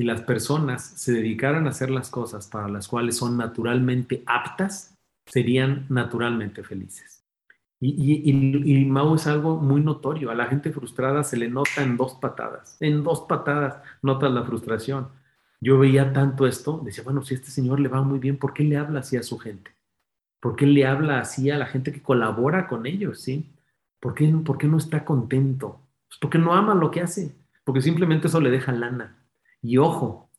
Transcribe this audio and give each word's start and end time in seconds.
si 0.00 0.06
las 0.06 0.22
personas 0.22 0.82
se 0.82 1.12
dedicaran 1.12 1.66
a 1.66 1.70
hacer 1.70 1.90
las 1.90 2.08
cosas 2.08 2.46
para 2.46 2.68
las 2.68 2.88
cuales 2.88 3.18
son 3.18 3.36
naturalmente 3.36 4.22
aptas, 4.24 4.96
serían 5.26 5.84
naturalmente 5.90 6.62
felices. 6.62 7.22
Y, 7.78 8.30
y, 8.30 8.84
Mau 8.86 9.14
es 9.14 9.26
algo 9.26 9.58
muy 9.58 9.82
notorio. 9.82 10.30
A 10.30 10.34
la 10.34 10.46
gente 10.46 10.72
frustrada 10.72 11.22
se 11.22 11.36
le 11.36 11.50
nota 11.50 11.82
en 11.82 11.98
dos 11.98 12.14
patadas. 12.14 12.78
En 12.80 13.04
dos 13.04 13.26
patadas 13.28 13.82
notas 14.00 14.32
la 14.32 14.42
frustración. 14.42 15.08
Yo 15.60 15.78
veía 15.78 16.14
tanto 16.14 16.46
esto, 16.46 16.80
decía, 16.82 17.04
bueno, 17.04 17.22
si 17.22 17.34
este 17.34 17.50
señor 17.50 17.78
le 17.78 17.90
va 17.90 18.00
muy 18.00 18.18
bien, 18.18 18.38
¿por 18.38 18.54
qué 18.54 18.64
le 18.64 18.78
habla 18.78 19.00
así 19.00 19.18
a 19.18 19.22
su 19.22 19.38
gente? 19.38 19.70
¿Por 20.40 20.56
qué 20.56 20.64
le 20.64 20.86
habla 20.86 21.20
así 21.20 21.50
a 21.50 21.58
la 21.58 21.66
gente 21.66 21.92
que 21.92 22.02
colabora 22.02 22.68
con 22.68 22.86
ellos? 22.86 23.20
¿sí? 23.20 23.52
¿Por, 24.00 24.14
qué, 24.14 24.26
¿Por 24.28 24.56
qué 24.56 24.66
no 24.66 24.78
está 24.78 25.04
contento? 25.04 25.78
Pues 26.08 26.18
porque 26.18 26.38
no 26.38 26.54
ama 26.54 26.74
lo 26.74 26.90
que 26.90 27.02
hace, 27.02 27.36
porque 27.64 27.82
simplemente 27.82 28.28
eso 28.28 28.40
le 28.40 28.50
deja 28.50 28.72
lana. 28.72 29.19
Y 29.62 29.76
ojo, 29.76 30.30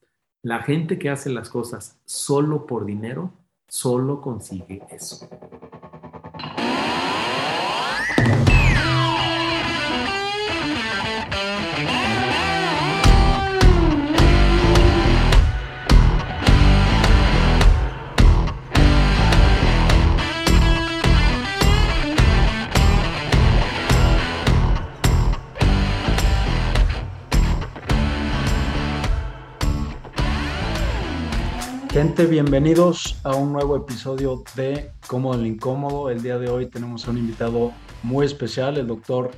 la 0.42 0.64
gente 0.64 0.98
que 0.98 1.10
hace 1.10 1.30
las 1.30 1.50
cosas 1.50 2.00
solo 2.06 2.66
por 2.66 2.86
dinero, 2.86 3.32
solo 3.68 4.22
consigue 4.22 4.84
eso. 4.90 5.30
Gente, 32.04 32.26
bienvenidos 32.26 33.22
a 33.24 33.36
un 33.36 33.54
nuevo 33.54 33.78
episodio 33.78 34.44
de 34.56 34.90
Cómodo 35.06 35.40
el 35.40 35.46
Incómodo. 35.46 36.10
El 36.10 36.24
día 36.24 36.40
de 36.40 36.50
hoy 36.50 36.66
tenemos 36.66 37.08
a 37.08 37.12
un 37.12 37.20
invitado 37.20 37.74
muy 38.02 38.26
especial, 38.26 38.78
el 38.78 38.88
doctor 38.88 39.30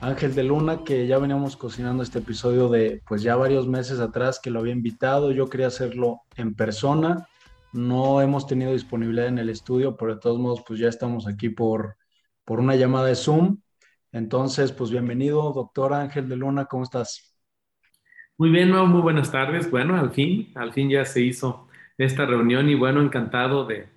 Ángel 0.00 0.32
de 0.32 0.44
Luna, 0.44 0.84
que 0.84 1.08
ya 1.08 1.18
veníamos 1.18 1.56
cocinando 1.56 2.04
este 2.04 2.20
episodio 2.20 2.68
de 2.68 3.02
pues 3.08 3.22
ya 3.22 3.34
varios 3.34 3.66
meses 3.66 3.98
atrás 3.98 4.38
que 4.40 4.50
lo 4.50 4.60
había 4.60 4.72
invitado. 4.72 5.32
Yo 5.32 5.50
quería 5.50 5.66
hacerlo 5.66 6.20
en 6.36 6.54
persona. 6.54 7.26
No 7.72 8.20
hemos 8.20 8.46
tenido 8.46 8.70
disponibilidad 8.70 9.26
en 9.26 9.40
el 9.40 9.50
estudio, 9.50 9.96
pero 9.96 10.14
de 10.14 10.20
todos 10.20 10.38
modos 10.38 10.62
pues 10.64 10.78
ya 10.78 10.88
estamos 10.88 11.26
aquí 11.26 11.48
por, 11.48 11.96
por 12.44 12.60
una 12.60 12.76
llamada 12.76 13.06
de 13.06 13.16
Zoom. 13.16 13.58
Entonces, 14.12 14.70
pues 14.70 14.92
bienvenido, 14.92 15.52
doctor 15.52 15.92
Ángel 15.92 16.28
de 16.28 16.36
Luna, 16.36 16.66
¿cómo 16.66 16.84
estás? 16.84 17.36
Muy 18.38 18.50
bien, 18.50 18.70
muy 18.70 19.02
buenas 19.02 19.32
tardes. 19.32 19.68
Bueno, 19.68 19.98
al 19.98 20.12
fin, 20.12 20.52
al 20.54 20.72
fin 20.72 20.88
ya 20.88 21.04
se 21.04 21.20
hizo 21.20 21.66
esta 21.98 22.26
reunión 22.26 22.68
y 22.68 22.74
bueno, 22.74 23.00
encantado 23.00 23.66
de, 23.66 23.88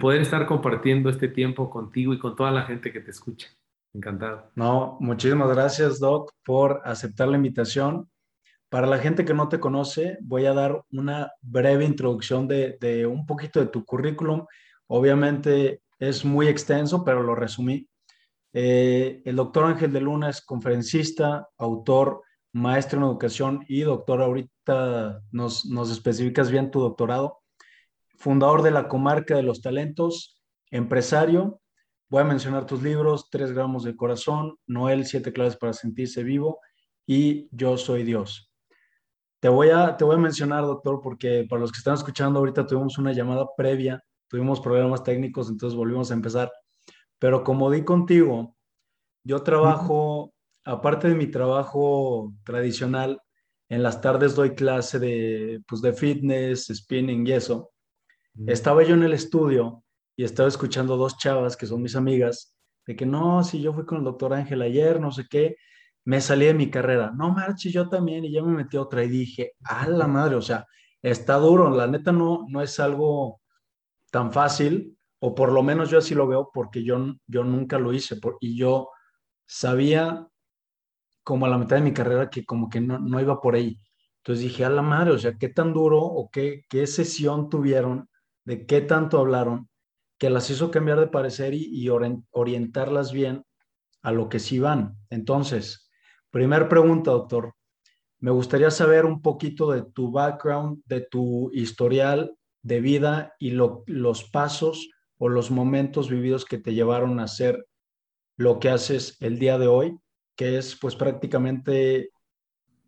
poder 0.00 0.20
estar 0.20 0.46
compartiendo 0.46 1.08
este 1.08 1.28
tiempo 1.28 1.70
contigo 1.70 2.12
y 2.12 2.18
con 2.18 2.34
toda 2.34 2.50
la 2.50 2.62
gente 2.62 2.92
que 2.92 3.00
te 3.00 3.10
escucha. 3.10 3.48
Encantado. 3.94 4.50
No, 4.54 4.96
muchísimas 5.00 5.48
gracias, 5.48 6.00
Doc, 6.00 6.32
por 6.44 6.82
aceptar 6.84 7.28
la 7.28 7.36
invitación. 7.36 8.10
Para 8.68 8.88
la 8.88 8.98
gente 8.98 9.24
que 9.24 9.32
no 9.32 9.48
te 9.48 9.60
conoce, 9.60 10.18
voy 10.20 10.44
a 10.46 10.52
dar 10.52 10.82
una 10.90 11.30
breve 11.40 11.84
introducción 11.84 12.48
de, 12.48 13.06
un 13.06 13.24
poquito 13.24 13.60
de 13.60 13.66
tu 13.66 13.84
currículum. 13.84 14.44
Obviamente 14.88 15.82
es 15.98 16.24
muy 16.24 16.48
extenso, 16.48 17.04
pero 17.04 17.22
lo 17.22 17.34
resumí. 17.34 17.88
Eh, 18.52 19.22
el 19.24 19.36
doctor 19.36 19.66
Ángel 19.66 19.92
de 19.92 20.00
Luna 20.00 20.30
es 20.30 20.40
conferencista, 20.40 21.48
autor, 21.58 22.22
maestro 22.56 22.98
en 22.98 23.04
educación 23.04 23.64
y 23.68 23.82
doctor. 23.82 24.22
Ahorita 24.22 25.20
nos, 25.30 25.66
nos 25.66 25.90
especificas 25.90 26.50
bien 26.50 26.70
tu 26.70 26.80
doctorado. 26.80 27.42
Fundador 28.16 28.62
de 28.62 28.70
la 28.70 28.88
Comarca 28.88 29.36
de 29.36 29.42
los 29.42 29.60
Talentos, 29.60 30.42
empresario. 30.70 31.60
Voy 32.08 32.22
a 32.22 32.24
mencionar 32.24 32.64
tus 32.64 32.82
libros, 32.82 33.28
Tres 33.30 33.52
gramos 33.52 33.84
de 33.84 33.94
corazón, 33.94 34.56
Noel, 34.66 35.04
Siete 35.04 35.32
claves 35.32 35.56
para 35.56 35.74
sentirse 35.74 36.22
vivo 36.22 36.60
y 37.06 37.48
Yo 37.50 37.76
soy 37.76 38.04
Dios. 38.04 38.50
Te 39.40 39.50
voy, 39.50 39.68
a, 39.68 39.96
te 39.96 40.04
voy 40.04 40.16
a 40.16 40.18
mencionar, 40.18 40.62
doctor, 40.62 41.00
porque 41.02 41.46
para 41.48 41.60
los 41.60 41.70
que 41.70 41.78
están 41.78 41.94
escuchando 41.94 42.38
ahorita 42.38 42.66
tuvimos 42.66 42.96
una 42.96 43.12
llamada 43.12 43.46
previa, 43.54 44.02
tuvimos 44.28 44.60
problemas 44.60 45.02
técnicos, 45.02 45.50
entonces 45.50 45.76
volvimos 45.76 46.10
a 46.10 46.14
empezar. 46.14 46.50
Pero 47.18 47.44
como 47.44 47.70
di 47.70 47.84
contigo, 47.84 48.56
yo 49.24 49.42
trabajo 49.42 50.32
aparte 50.66 51.08
de 51.08 51.14
mi 51.14 51.28
trabajo 51.28 52.34
tradicional, 52.44 53.20
en 53.68 53.82
las 53.82 54.00
tardes 54.00 54.34
doy 54.34 54.54
clase 54.54 54.98
de, 54.98 55.62
pues, 55.66 55.80
de 55.80 55.92
fitness, 55.92 56.66
spinning 56.66 57.26
y 57.26 57.32
eso. 57.32 57.72
Estaba 58.46 58.82
yo 58.82 58.94
en 58.94 59.04
el 59.04 59.12
estudio 59.12 59.82
y 60.16 60.24
estaba 60.24 60.48
escuchando 60.48 60.96
dos 60.96 61.16
chavas 61.16 61.56
que 61.56 61.66
son 61.66 61.82
mis 61.82 61.96
amigas, 61.96 62.54
de 62.86 62.94
que 62.94 63.06
no, 63.06 63.42
si 63.42 63.62
yo 63.62 63.72
fui 63.72 63.86
con 63.86 63.98
el 63.98 64.04
doctor 64.04 64.34
Ángel 64.34 64.60
ayer, 64.60 65.00
no 65.00 65.10
sé 65.10 65.26
qué, 65.28 65.56
me 66.04 66.20
salí 66.20 66.46
de 66.46 66.54
mi 66.54 66.68
carrera. 66.68 67.12
No, 67.16 67.32
marchi, 67.32 67.70
yo 67.70 67.88
también, 67.88 68.24
y 68.24 68.32
ya 68.32 68.42
me 68.42 68.52
metí 68.52 68.76
otra 68.76 69.02
y 69.04 69.08
dije, 69.08 69.52
a 69.64 69.88
la 69.88 70.06
madre, 70.06 70.34
o 70.34 70.42
sea, 70.42 70.66
está 71.00 71.36
duro, 71.36 71.70
la 71.70 71.86
neta 71.86 72.12
no, 72.12 72.44
no 72.48 72.60
es 72.60 72.78
algo 72.78 73.40
tan 74.10 74.32
fácil, 74.32 74.96
o 75.20 75.34
por 75.34 75.50
lo 75.50 75.62
menos 75.62 75.90
yo 75.90 75.98
así 75.98 76.14
lo 76.14 76.26
veo 76.26 76.50
porque 76.52 76.84
yo, 76.84 77.14
yo 77.26 77.42
nunca 77.42 77.78
lo 77.78 77.92
hice, 77.92 78.16
y 78.40 78.56
yo 78.56 78.90
sabía 79.46 80.28
como 81.26 81.44
a 81.44 81.48
la 81.48 81.58
mitad 81.58 81.74
de 81.74 81.82
mi 81.82 81.92
carrera 81.92 82.30
que 82.30 82.44
como 82.44 82.70
que 82.70 82.80
no, 82.80 83.00
no 83.00 83.20
iba 83.20 83.40
por 83.40 83.56
ahí. 83.56 83.80
Entonces 84.18 84.44
dije, 84.44 84.64
a 84.64 84.70
la 84.70 84.80
madre, 84.80 85.10
o 85.10 85.18
sea, 85.18 85.36
qué 85.36 85.48
tan 85.48 85.72
duro 85.72 85.98
o 86.00 86.30
qué, 86.30 86.62
qué 86.68 86.86
sesión 86.86 87.48
tuvieron, 87.48 88.08
de 88.44 88.64
qué 88.64 88.80
tanto 88.80 89.18
hablaron, 89.18 89.68
que 90.18 90.30
las 90.30 90.48
hizo 90.50 90.70
cambiar 90.70 91.00
de 91.00 91.08
parecer 91.08 91.52
y, 91.52 91.64
y 91.64 91.88
orientarlas 92.30 93.10
bien 93.10 93.44
a 94.02 94.12
lo 94.12 94.28
que 94.28 94.38
sí 94.38 94.60
van. 94.60 94.96
Entonces, 95.10 95.90
primer 96.30 96.68
pregunta, 96.68 97.10
doctor. 97.10 97.54
Me 98.20 98.30
gustaría 98.30 98.70
saber 98.70 99.04
un 99.04 99.20
poquito 99.20 99.72
de 99.72 99.82
tu 99.82 100.12
background, 100.12 100.80
de 100.84 101.00
tu 101.00 101.50
historial 101.52 102.36
de 102.62 102.80
vida 102.80 103.34
y 103.40 103.50
los 103.50 104.30
pasos 104.30 104.90
o 105.18 105.28
los 105.28 105.50
momentos 105.50 106.08
vividos 106.08 106.44
que 106.44 106.58
te 106.58 106.72
llevaron 106.72 107.18
a 107.18 107.24
hacer 107.24 107.66
lo 108.36 108.60
que 108.60 108.70
haces 108.70 109.16
el 109.20 109.40
día 109.40 109.58
de 109.58 109.66
hoy 109.66 109.98
que 110.36 110.58
es 110.58 110.76
pues 110.76 110.94
prácticamente, 110.94 112.10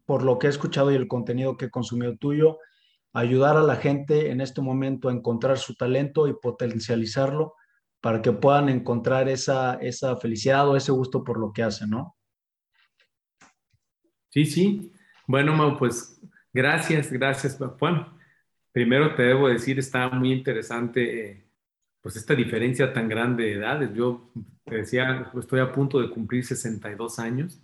por 0.05 0.23
lo 0.23 0.39
que 0.39 0.47
he 0.47 0.51
escuchado 0.51 0.93
y 0.93 0.95
el 0.95 1.09
contenido 1.09 1.57
que 1.57 1.67
he 1.67 1.71
consumido 1.71 2.17
tuyo, 2.17 2.59
ayudar 3.13 3.57
a 3.57 3.63
la 3.63 3.77
gente 3.77 4.31
en 4.31 4.41
este 4.41 4.61
momento 4.61 5.09
a 5.09 5.13
encontrar 5.13 5.59
su 5.59 5.75
talento 5.75 6.29
y 6.29 6.35
potencializarlo 6.35 7.55
para 8.01 8.23
que 8.23 8.33
puedan 8.33 8.69
encontrar 8.69 9.29
esa, 9.29 9.75
esa 9.75 10.17
felicidad 10.17 10.69
o 10.69 10.77
ese 10.77 10.93
gusto 10.93 11.25
por 11.25 11.39
lo 11.39 11.53
que 11.53 11.63
hacen, 11.63 11.91
¿no? 11.91 12.17
Sí, 14.31 14.45
sí. 14.45 14.93
Bueno, 15.27 15.55
Mau, 15.55 15.77
pues 15.77 16.21
gracias, 16.53 17.11
gracias. 17.11 17.59
Bueno, 17.79 18.17
primero 18.73 19.15
te 19.15 19.23
debo 19.23 19.49
decir, 19.49 19.79
está 19.79 20.09
muy 20.11 20.33
interesante 20.33 21.31
eh, 21.31 21.49
pues 22.01 22.17
esta 22.17 22.35
diferencia 22.35 22.93
tan 22.93 23.09
grande 23.09 23.45
de 23.45 23.53
edades. 23.55 23.93
Yo 23.95 24.31
te 24.69 24.77
decía, 24.77 25.31
estoy 25.39 25.61
a 25.61 25.73
punto 25.73 26.01
de 26.01 26.11
cumplir 26.11 26.45
62 26.45 27.19
años 27.19 27.61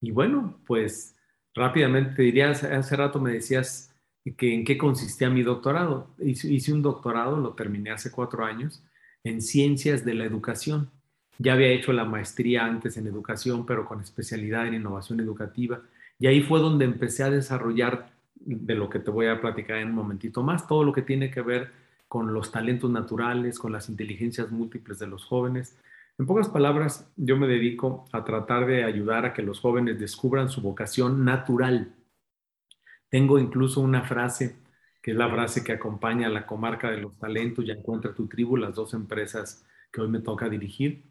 y 0.00 0.10
bueno, 0.10 0.58
pues 0.66 1.16
rápidamente 1.54 2.14
te 2.14 2.22
diría, 2.22 2.50
hace, 2.50 2.96
rato 2.96 3.20
me 3.20 3.32
decías 3.32 3.94
que 4.36 4.54
en 4.54 4.64
qué 4.64 4.78
consistía 4.78 5.30
mi 5.30 5.42
doctorado. 5.42 6.08
Hice, 6.18 6.52
hice 6.52 6.72
un 6.72 6.82
doctorado, 6.82 7.36
lo 7.38 7.54
terminé 7.54 7.90
hace 7.90 8.10
cuatro 8.10 8.44
años, 8.44 8.82
en 9.24 9.42
ciencias 9.42 10.04
de 10.04 10.14
la 10.14 10.24
educación. 10.24 10.90
Ya 11.38 11.54
había 11.54 11.68
hecho 11.68 11.92
la 11.92 12.04
maestría 12.04 12.64
antes 12.64 12.96
en 12.96 13.06
educación, 13.06 13.66
pero 13.66 13.84
con 13.84 14.00
especialidad 14.00 14.66
en 14.66 14.74
innovación 14.74 15.20
educativa. 15.20 15.80
Y 16.18 16.26
ahí 16.26 16.42
fue 16.42 16.60
donde 16.60 16.84
empecé 16.84 17.22
a 17.22 17.30
desarrollar 17.30 18.10
de 18.40 18.74
lo 18.74 18.88
que 18.88 18.98
te 18.98 19.10
voy 19.10 19.26
a 19.26 19.40
platicar 19.40 19.78
en 19.78 19.88
un 19.88 19.94
momentito 19.94 20.42
más, 20.42 20.66
todo 20.66 20.84
lo 20.84 20.92
que 20.92 21.02
tiene 21.02 21.30
que 21.30 21.42
ver 21.42 21.70
con 22.08 22.32
los 22.32 22.50
talentos 22.50 22.90
naturales, 22.90 23.58
con 23.58 23.72
las 23.72 23.88
inteligencias 23.88 24.50
múltiples 24.50 24.98
de 24.98 25.06
los 25.06 25.24
jóvenes. 25.24 25.76
En 26.18 26.26
pocas 26.26 26.48
palabras, 26.48 27.12
yo 27.16 27.36
me 27.36 27.46
dedico 27.46 28.04
a 28.12 28.24
tratar 28.24 28.66
de 28.66 28.82
ayudar 28.82 29.24
a 29.24 29.32
que 29.32 29.42
los 29.42 29.60
jóvenes 29.60 30.00
descubran 30.00 30.48
su 30.48 30.60
vocación 30.60 31.24
natural. 31.24 31.94
Tengo 33.08 33.38
incluso 33.38 33.80
una 33.80 34.02
frase, 34.02 34.56
que 35.00 35.12
es 35.12 35.16
la 35.16 35.30
frase 35.30 35.62
que 35.62 35.70
acompaña 35.70 36.26
a 36.26 36.30
la 36.30 36.44
comarca 36.44 36.90
de 36.90 36.98
los 37.00 37.16
talentos, 37.18 37.64
ya 37.64 37.74
encuentra 37.74 38.14
tu 38.14 38.26
tribu, 38.26 38.56
las 38.56 38.74
dos 38.74 38.94
empresas 38.94 39.64
que 39.92 40.00
hoy 40.00 40.08
me 40.08 40.18
toca 40.18 40.48
dirigir. 40.48 41.04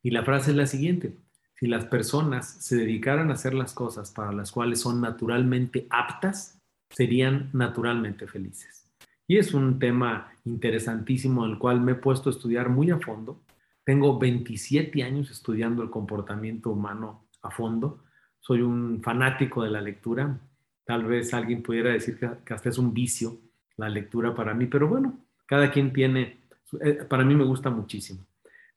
Y 0.00 0.10
la 0.10 0.22
frase 0.22 0.52
es 0.52 0.56
la 0.56 0.66
siguiente, 0.66 1.18
si 1.56 1.66
las 1.66 1.86
personas 1.86 2.48
se 2.64 2.76
dedicaran 2.76 3.30
a 3.30 3.34
hacer 3.34 3.54
las 3.54 3.74
cosas 3.74 4.12
para 4.12 4.32
las 4.32 4.52
cuales 4.52 4.80
son 4.80 5.00
naturalmente 5.00 5.88
aptas, 5.90 6.60
serían 6.88 7.50
naturalmente 7.52 8.28
felices. 8.28 8.88
Y 9.26 9.38
es 9.38 9.54
un 9.54 9.80
tema 9.80 10.32
interesantísimo 10.44 11.44
al 11.44 11.58
cual 11.58 11.80
me 11.80 11.92
he 11.92 11.96
puesto 11.96 12.30
a 12.30 12.32
estudiar 12.32 12.68
muy 12.68 12.90
a 12.92 12.98
fondo. 12.98 13.42
Tengo 13.84 14.18
27 14.18 15.02
años 15.02 15.30
estudiando 15.30 15.82
el 15.82 15.90
comportamiento 15.90 16.70
humano 16.70 17.26
a 17.42 17.50
fondo. 17.50 18.04
Soy 18.38 18.62
un 18.62 19.02
fanático 19.02 19.62
de 19.64 19.70
la 19.70 19.80
lectura. 19.80 20.38
Tal 20.84 21.04
vez 21.04 21.34
alguien 21.34 21.62
pudiera 21.62 21.90
decir 21.90 22.18
que, 22.18 22.54
hasta 22.54 22.68
es 22.68 22.78
un 22.78 22.94
vicio 22.94 23.38
la 23.76 23.88
lectura 23.88 24.34
para 24.34 24.54
mí, 24.54 24.66
pero 24.66 24.86
bueno, 24.86 25.24
cada 25.46 25.70
quien 25.70 25.92
tiene, 25.92 26.42
eh, 26.80 27.04
para 27.08 27.24
mí 27.24 27.34
me 27.34 27.44
gusta 27.44 27.70
muchísimo. 27.70 28.24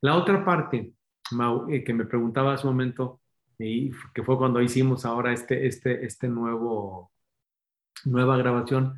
La 0.01 0.15
otra 0.15 0.43
parte, 0.43 0.93
eh, 1.69 1.83
que 1.83 1.93
me 1.93 2.05
preguntaba 2.05 2.53
hace 2.53 2.65
un 2.67 2.73
momento, 2.73 3.19
y 3.59 3.91
que 4.13 4.23
fue 4.23 4.37
cuando 4.37 4.61
hicimos 4.61 5.05
ahora 5.05 5.33
este, 5.33 5.67
este, 5.67 6.05
este 6.05 6.27
nuevo, 6.27 7.11
nueva 8.05 8.37
grabación, 8.37 8.95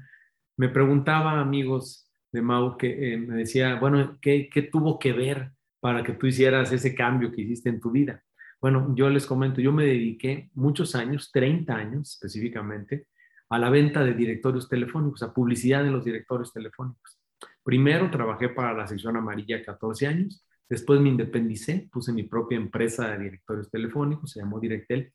me 0.55 0.69
preguntaba 0.69 1.39
amigos 1.39 2.09
de 2.31 2.41
Mau 2.41 2.77
que 2.77 3.13
eh, 3.13 3.17
me 3.17 3.35
decía, 3.35 3.75
bueno, 3.79 4.17
¿qué, 4.21 4.49
¿qué 4.49 4.63
tuvo 4.63 4.99
que 4.99 5.13
ver 5.13 5.56
para 5.79 6.03
que 6.03 6.13
tú 6.13 6.27
hicieras 6.27 6.71
ese 6.71 6.95
cambio 6.95 7.31
que 7.31 7.41
hiciste 7.41 7.69
en 7.69 7.79
tu 7.79 7.91
vida? 7.91 8.23
Bueno, 8.59 8.93
yo 8.95 9.09
les 9.09 9.25
comento, 9.25 9.61
yo 9.61 9.71
me 9.71 9.85
dediqué 9.85 10.49
muchos 10.55 10.95
años, 10.95 11.31
30 11.31 11.75
años 11.75 12.13
específicamente, 12.13 13.07
a 13.49 13.59
la 13.59 13.69
venta 13.69 14.03
de 14.03 14.13
directorios 14.13 14.67
telefónicos, 14.67 15.23
a 15.23 15.33
publicidad 15.33 15.85
en 15.85 15.93
los 15.93 16.03
directorios 16.03 16.51
telefónicos. 16.51 17.19
Primero 17.63 18.09
trabajé 18.09 18.49
para 18.49 18.73
la 18.73 18.87
sección 18.87 19.15
amarilla 19.15 19.63
14 19.63 20.07
años, 20.07 20.45
después 20.67 20.99
me 20.99 21.09
independicé, 21.09 21.87
puse 21.91 22.11
mi 22.11 22.23
propia 22.23 22.57
empresa 22.57 23.09
de 23.09 23.25
directorios 23.25 23.69
telefónicos, 23.69 24.31
se 24.31 24.39
llamó 24.39 24.59
Directel, 24.59 25.13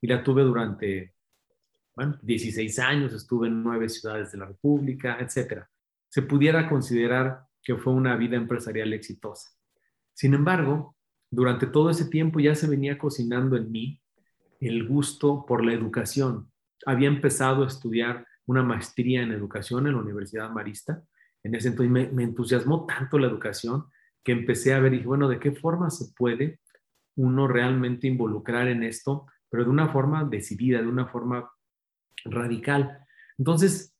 y 0.00 0.06
la 0.06 0.22
tuve 0.22 0.42
durante, 0.42 1.14
bueno, 1.96 2.18
16 2.22 2.78
años, 2.78 3.12
estuve 3.12 3.48
en 3.48 3.62
nueve 3.62 3.88
ciudades 3.88 4.30
de 4.32 4.38
la 4.38 4.46
República, 4.46 5.18
etcétera. 5.18 5.68
Se 6.08 6.22
pudiera 6.22 6.68
considerar 6.68 7.40
que 7.62 7.76
fue 7.76 7.92
una 7.92 8.14
vida 8.16 8.36
empresarial 8.36 8.92
exitosa. 8.92 9.50
Sin 10.14 10.32
embargo, 10.32 10.96
durante 11.30 11.66
todo 11.66 11.90
ese 11.90 12.06
tiempo 12.06 12.38
ya 12.40 12.54
se 12.54 12.68
venía 12.68 12.96
cocinando 12.96 13.56
en 13.56 13.70
mí 13.70 14.00
el 14.60 14.86
gusto 14.86 15.44
por 15.46 15.64
la 15.64 15.72
educación. 15.72 16.50
Había 16.86 17.08
empezado 17.08 17.64
a 17.64 17.66
estudiar 17.66 18.26
una 18.46 18.62
maestría 18.62 19.22
en 19.22 19.32
educación 19.32 19.86
en 19.86 19.94
la 19.94 20.00
Universidad 20.00 20.50
Marista. 20.50 21.02
En 21.42 21.54
ese 21.54 21.68
entonces 21.68 22.12
me, 22.12 22.22
entusiasmó 22.22 22.86
tanto 22.86 23.18
la 23.18 23.26
educación 23.26 23.86
que 24.22 24.32
empecé 24.32 24.72
a 24.72 24.80
ver 24.80 24.94
y 24.94 24.96
dije, 24.96 25.08
bueno, 25.08 25.28
¿de 25.28 25.40
qué 25.40 25.52
forma 25.52 25.90
se 25.90 26.12
puede 26.16 26.60
uno 27.16 27.46
realmente 27.48 28.06
involucrar 28.06 28.68
en 28.68 28.82
esto, 28.82 29.26
pero 29.50 29.64
de 29.64 29.70
una 29.70 29.88
forma 29.88 30.24
decidida, 30.24 30.80
de 30.80 30.88
una 30.88 31.06
forma 31.06 31.50
radical? 32.24 32.98
Entonces, 33.36 33.94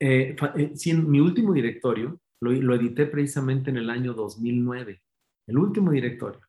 eh, 0.00 0.34
eh 0.56 0.94
mi 0.94 1.20
último 1.20 1.52
directorio 1.52 2.20
lo 2.40 2.74
edité 2.74 3.06
precisamente 3.06 3.70
en 3.70 3.76
el 3.76 3.90
año 3.90 4.14
2009 4.14 5.02
el 5.48 5.58
último 5.58 5.90
directorio. 5.90 6.40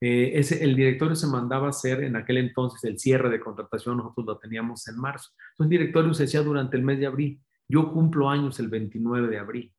Eh, 0.00 0.40
el 0.60 0.76
directorio 0.76 1.16
se 1.16 1.26
mandaba 1.26 1.66
a 1.66 1.70
hacer 1.70 2.04
en 2.04 2.14
aquel 2.14 2.36
entonces 2.36 2.84
el 2.84 2.98
cierre 2.98 3.30
de 3.30 3.40
contratación, 3.40 3.96
nosotros 3.96 4.26
lo 4.26 4.38
teníamos 4.38 4.86
en 4.86 4.98
marzo. 4.98 5.30
Entonces 5.52 5.72
el 5.72 5.78
directorio 5.78 6.14
se 6.14 6.24
hacía 6.24 6.42
durante 6.42 6.76
el 6.76 6.82
mes 6.82 6.98
de 6.98 7.06
abril. 7.06 7.40
Yo 7.68 7.90
cumplo 7.90 8.28
años 8.28 8.60
el 8.60 8.68
29 8.68 9.28
de 9.28 9.38
abril. 9.38 9.72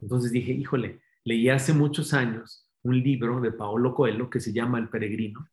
Entonces 0.00 0.32
dije, 0.32 0.52
híjole, 0.52 1.02
leí 1.24 1.50
hace 1.50 1.74
muchos 1.74 2.14
años 2.14 2.66
un 2.82 2.98
libro 2.98 3.40
de 3.40 3.52
Paolo 3.52 3.94
Coelho 3.94 4.30
que 4.30 4.40
se 4.40 4.52
llama 4.52 4.78
El 4.78 4.88
Peregrino, 4.88 5.46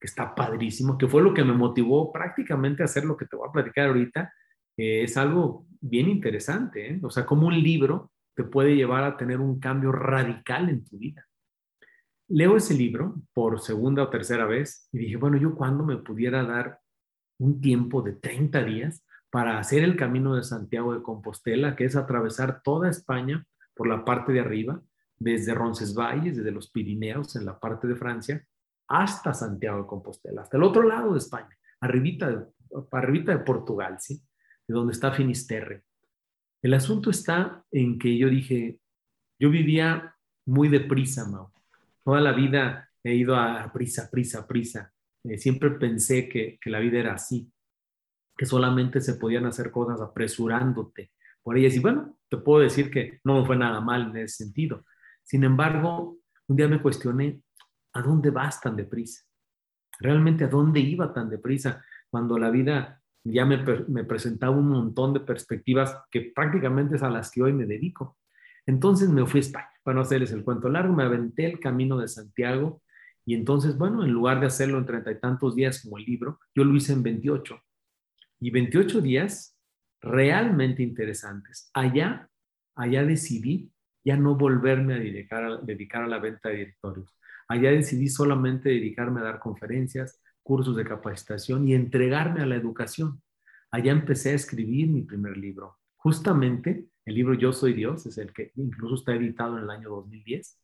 que 0.00 0.06
está 0.06 0.34
padrísimo, 0.34 0.96
que 0.96 1.08
fue 1.08 1.22
lo 1.22 1.34
que 1.34 1.44
me 1.44 1.52
motivó 1.52 2.10
prácticamente 2.10 2.82
a 2.82 2.86
hacer 2.86 3.04
lo 3.04 3.16
que 3.16 3.26
te 3.26 3.36
voy 3.36 3.48
a 3.48 3.52
platicar 3.52 3.88
ahorita. 3.88 4.32
es 4.76 5.16
algo 5.16 5.66
bien 5.80 6.08
interesante, 6.08 6.92
¿eh? 6.92 7.00
o 7.02 7.10
sea, 7.10 7.26
como 7.26 7.48
un 7.48 7.60
libro 7.60 8.12
te 8.34 8.44
puede 8.44 8.76
llevar 8.76 9.04
a 9.04 9.16
tener 9.16 9.40
un 9.40 9.58
cambio 9.60 9.92
radical 9.92 10.68
en 10.70 10.84
tu 10.84 10.96
vida 10.96 11.28
leo 12.28 12.56
ese 12.56 12.74
libro 12.74 13.16
por 13.32 13.60
segunda 13.60 14.02
o 14.02 14.10
tercera 14.10 14.44
vez 14.44 14.88
y 14.92 14.98
dije, 14.98 15.16
bueno, 15.16 15.38
yo 15.38 15.54
cuándo 15.54 15.84
me 15.84 15.96
pudiera 15.96 16.44
dar 16.44 16.80
un 17.38 17.60
tiempo 17.60 18.02
de 18.02 18.12
30 18.12 18.64
días 18.64 19.04
para 19.30 19.58
hacer 19.58 19.82
el 19.82 19.96
camino 19.96 20.34
de 20.34 20.42
Santiago 20.42 20.94
de 20.94 21.02
Compostela, 21.02 21.76
que 21.76 21.84
es 21.84 21.96
atravesar 21.96 22.62
toda 22.62 22.90
España 22.90 23.46
por 23.74 23.88
la 23.88 24.04
parte 24.04 24.32
de 24.32 24.40
arriba, 24.40 24.82
desde 25.16 25.54
Roncesvalles, 25.54 26.36
desde 26.36 26.50
los 26.50 26.70
Pirineos, 26.70 27.34
en 27.36 27.44
la 27.44 27.58
parte 27.58 27.88
de 27.88 27.96
Francia, 27.96 28.44
hasta 28.88 29.34
Santiago 29.34 29.82
de 29.82 29.86
Compostela, 29.86 30.42
hasta 30.42 30.56
el 30.56 30.62
otro 30.62 30.82
lado 30.82 31.12
de 31.12 31.18
España, 31.18 31.56
arribita 31.80 32.30
de, 32.30 32.46
arribita 32.92 33.32
de 33.32 33.44
Portugal, 33.44 33.96
¿sí? 34.00 34.22
De 34.66 34.74
donde 34.74 34.92
está 34.92 35.12
Finisterre. 35.12 35.84
El 36.62 36.74
asunto 36.74 37.10
está 37.10 37.64
en 37.70 37.98
que 37.98 38.16
yo 38.16 38.28
dije, 38.28 38.80
yo 39.38 39.50
vivía 39.50 40.14
muy 40.46 40.68
deprisa, 40.68 41.28
Mau 41.28 41.50
toda 42.08 42.22
la 42.22 42.32
vida 42.32 42.88
he 43.04 43.14
ido 43.16 43.36
a 43.36 43.70
prisa, 43.70 44.08
prisa, 44.10 44.46
prisa. 44.46 44.90
Eh, 45.24 45.36
siempre 45.36 45.72
pensé 45.72 46.26
que, 46.26 46.58
la 46.64 46.78
vida 46.78 47.00
era 47.00 47.12
así, 47.12 47.52
que 48.34 48.46
solamente 48.46 49.02
se 49.02 49.16
podían 49.16 49.44
hacer 49.44 49.70
cosas 49.70 50.00
apresurándote 50.00 51.12
por 51.42 51.58
ellas. 51.58 51.74
Y 51.74 51.80
bueno, 51.80 52.16
te 52.30 52.38
puedo 52.38 52.62
decir 52.62 52.90
que 52.90 53.20
no 53.24 53.38
me 53.38 53.46
fue 53.46 53.58
nada 53.58 53.82
mal 53.82 54.08
en 54.08 54.16
ese 54.16 54.44
sentido. 54.44 54.86
Sin 55.22 55.44
embargo, 55.44 56.16
un 56.46 56.56
día 56.56 56.66
me 56.66 56.80
cuestioné, 56.80 57.42
¿a 57.92 58.00
dónde 58.00 58.30
vas 58.30 58.58
tan 58.58 58.74
deprisa? 58.74 59.26
¿Realmente 60.00 60.44
a 60.44 60.48
dónde 60.48 60.80
iba 60.80 61.12
tan 61.12 61.28
deprisa 61.28 61.84
cuando 62.08 62.38
la 62.38 62.48
vida 62.48 63.02
ya 63.22 63.44
me, 63.44 63.62
me 63.86 64.04
presentaba 64.04 64.56
un 64.56 64.70
montón 64.70 65.12
de 65.12 65.20
perspectivas 65.20 65.94
que 66.10 66.32
prácticamente 66.34 66.96
es 66.96 67.02
a 67.02 67.10
las 67.10 67.30
que 67.30 67.42
hoy 67.42 67.52
me 67.52 67.66
dedico? 67.66 68.17
Entonces 68.68 69.08
me 69.08 69.24
fui 69.24 69.38
a 69.38 69.40
España 69.40 69.70
para 69.82 69.94
no 69.94 70.02
hacerles 70.02 70.30
el 70.32 70.44
cuento 70.44 70.68
largo, 70.68 70.94
me 70.94 71.02
aventé 71.02 71.46
el 71.46 71.58
camino 71.58 71.96
de 71.96 72.06
Santiago 72.06 72.82
y 73.24 73.34
entonces, 73.34 73.78
bueno, 73.78 74.04
en 74.04 74.10
lugar 74.10 74.40
de 74.40 74.46
hacerlo 74.46 74.76
en 74.76 74.84
treinta 74.84 75.10
y 75.10 75.18
tantos 75.18 75.56
días 75.56 75.80
como 75.82 75.96
el 75.96 76.04
libro, 76.04 76.38
yo 76.54 76.64
lo 76.64 76.76
hice 76.76 76.92
en 76.92 77.02
28. 77.02 77.58
Y 78.40 78.50
28 78.50 79.00
días 79.00 79.56
realmente 80.02 80.82
interesantes. 80.82 81.70
Allá, 81.72 82.28
allá 82.74 83.04
decidí 83.04 83.72
ya 84.04 84.18
no 84.18 84.34
volverme 84.34 84.94
a 84.94 84.98
dedicar 84.98 85.44
a, 85.44 85.56
dedicar 85.58 86.02
a 86.02 86.06
la 86.06 86.18
venta 86.18 86.50
de 86.50 86.56
directorios. 86.56 87.18
Allá 87.48 87.70
decidí 87.70 88.08
solamente 88.08 88.68
dedicarme 88.68 89.20
a 89.20 89.24
dar 89.24 89.38
conferencias, 89.38 90.20
cursos 90.42 90.76
de 90.76 90.84
capacitación 90.84 91.66
y 91.66 91.74
entregarme 91.74 92.42
a 92.42 92.46
la 92.46 92.56
educación. 92.56 93.22
Allá 93.70 93.92
empecé 93.92 94.32
a 94.32 94.34
escribir 94.34 94.88
mi 94.88 95.02
primer 95.02 95.38
libro. 95.38 95.78
Justamente 95.96 96.86
el 97.08 97.14
libro 97.14 97.34
Yo 97.34 97.52
Soy 97.52 97.72
Dios 97.72 98.04
es 98.06 98.18
el 98.18 98.32
que 98.32 98.52
incluso 98.56 98.96
está 98.96 99.14
editado 99.14 99.56
en 99.56 99.64
el 99.64 99.70
año 99.70 99.88
2010. 99.88 100.60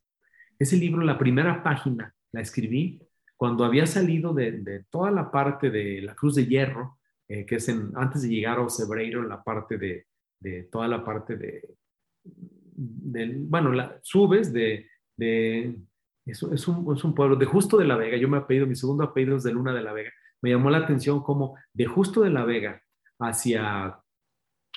Ese 0.58 0.76
libro, 0.76 1.02
la 1.02 1.18
primera 1.18 1.62
página, 1.62 2.14
la 2.32 2.40
escribí 2.42 3.00
cuando 3.36 3.64
había 3.64 3.86
salido 3.86 4.34
de, 4.34 4.84
toda 4.90 5.10
la 5.10 5.30
parte 5.30 5.70
de 5.70 6.02
la 6.02 6.14
Cruz 6.14 6.34
de 6.34 6.46
Hierro, 6.46 6.98
eh, 7.28 7.46
que 7.46 7.56
es 7.56 7.68
en, 7.68 7.92
antes 7.94 8.22
de 8.22 8.28
llegar 8.28 8.58
a 8.58 8.62
Ocebreiro, 8.62 9.22
la 9.22 9.42
parte 9.42 9.78
de, 9.78 10.06
de 10.38 10.64
toda 10.64 10.86
la 10.86 11.02
parte 11.02 11.36
de, 11.36 11.76
bueno, 12.74 13.72
la, 13.72 13.98
subes 14.02 14.52
de, 14.52 14.86
de 15.16 15.78
es, 16.26 16.42
es, 16.42 16.68
un, 16.68 16.94
es 16.94 17.04
un 17.04 17.14
pueblo 17.14 17.36
de 17.36 17.46
Justo 17.46 17.78
de 17.78 17.86
la 17.86 17.96
Vega, 17.96 18.18
yo 18.18 18.28
me 18.28 18.36
apellido, 18.36 18.66
mi 18.66 18.76
segundo 18.76 19.04
apellido 19.04 19.36
es 19.36 19.44
de 19.44 19.52
Luna 19.52 19.72
de 19.72 19.82
la 19.82 19.94
Vega, 19.94 20.10
me 20.42 20.50
llamó 20.50 20.68
la 20.68 20.78
atención 20.78 21.22
como 21.22 21.56
de 21.72 21.86
Justo 21.86 22.20
de 22.20 22.30
la 22.30 22.44
Vega 22.44 22.82
hacia 23.18 23.98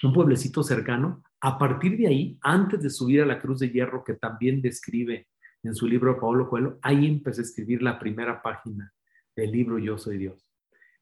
un 0.04 0.14
pueblecito 0.14 0.64
cercano, 0.64 1.24
a 1.42 1.58
partir 1.58 1.98
de 1.98 2.08
ahí, 2.08 2.38
antes 2.42 2.82
de 2.82 2.90
subir 2.90 3.22
a 3.22 3.26
la 3.26 3.40
cruz 3.40 3.60
de 3.60 3.70
hierro, 3.70 4.04
que 4.04 4.16
también 4.16 4.62
describe 4.62 5.28
en 5.64 5.76
su 5.76 5.88
libro 5.88 6.20
Pablo 6.20 6.50
Coelho, 6.50 6.80
ahí 6.82 7.08
empecé 7.08 7.42
a 7.42 7.44
escribir 7.44 7.82
la 7.82 8.00
primera 8.00 8.42
página 8.42 8.94
del 9.36 9.52
libro 9.52 9.78
Yo 9.78 9.98
Soy 9.98 10.18
Dios. 10.18 10.48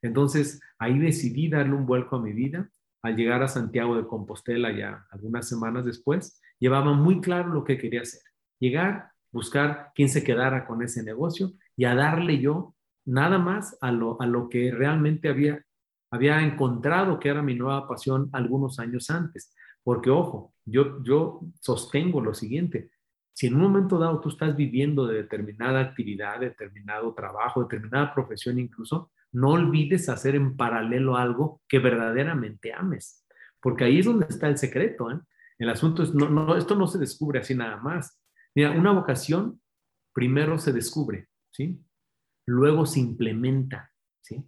Entonces, 0.01 0.61
ahí 0.77 0.99
decidí 0.99 1.49
darle 1.49 1.73
un 1.73 1.85
vuelco 1.85 2.17
a 2.17 2.21
mi 2.21 2.33
vida. 2.33 2.69
Al 3.01 3.15
llegar 3.15 3.43
a 3.43 3.47
Santiago 3.47 3.95
de 3.95 4.07
Compostela 4.07 4.71
ya 4.71 5.05
algunas 5.11 5.47
semanas 5.47 5.85
después, 5.85 6.41
llevaba 6.59 6.93
muy 6.93 7.21
claro 7.21 7.49
lo 7.49 7.63
que 7.63 7.77
quería 7.77 8.01
hacer. 8.01 8.21
Llegar, 8.59 9.11
buscar 9.31 9.91
quién 9.93 10.09
se 10.09 10.23
quedara 10.23 10.65
con 10.65 10.81
ese 10.81 11.03
negocio 11.03 11.51
y 11.77 11.85
a 11.85 11.95
darle 11.95 12.39
yo 12.39 12.75
nada 13.05 13.37
más 13.37 13.77
a 13.81 13.91
lo, 13.91 14.19
a 14.21 14.25
lo 14.25 14.49
que 14.49 14.71
realmente 14.71 15.29
había, 15.29 15.63
había 16.09 16.41
encontrado 16.41 17.19
que 17.19 17.29
era 17.29 17.41
mi 17.41 17.53
nueva 17.53 17.87
pasión 17.87 18.29
algunos 18.33 18.79
años 18.79 19.09
antes. 19.09 19.53
Porque, 19.85 20.09
ojo, 20.09 20.55
yo, 20.65 21.03
yo 21.03 21.41
sostengo 21.61 22.19
lo 22.19 22.33
siguiente. 22.33 22.89
Si 23.33 23.45
en 23.45 23.55
un 23.55 23.61
momento 23.61 23.99
dado 23.99 24.19
tú 24.19 24.29
estás 24.29 24.55
viviendo 24.55 25.05
de 25.05 25.17
determinada 25.17 25.79
actividad, 25.79 26.39
determinado 26.39 27.13
trabajo, 27.13 27.61
determinada 27.61 28.11
profesión 28.11 28.57
incluso, 28.57 29.11
no 29.31 29.49
olvides 29.49 30.09
hacer 30.09 30.33
en 30.33 30.57
paralelo 30.57 31.17
algo 31.17 31.61
que 31.67 31.77
verdaderamente 31.77 32.73
ames. 32.73 33.23
Porque 33.61 33.83
ahí 33.83 33.99
es 33.99 34.05
donde 34.07 34.25
está 34.27 34.47
el 34.47 34.57
secreto. 34.57 35.11
¿eh? 35.11 35.19
El 35.59 35.69
asunto 35.69 36.01
es, 36.01 36.15
no, 36.15 36.29
no, 36.29 36.57
esto 36.57 36.75
no 36.75 36.87
se 36.87 36.97
descubre 36.97 37.39
así 37.39 37.53
nada 37.53 37.77
más. 37.77 38.19
Mira, 38.55 38.71
una 38.71 38.91
vocación 38.91 39.61
primero 40.13 40.57
se 40.57 40.73
descubre, 40.73 41.27
¿sí? 41.51 41.79
Luego 42.47 42.87
se 42.87 43.01
implementa, 43.01 43.91
¿sí? 44.21 44.43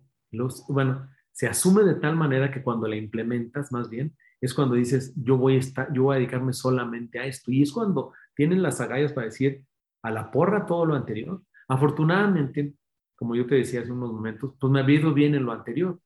Bueno, 0.69 1.11
se 1.31 1.45
asume 1.45 1.83
de 1.83 1.95
tal 1.95 2.15
manera 2.15 2.49
que 2.49 2.63
cuando 2.63 2.87
la 2.87 2.95
implementas, 2.95 3.71
más 3.71 3.87
bien, 3.87 4.15
es 4.39 4.53
cuando 4.53 4.75
dices, 4.75 5.13
yo 5.15 5.37
voy 5.37 5.57
a, 5.57 5.93
yo 5.93 6.03
voy 6.03 6.15
a 6.15 6.19
dedicarme 6.19 6.53
solamente 6.53 7.19
a 7.19 7.25
esto. 7.25 7.51
Y 7.51 7.63
es 7.63 7.71
cuando 7.71 8.13
tienen 8.35 8.61
las 8.61 8.79
agallas 8.81 9.13
para 9.13 9.27
decir, 9.27 9.63
a 10.03 10.11
la 10.11 10.31
porra 10.31 10.65
todo 10.65 10.85
lo 10.85 10.95
anterior. 10.95 11.41
Afortunadamente, 11.67 12.73
como 13.15 13.35
yo 13.35 13.47
te 13.47 13.55
decía 13.55 13.81
hace 13.81 13.91
unos 13.91 14.13
momentos, 14.13 14.53
pues 14.59 14.71
me 14.71 14.81
ha 14.81 14.89
ido 14.89 15.13
bien 15.13 15.35
en 15.35 15.45
lo 15.45 15.51
anterior. 15.51 15.99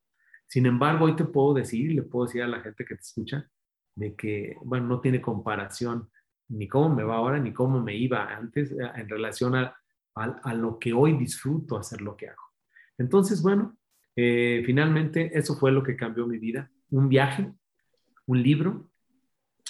Sin 0.46 0.66
embargo, 0.66 1.04
hoy 1.04 1.16
te 1.16 1.24
puedo 1.24 1.54
decir, 1.54 1.92
le 1.92 2.02
puedo 2.02 2.26
decir 2.26 2.42
a 2.42 2.48
la 2.48 2.60
gente 2.60 2.84
que 2.84 2.94
te 2.94 3.00
escucha, 3.00 3.48
de 3.94 4.14
que, 4.14 4.56
bueno, 4.64 4.86
no 4.86 5.00
tiene 5.00 5.20
comparación 5.20 6.08
ni 6.48 6.68
cómo 6.68 6.94
me 6.94 7.04
va 7.04 7.16
ahora, 7.16 7.38
ni 7.38 7.52
cómo 7.52 7.80
me 7.80 7.94
iba 7.96 8.34
antes 8.34 8.72
eh, 8.72 8.76
en 8.96 9.08
relación 9.08 9.54
a, 9.54 9.74
a, 10.14 10.54
lo 10.54 10.78
que 10.78 10.92
hoy 10.92 11.16
disfruto 11.16 11.78
hacer 11.78 12.00
lo 12.00 12.16
que 12.16 12.28
hago. 12.28 12.42
Entonces, 12.98 13.42
bueno, 13.42 13.76
eh, 14.14 14.62
finalmente 14.66 15.36
eso 15.36 15.54
fue 15.56 15.72
lo 15.72 15.82
que 15.82 15.96
cambió 15.96 16.26
mi 16.26 16.38
vida. 16.38 16.70
Un 16.90 17.08
viaje, 17.08 17.52
un 18.26 18.42
libro 18.42 18.90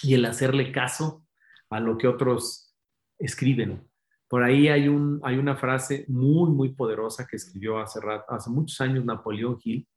y 0.01 0.13
el 0.13 0.25
hacerle 0.25 0.71
caso 0.71 1.25
a 1.69 1.79
lo 1.79 1.97
que 1.97 2.07
otros 2.07 2.75
escriben. 3.19 3.87
Por 4.27 4.43
ahí 4.43 4.67
hay, 4.67 4.87
un, 4.87 5.19
hay 5.23 5.37
una 5.37 5.55
frase 5.55 6.05
muy, 6.07 6.51
muy 6.51 6.73
poderosa 6.73 7.27
que 7.27 7.35
escribió 7.35 7.79
hace, 7.79 7.99
hace 8.27 8.49
muchos 8.49 8.81
años 8.81 9.05
Napoleón 9.05 9.59
Hill, 9.63 9.87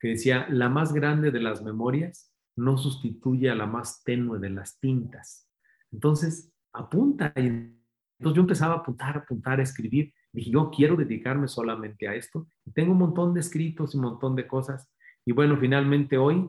que 0.00 0.08
decía, 0.08 0.46
la 0.50 0.68
más 0.68 0.92
grande 0.92 1.30
de 1.30 1.40
las 1.40 1.62
memorias 1.62 2.32
no 2.56 2.76
sustituye 2.76 3.50
a 3.50 3.54
la 3.54 3.66
más 3.66 4.02
tenue 4.02 4.38
de 4.38 4.50
las 4.50 4.78
tintas. 4.80 5.48
Entonces, 5.92 6.52
apunta. 6.72 7.32
Y 7.36 7.46
entonces 7.46 8.36
yo 8.36 8.40
empezaba 8.40 8.74
a 8.74 8.78
apuntar, 8.78 9.16
apuntar, 9.16 9.60
a 9.60 9.62
escribir. 9.62 10.12
Dije, 10.32 10.50
yo 10.50 10.70
quiero 10.70 10.96
dedicarme 10.96 11.48
solamente 11.48 12.08
a 12.08 12.14
esto. 12.14 12.48
Tengo 12.74 12.92
un 12.92 12.98
montón 12.98 13.34
de 13.34 13.40
escritos 13.40 13.94
y 13.94 13.98
un 13.98 14.04
montón 14.04 14.34
de 14.36 14.46
cosas. 14.46 14.90
Y 15.24 15.32
bueno, 15.32 15.56
finalmente 15.58 16.18
hoy, 16.18 16.48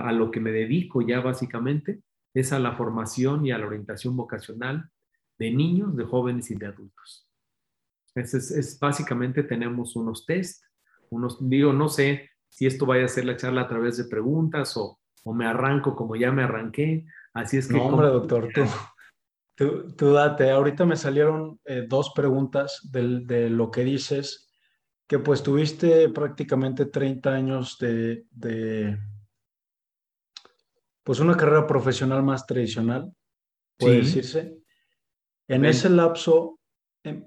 a 0.00 0.12
lo 0.12 0.30
que 0.30 0.40
me 0.40 0.50
dedico 0.50 1.02
ya 1.02 1.20
básicamente 1.20 2.00
es 2.34 2.52
a 2.52 2.58
la 2.58 2.72
formación 2.72 3.46
y 3.46 3.52
a 3.52 3.58
la 3.58 3.66
orientación 3.66 4.16
vocacional 4.16 4.90
de 5.38 5.50
niños, 5.50 5.96
de 5.96 6.04
jóvenes 6.04 6.50
y 6.50 6.56
de 6.56 6.66
adultos. 6.66 7.28
Es, 8.14 8.34
es, 8.34 8.78
básicamente 8.78 9.42
tenemos 9.42 9.96
unos 9.96 10.24
test, 10.24 10.64
unos, 11.10 11.38
digo, 11.40 11.72
no 11.72 11.88
sé 11.88 12.30
si 12.48 12.66
esto 12.66 12.86
vaya 12.86 13.04
a 13.04 13.08
ser 13.08 13.24
la 13.26 13.36
charla 13.36 13.62
a 13.62 13.68
través 13.68 13.96
de 13.96 14.04
preguntas 14.04 14.76
o, 14.76 14.98
o 15.24 15.34
me 15.34 15.46
arranco 15.46 15.94
como 15.94 16.16
ya 16.16 16.32
me 16.32 16.42
arranqué. 16.42 17.06
Así 17.34 17.58
es 17.58 17.68
que... 17.68 17.74
No, 17.74 17.86
hombre, 17.86 18.08
doctor, 18.08 18.48
tú, 19.54 19.94
tú, 19.94 20.12
date. 20.12 20.50
Ahorita 20.50 20.86
me 20.86 20.96
salieron 20.96 21.60
eh, 21.64 21.84
dos 21.86 22.12
preguntas 22.14 22.80
de, 22.90 23.20
de, 23.20 23.50
lo 23.50 23.70
que 23.70 23.84
dices, 23.84 24.50
que 25.06 25.18
pues 25.18 25.42
tuviste 25.42 26.08
prácticamente 26.08 26.86
30 26.86 27.30
años 27.30 27.76
de, 27.78 28.24
de 28.30 28.98
pues 31.06 31.20
una 31.20 31.36
carrera 31.36 31.68
profesional 31.68 32.24
más 32.24 32.44
tradicional, 32.46 33.14
puede 33.78 33.98
decirse. 33.98 34.58
En 35.46 35.64
ese 35.64 35.88
lapso, 35.88 36.58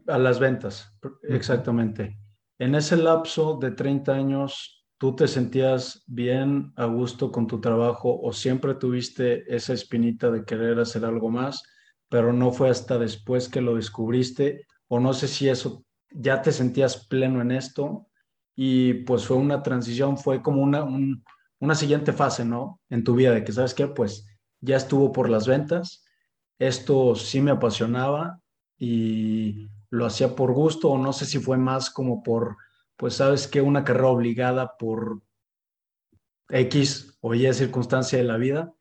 a 0.08 0.18
las 0.18 0.38
ventas, 0.38 0.94
exactamente. 1.24 2.20
En 2.60 2.76
ese 2.76 2.98
lapso 2.98 3.58
de 3.58 3.72
30 3.72 4.14
años, 4.14 4.86
¿tú 4.98 5.16
te 5.16 5.30
sentías 5.30 6.04
bien 6.08 6.74
a 6.76 6.88
gusto 6.88 7.32
con 7.32 7.48
tu 7.48 7.62
trabajo 7.62 8.20
o 8.22 8.34
siempre 8.34 8.76
tuviste 8.76 9.46
esa 9.48 9.72
espinita 9.72 10.30
de 10.30 10.44
querer 10.44 10.78
hacer 10.78 11.06
algo 11.06 11.30
más, 11.30 11.64
pero 12.10 12.34
no 12.34 12.52
fue 12.52 12.70
hasta 12.70 12.98
después 12.98 13.48
que 13.48 13.62
lo 13.62 13.76
descubriste? 13.76 14.68
O 14.90 15.00
no 15.00 15.14
sé 15.14 15.30
si 15.30 15.48
eso 15.48 15.86
ya 16.12 16.42
te 16.42 16.52
sentías 16.52 17.08
pleno 17.08 17.42
en 17.42 17.52
esto 17.52 18.10
y 18.58 19.06
pues 19.06 19.26
fue 19.26 19.38
una 19.38 19.64
transición, 19.64 20.18
fue 20.18 20.42
como 20.42 20.62
una, 20.62 20.86
una 21.60 21.76
siguiente 21.76 22.14
fase, 22.14 22.46
¿no? 22.46 22.80
En 22.90 23.04
tu 23.04 23.16
vida 23.16 23.32
de 23.32 23.44
que, 23.44 23.52
¿sabes 23.52 23.74
qué? 23.74 23.88
Pues 23.88 24.28
ya 24.62 24.78
estuvo 24.78 25.12
por 25.12 25.30
las 25.30 25.48
ventas, 25.48 26.06
esto 26.58 27.16
sí 27.16 27.42
me 27.42 27.52
apasionaba 27.52 28.40
y 28.78 29.70
lo 29.90 30.06
hacía 30.06 30.36
por 30.36 30.54
gusto 30.54 30.90
o 30.90 30.98
no 30.98 31.14
sé 31.14 31.26
si 31.26 31.40
fue 31.40 31.58
más 31.58 31.90
como 31.90 32.22
por, 32.24 32.58
pues 32.96 33.16
sabes 33.16 33.48
que 33.48 33.62
una 33.62 33.84
carrera 33.84 34.08
obligada 34.08 34.78
por 34.78 35.22
X 36.50 37.18
o 37.22 37.34
Y 37.34 37.52
circunstancia 37.54 38.18
de 38.18 38.26
la 38.26 38.38
vida, 38.38 38.74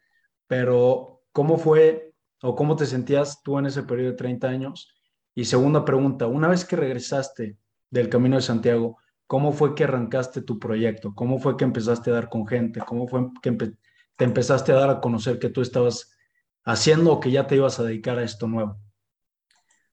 pero 0.46 1.22
¿cómo 1.32 1.58
fue 1.58 2.12
o 2.42 2.54
cómo 2.54 2.76
te 2.76 2.86
sentías 2.86 3.42
tú 3.42 3.58
en 3.58 3.66
ese 3.66 3.82
periodo 3.82 4.12
de 4.12 4.16
30 4.16 4.48
años? 4.48 4.94
Y 5.34 5.44
segunda 5.44 5.84
pregunta, 5.84 6.26
una 6.26 6.48
vez 6.48 6.64
que 6.64 6.76
regresaste 6.76 7.56
del 7.90 8.08
Camino 8.08 8.36
de 8.36 8.42
Santiago, 8.42 8.98
¿cómo 9.28 9.52
fue 9.52 9.76
que 9.76 9.84
arrancaste 9.84 10.42
tu 10.42 10.58
proyecto? 10.58 11.14
¿Cómo 11.14 11.38
fue 11.38 11.56
que 11.56 11.62
empezaste 11.62 12.10
a 12.10 12.14
dar 12.14 12.28
con 12.28 12.48
gente? 12.48 12.80
¿Cómo 12.80 13.06
fue 13.06 13.28
que 13.40 13.52
te 13.52 14.24
empezaste 14.24 14.72
a 14.72 14.76
dar 14.76 14.90
a 14.90 15.00
conocer 15.00 15.38
que 15.38 15.50
tú 15.50 15.60
estabas 15.60 16.18
haciendo 16.64 17.12
o 17.12 17.20
que 17.20 17.30
ya 17.30 17.46
te 17.46 17.54
ibas 17.54 17.78
a 17.78 17.84
dedicar 17.84 18.18
a 18.18 18.24
esto 18.24 18.48
nuevo? 18.48 18.76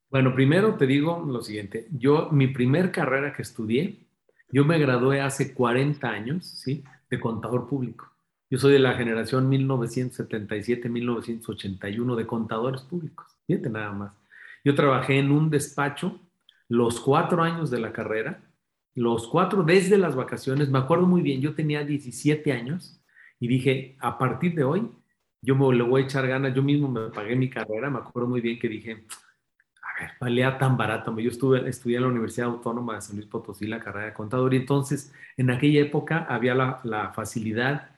Bueno, 0.09 0.33
primero 0.33 0.73
te 0.75 0.87
digo 0.87 1.25
lo 1.27 1.41
siguiente. 1.41 1.87
Yo, 1.91 2.29
mi 2.31 2.47
primer 2.47 2.91
carrera 2.91 3.33
que 3.33 3.41
estudié, 3.41 4.07
yo 4.49 4.63
me 4.63 4.79
gradué 4.79 5.19
hace 5.19 5.53
40 5.53 6.09
años, 6.09 6.45
¿sí? 6.45 6.85
De 7.09 7.19
contador 7.19 7.67
público. 7.67 8.09
Yo 8.49 8.57
soy 8.57 8.71
de 8.73 8.79
la 8.79 8.93
generación 8.93 9.51
1977-1981 9.51 12.15
de 12.15 12.25
contadores 12.25 12.83
públicos. 12.83 13.25
Fíjate 13.45 13.69
nada 13.69 13.91
más. 13.91 14.13
Yo 14.63 14.73
trabajé 14.75 15.19
en 15.19 15.31
un 15.31 15.49
despacho 15.49 16.21
los 16.69 17.01
cuatro 17.01 17.43
años 17.43 17.69
de 17.69 17.79
la 17.79 17.91
carrera, 17.91 18.44
los 18.95 19.27
cuatro 19.27 19.63
desde 19.63 19.97
las 19.97 20.15
vacaciones. 20.15 20.69
Me 20.69 20.79
acuerdo 20.79 21.05
muy 21.05 21.21
bien, 21.21 21.41
yo 21.41 21.53
tenía 21.53 21.83
17 21.83 22.51
años 22.51 23.01
y 23.39 23.47
dije, 23.47 23.97
a 23.99 24.17
partir 24.17 24.55
de 24.55 24.63
hoy, 24.63 24.89
yo 25.41 25.55
me 25.55 25.75
le 25.75 25.83
voy 25.83 26.01
a 26.01 26.05
echar 26.05 26.27
ganas, 26.27 26.55
yo 26.55 26.63
mismo 26.63 26.89
me 26.89 27.09
pagué 27.09 27.35
mi 27.35 27.49
carrera, 27.49 27.89
me 27.89 27.99
acuerdo 27.99 28.29
muy 28.29 28.41
bien 28.41 28.57
que 28.57 28.69
dije, 28.69 29.05
a 29.81 30.01
ver, 30.01 30.11
valía 30.19 30.57
tan 30.57 30.77
barato, 30.77 31.17
yo 31.19 31.29
estuve, 31.29 31.69
estudié 31.69 31.97
en 31.97 32.03
la 32.03 32.09
Universidad 32.09 32.47
Autónoma 32.47 32.95
de 32.95 33.01
San 33.01 33.17
Luis 33.17 33.27
Potosí 33.27 33.67
la 33.67 33.79
carrera 33.79 34.07
de 34.07 34.13
contador 34.13 34.53
y 34.53 34.57
entonces 34.57 35.13
en 35.37 35.51
aquella 35.51 35.81
época 35.81 36.25
había 36.29 36.55
la, 36.55 36.79
la 36.83 37.13
facilidad 37.13 37.91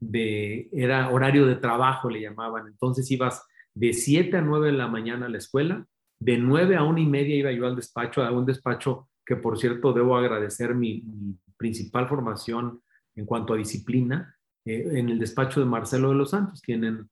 de, 0.00 0.68
era 0.72 1.10
horario 1.10 1.46
de 1.46 1.56
trabajo 1.56 2.10
le 2.10 2.22
llamaban, 2.22 2.66
entonces 2.66 3.10
ibas 3.10 3.46
de 3.74 3.92
7 3.92 4.36
a 4.38 4.40
9 4.40 4.66
de 4.66 4.72
la 4.72 4.88
mañana 4.88 5.26
a 5.26 5.28
la 5.28 5.38
escuela, 5.38 5.86
de 6.18 6.38
9 6.38 6.76
a 6.76 6.82
1 6.82 6.98
y 6.98 7.06
media 7.06 7.36
iba 7.36 7.52
yo 7.52 7.66
al 7.66 7.76
despacho, 7.76 8.22
a 8.22 8.32
un 8.32 8.44
despacho 8.44 9.09
que 9.30 9.36
por 9.36 9.60
cierto 9.60 9.92
debo 9.92 10.16
agradecer 10.16 10.74
mi, 10.74 11.04
principal 11.56 12.08
formación 12.08 12.82
en 13.14 13.24
cuanto 13.24 13.54
a 13.54 13.56
disciplina, 13.56 14.34
eh, 14.64 14.88
en 14.94 15.08
el 15.08 15.20
despacho 15.20 15.60
de 15.60 15.66
Marcelo 15.66 16.08
de 16.08 16.16
los 16.16 16.30
Santos, 16.30 16.60
quien 16.60 17.08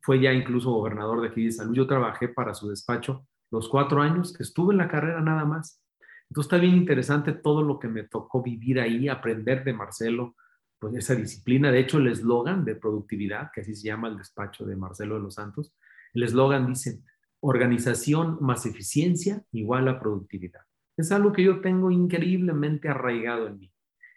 fue 0.00 0.20
ya 0.20 0.32
incluso 0.32 0.70
gobernador 0.70 1.22
de 1.22 1.26
aquí 1.26 1.46
de 1.46 1.50
Salud. 1.50 1.74
Yo 1.74 1.88
trabajé 1.88 2.28
para 2.28 2.54
su 2.54 2.68
despacho 2.68 3.26
los 3.50 3.68
cuatro 3.68 4.00
años 4.00 4.32
que 4.32 4.44
estuve 4.44 4.74
en 4.74 4.78
la 4.78 4.86
carrera 4.86 5.20
nada 5.20 5.44
más. 5.44 5.82
Entonces 6.30 6.52
está 6.52 6.58
bien 6.58 6.76
interesante 6.76 7.32
todo 7.32 7.64
lo 7.64 7.80
que 7.80 7.88
me 7.88 8.04
tocó 8.04 8.44
vivir 8.44 8.78
ahí, 8.78 9.08
aprender 9.08 9.64
de 9.64 9.72
Marcelo, 9.72 10.36
pues 10.78 10.94
esa 10.94 11.16
disciplina. 11.16 11.72
De 11.72 11.80
hecho, 11.80 11.98
el 11.98 12.06
eslogan 12.06 12.64
de 12.64 12.76
productividad, 12.76 13.50
que 13.52 13.62
así 13.62 13.74
se 13.74 13.88
llama 13.88 14.06
el 14.06 14.18
despacho 14.18 14.64
de 14.64 14.76
Marcelo 14.76 15.16
de 15.16 15.22
los 15.22 15.34
Santos, 15.34 15.74
el 16.14 16.22
eslogan 16.22 16.68
dice, 16.68 17.02
organización 17.40 18.38
más 18.40 18.66
eficiencia 18.66 19.42
igual 19.50 19.88
a 19.88 19.98
productividad. 19.98 20.65
Es 20.96 21.12
algo 21.12 21.32
que 21.32 21.42
yo 21.42 21.60
tengo 21.60 21.90
increíblemente 21.90 22.88
arraigado 22.88 23.46
en 23.46 23.58
mí. 23.58 23.72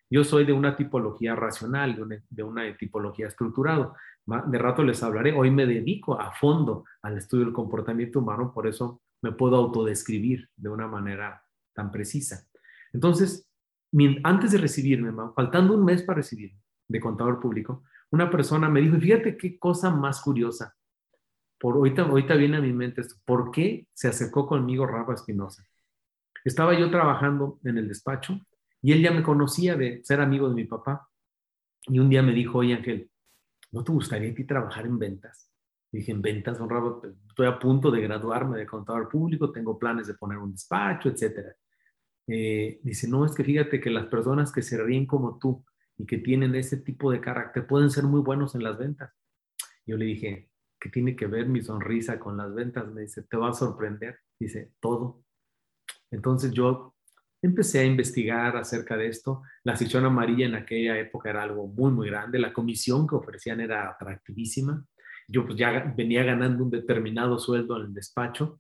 Yo 0.10 0.24
soy 0.24 0.46
de 0.46 0.54
una 0.54 0.76
tipología 0.76 1.36
racional, 1.36 1.96
de 2.30 2.44
una, 2.44 2.78
tipología 2.78 3.28
estructurado. 3.28 3.96
De 4.26 4.58
rato 4.58 4.84
les 4.84 5.04
hablaré. 5.04 5.34
Hoy 5.34 5.52
me 5.52 5.68
dedico 5.68 6.20
a 6.20 6.32
fondo 6.32 6.86
al 7.04 7.18
estudio 7.18 7.46
del 7.46 7.54
comportamiento 7.54 8.20
humano, 8.20 8.52
por 8.54 8.66
eso 8.66 9.02
me 9.22 9.32
puedo 9.32 9.56
autodescribir 9.58 10.50
de 10.56 10.70
una 10.70 10.88
manera 10.88 11.44
tan 11.74 11.92
precisa. 11.92 12.48
Entonces, 12.92 13.48
antes 14.24 14.52
de 14.52 14.58
recibirme, 14.58 15.12
faltando 15.36 15.76
un 15.76 15.86
mes 15.86 16.02
para 16.02 16.18
recibirme 16.18 16.60
de 16.88 17.00
contador 17.00 17.40
público, 17.40 17.84
una 18.10 18.32
persona 18.32 18.68
me 18.70 18.82
dijo, 18.82 18.98
fíjate 18.98 19.38
qué 19.38 19.60
cosa 19.60 19.92
más 19.92 20.22
curiosa. 20.22 20.76
Por 21.60 21.76
ahorita, 21.76 22.04
ahorita 22.04 22.36
viene 22.36 22.58
a 22.58 22.62
mi 22.62 22.74
mente 22.74 23.02
esto. 23.02 23.16
¿Por 23.26 23.52
qué 23.52 23.88
se 23.94 24.08
acercó 24.08 24.48
conmigo 24.48 24.88
Rafa 24.88 25.14
Espinosa? 25.14 25.64
Estaba 26.44 26.78
yo 26.78 26.90
trabajando 26.90 27.60
en 27.64 27.78
el 27.78 27.88
despacho 27.88 28.40
y 28.82 28.92
él 28.92 29.02
ya 29.02 29.12
me 29.12 29.24
conocía 29.24 29.76
de 29.76 30.02
ser 30.04 30.22
amigo 30.22 30.50
de 30.50 30.56
mi 30.56 30.66
papá. 30.66 31.10
Y 31.88 32.00
un 32.00 32.10
día 32.10 32.22
me 32.22 32.34
dijo, 32.34 32.60
oye 32.60 32.76
Ángel, 32.76 33.10
¿no 33.72 33.84
te 33.84 33.92
gustaría 33.92 34.34
ti 34.34 34.46
trabajar 34.46 34.86
en 34.86 35.00
ventas? 35.00 35.50
dije, 35.92 36.12
en 36.12 36.22
ventas, 36.22 36.60
honrado, 36.60 37.02
estoy 37.28 37.48
a 37.48 37.58
punto 37.58 37.90
de 37.92 38.02
graduarme 38.02 38.58
de 38.58 38.68
contador 38.68 39.10
público, 39.10 39.52
tengo 39.52 39.78
planes 39.80 40.08
de 40.08 40.14
poner 40.14 40.38
un 40.38 40.52
despacho, 40.52 41.10
etc. 41.10 41.56
Eh, 42.28 42.80
dice, 42.84 43.08
no, 43.08 43.26
es 43.26 43.34
que 43.34 43.44
fíjate 43.44 43.80
que 43.80 43.90
las 43.90 44.06
personas 44.06 44.52
que 44.52 44.62
se 44.62 44.82
ríen 44.82 45.08
como 45.08 45.40
tú 45.40 45.66
y 45.98 46.06
que 46.06 46.20
tienen 46.20 46.56
ese 46.56 46.78
tipo 46.78 47.12
de 47.12 47.20
carácter 47.20 47.66
pueden 47.66 47.90
ser 47.90 48.04
muy 48.04 48.22
buenos 48.22 48.56
en 48.56 48.64
las 48.64 48.78
ventas. 48.78 49.12
Yo 49.86 49.98
le 49.98 50.06
dije, 50.06 50.50
¿qué 50.80 50.90
tiene 50.90 51.16
que 51.16 51.28
ver 51.28 51.48
mi 51.48 51.62
sonrisa 51.62 52.20
con 52.20 52.38
las 52.38 52.54
ventas? 52.54 52.88
Me 52.92 53.02
dice, 53.02 53.24
te 53.24 53.38
va 53.38 53.50
a 53.50 53.54
sorprender. 53.54 54.20
Dice, 54.40 54.74
todo. 54.80 55.24
Entonces 56.12 56.52
yo 56.52 56.96
empecé 57.42 57.80
a 57.80 57.86
investigar 57.86 58.58
acerca 58.58 58.98
de 58.98 59.08
esto. 59.08 59.44
La 59.64 59.76
sección 59.76 60.06
amarilla 60.06 60.46
en 60.46 60.56
aquella 60.56 60.98
época 60.98 61.30
era 61.30 61.44
algo 61.44 61.68
muy, 61.68 61.92
muy 61.92 62.10
grande. 62.10 62.40
La 62.40 62.54
comisión 62.54 63.08
que 63.08 63.16
ofrecían 63.16 63.62
era 63.62 63.90
atractivísima. 63.90 64.84
Yo 65.28 65.46
pues 65.46 65.58
ya 65.58 65.94
venía 65.96 66.24
ganando 66.24 66.64
un 66.64 66.72
determinado 66.72 67.38
sueldo 67.40 67.78
en 67.78 67.88
el 67.88 67.94
despacho. 67.94 68.60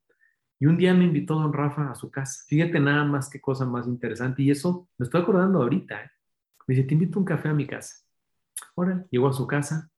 Y 0.60 0.66
un 0.66 0.78
día 0.78 0.94
me 0.94 1.06
invitó 1.06 1.36
don 1.36 1.54
Rafa 1.54 1.90
a 1.90 1.96
su 1.96 2.12
casa. 2.12 2.44
Fíjate 2.48 2.80
nada 2.80 3.06
más 3.06 3.30
qué 3.30 3.40
cosa 3.40 3.66
más 3.66 3.88
interesante. 3.88 4.44
Y 4.44 4.52
eso 4.52 4.90
me 4.98 5.06
estoy 5.06 5.22
acordando 5.22 5.62
ahorita. 5.62 6.04
¿eh? 6.04 6.12
Me 6.68 6.76
dice, 6.76 6.88
te 6.88 6.94
invito 6.94 7.18
un 7.18 7.26
café 7.26 7.50
a 7.50 7.54
mi 7.54 7.66
casa. 7.66 7.96
Ahora, 8.76 9.06
llegó 9.10 9.30
a 9.30 9.34
su 9.34 9.48
casa, 9.48 9.90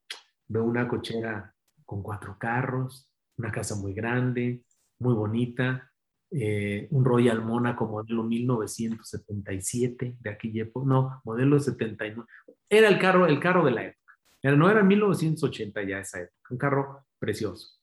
veo 0.48 0.64
una 0.64 0.88
cochera 0.88 1.54
con 1.84 2.04
cuatro 2.04 2.38
carros, 2.40 3.10
una 3.38 3.52
casa 3.52 3.76
muy 3.76 3.94
grande, 3.94 4.64
muy 5.00 5.14
bonita, 5.14 5.91
eh, 6.32 6.88
un 6.92 7.04
Royal 7.04 7.44
Monaco 7.44 7.86
modelo 7.88 8.24
1977 8.24 10.18
de 10.20 10.30
aquella 10.30 10.64
época, 10.64 10.88
no, 10.88 11.22
modelo 11.26 11.60
79. 11.60 12.28
Era 12.70 12.88
el 12.88 12.98
carro, 13.00 13.28
el 13.28 13.40
carro 13.40 13.66
de 13.66 13.72
la 13.72 13.84
época. 13.88 14.16
no 14.56 14.70
era 14.70 14.82
1980 14.82 15.84
ya 15.84 16.00
esa 16.00 16.22
época, 16.22 16.48
un 16.50 16.58
carro 16.58 17.06
precioso. 17.20 17.82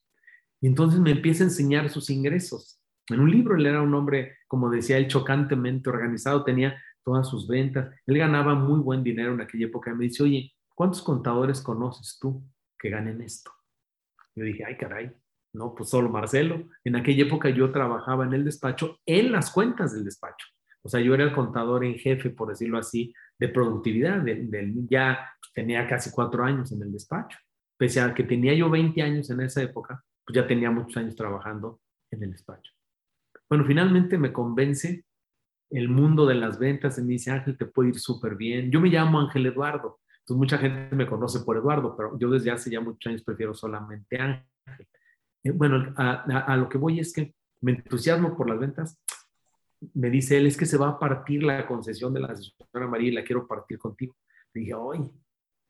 Y 0.61 0.67
entonces 0.67 0.99
me 0.99 1.11
empieza 1.11 1.45
a 1.45 1.49
enseñar 1.49 1.90
sus 1.90 2.09
ingresos. 2.09 2.81
En 3.09 3.21
un 3.21 3.31
libro 3.31 3.55
él 3.55 3.67
era 3.67 3.83
un 3.83 3.95
hombre, 3.95 4.38
como 4.47 4.71
decía 4.71 4.97
él, 4.97 5.09
chocantemente 5.09 5.90
organizado, 5.90 6.43
tenía 6.43 6.83
todas 7.05 7.28
sus 7.28 7.47
ventas. 7.47 7.95
Él 8.07 8.19
ganaba 8.19 8.55
muy 8.55 8.81
buen 8.81 9.02
dinero 9.02 9.35
en 9.35 9.43
aquella 9.43 9.67
época. 9.67 9.95
Me 9.95 10.05
dice, 10.05 10.23
oye, 10.23 10.52
¿cuántos 10.75 11.02
contadores 11.02 11.61
conoces 11.61 12.19
tú 12.19 12.43
que 12.78 12.90
ganen 12.90 13.21
esto? 13.21 13.50
Yo 14.35 14.45
dije, 14.45 14.64
ay, 14.64 14.76
caray, 14.76 15.12
no, 15.52 15.75
pues 15.75 15.90
solo 15.90 16.09
Marcelo. 16.09 16.69
En 16.85 16.97
aquella 16.97 17.25
época 17.25 17.49
yo 17.50 17.71
trabajaba 17.73 18.25
en 18.25 18.35
el 18.35 18.45
despacho, 18.45 18.99
en 19.07 19.33
las 19.33 19.50
cuentas 19.50 19.93
del 19.93 20.05
despacho. 20.05 20.47
O 20.83 20.88
sea, 20.88 21.00
yo 21.00 21.14
era 21.14 21.25
el 21.25 21.33
contador 21.33 21.85
en 21.85 21.95
jefe, 21.95 22.31
por 22.31 22.49
decirlo 22.49 22.78
así, 22.78 23.12
de 23.38 23.49
productividad. 23.49 24.25
ya 24.88 25.31
tenía 25.55 25.87
casi 25.87 26.11
cuatro 26.11 26.45
años 26.45 26.73
en 26.73 26.83
el 26.83 26.93
despacho. 26.93 27.38
Pese 27.76 28.00
a 28.00 28.14
que 28.14 28.25
tenía 28.25 28.55
yo 28.55 28.71
20 28.71 29.00
años 29.02 29.31
en 29.31 29.40
esa 29.40 29.62
época, 29.62 30.05
pues 30.25 30.37
ya 30.37 30.47
tenía 30.47 30.71
muchos 30.71 30.97
años 30.97 31.14
trabajando 31.14 31.81
en 32.11 32.23
el 32.23 32.33
despacho. 32.33 32.73
Bueno, 33.49 33.64
finalmente 33.64 34.19
me 34.19 34.33
convence 34.33 35.05
el 35.71 35.88
mundo 35.88 36.26
de 36.26 36.35
las 36.35 36.59
ventas 36.59 36.99
y 36.99 37.02
me 37.02 37.12
dice, 37.12 37.31
Ángel, 37.31 37.57
te 37.57 37.67
puede 37.67 37.90
ir 37.90 37.99
súper 37.99 38.37
bien. 38.37 38.71
Yo 38.71 38.81
me 38.81 38.88
llamo 38.88 39.21
Ángel 39.21 39.47
Eduardo. 39.47 40.00
Entonces 40.21 40.37
mucha 40.37 40.59
gente 40.59 40.95
me 40.95 41.07
conoce 41.07 41.40
por 41.40 41.57
Eduardo, 41.57 41.97
pero 41.97 42.19
yo 42.19 42.31
desde 42.31 42.50
hace 42.50 42.71
ya 42.71 42.81
muchos 42.81 43.07
años 43.11 43.23
prefiero 43.23 43.55
solamente 43.55 44.19
Ángel. 44.19 44.45
Eh, 45.49 45.52
bueno, 45.52 45.95
a, 45.97 46.57
lo 46.57 46.69
que 46.69 46.78
voy 46.78 47.00
es 47.00 47.12
que 47.12 47.35
me 47.61 47.73
entusiasmo 47.73 48.37
por 48.37 48.49
las 48.49 48.59
ventas. 48.59 48.99
Me 49.95 50.11
dice 50.11 50.37
él, 50.37 50.47
es 50.47 50.57
que 50.57 50.67
se 50.67 50.76
va 50.76 50.88
a 50.88 50.99
partir 50.99 51.43
la 51.43 51.67
concesión 51.67 52.12
de 52.12 52.21
la 52.21 52.35
señora 52.37 52.88
María 52.88 53.09
y 53.09 53.12
la 53.12 53.25
quiero 53.25 53.47
partir 53.47 53.78
contigo. 53.78 54.17
Le 54.52 54.61
dije, 54.61 54.75
oye, 54.75 55.11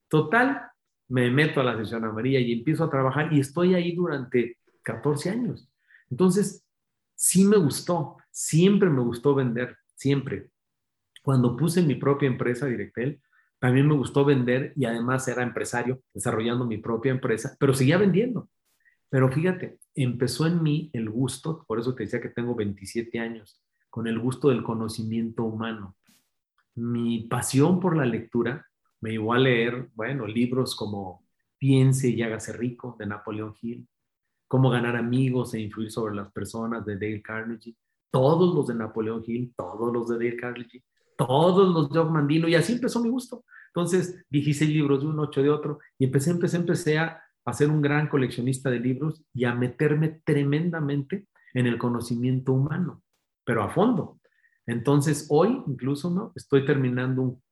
total, 0.08 0.62
me 1.08 1.30
meto 1.30 1.60
a 1.60 1.64
la 1.64 1.84
señora 1.84 2.12
María 2.12 2.40
y 2.40 2.52
empiezo 2.52 2.84
a 2.84 2.90
trabajar 2.90 3.32
y 3.32 3.40
estoy 3.40 3.74
ahí 3.74 3.94
durante 3.94 4.58
14 4.82 5.30
años. 5.30 5.68
Entonces, 6.10 6.64
sí 7.14 7.44
me 7.44 7.56
gustó, 7.56 8.16
siempre 8.30 8.88
me 8.88 9.02
gustó 9.02 9.34
vender, 9.34 9.76
siempre. 9.94 10.50
Cuando 11.22 11.56
puse 11.56 11.82
mi 11.82 11.96
propia 11.96 12.28
empresa, 12.28 12.66
Directel, 12.66 13.20
también 13.58 13.86
me 13.86 13.94
gustó 13.94 14.24
vender 14.24 14.72
y 14.76 14.86
además 14.86 15.28
era 15.28 15.42
empresario, 15.42 16.00
desarrollando 16.14 16.64
mi 16.64 16.78
propia 16.78 17.10
empresa, 17.12 17.56
pero 17.58 17.74
seguía 17.74 17.98
vendiendo. 17.98 18.48
Pero 19.10 19.30
fíjate, 19.30 19.78
empezó 19.94 20.46
en 20.46 20.62
mí 20.62 20.90
el 20.92 21.08
gusto, 21.08 21.64
por 21.66 21.78
eso 21.80 21.94
te 21.94 22.04
decía 22.04 22.20
que 22.20 22.28
tengo 22.28 22.54
27 22.54 23.18
años, 23.18 23.62
con 23.90 24.06
el 24.06 24.18
gusto 24.18 24.50
del 24.50 24.62
conocimiento 24.62 25.44
humano. 25.44 25.96
Mi 26.74 27.20
pasión 27.22 27.80
por 27.80 27.96
la 27.96 28.04
lectura 28.04 28.66
me 29.00 29.10
llevó 29.10 29.32
a 29.32 29.38
leer, 29.38 29.88
bueno, 29.94 30.26
libros 30.26 30.76
como 30.76 31.24
Piense 31.58 32.08
y 32.10 32.22
hágase 32.22 32.52
rico 32.52 32.96
de 32.98 33.06
Napoleón 33.06 33.54
Hill, 33.60 33.88
Cómo 34.46 34.70
ganar 34.70 34.96
amigos 34.96 35.52
e 35.52 35.60
influir 35.60 35.90
sobre 35.90 36.14
las 36.14 36.32
personas 36.32 36.84
de 36.86 36.94
Dale 36.94 37.20
Carnegie, 37.20 37.76
todos 38.10 38.54
los 38.54 38.66
de 38.66 38.74
Napoleón 38.74 39.22
Hill, 39.26 39.52
todos 39.54 39.92
los 39.92 40.08
de 40.08 40.14
Dale 40.16 40.36
Carnegie, 40.36 40.82
todos 41.18 41.74
los 41.74 41.90
de 41.90 42.02
Mandino, 42.10 42.48
y 42.48 42.54
así 42.54 42.72
empezó 42.72 43.02
mi 43.02 43.10
gusto. 43.10 43.44
Entonces, 43.66 44.24
16 44.30 44.70
libros 44.70 45.02
de 45.02 45.08
uno, 45.08 45.22
8 45.24 45.42
de 45.42 45.50
otro, 45.50 45.80
y 45.98 46.06
empecé, 46.06 46.30
empecé, 46.30 46.56
empecé 46.56 46.98
a 46.98 47.22
a 47.50 47.54
ser 47.54 47.68
un 47.68 47.80
gran 47.80 48.08
coleccionista 48.08 48.70
de 48.70 48.80
libros 48.80 49.24
y 49.32 49.44
a 49.44 49.54
meterme 49.54 50.20
tremendamente 50.24 51.26
en 51.54 51.66
el 51.66 51.78
conocimiento 51.78 52.52
humano, 52.52 53.02
pero 53.44 53.62
a 53.62 53.70
fondo. 53.70 54.20
Entonces, 54.66 55.26
hoy 55.30 55.62
incluso, 55.66 56.10
¿no? 56.10 56.32
Estoy 56.36 56.66
terminando 56.66 57.22
un, 57.22 57.42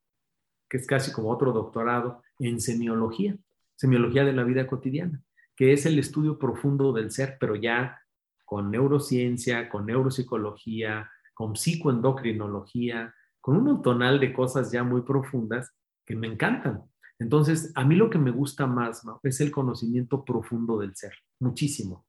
que 0.69 0.77
es 0.77 0.87
casi 0.87 1.13
como 1.13 1.31
otro 1.31 1.53
doctorado 1.53 2.23
en 2.39 2.61
semiología, 2.61 3.37
semiología 3.75 4.25
de 4.25 4.33
la 4.33 4.45
vida 4.45 4.67
cotidiana, 4.67 5.23
que 5.55 5.73
es 5.73 5.87
el 5.87 5.99
estudio 5.99 6.39
profundo 6.39 6.93
del 6.93 7.11
ser, 7.11 7.39
pero 7.41 7.55
ya 7.55 7.99
con 8.45 8.71
neurociencia, 8.71 9.69
con 9.69 9.87
neuropsicología, 9.87 11.11
con 11.35 11.57
psicoendocrinología, 11.57 13.15
con 13.41 13.57
un 13.57 13.83
tonal 13.83 14.21
de 14.21 14.33
cosas 14.33 14.71
ya 14.71 14.85
muy 14.85 15.03
profundas 15.03 15.75
que 16.05 16.17
me 16.17 16.27
encantan. 16.27 16.83
Entonces, 17.19 17.73
a 17.75 17.85
mí 17.85 17.95
lo 17.95 18.11
que 18.11 18.19
me 18.19 18.31
gusta 18.31 18.67
más 18.67 19.03
es 19.23 19.41
el 19.41 19.51
conocimiento 19.51 20.25
profundo 20.25 20.79
del 20.79 20.95
ser, 20.95 21.13
muchísimo. 21.41 22.07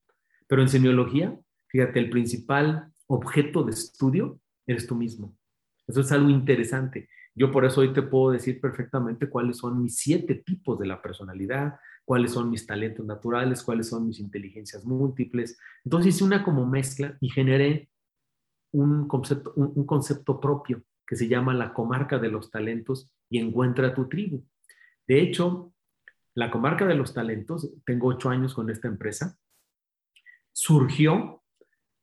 Pero 0.48 0.62
en 0.62 0.70
semiología, 0.70 1.40
fíjate, 1.68 2.00
el 2.00 2.10
principal 2.10 2.92
objeto 3.08 3.64
de 3.64 3.72
estudio 3.72 4.40
eres 4.66 4.86
tú 4.86 4.96
mismo. 4.96 5.38
Eso 5.88 6.02
es 6.02 6.12
algo 6.12 6.30
interesante. 6.30 7.10
Yo 7.34 7.52
por 7.52 7.66
eso 7.66 7.82
hoy 7.82 7.94
te 7.94 8.02
puedo 8.02 8.32
decir 8.32 8.60
perfectamente 8.60 9.30
cuáles 9.30 9.58
son 9.58 9.82
mis 9.82 9.98
siete 9.98 10.36
tipos 10.36 10.78
de 10.80 10.88
la 10.88 11.02
personalidad, 11.02 11.80
cuáles 12.04 12.32
son 12.32 12.50
mis 12.50 12.66
talentos 12.66 13.06
naturales, 13.06 13.64
cuáles 13.64 13.88
son 13.88 14.08
mis 14.08 14.20
inteligencias 14.20 14.84
múltiples. 14.86 15.58
Entonces 15.86 16.16
hice 16.16 16.24
una 16.24 16.44
como 16.44 16.66
mezcla 16.66 17.18
y 17.22 17.30
generé 17.30 17.90
un 18.72 19.08
concepto, 19.08 19.54
un 19.56 19.86
concepto 19.86 20.40
propio 20.40 20.84
que 21.06 21.16
se 21.16 21.28
llama 21.28 21.54
la 21.54 21.74
comarca 21.74 22.20
de 22.20 22.30
los 22.30 22.52
talentos 22.52 23.10
y 23.30 23.40
encuentra 23.40 23.94
tu 23.94 24.10
tribu. 24.10 24.44
De 25.08 25.22
hecho, 25.22 25.74
la 26.36 26.52
comarca 26.52 26.86
de 26.86 26.96
los 26.96 27.14
talentos, 27.14 27.70
tengo 27.86 28.08
ocho 28.08 28.30
años 28.30 28.54
con 28.54 28.70
esta 28.70 28.88
empresa, 28.88 29.38
surgió 30.52 31.44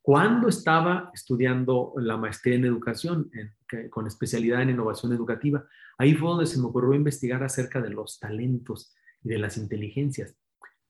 cuando 0.03 0.49
estaba 0.49 1.11
estudiando 1.15 1.95
la 1.97 2.17
maestría 2.17 2.57
en 2.57 2.65
educación, 2.65 3.31
con 3.91 4.07
especialidad 4.07 4.63
en 4.63 4.71
innovación 4.71 5.13
educativa. 5.13 5.67
Ahí 5.99 6.15
fue 6.15 6.29
donde 6.29 6.47
se 6.47 6.59
me 6.59 6.67
ocurrió 6.67 6.95
investigar 6.95 7.43
acerca 7.43 7.81
de 7.81 7.91
los 7.91 8.19
talentos 8.19 8.95
y 9.23 9.31
de 9.31 9.39
las 9.39 9.57
inteligencias. 9.57 10.37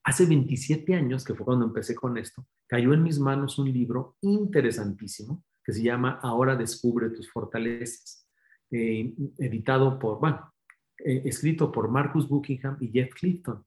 Hace 0.03 0.27
27 0.27 0.95
años, 0.95 1.25
que 1.25 1.35
fue 1.35 1.47
cuando 1.47 1.65
empecé 1.65 1.95
con 1.95 2.19
esto, 2.19 2.47
cayó 2.67 2.93
en 2.93 3.03
mis 3.03 3.19
manos 3.19 3.59
un 3.59 3.73
libro 3.73 4.17
interesantísimo 4.21 5.45
que 5.65 5.73
se 5.73 5.83
llama 5.83 6.19
Ahora 6.23 6.57
descubre 6.57 7.11
tus 7.11 7.31
fortalezas, 7.31 8.29
eh, 8.71 9.15
editado 9.39 9.99
por, 9.99 10.21
bueno, 10.21 10.54
eh, 10.99 11.23
escrito 11.25 11.73
por 11.73 11.91
Marcus 11.91 12.29
Buckingham 12.29 12.77
y 12.81 12.89
Jeff 12.89 13.13
Clifton. 13.15 13.65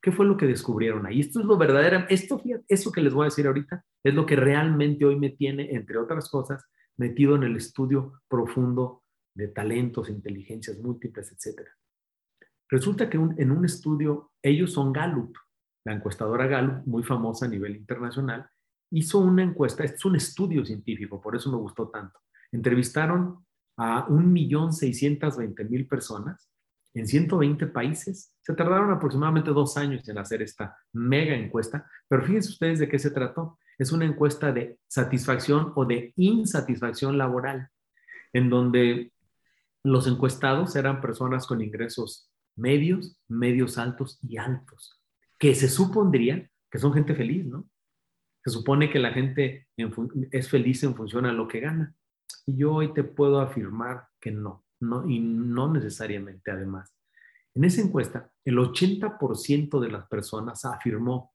¿Qué 0.00 0.12
fue 0.12 0.26
lo 0.26 0.36
que 0.36 0.46
descubrieron 0.46 1.06
ahí? 1.06 1.20
Esto 1.20 1.40
es 1.40 1.46
lo 1.46 1.56
verdadero, 1.56 2.04
esto, 2.08 2.40
eso 2.68 2.92
que 2.92 3.00
les 3.00 3.12
voy 3.12 3.24
a 3.24 3.30
decir 3.30 3.46
ahorita 3.46 3.84
es 4.04 4.14
lo 4.14 4.24
que 4.26 4.36
realmente 4.36 5.04
hoy 5.04 5.16
me 5.18 5.30
tiene, 5.30 5.74
entre 5.74 5.98
otras 5.98 6.28
cosas, 6.28 6.64
metido 6.96 7.34
en 7.34 7.42
el 7.42 7.56
estudio 7.56 8.20
profundo 8.28 9.02
de 9.34 9.48
talentos, 9.48 10.08
inteligencias 10.08 10.78
múltiples, 10.78 11.32
etc. 11.32 11.62
Resulta 12.68 13.10
que 13.10 13.16
en 13.16 13.50
un 13.50 13.64
estudio, 13.64 14.32
ellos 14.42 14.72
son 14.72 14.92
Gallup, 14.92 15.36
la 15.84 15.94
encuestadora 15.94 16.46
Gallup, 16.46 16.86
muy 16.86 17.02
famosa 17.02 17.46
a 17.46 17.48
nivel 17.48 17.76
internacional, 17.76 18.48
hizo 18.90 19.18
una 19.18 19.42
encuesta, 19.42 19.84
es 19.84 20.04
un 20.04 20.16
estudio 20.16 20.64
científico, 20.64 21.20
por 21.20 21.36
eso 21.36 21.50
me 21.50 21.58
gustó 21.58 21.88
tanto. 21.88 22.18
Entrevistaron 22.52 23.44
a 23.76 24.06
1.620.000 24.08 25.88
personas 25.88 26.48
en 26.96 27.06
120 27.06 27.66
países. 27.66 28.34
Se 28.40 28.54
tardaron 28.54 28.90
aproximadamente 28.90 29.50
dos 29.50 29.76
años 29.76 30.08
en 30.08 30.18
hacer 30.18 30.40
esta 30.40 30.76
mega 30.92 31.34
encuesta, 31.34 31.88
pero 32.08 32.24
fíjense 32.24 32.50
ustedes 32.50 32.78
de 32.78 32.88
qué 32.88 32.98
se 32.98 33.10
trató. 33.10 33.58
Es 33.78 33.92
una 33.92 34.06
encuesta 34.06 34.50
de 34.50 34.78
satisfacción 34.88 35.72
o 35.76 35.84
de 35.84 36.14
insatisfacción 36.16 37.18
laboral, 37.18 37.68
en 38.32 38.48
donde 38.48 39.12
los 39.84 40.06
encuestados 40.06 40.74
eran 40.74 41.02
personas 41.02 41.46
con 41.46 41.60
ingresos 41.60 42.30
medios, 42.56 43.20
medios 43.28 43.76
altos 43.76 44.18
y 44.22 44.38
altos, 44.38 44.98
que 45.38 45.54
se 45.54 45.68
supondría 45.68 46.50
que 46.70 46.78
son 46.78 46.94
gente 46.94 47.14
feliz, 47.14 47.44
¿no? 47.44 47.68
Se 48.42 48.50
supone 48.50 48.90
que 48.90 48.98
la 48.98 49.12
gente 49.12 49.68
es 50.30 50.48
feliz 50.48 50.82
en 50.82 50.94
función 50.94 51.26
a 51.26 51.32
lo 51.32 51.46
que 51.46 51.60
gana. 51.60 51.94
Y 52.46 52.56
yo 52.56 52.72
hoy 52.72 52.94
te 52.94 53.04
puedo 53.04 53.40
afirmar 53.40 54.06
que 54.20 54.30
no 54.30 54.65
y 55.06 55.20
no 55.20 55.72
necesariamente 55.72 56.50
además. 56.50 56.92
En 57.54 57.64
esa 57.64 57.80
encuesta, 57.80 58.30
el 58.44 58.58
80% 58.58 59.80
de 59.80 59.90
las 59.90 60.06
personas 60.08 60.64
afirmó 60.64 61.32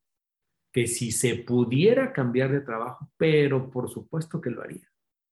que 0.72 0.88
si 0.88 1.12
se 1.12 1.36
pudiera 1.36 2.14
cambiar 2.14 2.52
de 2.52 2.62
trabajo, 2.62 3.12
pero 3.18 3.70
por 3.70 3.90
supuesto 3.90 4.40
que 4.40 4.52
lo 4.52 4.62
haría. 4.62 4.88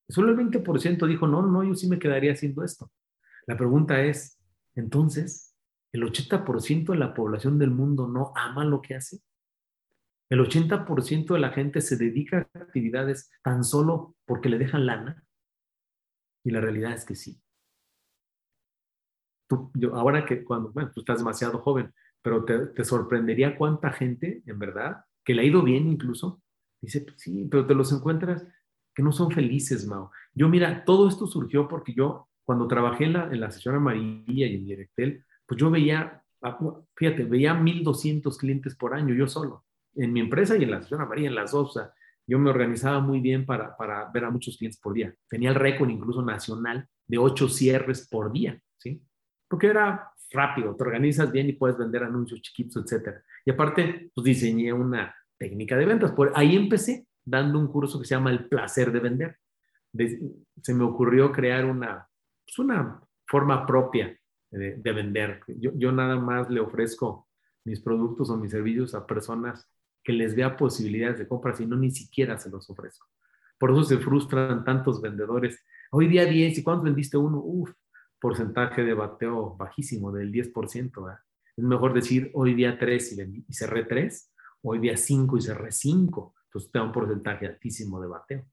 Solo 0.10 0.32
el 0.32 0.38
20% 0.38 1.08
dijo, 1.08 1.28
no, 1.28 1.44
no, 1.44 1.64
yo 1.64 1.76
sí 1.76 1.88
me 1.88 2.00
quedaría 2.00 2.34
haciendo 2.34 2.64
esto. 2.64 2.92
La 3.46 3.56
pregunta 3.56 4.02
es, 4.04 4.40
entonces, 4.76 5.56
¿el 5.92 6.04
80% 6.04 6.92
de 6.92 6.98
la 6.98 7.14
población 7.14 7.60
del 7.60 7.72
mundo 7.72 8.08
no 8.08 8.34
ama 8.36 8.66
lo 8.66 8.82
que 8.82 8.96
hace? 8.96 9.22
¿El 10.30 10.40
80% 10.40 11.34
de 11.34 11.40
la 11.40 11.52
gente 11.52 11.82
se 11.82 11.98
dedica 11.98 12.50
a 12.54 12.60
actividades 12.60 13.32
tan 13.44 13.64
solo 13.64 14.16
porque 14.26 14.50
le 14.50 14.58
dejan 14.58 14.86
lana? 14.86 15.24
Y 16.44 16.52
la 16.52 16.62
realidad 16.62 16.94
es 16.94 17.06
que 17.06 17.16
sí. 17.16 17.42
Tú, 19.50 19.72
yo, 19.74 19.96
ahora 19.96 20.26
que 20.26 20.44
cuando, 20.44 20.72
bueno, 20.72 20.92
tú 20.94 21.02
estás 21.02 21.18
demasiado 21.18 21.58
joven, 21.60 21.92
pero 22.22 22.46
te, 22.46 22.68
te, 22.68 22.86
sorprendería 22.86 23.58
cuánta 23.58 23.92
gente, 23.92 24.44
en 24.46 24.60
verdad, 24.60 25.04
que 25.26 25.34
le 25.34 25.42
ha 25.42 25.46
ido 25.46 25.64
bien 25.64 25.88
incluso, 25.88 26.42
dice, 26.80 27.02
pues 27.02 27.16
sí, 27.18 27.48
pero 27.50 27.66
te 27.66 27.74
los 27.74 27.92
encuentras 27.92 28.46
que 28.94 29.04
no 29.04 29.12
son 29.12 29.32
felices, 29.32 29.88
Mao. 29.88 30.12
Yo, 30.34 30.48
mira, 30.48 30.86
todo 30.86 31.08
esto 31.08 31.28
surgió 31.28 31.68
porque 31.68 31.94
yo, 31.94 32.30
cuando 32.44 32.68
trabajé 32.68 33.06
en 33.06 33.14
la, 33.14 33.24
en 33.32 33.40
la 33.40 33.52
sesión 33.52 33.76
amarilla 33.76 34.48
y 34.48 34.56
en 34.56 34.66
Directel, 34.66 35.26
pues 35.46 35.60
yo 35.60 35.72
veía, 35.72 36.24
ah, 36.42 36.60
fíjate, 36.96 37.24
veía 37.24 37.54
1.200 37.54 38.38
clientes 38.38 38.76
por 38.76 38.94
año, 38.94 39.14
yo 39.16 39.28
solo, 39.28 39.66
en 39.96 40.14
mi 40.14 40.20
empresa 40.20 40.56
y 40.58 40.64
en 40.64 40.72
la 40.72 40.82
sesión 40.82 41.02
amarilla, 41.02 41.30
en 41.30 41.36
las 41.36 41.52
dos, 41.52 41.70
o 41.70 41.74
sea, 41.80 41.94
yo 42.28 42.38
me 42.38 42.52
organizaba 42.52 43.00
muy 43.00 43.20
bien 43.20 43.46
para, 43.46 43.76
para 43.76 44.12
ver 44.12 44.26
a 44.26 44.30
muchos 44.30 44.58
clientes 44.58 44.80
por 44.80 44.94
día. 44.94 45.16
Tenía 45.28 45.50
el 45.50 45.56
récord 45.56 45.90
incluso 45.90 46.22
nacional 46.22 46.88
de 47.08 47.18
ocho 47.18 47.50
cierres 47.50 48.08
por 48.08 48.32
día, 48.32 48.62
¿sí? 48.78 49.02
Porque 49.50 49.68
era 49.68 50.12
rápido, 50.32 50.76
te 50.76 50.84
organizas 50.84 51.32
bien 51.32 51.50
y 51.50 51.54
puedes 51.54 51.78
vender 51.78 52.04
anuncios 52.04 52.42
chiquitos, 52.42 52.84
etcétera. 52.84 53.24
Y 53.44 53.52
aparte, 53.52 54.12
pues 54.14 54.24
diseñé 54.24 54.72
una 54.72 55.14
técnica 55.38 55.76
de 55.76 55.86
ventas. 55.86 56.12
Por 56.12 56.32
ahí 56.36 56.56
empecé 56.56 57.08
dando 57.26 57.60
un 57.60 57.68
curso 57.68 58.00
que 58.00 58.06
se 58.06 58.16
llama 58.16 58.32
El 58.32 58.48
placer 58.48 58.92
de 58.92 59.00
vender. 59.00 59.38
se 60.62 60.74
me 60.74 60.84
ocurrió 60.84 61.32
crear 61.32 61.66
una, 61.66 62.08
pues 62.46 62.60
una 62.60 63.02
forma 63.26 63.66
propia 63.66 64.18
de, 64.52 64.76
de 64.76 64.92
vender. 64.94 65.42
Yo, 65.48 65.72
yo 65.76 65.92
nada 65.92 66.16
más 66.18 66.50
le 66.50 66.60
ofrezco 66.60 67.28
mis 67.66 67.82
productos 67.82 68.30
o 68.30 68.38
mis 68.38 68.52
servicios 68.52 68.94
a 68.96 69.06
personas 69.06 69.68
que 70.04 70.14
les 70.14 70.36
vea 70.36 70.58
posibilidades 70.58 71.20
de 71.20 71.28
compra, 71.28 71.54
si 71.54 71.66
no, 71.66 71.76
ni 71.76 71.92
siquiera 71.92 72.38
se 72.38 72.50
los 72.50 72.70
ofrezco. 72.70 73.08
Por 73.58 73.72
eso 73.72 73.84
se 73.84 73.98
frustran 73.98 74.64
tantos 74.64 75.02
vendedores. 75.02 75.64
Hoy 75.92 76.08
día 76.08 76.26
10, 76.26 76.58
¿y 76.58 76.64
cuántos 76.64 76.86
vendiste 76.86 77.18
uno? 77.18 77.42
Uf, 77.44 77.72
porcentaje 78.20 78.84
de 78.84 78.94
bateo 78.94 79.56
bajísimo, 79.56 80.12
del 80.12 80.32
10%. 80.32 81.20
Es 81.56 81.64
mejor 81.64 81.94
decir 81.94 82.32
hoy 82.34 82.54
día 82.54 82.78
3 82.78 83.14
y, 83.14 83.46
y 83.48 83.54
cerré 83.54 83.86
3, 83.86 84.34
hoy 84.64 84.80
día 84.80 84.98
5 84.98 85.38
y 85.38 85.42
cerré 85.42 85.72
5. 85.72 86.36
Entonces 86.46 86.72
te 86.72 86.80
da 86.80 86.86
un 86.86 86.92
porcentaje 86.92 87.46
altísimo 87.48 88.02
de 88.02 88.08
bateo. 88.08 88.46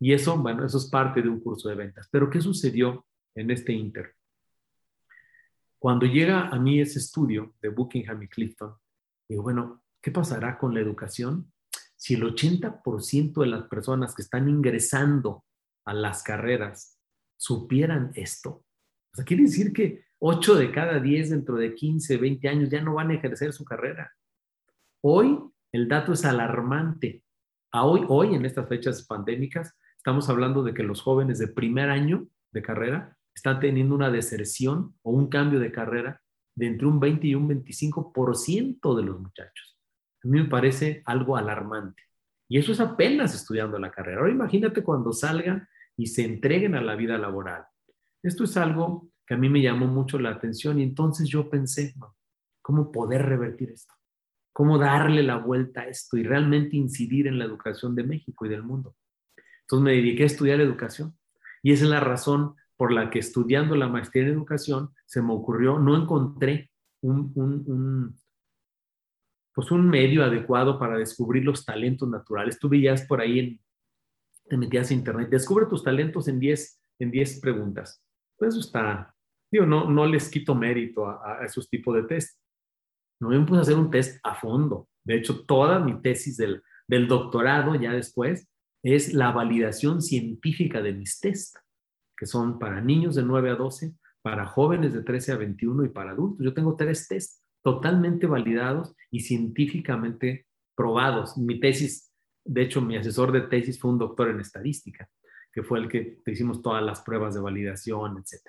Y 0.00 0.12
eso, 0.12 0.36
bueno, 0.38 0.64
eso 0.64 0.78
es 0.78 0.86
parte 0.86 1.22
de 1.22 1.28
un 1.28 1.40
curso 1.40 1.68
de 1.68 1.74
ventas. 1.74 2.08
Pero 2.10 2.30
¿qué 2.30 2.40
sucedió 2.40 3.06
en 3.34 3.50
este 3.50 3.72
Inter? 3.72 4.14
Cuando 5.78 6.06
llega 6.06 6.48
a 6.48 6.58
mí 6.58 6.80
ese 6.80 6.98
estudio 6.98 7.54
de 7.60 7.68
Buckingham 7.68 8.22
y 8.22 8.28
Clifton, 8.28 8.74
digo, 9.28 9.42
bueno, 9.42 9.82
¿Qué 10.00 10.12
pasará 10.12 10.58
con 10.58 10.74
la 10.74 10.80
educación 10.80 11.52
si 11.96 12.14
el 12.14 12.22
80% 12.22 13.40
de 13.40 13.46
las 13.46 13.64
personas 13.68 14.14
que 14.14 14.22
están 14.22 14.48
ingresando 14.48 15.44
a 15.84 15.92
las 15.92 16.22
carreras 16.22 16.98
supieran 17.36 18.12
esto? 18.14 18.64
O 19.12 19.16
sea, 19.16 19.24
quiere 19.24 19.44
decir 19.44 19.72
que 19.72 20.04
8 20.18 20.56
de 20.56 20.72
cada 20.72 21.00
10 21.00 21.30
dentro 21.30 21.56
de 21.56 21.74
15, 21.74 22.16
20 22.16 22.48
años 22.48 22.68
ya 22.68 22.80
no 22.82 22.94
van 22.94 23.10
a 23.10 23.14
ejercer 23.14 23.52
su 23.52 23.64
carrera. 23.64 24.12
Hoy 25.02 25.38
el 25.72 25.88
dato 25.88 26.12
es 26.12 26.24
alarmante. 26.24 27.22
A 27.72 27.84
hoy, 27.84 28.04
hoy, 28.08 28.34
en 28.34 28.44
estas 28.44 28.68
fechas 28.68 29.06
pandémicas, 29.06 29.76
estamos 29.96 30.28
hablando 30.28 30.62
de 30.62 30.74
que 30.74 30.82
los 30.82 31.02
jóvenes 31.02 31.38
de 31.38 31.48
primer 31.48 31.90
año 31.90 32.26
de 32.52 32.62
carrera 32.62 33.16
están 33.34 33.60
teniendo 33.60 33.94
una 33.94 34.10
deserción 34.10 34.94
o 35.02 35.12
un 35.12 35.28
cambio 35.28 35.60
de 35.60 35.70
carrera 35.70 36.22
de 36.54 36.66
entre 36.66 36.86
un 36.86 36.98
20 36.98 37.26
y 37.26 37.34
un 37.34 37.48
25% 37.48 38.96
de 38.96 39.02
los 39.02 39.20
muchachos 39.20 39.78
a 40.24 40.28
mí 40.28 40.42
me 40.42 40.48
parece 40.48 41.02
algo 41.04 41.36
alarmante. 41.36 42.02
Y 42.48 42.58
eso 42.58 42.72
es 42.72 42.80
apenas 42.80 43.34
estudiando 43.34 43.78
la 43.78 43.90
carrera. 43.90 44.20
Ahora 44.20 44.32
imagínate 44.32 44.82
cuando 44.82 45.12
salgan 45.12 45.68
y 45.96 46.06
se 46.06 46.24
entreguen 46.24 46.74
a 46.74 46.80
la 46.80 46.96
vida 46.96 47.18
laboral. 47.18 47.64
Esto 48.22 48.44
es 48.44 48.56
algo 48.56 49.10
que 49.26 49.34
a 49.34 49.36
mí 49.36 49.48
me 49.48 49.62
llamó 49.62 49.86
mucho 49.86 50.18
la 50.18 50.30
atención 50.30 50.80
y 50.80 50.82
entonces 50.82 51.28
yo 51.28 51.48
pensé, 51.48 51.94
¿cómo 52.62 52.90
poder 52.90 53.26
revertir 53.26 53.70
esto? 53.70 53.94
¿Cómo 54.52 54.78
darle 54.78 55.22
la 55.22 55.36
vuelta 55.36 55.82
a 55.82 55.86
esto 55.88 56.16
y 56.16 56.24
realmente 56.24 56.76
incidir 56.76 57.26
en 57.26 57.38
la 57.38 57.44
educación 57.44 57.94
de 57.94 58.04
México 58.04 58.46
y 58.46 58.48
del 58.48 58.62
mundo? 58.62 58.96
Entonces 59.60 59.84
me 59.84 59.92
dediqué 59.92 60.24
a 60.24 60.26
estudiar 60.26 60.60
educación 60.60 61.16
y 61.62 61.72
esa 61.72 61.84
es 61.84 61.90
la 61.90 62.00
razón 62.00 62.54
por 62.76 62.92
la 62.92 63.10
que 63.10 63.18
estudiando 63.18 63.76
la 63.76 63.88
maestría 63.88 64.24
en 64.24 64.30
educación 64.30 64.90
se 65.06 65.20
me 65.22 65.32
ocurrió, 65.32 65.78
no 65.78 65.96
encontré 65.96 66.70
un, 67.00 67.32
un, 67.34 68.16
pues 69.52 69.70
un 69.70 69.88
medio 69.88 70.24
adecuado 70.24 70.78
para 70.78 70.96
descubrir 70.96 71.44
los 71.44 71.64
talentos 71.64 72.08
naturales. 72.08 72.58
Tú 72.58 72.68
veías 72.68 73.02
por 73.02 73.20
ahí, 73.20 73.38
en, 73.38 73.60
te 74.48 74.56
metías 74.56 74.90
a 74.90 74.94
internet, 74.94 75.28
descubre 75.28 75.66
tus 75.66 75.82
talentos 75.82 76.28
en 76.28 76.40
10 76.40 76.80
en 76.98 77.10
10 77.10 77.40
preguntas. 77.40 78.02
Pues 78.38 78.54
eso 78.54 78.60
está, 78.60 79.14
digo, 79.50 79.66
no, 79.66 79.90
no 79.90 80.06
les 80.06 80.30
quito 80.30 80.54
mérito 80.54 81.06
a, 81.06 81.44
esos 81.44 81.68
tipos 81.68 81.94
de 81.96 82.04
test. 82.04 82.38
No 83.20 83.30
me 83.30 83.40
puse 83.44 83.58
a 83.58 83.62
hacer 83.62 83.76
un 83.76 83.90
test 83.90 84.20
a 84.22 84.34
fondo. 84.34 84.88
De 85.04 85.16
hecho, 85.16 85.44
toda 85.44 85.80
mi 85.80 86.00
tesis 86.00 86.36
del, 86.36 86.62
del 86.86 87.08
doctorado 87.08 87.74
ya 87.74 87.92
después 87.92 88.48
es 88.82 89.12
la 89.12 89.32
validación 89.32 90.00
científica 90.00 90.80
de 90.80 90.92
mis 90.92 91.18
test, 91.18 91.56
que 92.16 92.26
son 92.26 92.58
para 92.58 92.80
niños 92.80 93.16
de 93.16 93.24
9 93.24 93.50
a 93.50 93.54
12, 93.56 93.92
para 94.22 94.46
jóvenes 94.46 94.92
de 94.92 95.02
13 95.02 95.32
a 95.32 95.36
21 95.36 95.84
y 95.84 95.88
para 95.88 96.12
adultos. 96.12 96.44
Yo 96.44 96.54
tengo 96.54 96.76
tres 96.76 97.08
tests 97.08 97.42
totalmente 97.62 98.26
validados 98.26 98.94
y 99.10 99.20
científicamente 99.20 100.46
probados. 100.76 101.36
Mi 101.36 101.58
tesis, 101.58 102.12
de 102.44 102.62
hecho, 102.62 102.80
mi 102.80 102.96
asesor 102.96 103.32
de 103.32 103.42
tesis 103.42 103.80
fue 103.80 103.90
un 103.90 103.98
doctor 103.98 104.28
en 104.30 104.40
estadística, 104.40 105.08
que 105.52 105.62
fue 105.62 105.78
el 105.78 105.88
que 105.88 106.18
hicimos 106.26 106.62
todas 106.62 106.82
las 106.82 107.00
pruebas 107.02 107.34
de 107.34 107.40
validación, 107.40 108.18
etc. 108.18 108.42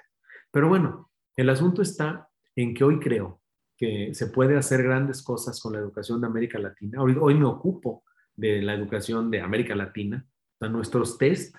Pero 0.52 0.70
bueno, 0.70 1.12
el 1.36 1.50
asunto 1.50 1.82
está 1.82 2.30
en 2.56 2.74
que 2.74 2.84
hoy 2.84 3.00
creo 3.00 3.42
que 3.78 4.14
se 4.14 4.28
puede 4.28 4.58
hacer 4.58 4.84
grandes 4.84 5.24
cosas 5.24 5.62
con 5.62 5.74
la 5.74 5.80
educación 5.80 6.20
de 6.20 6.28
América 6.28 6.60
Latina. 6.60 7.02
Hoy, 7.02 7.16
hoy 7.20 7.36
me 7.36 7.46
ocupo 7.46 8.04
de 8.36 8.62
la 8.62 8.74
educación 8.74 9.32
de 9.32 9.42
América 9.42 9.76
Latina. 9.76 10.26
O 10.60 10.68
nuestros 10.68 11.18
test 11.18 11.56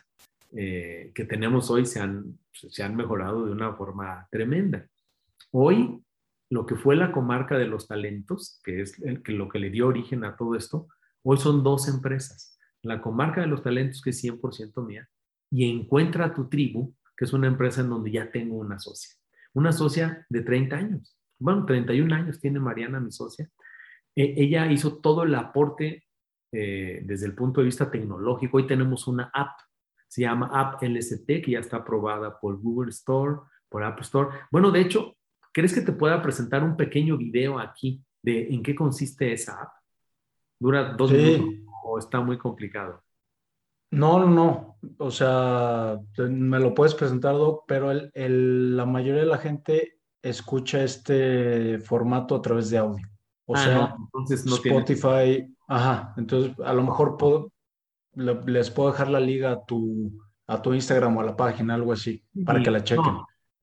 eh, 0.52 1.12
que 1.14 1.24
tenemos 1.24 1.70
hoy 1.70 1.86
se 1.86 2.00
han, 2.00 2.38
se 2.52 2.82
han 2.82 2.96
mejorado 2.96 3.46
de 3.46 3.52
una 3.52 3.72
forma 3.74 4.26
tremenda. 4.30 4.86
Hoy 5.52 6.02
lo 6.50 6.66
que 6.66 6.74
fue 6.74 6.96
la 6.96 7.12
comarca 7.12 7.56
de 7.56 7.66
los 7.66 7.86
talentos, 7.86 8.60
que 8.64 8.82
es 8.82 9.00
el, 9.02 9.22
que 9.22 9.32
lo 9.32 9.48
que 9.48 9.60
le 9.60 9.70
dio 9.70 9.86
origen 9.86 10.24
a 10.24 10.36
todo 10.36 10.56
esto, 10.56 10.88
hoy 11.22 11.38
son 11.38 11.62
dos 11.62 11.88
empresas. 11.88 12.58
La 12.82 13.00
comarca 13.00 13.40
de 13.40 13.46
los 13.46 13.62
talentos, 13.62 14.02
que 14.02 14.10
es 14.10 14.22
100% 14.22 14.84
mía, 14.84 15.08
y 15.50 15.70
Encuentra 15.70 16.32
tu 16.34 16.48
tribu, 16.48 16.94
que 17.16 17.24
es 17.24 17.32
una 17.32 17.46
empresa 17.46 17.80
en 17.80 17.90
donde 17.90 18.10
ya 18.10 18.30
tengo 18.30 18.56
una 18.56 18.78
socia. 18.78 19.14
Una 19.52 19.72
socia 19.72 20.26
de 20.28 20.42
30 20.42 20.76
años. 20.76 21.16
Bueno, 21.38 21.64
31 21.66 22.14
años 22.14 22.40
tiene 22.40 22.60
Mariana, 22.60 23.00
mi 23.00 23.10
socia. 23.10 23.50
E, 24.14 24.34
ella 24.36 24.70
hizo 24.70 24.98
todo 24.98 25.24
el 25.24 25.34
aporte 25.34 26.04
eh, 26.52 27.02
desde 27.04 27.26
el 27.26 27.34
punto 27.34 27.60
de 27.60 27.66
vista 27.66 27.90
tecnológico. 27.90 28.58
Hoy 28.58 28.66
tenemos 28.66 29.06
una 29.06 29.30
app, 29.34 29.58
se 30.08 30.22
llama 30.22 30.50
App 30.52 30.82
LST, 30.82 31.26
que 31.26 31.50
ya 31.52 31.60
está 31.60 31.78
aprobada 31.78 32.38
por 32.38 32.60
Google 32.60 32.90
Store, 32.90 33.38
por 33.68 33.82
App 33.82 34.00
Store. 34.00 34.28
Bueno, 34.50 34.70
de 34.70 34.80
hecho, 34.80 35.16
¿Crees 35.52 35.74
que 35.74 35.80
te 35.80 35.92
pueda 35.92 36.22
presentar 36.22 36.62
un 36.62 36.76
pequeño 36.76 37.16
video 37.16 37.58
aquí 37.58 38.04
de 38.22 38.54
en 38.54 38.62
qué 38.62 38.74
consiste 38.74 39.32
esa 39.32 39.62
app? 39.62 39.72
¿Dura 40.60 40.92
dos 40.92 41.10
minutos 41.10 41.54
o 41.84 41.98
está 41.98 42.20
muy 42.20 42.38
complicado? 42.38 43.02
No, 43.90 44.20
no, 44.20 44.28
no. 44.28 44.78
O 44.98 45.10
sea, 45.10 45.98
me 46.16 46.58
lo 46.58 46.74
puedes 46.74 46.94
presentar, 46.94 47.34
Doc, 47.34 47.64
pero 47.66 47.90
el, 47.90 48.76
la 48.76 48.86
mayoría 48.86 49.22
de 49.22 49.28
la 49.28 49.38
gente 49.38 49.98
escucha 50.22 50.82
este 50.82 51.78
formato 51.80 52.34
a 52.34 52.42
través 52.42 52.70
de 52.70 52.78
audio. 52.78 53.06
O 53.46 53.56
ah, 53.56 53.58
sea, 53.58 53.94
entonces 53.98 54.46
no 54.46 54.56
Spotify, 54.56 55.52
ajá, 55.66 56.14
entonces 56.16 56.52
a 56.64 56.72
lo 56.72 56.82
mejor 56.82 57.16
puedo, 57.16 57.52
les 58.14 58.70
puedo 58.70 58.92
dejar 58.92 59.08
la 59.08 59.20
liga 59.20 59.52
a 59.52 59.64
tu, 59.64 60.12
a 60.46 60.62
tu 60.62 60.72
Instagram 60.72 61.16
o 61.16 61.20
a 61.20 61.24
la 61.24 61.36
página, 61.36 61.74
algo 61.74 61.92
así, 61.92 62.22
para 62.44 62.62
que 62.62 62.70
la 62.70 62.84
chequen. 62.84 63.16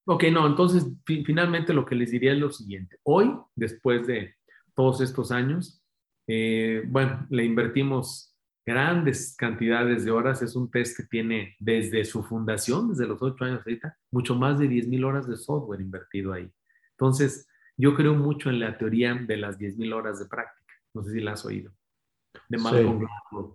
Ok, 0.06 0.26
no, 0.32 0.46
entonces 0.48 0.88
finalmente 1.06 1.74
lo 1.74 1.86
que 1.86 1.96
les 1.96 2.12
diría 2.12 2.34
es 2.34 2.40
lo 2.40 2.52
siguiente. 2.52 2.98
Hoy, 3.04 3.34
después 3.56 4.08
de 4.08 4.36
todos 4.74 5.02
estos 5.02 5.32
años, 5.32 5.82
eh, 6.28 6.84
bueno, 6.88 7.26
le 7.30 7.46
invertimos 7.46 8.37
grandes 8.68 9.34
cantidades 9.38 10.04
de 10.04 10.12
horas. 10.12 10.42
Es 10.42 10.58
un 10.58 10.70
test 10.70 10.98
que 10.98 11.04
tiene 11.04 11.56
desde 11.58 12.04
su 12.04 12.22
fundación, 12.22 12.90
desde 12.90 13.08
los 13.08 13.22
ocho 13.22 13.46
años 13.46 13.62
ahorita, 13.66 13.98
mucho 14.12 14.36
más 14.36 14.60
de 14.60 14.68
10 14.68 14.90
mil 14.90 15.06
horas 15.06 15.26
de 15.26 15.38
software 15.38 15.80
invertido 15.80 16.34
ahí. 16.34 16.52
Entonces, 16.92 17.48
yo 17.78 17.96
creo 17.96 18.14
mucho 18.14 18.50
en 18.50 18.60
la 18.60 18.78
teoría 18.78 19.16
de 19.16 19.38
las 19.38 19.58
10 19.58 19.78
mil 19.78 19.94
horas 19.94 20.20
de 20.20 20.26
práctica. 20.26 20.74
No 20.94 21.02
sé 21.02 21.14
si 21.14 21.22
la 21.22 21.32
has 21.32 21.46
oído. 21.46 21.72
De 22.50 22.58
Malcolm 22.58 23.00
Gladwell, 23.00 23.54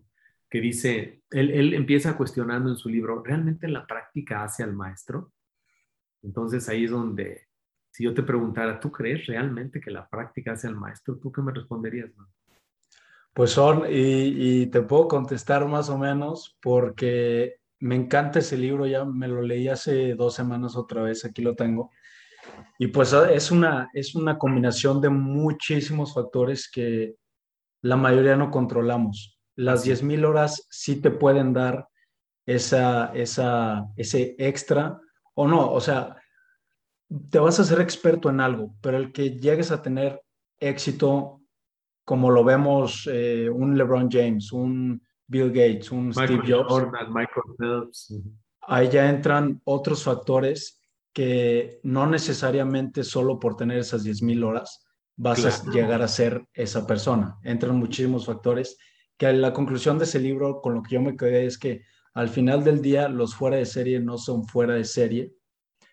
que 0.49 0.61
dice, 0.63 1.23
él, 1.31 1.51
él 1.51 1.75
empieza 1.75 2.17
cuestionando 2.17 2.71
en 2.71 2.77
su 2.77 2.89
libro, 2.89 3.23
¿realmente 3.23 3.69
la 3.69 3.87
práctica 3.87 4.43
hace 4.43 4.63
al 4.63 4.73
maestro? 4.73 5.31
Entonces 6.23 6.69
ahí 6.71 6.85
es 6.85 6.91
donde, 6.91 7.49
si 7.91 8.05
yo 8.05 8.15
te 8.15 8.23
preguntara, 8.23 8.81
¿tú 8.81 8.91
crees 8.91 9.27
realmente 9.27 9.79
que 9.79 9.91
la 9.91 10.09
práctica 10.09 10.53
hace 10.53 10.69
al 10.69 10.77
maestro? 10.77 11.19
¿Tú 11.19 11.31
qué 11.31 11.43
me 11.43 11.53
responderías? 11.53 12.11
Pues 13.35 13.51
son, 13.51 13.85
y, 13.89 14.67
te 14.67 14.83
puedo 14.83 15.09
contestar 15.09 15.67
más 15.67 15.89
o 15.89 15.97
menos 15.97 16.57
porque 16.61 17.57
me 17.79 17.97
encanta 17.97 18.41
ese 18.41 18.59
libro, 18.59 18.87
ya 18.87 19.05
me 19.05 19.27
lo 19.27 19.43
leí 19.43 19.69
hace 19.69 20.15
dos 20.15 20.35
semanas 20.35 20.77
otra 20.77 21.03
vez, 21.03 21.25
aquí 21.25 21.43
lo 21.43 21.55
tengo. 21.55 21.91
Y 22.79 22.89
pues 22.89 23.15
ah, 23.15 23.33
es 23.33 23.51
una, 23.51 23.89
es 23.95 24.15
una 24.15 24.37
combinación 24.37 25.01
de 25.01 25.09
muchísimos 25.09 26.13
factores 26.13 26.71
que 26.71 27.15
la 27.81 27.97
mayoría 27.97 28.37
no 28.37 28.51
controlamos. 28.51 29.39
Las 29.57 29.85
10.000 29.85 30.25
horas 30.25 30.67
sí 30.71 31.01
te 31.01 31.11
pueden 31.11 31.53
dar 31.53 31.89
esa, 32.47 33.13
esa, 33.15 33.87
ese 33.97 34.35
extra 34.39 35.01
o 35.35 35.49
no, 35.49 35.71
o 35.73 35.81
sea, 35.81 36.17
te 37.31 37.39
vas 37.39 37.59
a 37.61 37.65
ser 37.65 37.81
experto 37.81 38.31
en 38.31 38.41
algo, 38.41 38.75
pero 38.81 38.97
el 38.97 39.13
que 39.13 39.39
llegues 39.39 39.71
a 39.71 39.83
tener 39.83 40.23
éxito, 40.61 41.42
como 42.05 42.31
lo 42.31 42.45
vemos 42.45 43.09
eh, 43.11 43.49
un 43.49 43.77
LeBron 43.77 44.11
James, 44.11 44.53
un 44.53 45.03
Bill 45.27 45.49
Gates, 45.49 45.91
un 45.93 46.13
Steve 46.13 46.43
Jobs, 46.47 46.87
Michael 47.09 47.57
Phelps. 47.59 48.15
ahí 48.63 48.89
ya 48.91 49.09
entran 49.09 49.61
otros 49.65 50.05
factores 50.05 50.81
que 51.13 51.81
no 51.83 52.07
necesariamente 52.07 53.05
solo 53.05 53.39
por 53.39 53.57
tener 53.57 53.79
esas 53.79 54.05
10.000 54.05 54.45
horas 54.45 54.87
vas 55.17 55.45
a 55.45 55.71
llegar 55.71 56.03
a 56.03 56.09
ser 56.09 56.47
esa 56.55 56.87
persona. 56.87 57.39
Entran 57.45 57.77
muchísimos 57.77 58.27
factores 58.27 58.79
que 59.17 59.33
la 59.33 59.53
conclusión 59.53 59.99
de 59.99 60.05
ese 60.05 60.19
libro 60.19 60.61
con 60.61 60.75
lo 60.75 60.83
que 60.83 60.95
yo 60.95 61.03
me 61.03 61.17
quedé 61.17 61.47
es 61.47 61.59
que 61.59 61.83
al 62.15 62.29
final 62.29 62.65
del 62.65 62.83
día 62.83 63.09
los 63.09 63.35
fuera 63.35 63.57
de 63.57 63.67
serie 63.67 64.01
no 64.01 64.19
son 64.19 64.47
fuera 64.47 64.75
de 64.75 64.85
serie, 64.85 65.35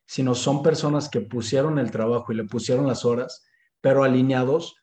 sino 0.06 0.36
son 0.36 0.64
personas 0.64 1.10
que 1.10 1.22
pusieron 1.22 1.80
el 1.80 1.92
trabajo 1.92 2.32
y 2.32 2.36
le 2.36 2.46
pusieron 2.46 2.88
las 2.88 3.06
horas, 3.06 3.46
pero 3.82 4.04
alineados 4.04 4.76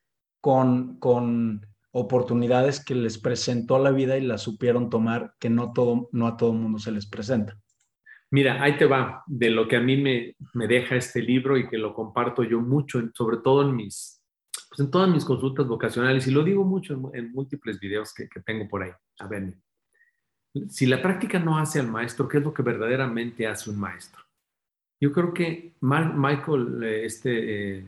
con, 0.46 1.00
con 1.00 1.66
oportunidades 1.90 2.78
que 2.78 2.94
les 2.94 3.18
presentó 3.18 3.80
la 3.80 3.90
vida 3.90 4.16
y 4.16 4.20
las 4.20 4.42
supieron 4.42 4.90
tomar, 4.90 5.34
que 5.40 5.50
no, 5.50 5.72
todo, 5.72 6.08
no 6.12 6.28
a 6.28 6.36
todo 6.36 6.52
mundo 6.52 6.78
se 6.78 6.92
les 6.92 7.04
presenta. 7.04 7.58
Mira, 8.30 8.62
ahí 8.62 8.76
te 8.76 8.84
va, 8.84 9.24
de 9.26 9.50
lo 9.50 9.66
que 9.66 9.74
a 9.74 9.80
mí 9.80 9.96
me, 9.96 10.36
me 10.54 10.68
deja 10.68 10.94
este 10.94 11.20
libro 11.20 11.56
y 11.56 11.68
que 11.68 11.78
lo 11.78 11.92
comparto 11.92 12.44
yo 12.44 12.60
mucho, 12.60 13.02
sobre 13.12 13.38
todo 13.38 13.68
en 13.68 13.74
mis, 13.74 14.22
pues 14.68 14.78
en 14.78 14.88
todas 14.88 15.10
mis 15.10 15.24
consultas 15.24 15.66
vocacionales, 15.66 16.24
y 16.28 16.30
lo 16.30 16.44
digo 16.44 16.62
mucho 16.62 17.10
en, 17.12 17.32
múltiples 17.32 17.80
videos 17.80 18.14
que, 18.14 18.28
tengo 18.44 18.68
por 18.68 18.84
ahí. 18.84 18.92
A 19.18 19.26
ver, 19.26 19.52
si 20.68 20.86
la 20.86 21.02
práctica 21.02 21.40
no 21.40 21.58
hace 21.58 21.80
al 21.80 21.88
maestro, 21.88 22.28
¿qué 22.28 22.38
es 22.38 22.44
lo 22.44 22.54
que 22.54 22.62
verdaderamente 22.62 23.48
hace 23.48 23.68
un 23.68 23.80
maestro? 23.80 24.22
Yo 25.00 25.10
creo 25.10 25.34
que 25.34 25.74
Michael, 25.80 26.84
eh, 26.84 27.04
este, 27.04 27.78
eh, 27.78 27.86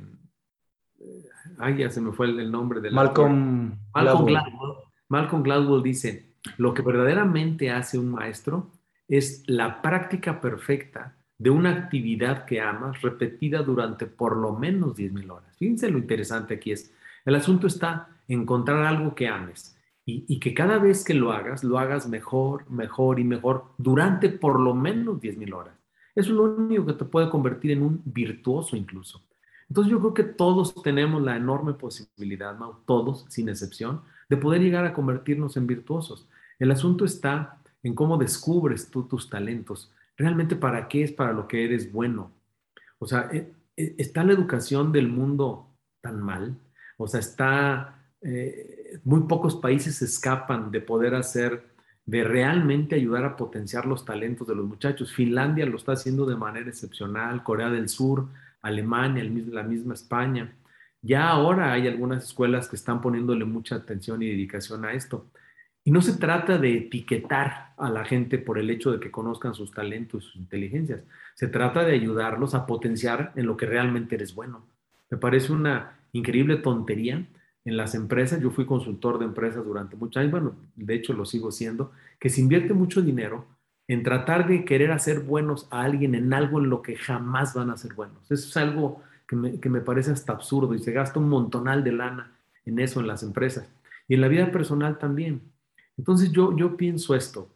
ay, 1.58 1.78
ya 1.78 1.90
se 1.90 2.00
me 2.00 2.12
fue 2.12 2.26
el, 2.26 2.50
nombre 2.50 2.80
de 2.80 2.90
Malcolm, 2.90 3.78
Malcolm 3.94 4.26
Gladwell. 4.26 4.76
Malcolm 5.08 5.42
Gladwell 5.42 5.82
dice, 5.82 6.34
lo 6.56 6.74
que 6.74 6.82
verdaderamente 6.82 7.70
hace 7.70 7.98
un 7.98 8.11
maestro 8.11 8.72
es 9.08 9.42
la 9.46 9.80
práctica 9.80 10.40
perfecta 10.40 11.16
de 11.38 11.50
una 11.50 11.70
actividad 11.70 12.44
que 12.44 12.61
amas 12.61 13.00
repetida 13.00 13.62
durante 13.62 14.06
por 14.06 14.37
lo 14.37 14.52
menos 14.52 14.96
10.000 14.96 15.30
horas. 15.30 15.56
Fíjense 15.56 15.90
lo 15.90 15.98
interesante 15.98 16.54
aquí 16.54 16.72
es, 16.72 16.92
el 17.24 17.34
asunto 17.34 17.66
está 17.66 18.08
en 18.26 18.40
encontrar 18.40 18.84
algo 18.84 19.14
que 19.14 19.28
ames 19.28 19.76
y, 20.04 20.40
que 20.40 20.54
cada 20.54 20.78
vez 20.78 21.04
que 21.04 21.12
lo 21.12 21.32
hagas, 21.32 21.62
lo 21.62 21.78
hagas 21.78 22.08
mejor, 22.08 22.68
mejor 22.70 23.20
y 23.20 23.24
mejor 23.24 23.66
durante 23.76 24.30
por 24.30 24.58
lo 24.58 24.74
menos 24.74 25.20
10.000 25.20 25.54
horas. 25.54 25.74
Eso 26.14 26.30
es 26.30 26.37
lo 26.37 26.44
único 26.44 26.87
que 26.87 26.94
te 26.94 27.04
puede 27.04 27.28
convertir 27.28 27.72
en 27.72 27.82
un 27.82 28.02
virtuoso 28.06 28.74
incluso. 28.74 29.22
Entonces 29.68 29.90
yo 29.90 30.00
creo 30.00 30.14
que 30.14 30.24
todos 30.24 30.74
tenemos 30.83 31.22
la 31.22 31.37
enorme 31.37 31.74
posibilidad, 31.74 32.57
todos 32.87 33.26
sin 33.28 33.48
excepción, 33.48 34.02
de 34.28 34.37
poder 34.37 34.62
llegar 34.62 34.87
a 34.87 34.94
convertirnos 34.94 35.57
en 35.57 35.66
virtuosos. 35.66 36.28
El 36.59 36.70
asunto 36.70 37.04
está 37.04 37.61
en 37.83 37.94
cómo 37.94 38.16
descubres 38.16 38.90
tú 38.90 39.04
tus 39.04 39.28
talentos. 39.28 39.92
Realmente 40.16 40.57
para 40.57 40.88
qué 40.88 41.04
es 41.04 41.12
para 41.12 41.33
lo 41.33 41.46
que 41.46 41.64
eres 41.64 41.92
bueno. 41.92 42.33
O 42.98 43.07
sea, 43.07 43.28
eh, 43.33 43.52
eh, 43.76 43.94
está 43.98 44.24
la 44.24 44.33
educación 44.33 44.90
del 44.90 45.09
mundo 45.09 45.76
tan 46.00 46.20
mal. 46.20 46.59
O 46.96 47.07
sea, 47.07 47.20
está 47.20 47.98
eh, 48.20 49.00
muy 49.04 49.22
pocos 49.22 49.57
países 49.57 50.02
escapan 50.02 50.70
de 50.70 50.81
poder 50.81 51.14
hacer, 51.14 51.68
de 52.04 52.24
realmente 52.24 52.96
ayudar 52.96 53.24
a 53.24 53.37
potenciar 53.37 53.87
los 53.87 54.04
talentos 54.04 54.48
de 54.48 54.57
los 54.57 54.66
muchachos. 54.66 55.12
Finlandia 55.12 55.66
lo 55.66 55.76
está 55.76 55.92
haciendo 55.92 56.26
de 56.26 56.37
manera 56.37 56.68
excepcional, 56.68 57.44
Corea 57.44 57.70
del 57.70 57.88
Sur, 57.88 58.28
Alemania, 58.62 59.25
la 59.51 59.62
misma 59.62 59.94
España. 59.94 60.55
Ya 61.03 61.29
ahora 61.29 61.73
hay 61.73 61.87
algunas 61.87 62.25
escuelas 62.25 62.68
que 62.68 62.77
están 62.77 63.01
poniéndole 63.01 63.44
mucha 63.44 63.77
atención 63.77 64.23
y 64.23 64.29
dedicación 64.29 64.85
a 64.85 64.92
esto. 64.92 65.31
Y 65.85 65.90
no 65.90 66.03
se 66.03 66.18
trata 66.18 66.59
de 66.59 66.77
etiquetar 66.77 67.73
a 67.77 67.90
la 67.90 68.05
gente 68.05 68.38
por 68.38 68.59
el 68.59 68.68
hecho 68.68 68.90
de 68.90 69.01
que 69.01 69.11
conozcan 69.11 69.55
sus 69.55 69.71
talentos, 69.73 70.25
sus 70.25 70.37
inteligencias. 70.37 71.03
Se 71.35 71.49
trata 71.49 71.85
de 71.85 71.94
ayudarlos 71.94 72.55
a 72.55 72.66
potenciar 72.66 73.33
en 73.37 73.47
lo 73.47 73.57
que 73.57 73.66
realmente 73.66 74.16
eres 74.16 74.35
bueno. 74.35 74.66
Me 75.11 75.16
parece 75.16 75.53
una 75.53 75.99
increíble 76.12 76.57
tontería 76.57 77.27
en 77.64 77.77
las 77.77 77.94
empresas, 77.94 78.40
yo 78.40 78.51
fui 78.51 78.66
consultor 78.66 79.18
de 79.18 79.27
empresas 79.27 79.64
durante 79.64 79.97
muchos 79.97 80.21
años, 80.21 80.33
bueno, 80.33 80.57
de 80.75 80.94
hecho 80.94 81.12
lo 81.12 81.25
sigo 81.25 81.51
siendo, 81.53 81.92
que 82.18 82.31
se 82.31 82.40
invierte 82.40 82.73
mucho 82.73 83.03
dinero 83.03 83.47
en 83.88 84.03
tratar 84.03 84.46
de 84.46 84.64
querer 84.64 84.92
hacer 84.92 85.20
buenos 85.20 85.66
a 85.70 85.83
alguien 85.83 86.14
en 86.14 86.33
algo 86.35 86.61
en 86.61 86.68
lo 86.68 86.83
que 86.83 86.94
jamás 86.94 87.55
van 87.55 87.70
a 87.70 87.77
ser 87.79 87.94
buenos. 87.94 88.31
Eso 88.31 88.48
es 88.48 88.57
algo 88.59 89.03
que 89.27 89.35
me, 89.35 89.59
que 89.59 89.70
me 89.70 89.81
parece 89.81 90.12
hasta 90.12 90.33
absurdo 90.33 90.74
y 90.74 90.79
se 90.79 90.92
gasta 90.92 91.18
un 91.18 91.29
montonal 91.29 91.83
de 91.83 91.92
lana 91.92 92.33
en 92.66 92.79
eso 92.79 93.01
en 93.01 93.07
las 93.07 93.22
empresas 93.22 93.68
y 94.07 94.14
en 94.14 94.20
la 94.20 94.29
vida 94.29 94.53
personal 94.53 94.98
también. 94.98 95.42
Entonces 95.96 96.31
yo, 96.31 96.55
yo 96.57 96.77
pienso 96.77 97.14
esto. 97.14 97.48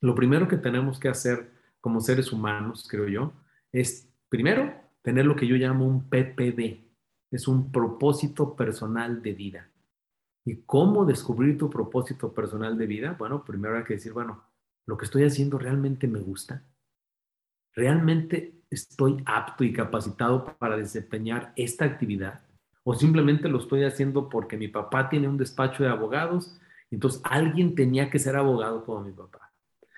Lo 0.00 0.14
primero 0.14 0.48
que 0.48 0.56
tenemos 0.56 0.98
que 0.98 1.08
hacer 1.08 1.50
como 1.80 2.00
seres 2.00 2.32
humanos, 2.32 2.86
creo 2.88 3.08
yo, 3.08 3.32
es 3.72 4.08
primero 4.28 4.72
tener 5.02 5.26
lo 5.26 5.34
que 5.34 5.46
yo 5.46 5.56
llamo 5.56 5.86
un 5.86 6.08
PPD, 6.08 6.80
es 7.30 7.48
un 7.48 7.72
propósito 7.72 8.54
personal 8.54 9.22
de 9.22 9.32
vida. 9.32 9.68
¿Y 10.44 10.56
cómo 10.66 11.04
descubrir 11.04 11.58
tu 11.58 11.68
propósito 11.68 12.32
personal 12.32 12.78
de 12.78 12.86
vida? 12.86 13.16
Bueno, 13.18 13.44
primero 13.44 13.76
hay 13.76 13.84
que 13.84 13.94
decir, 13.94 14.12
bueno, 14.12 14.42
lo 14.86 14.96
que 14.96 15.04
estoy 15.04 15.24
haciendo 15.24 15.58
realmente 15.58 16.06
me 16.06 16.20
gusta. 16.20 16.64
¿Realmente 17.74 18.62
estoy 18.70 19.22
apto 19.24 19.64
y 19.64 19.72
capacitado 19.72 20.56
para 20.58 20.76
desempeñar 20.76 21.52
esta 21.56 21.84
actividad? 21.84 22.42
¿O 22.84 22.94
simplemente 22.94 23.48
lo 23.48 23.58
estoy 23.58 23.84
haciendo 23.84 24.28
porque 24.28 24.56
mi 24.56 24.68
papá 24.68 25.08
tiene 25.08 25.28
un 25.28 25.38
despacho 25.38 25.82
de 25.82 25.88
abogados? 25.88 26.58
Entonces 26.90 27.20
alguien 27.24 27.74
tenía 27.74 28.10
que 28.10 28.18
ser 28.18 28.36
abogado 28.36 28.84
como 28.84 29.02
mi 29.02 29.12
papá. 29.12 29.52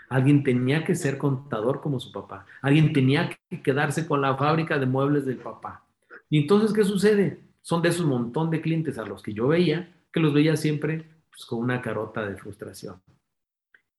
Alguien 0.09 0.45
tenía 0.45 0.85
que 0.85 0.95
ser 0.95 1.19
contador 1.19 1.81
como 1.81 1.99
su 1.99 2.13
papá. 2.13 2.47
Alguien 2.63 2.93
tenía 2.93 3.31
que 3.49 3.63
quedarse 3.63 4.07
con 4.07 4.21
la 4.21 4.37
fábrica 4.37 4.79
de 4.79 4.87
muebles 4.87 5.25
del 5.25 5.39
papá. 5.39 5.85
Y 6.29 6.39
entonces, 6.39 6.73
¿qué 6.73 6.85
sucede? 6.85 7.41
Son 7.63 7.81
de 7.83 7.89
esos 7.89 8.07
montón 8.07 8.51
de 8.51 8.61
clientes 8.61 8.99
a 8.99 9.05
los 9.05 9.23
que 9.23 9.33
yo 9.33 9.49
veía, 9.49 9.93
que 10.13 10.21
los 10.21 10.35
veía 10.35 10.57
siempre 10.57 11.11
pues, 11.31 11.47
con 11.47 11.61
una 11.61 11.81
carota 11.81 12.29
de 12.29 12.37
frustración. 12.37 13.01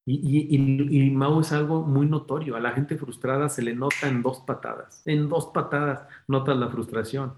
Y, 0.08 0.56
y, 0.56 1.10
Mau 1.12 1.40
es 1.40 1.52
algo 1.52 1.82
muy 1.82 2.06
notorio. 2.08 2.56
A 2.56 2.60
la 2.60 2.72
gente 2.72 2.96
frustrada 2.98 3.50
se 3.50 3.64
le 3.64 3.76
nota 3.76 4.08
en 4.08 4.22
dos 4.22 4.40
patadas. 4.40 5.02
En 5.06 5.30
dos 5.30 5.48
patadas 5.48 6.08
notas 6.28 6.56
la 6.58 6.70
frustración. 6.70 7.34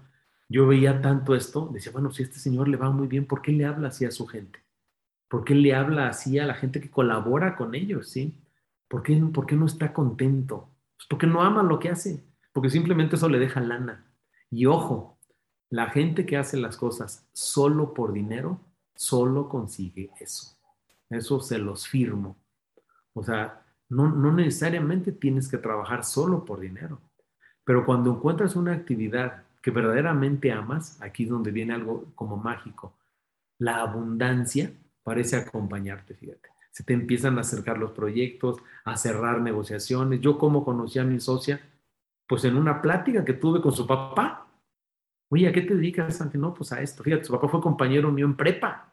Yo 0.50 0.66
veía 0.66 1.00
tanto 1.00 1.34
esto, 1.34 1.70
decía, 1.72 1.92
bueno, 1.92 2.10
si 2.10 2.22
este 2.22 2.38
señor 2.38 2.68
le 2.68 2.76
va 2.76 2.90
muy 2.90 3.06
bien, 3.06 3.26
¿por 3.26 3.42
qué 3.42 3.52
le 3.52 3.66
habla 3.66 3.88
así 3.88 4.04
a 4.04 4.10
su 4.10 4.26
gente? 4.26 4.60
¿Por 5.28 5.44
qué 5.44 5.54
le 5.54 5.74
habla 5.74 6.08
así 6.08 6.38
a 6.38 6.46
la 6.46 6.54
gente 6.54 6.80
que 6.80 6.90
colabora 6.90 7.56
con 7.56 7.74
ellos? 7.74 8.08
¿sí? 8.08 8.38
¿Por, 8.88 9.02
qué, 9.02 9.16
¿Por 9.16 9.46
qué 9.46 9.56
no 9.56 9.66
está 9.66 9.92
contento? 9.92 10.70
Pues 10.96 11.06
porque 11.08 11.26
no 11.26 11.42
ama 11.42 11.62
lo 11.62 11.78
que 11.78 11.90
hace, 11.90 12.24
porque 12.52 12.70
simplemente 12.70 13.16
eso 13.16 13.28
le 13.28 13.38
deja 13.38 13.60
lana. 13.60 14.06
Y 14.50 14.66
ojo, 14.66 15.18
la 15.70 15.90
gente 15.90 16.24
que 16.24 16.38
hace 16.38 16.56
las 16.56 16.76
cosas 16.78 17.28
solo 17.32 17.92
por 17.92 18.12
dinero, 18.12 18.60
solo 18.94 19.48
consigue 19.48 20.10
eso. 20.18 20.56
Eso 21.10 21.40
se 21.40 21.58
los 21.58 21.86
firmo. 21.86 22.36
O 23.18 23.22
sea, 23.22 23.62
no, 23.88 24.08
no 24.08 24.32
necesariamente 24.32 25.12
tienes 25.12 25.48
que 25.48 25.58
trabajar 25.58 26.04
solo 26.04 26.44
por 26.44 26.60
dinero. 26.60 27.00
Pero 27.64 27.84
cuando 27.84 28.10
encuentras 28.10 28.56
una 28.56 28.72
actividad 28.72 29.44
que 29.60 29.70
verdaderamente 29.70 30.52
amas, 30.52 31.00
aquí 31.02 31.24
es 31.24 31.30
donde 31.30 31.50
viene 31.50 31.74
algo 31.74 32.12
como 32.14 32.36
mágico. 32.36 32.94
La 33.58 33.80
abundancia 33.80 34.72
parece 35.02 35.36
acompañarte, 35.36 36.14
fíjate. 36.14 36.48
Se 36.70 36.84
te 36.84 36.92
empiezan 36.92 37.38
a 37.38 37.40
acercar 37.40 37.76
los 37.76 37.90
proyectos, 37.90 38.58
a 38.84 38.96
cerrar 38.96 39.40
negociaciones. 39.40 40.20
Yo 40.20 40.38
como 40.38 40.64
conocí 40.64 40.98
a 40.98 41.04
mi 41.04 41.18
socia, 41.18 41.60
pues 42.28 42.44
en 42.44 42.56
una 42.56 42.80
plática 42.80 43.24
que 43.24 43.32
tuve 43.32 43.60
con 43.60 43.72
su 43.72 43.86
papá. 43.86 44.46
Oye, 45.30 45.48
¿a 45.48 45.52
qué 45.52 45.62
te 45.62 45.74
dedicas, 45.74 46.16
Santi? 46.16 46.38
No, 46.38 46.54
pues 46.54 46.72
a 46.72 46.80
esto. 46.80 47.02
Fíjate, 47.02 47.24
su 47.24 47.32
papá 47.32 47.48
fue 47.48 47.60
compañero 47.60 48.12
mío 48.12 48.26
en 48.26 48.36
prepa. 48.36 48.92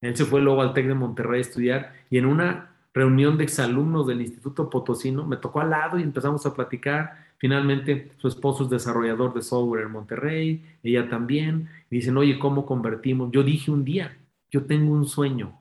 Él 0.00 0.16
se 0.16 0.24
fue 0.24 0.40
luego 0.40 0.62
al 0.62 0.72
TEC 0.72 0.86
de 0.86 0.94
Monterrey 0.94 1.38
a 1.38 1.42
estudiar 1.42 1.92
y 2.10 2.18
en 2.18 2.26
una 2.26 2.75
reunión 2.96 3.36
de 3.36 3.44
exalumnos 3.44 4.06
del 4.06 4.22
Instituto 4.22 4.70
Potosino 4.70 5.26
me 5.26 5.36
tocó 5.36 5.60
al 5.60 5.68
lado 5.68 5.98
y 5.98 6.02
empezamos 6.02 6.46
a 6.46 6.54
platicar. 6.54 7.26
Finalmente, 7.36 8.12
su 8.16 8.26
esposo 8.26 8.64
es 8.64 8.70
desarrollador 8.70 9.34
de 9.34 9.42
software 9.42 9.84
en 9.84 9.92
Monterrey, 9.92 10.64
ella 10.82 11.06
también. 11.06 11.68
Y 11.90 11.96
dicen, 11.96 12.16
oye, 12.16 12.38
¿cómo 12.38 12.64
convertimos? 12.64 13.30
Yo 13.32 13.42
dije 13.42 13.70
un 13.70 13.84
día, 13.84 14.16
yo 14.50 14.64
tengo 14.64 14.94
un 14.94 15.04
sueño, 15.04 15.58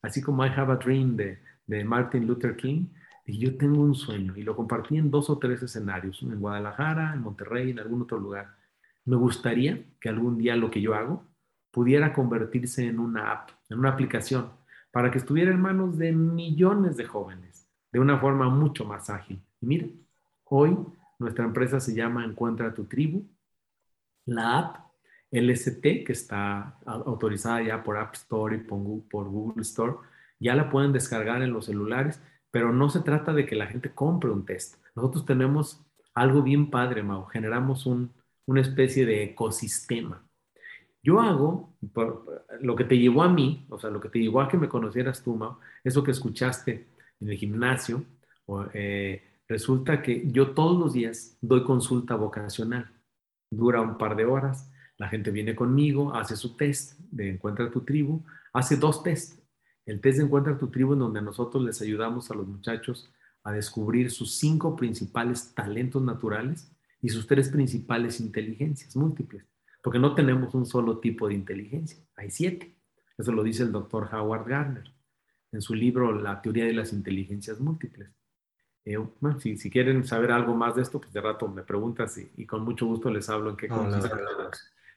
así 0.00 0.22
como 0.22 0.46
I 0.46 0.48
Have 0.48 0.72
a 0.72 0.76
Dream 0.76 1.14
de, 1.16 1.38
de 1.66 1.84
Martin 1.84 2.26
Luther 2.26 2.56
King. 2.56 2.86
Y 3.26 3.38
yo 3.38 3.58
tengo 3.58 3.82
un 3.82 3.94
sueño 3.94 4.34
y 4.38 4.42
lo 4.42 4.56
compartí 4.56 4.96
en 4.96 5.10
dos 5.10 5.28
o 5.28 5.36
tres 5.38 5.62
escenarios, 5.62 6.22
en 6.22 6.40
Guadalajara, 6.40 7.12
en 7.12 7.20
Monterrey, 7.20 7.70
en 7.70 7.80
algún 7.80 8.00
otro 8.00 8.18
lugar. 8.18 8.56
Me 9.04 9.16
gustaría 9.16 9.84
que 10.00 10.08
algún 10.08 10.38
día 10.38 10.56
lo 10.56 10.70
que 10.70 10.80
yo 10.80 10.94
hago 10.94 11.26
pudiera 11.70 12.14
convertirse 12.14 12.86
en 12.86 12.98
una 12.98 13.30
app, 13.30 13.50
en 13.68 13.78
una 13.78 13.90
aplicación, 13.90 14.48
para 14.90 15.10
que 15.10 15.18
estuviera 15.18 15.50
en 15.50 15.60
manos 15.60 15.98
de 15.98 16.12
millones 16.12 16.96
de 16.96 17.04
jóvenes, 17.04 17.68
de 17.92 18.00
una 18.00 18.18
forma 18.18 18.48
mucho 18.48 18.84
más 18.84 19.10
ágil. 19.10 19.42
Y 19.60 19.66
mira, 19.66 19.86
hoy 20.44 20.76
nuestra 21.18 21.44
empresa 21.44 21.80
se 21.80 21.94
llama 21.94 22.24
Encuentra 22.24 22.74
tu 22.74 22.84
tribu. 22.84 23.26
La 24.24 24.58
app 24.58 24.76
LST, 25.30 25.82
que 26.04 26.12
está 26.12 26.78
autorizada 26.86 27.62
ya 27.62 27.82
por 27.82 27.96
App 27.96 28.14
Store 28.14 28.56
y 28.56 28.60
por 28.60 29.28
Google 29.28 29.62
Store, 29.62 29.96
ya 30.38 30.54
la 30.54 30.70
pueden 30.70 30.92
descargar 30.92 31.42
en 31.42 31.52
los 31.52 31.66
celulares, 31.66 32.20
pero 32.50 32.72
no 32.72 32.88
se 32.88 33.00
trata 33.00 33.32
de 33.32 33.44
que 33.44 33.56
la 33.56 33.66
gente 33.66 33.90
compre 33.92 34.30
un 34.30 34.46
test. 34.46 34.76
Nosotros 34.94 35.26
tenemos 35.26 35.84
algo 36.14 36.42
bien 36.42 36.70
padre, 36.70 37.02
Mau. 37.02 37.26
Generamos 37.26 37.86
una 37.86 38.60
especie 38.60 39.04
de 39.04 39.24
ecosistema. 39.24 40.24
Yo 41.02 41.20
hago 41.20 41.74
lo 42.60 42.76
que 42.76 42.84
te 42.84 42.98
llevó 42.98 43.22
a 43.22 43.28
mí, 43.28 43.66
o 43.70 43.78
sea, 43.78 43.90
lo 43.90 44.00
que 44.00 44.08
te 44.08 44.18
llevó 44.18 44.40
a 44.40 44.48
que 44.48 44.58
me 44.58 44.68
conocieras 44.68 45.22
tú, 45.22 45.36
Mau, 45.36 45.58
eso 45.84 46.02
que 46.02 46.10
escuchaste 46.10 46.88
en 47.20 47.28
el 47.28 47.36
gimnasio, 47.36 48.04
eh, 48.74 49.22
resulta 49.46 50.02
que 50.02 50.30
yo 50.30 50.52
todos 50.52 50.78
los 50.78 50.92
días 50.92 51.36
doy 51.40 51.62
consulta 51.64 52.16
vocacional. 52.16 52.90
Dura 53.50 53.80
un 53.80 53.96
par 53.96 54.16
de 54.16 54.24
horas. 54.24 54.70
La 54.98 55.08
gente 55.08 55.30
viene 55.30 55.54
conmigo, 55.54 56.14
hace 56.14 56.36
su 56.36 56.56
test 56.56 56.98
de 57.10 57.30
Encuentra 57.30 57.70
tu 57.70 57.82
tribu, 57.82 58.24
hace 58.52 58.76
dos 58.76 59.02
tests. 59.02 59.40
El 59.86 60.00
test 60.00 60.18
de 60.18 60.24
Encuentra 60.24 60.58
tu 60.58 60.68
tribu 60.68 60.94
en 60.94 60.98
donde 60.98 61.22
nosotros 61.22 61.62
les 61.62 61.80
ayudamos 61.80 62.30
a 62.30 62.34
los 62.34 62.46
muchachos 62.46 63.10
a 63.44 63.52
descubrir 63.52 64.10
sus 64.10 64.36
cinco 64.36 64.76
principales 64.76 65.54
talentos 65.54 66.02
naturales 66.02 66.70
y 67.00 67.08
sus 67.08 67.26
tres 67.26 67.48
principales 67.48 68.20
inteligencias 68.20 68.96
múltiples, 68.96 69.44
porque 69.82 69.98
no 69.98 70.14
tenemos 70.14 70.54
un 70.54 70.66
solo 70.66 70.98
tipo 70.98 71.28
de 71.28 71.34
inteligencia, 71.34 71.98
hay 72.16 72.30
siete. 72.30 72.76
Eso 73.16 73.32
lo 73.32 73.42
dice 73.42 73.62
el 73.62 73.72
doctor 73.72 74.08
Howard 74.12 74.48
Gardner 74.48 74.92
en 75.52 75.62
su 75.62 75.74
libro 75.74 76.12
La 76.12 76.40
teoría 76.40 76.64
de 76.64 76.72
las 76.72 76.92
inteligencias 76.92 77.60
múltiples. 77.60 78.10
Eh, 78.84 78.96
bueno, 79.20 79.38
si, 79.40 79.56
si, 79.56 79.70
quieren 79.70 80.04
saber 80.04 80.30
algo 80.30 80.54
más 80.54 80.76
de 80.76 80.82
esto, 80.82 81.00
pues 81.00 81.12
de 81.12 81.20
rato 81.20 81.48
me 81.48 81.62
preguntas 81.62 82.18
y, 82.18 82.46
con 82.46 82.62
mucho 82.62 82.86
gusto 82.86 83.10
les 83.10 83.28
hablo 83.28 83.50
en 83.50 83.56
qué 83.56 83.68
consiste. 83.68 84.08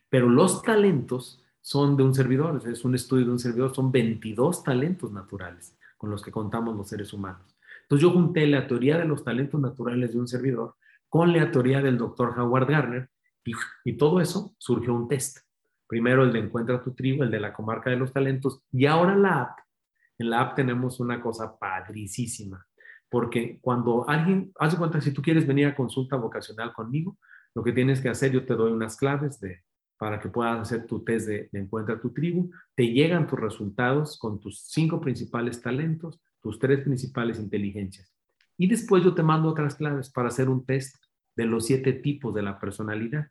Pero 0.10 0.30
los 0.30 0.62
talentos 0.62 1.44
son 1.62 1.96
de 1.98 2.04
un 2.04 2.14
servidor, 2.14 2.62
es 2.68 2.86
un 2.86 2.96
estudio 2.96 3.26
de 3.26 3.32
un 3.32 3.40
servidor, 3.40 3.74
son 3.74 3.92
22 3.92 4.64
talentos 4.64 5.12
naturales 5.12 5.78
con 5.98 6.10
los 6.10 6.22
que 6.22 6.32
contamos 6.32 6.76
los 6.76 6.90
seres 6.90 7.14
humanos. 7.14 7.56
Entonces 7.84 8.02
yo 8.02 8.12
junté 8.12 8.48
la 8.48 8.68
teoría 8.68 8.98
de 8.98 9.06
los 9.06 9.24
talentos 9.24 9.60
naturales 9.60 10.14
de 10.14 10.20
un 10.20 10.28
servidor 10.28 10.76
con 11.10 11.34
la 11.34 11.52
teoría 11.52 11.82
del 11.82 11.98
doctor 11.98 12.34
Howard 12.38 12.68
Gardner 12.68 13.10
y, 13.44 13.94
todo 13.98 14.22
eso 14.22 14.56
surgió 14.58 14.94
un 14.94 15.08
test. 15.08 15.40
Primero 15.88 16.24
el 16.24 16.32
de 16.32 16.40
Encuentra 16.40 16.82
tu 16.82 16.94
tribu, 16.94 17.24
el 17.24 17.32
de 17.32 17.40
la 17.40 17.54
comarca 17.54 17.90
de 17.90 17.98
los 17.98 18.14
talentos 18.14 18.64
y 18.72 18.86
ahora 18.86 19.16
la 19.16 19.42
app. 19.42 19.60
En 20.18 20.30
la 20.30 20.42
app 20.42 20.56
tenemos 20.56 21.00
una 21.00 21.22
cosa 21.22 21.58
padricísima 21.58 22.66
porque 23.12 23.60
cuando 23.60 24.10
alguien, 24.10 24.54
hace 24.58 24.78
cuenta, 24.78 25.02
si 25.02 25.12
tú 25.12 25.22
quieres 25.22 25.46
venir 25.46 25.68
a 25.68 25.76
consulta 25.76 26.16
vocacional 26.16 26.72
conmigo, 26.72 27.18
lo 27.54 27.62
que 27.62 27.74
tienes 27.74 28.00
que 28.00 28.08
hacer, 28.08 28.32
yo 28.32 28.46
te 28.46 28.54
doy 28.54 28.72
unas 28.72 28.96
claves 28.96 29.38
de, 29.42 29.64
para 29.98 30.18
que 30.18 30.30
puedas 30.30 30.62
hacer 30.62 30.88
tu 30.88 31.04
test 31.04 31.28
de, 31.28 31.50
Encuentra 31.52 32.00
tu 32.00 32.14
tribu, 32.14 32.50
te 32.74 32.88
llegan 32.88 33.28
tus 33.28 33.38
resultados 33.38 34.18
con 34.18 34.40
tus 34.40 34.62
cinco 34.62 35.02
principales 35.02 35.62
talentos, 35.62 36.22
tus 36.42 36.58
tres 36.58 36.80
principales 36.86 37.38
inteligencias. 37.38 38.16
Y 38.58 38.68
después 38.68 39.04
yo 39.04 39.14
te 39.14 39.24
mando 39.24 39.50
otras 39.50 39.76
claves 39.76 40.10
para 40.10 40.30
hacer 40.30 40.48
un 40.48 40.66
test 40.66 40.96
de 41.36 41.46
los 41.46 41.66
siete 41.66 41.94
tipos 41.94 42.34
de 42.34 42.42
la 42.42 42.60
personalidad, 42.60 43.28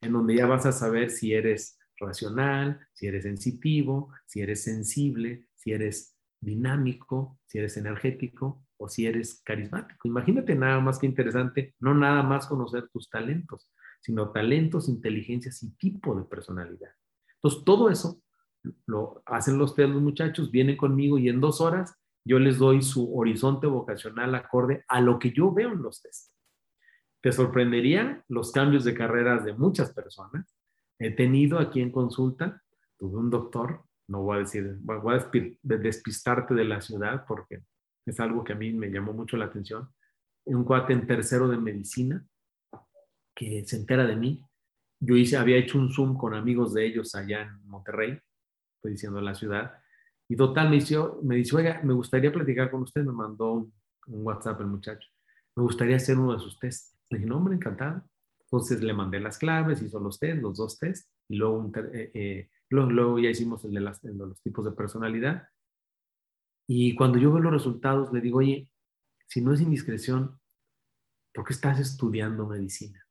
en 0.00 0.12
donde 0.12 0.36
ya 0.36 0.46
vas 0.46 0.66
a 0.66 0.72
saber 0.72 1.10
si 1.10 1.32
eres 1.32 1.78
racional, 1.98 2.86
si 2.92 3.06
eres 3.06 3.24
sensitivo, 3.24 4.12
si 4.26 4.40
eres 4.40 4.62
sensible, 4.62 5.48
si 5.54 5.72
eres 5.72 6.16
dinámico, 6.40 7.38
si 7.46 7.58
eres 7.58 7.76
energético 7.76 8.64
o 8.76 8.88
si 8.88 9.06
eres 9.06 9.42
carismático. 9.44 10.06
Imagínate 10.06 10.54
nada 10.54 10.80
más 10.80 10.98
que 10.98 11.06
interesante, 11.06 11.74
no 11.80 11.94
nada 11.94 12.22
más 12.22 12.46
conocer 12.46 12.88
tus 12.88 13.10
talentos, 13.10 13.72
sino 14.00 14.30
talentos, 14.30 14.88
inteligencias 14.88 15.62
y 15.62 15.74
tipo 15.76 16.14
de 16.14 16.24
personalidad. 16.24 16.90
Entonces, 17.34 17.64
todo 17.64 17.90
eso 17.90 18.22
lo 18.86 19.22
hacen 19.26 19.58
los 19.58 19.74
test 19.74 19.90
los 19.90 20.02
muchachos, 20.02 20.50
vienen 20.50 20.76
conmigo 20.76 21.18
y 21.18 21.28
en 21.28 21.40
dos 21.40 21.60
horas 21.60 21.94
yo 22.24 22.38
les 22.38 22.58
doy 22.58 22.82
su 22.82 23.16
horizonte 23.16 23.66
vocacional 23.66 24.34
acorde 24.34 24.84
a 24.88 25.00
lo 25.00 25.18
que 25.18 25.32
yo 25.32 25.52
veo 25.52 25.72
en 25.72 25.82
los 25.82 26.02
test. 26.02 26.32
Te 27.20 27.32
sorprendería 27.32 28.24
los 28.28 28.52
cambios 28.52 28.84
de 28.84 28.94
carreras 28.94 29.44
de 29.44 29.52
muchas 29.52 29.92
personas. 29.92 30.54
He 30.98 31.10
tenido 31.10 31.58
aquí 31.58 31.80
en 31.80 31.90
consulta, 31.90 32.62
tuve 32.96 33.18
un 33.18 33.30
doctor, 33.30 33.82
no 34.08 34.22
voy 34.22 34.36
a 34.36 34.40
decir, 34.40 34.76
voy 34.80 35.16
a 35.16 35.30
despistarte 35.62 36.54
de 36.54 36.64
la 36.64 36.80
ciudad 36.80 37.24
porque 37.26 37.62
es 38.06 38.20
algo 38.20 38.42
que 38.42 38.54
a 38.54 38.56
mí 38.56 38.72
me 38.72 38.90
llamó 38.90 39.12
mucho 39.12 39.36
la 39.36 39.46
atención. 39.46 39.88
Un 40.44 40.64
cuate 40.64 40.92
en 40.92 41.06
tercero 41.06 41.48
de 41.48 41.58
medicina 41.58 42.24
que 43.34 43.64
se 43.64 43.76
entera 43.76 44.04
de 44.06 44.16
mí. 44.16 44.44
Yo 45.00 45.14
hice, 45.14 45.36
había 45.36 45.58
hecho 45.58 45.78
un 45.78 45.92
Zoom 45.92 46.16
con 46.16 46.34
amigos 46.34 46.74
de 46.74 46.86
ellos 46.86 47.14
allá 47.14 47.42
en 47.42 47.68
Monterrey, 47.68 48.18
estoy 48.76 48.92
diciendo 48.92 49.20
la 49.20 49.34
ciudad, 49.34 49.78
y 50.28 50.36
total 50.36 50.70
me 50.70 50.76
dice, 50.76 50.96
me 51.22 51.36
dice, 51.36 51.54
oiga, 51.54 51.80
me 51.84 51.94
gustaría 51.94 52.32
platicar 52.32 52.68
con 52.70 52.82
usted, 52.82 53.02
me 53.04 53.12
mandó 53.12 53.52
un, 53.52 53.72
WhatsApp 54.06 54.60
el 54.62 54.66
muchacho, 54.66 55.08
me 55.54 55.62
gustaría 55.62 55.96
hacer 55.96 56.18
uno 56.18 56.32
de 56.32 56.40
sus 56.40 56.58
tests. 56.58 56.97
Le 57.10 57.18
dije, 57.18 57.28
no, 57.28 57.36
hombre, 57.38 57.54
encantado. 57.54 58.02
Entonces 58.40 58.82
le 58.82 58.94
mandé 58.94 59.20
las 59.20 59.38
claves, 59.38 59.82
hizo 59.82 60.00
los 60.00 60.18
test, 60.18 60.40
los 60.40 60.56
dos 60.56 60.78
test, 60.78 61.10
y 61.28 61.36
luego, 61.36 61.70
eh, 61.92 62.10
eh, 62.14 62.50
luego, 62.70 63.18
ya 63.18 63.28
hicimos 63.28 63.64
el 63.64 63.74
de, 63.74 63.80
las, 63.80 64.02
el 64.04 64.16
de 64.16 64.26
los 64.26 64.40
tipos 64.40 64.64
de 64.64 64.72
personalidad, 64.72 65.48
y 66.66 66.94
cuando 66.94 67.18
yo 67.18 67.32
veo 67.32 67.42
los 67.42 67.52
resultados, 67.52 68.12
le 68.12 68.20
digo, 68.20 68.38
oye, 68.38 68.70
si 69.26 69.40
no 69.42 69.52
es 69.52 69.60
indiscreción, 69.60 70.38
¿por 71.34 71.44
qué 71.44 71.52
estás 71.52 71.78
estudiando 71.78 72.46
medicina? 72.46 73.06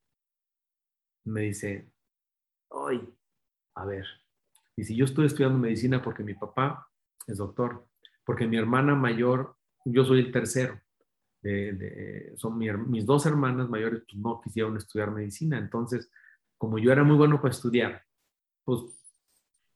Me 1.25 1.41
dice, 1.41 1.91
oye, 2.69 3.07
a 3.75 3.85
ver, 3.85 4.05
y 4.75 4.83
si 4.83 4.95
yo 4.95 5.05
estoy 5.05 5.25
estudiando 5.25 5.57
medicina 5.57 6.03
porque 6.03 6.23
mi 6.23 6.35
papá 6.35 6.87
es 7.25 7.37
doctor, 7.37 7.87
porque 8.23 8.47
mi 8.47 8.57
hermana 8.57 8.95
mayor, 8.95 9.55
yo 9.85 10.05
soy 10.05 10.19
el 10.19 10.31
tercero, 10.31 10.79
son 12.35 12.57
mis 12.57 13.05
dos 13.05 13.25
hermanas 13.25 13.69
mayores, 13.69 14.03
pues 14.07 14.21
no 14.21 14.41
quisieron 14.41 14.77
estudiar 14.77 15.11
medicina, 15.11 15.57
entonces, 15.57 16.11
como 16.57 16.77
yo 16.79 16.91
era 16.91 17.03
muy 17.03 17.15
bueno 17.15 17.41
para 17.41 17.53
estudiar, 17.53 18.03
pues 18.63 18.81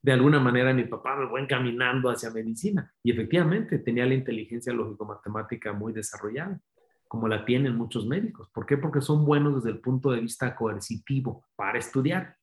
de 0.02 0.12
alguna 0.12 0.40
manera 0.40 0.74
mi 0.74 0.86
papá 0.86 1.16
me 1.16 1.28
fue 1.28 1.42
encaminando 1.42 2.10
hacia 2.10 2.32
medicina. 2.32 2.92
Y 3.04 3.12
efectivamente 3.12 3.78
tenía 3.80 4.06
la 4.06 4.16
inteligencia 4.16 4.74
lógico-matemática 4.74 5.74
muy 5.74 5.94
desarrollada, 5.94 6.60
como 7.08 7.28
la 7.28 7.46
tienen 7.46 7.76
muchos 7.76 8.08
médicos. 8.08 8.50
¿Por 8.50 8.66
qué? 8.66 8.78
Porque 8.78 9.02
son 9.02 9.26
buenos 9.26 9.56
desde 9.56 9.70
el 9.70 9.80
punto 9.80 10.12
de 10.12 10.22
vista 10.22 10.56
coercitivo 10.56 11.46
para 11.56 11.78
estudiar. 11.78 12.38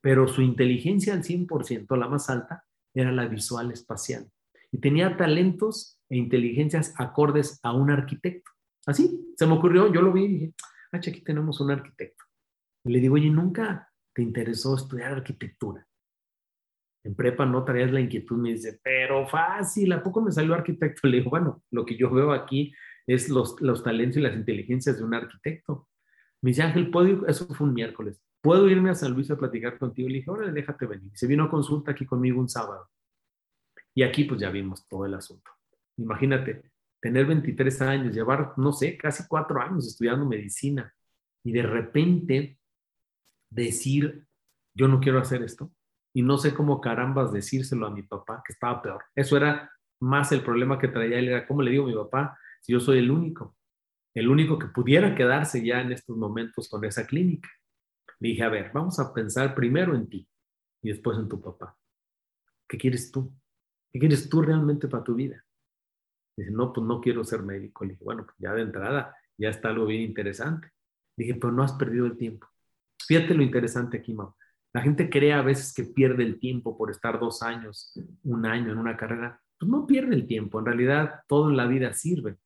Pero 0.00 0.26
su 0.26 0.42
inteligencia 0.42 1.12
al 1.14 1.22
100%, 1.22 1.96
la 1.96 2.08
más 2.08 2.30
alta, 2.30 2.64
era 2.94 3.12
la 3.12 3.26
visual 3.28 3.70
espacial. 3.70 4.28
Y 4.72 4.78
tenía 4.78 5.16
talentos 5.16 6.00
e 6.08 6.16
inteligencias 6.16 6.94
acordes 6.98 7.60
a 7.62 7.72
un 7.72 7.90
arquitecto. 7.90 8.50
Así, 8.88 9.34
se 9.36 9.46
me 9.46 9.52
ocurrió, 9.52 9.92
yo 9.92 10.00
lo 10.00 10.12
vi 10.12 10.24
y 10.24 10.28
dije, 10.28 10.54
ah, 10.92 10.96
aquí 10.96 11.20
tenemos 11.20 11.60
un 11.60 11.70
arquitecto. 11.70 12.24
Le 12.84 13.00
digo, 13.00 13.16
oye, 13.16 13.28
¿nunca 13.28 13.92
te 14.14 14.22
interesó 14.22 14.74
estudiar 14.74 15.12
arquitectura? 15.12 15.86
en 17.04 17.14
prepa 17.14 17.46
no 17.46 17.64
traías 17.64 17.90
la 17.90 18.00
inquietud, 18.00 18.36
me 18.36 18.50
dice, 18.50 18.80
pero 18.82 19.26
fácil, 19.26 19.92
¿a 19.92 20.02
poco 20.02 20.20
me 20.20 20.32
salió 20.32 20.54
arquitecto? 20.54 21.08
Le 21.08 21.18
digo, 21.18 21.30
bueno, 21.30 21.62
lo 21.70 21.86
que 21.86 21.96
yo 21.96 22.10
veo 22.10 22.32
aquí 22.32 22.74
es 23.06 23.28
los, 23.30 23.60
los 23.60 23.82
talentos 23.82 24.18
y 24.18 24.20
las 24.20 24.34
inteligencias 24.34 24.98
de 24.98 25.04
un 25.04 25.14
arquitecto. 25.14 25.88
Me 26.42 26.50
dice, 26.50 26.62
Ángel, 26.62 26.90
¿puedo? 26.90 27.26
Eso 27.26 27.46
fue 27.54 27.66
un 27.66 27.74
miércoles. 27.74 28.20
¿Puedo 28.42 28.68
irme 28.68 28.90
a 28.90 28.94
San 28.94 29.12
Luis 29.12 29.30
a 29.30 29.38
platicar 29.38 29.78
contigo? 29.78 30.08
Le 30.08 30.16
dije, 30.16 30.30
órale, 30.30 30.52
déjate 30.52 30.86
venir. 30.86 31.10
Se 31.14 31.26
vino 31.26 31.44
a 31.44 31.50
consulta 31.50 31.92
aquí 31.92 32.04
conmigo 32.04 32.40
un 32.40 32.48
sábado. 32.48 32.88
Y 33.94 34.02
aquí 34.02 34.24
pues 34.24 34.40
ya 34.40 34.50
vimos 34.50 34.86
todo 34.86 35.06
el 35.06 35.14
asunto. 35.14 35.50
Imagínate, 35.96 36.70
tener 37.00 37.26
23 37.26 37.82
años, 37.82 38.14
llevar, 38.14 38.54
no 38.56 38.72
sé, 38.72 38.96
casi 38.96 39.26
cuatro 39.28 39.60
años 39.60 39.86
estudiando 39.86 40.26
medicina 40.26 40.92
y 41.44 41.52
de 41.52 41.62
repente 41.62 42.58
decir, 43.50 44.26
yo 44.74 44.88
no 44.88 45.00
quiero 45.00 45.20
hacer 45.20 45.42
esto 45.42 45.72
y 46.12 46.22
no 46.22 46.38
sé 46.38 46.54
cómo 46.54 46.80
carambas 46.80 47.32
decírselo 47.32 47.86
a 47.86 47.90
mi 47.90 48.02
papá, 48.02 48.42
que 48.46 48.52
estaba 48.52 48.82
peor. 48.82 49.04
Eso 49.14 49.36
era 49.36 49.70
más 50.00 50.32
el 50.32 50.42
problema 50.42 50.78
que 50.78 50.88
traía 50.88 51.18
él, 51.18 51.28
era 51.28 51.46
cómo 51.46 51.62
le 51.62 51.70
digo 51.70 51.84
a 51.84 51.88
mi 51.88 51.94
papá 51.94 52.38
si 52.60 52.72
yo 52.72 52.80
soy 52.80 52.98
el 52.98 53.10
único, 53.10 53.56
el 54.14 54.28
único 54.28 54.58
que 54.58 54.66
pudiera 54.66 55.14
quedarse 55.14 55.64
ya 55.64 55.80
en 55.80 55.92
estos 55.92 56.16
momentos 56.16 56.68
con 56.68 56.84
esa 56.84 57.06
clínica. 57.06 57.48
Le 58.18 58.30
dije, 58.30 58.42
a 58.42 58.48
ver, 58.48 58.72
vamos 58.72 58.98
a 58.98 59.12
pensar 59.14 59.54
primero 59.54 59.94
en 59.94 60.08
ti 60.08 60.28
y 60.82 60.88
después 60.88 61.18
en 61.18 61.28
tu 61.28 61.40
papá. 61.40 61.76
¿Qué 62.68 62.76
quieres 62.76 63.10
tú? 63.12 63.32
¿Qué 63.92 63.98
quieres 63.98 64.28
tú 64.28 64.42
realmente 64.42 64.88
para 64.88 65.04
tu 65.04 65.14
vida? 65.14 65.44
Dice, 66.38 66.52
no, 66.52 66.72
pues 66.72 66.86
no 66.86 67.00
quiero 67.00 67.24
ser 67.24 67.42
médico. 67.42 67.84
Le 67.84 67.92
dije, 67.92 68.04
bueno, 68.04 68.24
pues 68.24 68.36
ya 68.38 68.52
de 68.54 68.62
entrada, 68.62 69.16
ya 69.36 69.48
está 69.48 69.70
algo 69.70 69.86
bien 69.86 70.02
interesante. 70.02 70.68
Dije, 71.16 71.34
pero 71.34 71.52
no 71.52 71.64
has 71.64 71.72
perdido 71.72 72.06
el 72.06 72.16
tiempo. 72.16 72.46
Fíjate 73.06 73.34
lo 73.34 73.42
interesante 73.42 73.98
aquí, 73.98 74.14
Mau. 74.14 74.34
La 74.72 74.82
gente 74.82 75.10
cree 75.10 75.32
a 75.32 75.42
veces 75.42 75.74
que 75.74 75.82
pierde 75.82 76.22
el 76.22 76.38
tiempo 76.38 76.78
por 76.78 76.90
estar 76.90 77.18
dos 77.18 77.42
años, 77.42 77.92
un 78.22 78.46
año 78.46 78.70
en 78.70 78.78
una 78.78 78.96
carrera. 78.96 79.40
Pues 79.58 79.68
no 79.68 79.84
pierde 79.84 80.14
el 80.14 80.28
tiempo, 80.28 80.60
en 80.60 80.66
realidad 80.66 81.22
todo 81.26 81.50
en 81.50 81.56
la 81.56 81.66
vida 81.66 81.92
sirve. 81.92 82.36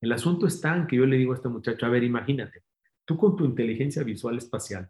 El 0.00 0.12
asunto 0.12 0.46
está 0.46 0.76
en 0.76 0.86
que 0.86 0.96
yo 0.96 1.06
le 1.06 1.16
digo 1.16 1.32
a 1.32 1.36
este 1.36 1.48
muchacho, 1.48 1.86
a 1.86 1.88
ver, 1.88 2.04
imagínate, 2.04 2.62
tú 3.04 3.16
con 3.16 3.34
tu 3.34 3.44
inteligencia 3.44 4.04
visual 4.04 4.38
espacial 4.38 4.88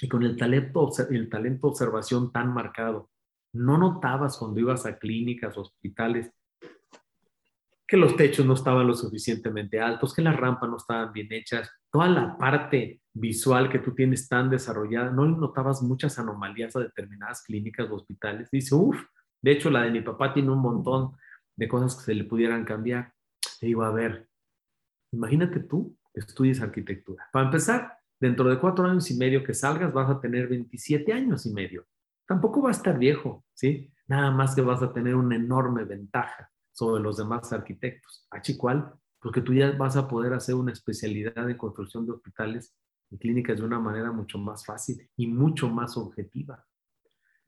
y 0.00 0.08
con 0.08 0.22
el 0.24 0.36
talento, 0.36 0.90
el 1.08 1.30
talento 1.30 1.68
observación 1.68 2.32
tan 2.32 2.52
marcado, 2.52 3.10
¿no 3.54 3.78
notabas 3.78 4.36
cuando 4.36 4.60
ibas 4.60 4.84
a 4.84 4.98
clínicas, 4.98 5.56
hospitales, 5.56 6.30
que 7.86 7.96
los 7.96 8.16
techos 8.16 8.46
no 8.46 8.54
estaban 8.54 8.86
lo 8.86 8.94
suficientemente 8.94 9.80
altos, 9.80 10.14
que 10.14 10.22
las 10.22 10.36
rampas 10.36 10.70
no 10.70 10.76
estaban 10.76 11.12
bien 11.12 11.32
hechas, 11.32 11.70
toda 11.90 12.08
la 12.08 12.38
parte 12.38 13.02
visual 13.12 13.68
que 13.68 13.78
tú 13.78 13.94
tienes 13.94 14.28
tan 14.28 14.48
desarrollada, 14.48 15.10
¿no 15.10 15.26
notabas 15.26 15.82
muchas 15.82 16.18
anomalías 16.18 16.74
a 16.76 16.80
determinadas 16.80 17.42
clínicas 17.42 17.90
o 17.90 17.96
hospitales? 17.96 18.50
Dice, 18.50 18.74
uff, 18.74 19.02
de 19.42 19.52
hecho 19.52 19.70
la 19.70 19.82
de 19.82 19.90
mi 19.90 20.00
papá 20.00 20.32
tiene 20.32 20.50
un 20.50 20.60
montón 20.60 21.12
de 21.56 21.68
cosas 21.68 21.96
que 21.96 22.04
se 22.04 22.14
le 22.14 22.24
pudieran 22.24 22.64
cambiar. 22.64 23.12
Le 23.60 23.68
digo, 23.68 23.82
a 23.82 23.90
ver, 23.90 24.28
imagínate 25.12 25.60
tú 25.60 25.96
estudies 26.14 26.60
arquitectura. 26.60 27.28
Para 27.32 27.46
empezar, 27.46 27.98
dentro 28.18 28.48
de 28.48 28.58
cuatro 28.58 28.86
años 28.86 29.10
y 29.10 29.16
medio 29.18 29.44
que 29.44 29.52
salgas 29.52 29.92
vas 29.92 30.08
a 30.08 30.20
tener 30.20 30.48
27 30.48 31.12
años 31.12 31.44
y 31.44 31.52
medio. 31.52 31.86
Tampoco 32.26 32.62
va 32.62 32.68
a 32.68 32.72
estar 32.72 32.98
viejo, 32.98 33.44
¿sí? 33.52 33.92
Nada 34.06 34.30
más 34.30 34.54
que 34.54 34.62
vas 34.62 34.82
a 34.82 34.92
tener 34.92 35.14
una 35.14 35.36
enorme 35.36 35.84
ventaja 35.84 36.51
sobre 36.72 37.02
los 37.02 37.16
demás 37.18 37.52
arquitectos. 37.52 38.26
¿Achi 38.30 38.56
cuál? 38.56 38.92
Porque 39.20 39.40
tú 39.40 39.54
ya 39.54 39.72
vas 39.72 39.96
a 39.96 40.08
poder 40.08 40.32
hacer 40.32 40.54
una 40.54 40.72
especialidad 40.72 41.48
en 41.48 41.56
construcción 41.56 42.06
de 42.06 42.12
hospitales 42.12 42.74
y 43.10 43.18
clínicas 43.18 43.58
de 43.58 43.64
una 43.64 43.78
manera 43.78 44.10
mucho 44.10 44.38
más 44.38 44.64
fácil 44.64 45.08
y 45.16 45.26
mucho 45.26 45.68
más 45.68 45.96
objetiva. 45.96 46.66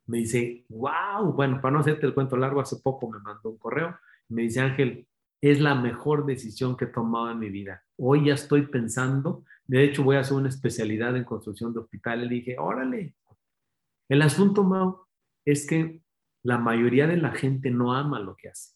Me 0.07 0.18
dice, 0.18 0.66
wow, 0.68 1.33
bueno, 1.33 1.61
para 1.61 1.72
no 1.72 1.81
hacerte 1.81 2.07
el 2.07 2.14
cuento 2.14 2.37
largo, 2.37 2.61
hace 2.61 2.77
poco 2.77 3.11
me 3.11 3.18
mandó 3.18 3.51
un 3.51 3.59
correo. 3.59 3.97
Me 4.29 4.43
dice, 4.43 4.61
Ángel, 4.61 5.09
es 5.41 5.61
la 5.61 5.75
mejor 5.75 6.27
decisión 6.27 6.77
que 6.77 6.85
he 6.85 6.89
tomado 6.89 7.31
en 7.31 7.39
mi 7.39 7.49
vida. 7.49 7.83
Hoy 7.97 8.27
ya 8.27 8.35
estoy 8.35 8.66
pensando, 8.66 9.45
de 9.66 9.85
hecho 9.85 10.05
voy 10.05 10.16
a 10.16 10.20
hacer 10.20 10.37
una 10.37 10.51
especialidad 10.51 11.16
en 11.16 11.25
construcción 11.25 11.72
de 11.72 11.81
hospitales. 11.81 12.29
Le 12.29 12.35
dije, 12.35 12.57
órale. 12.59 13.14
El 14.09 14.20
asunto, 14.20 14.62
Mau, 14.62 15.07
es 15.47 15.66
que 15.66 16.03
la 16.43 16.59
mayoría 16.59 17.07
de 17.07 17.16
la 17.16 17.33
gente 17.33 17.70
no 17.70 17.95
ama 17.95 18.20
lo 18.20 18.37
que 18.37 18.51
hace 18.51 18.74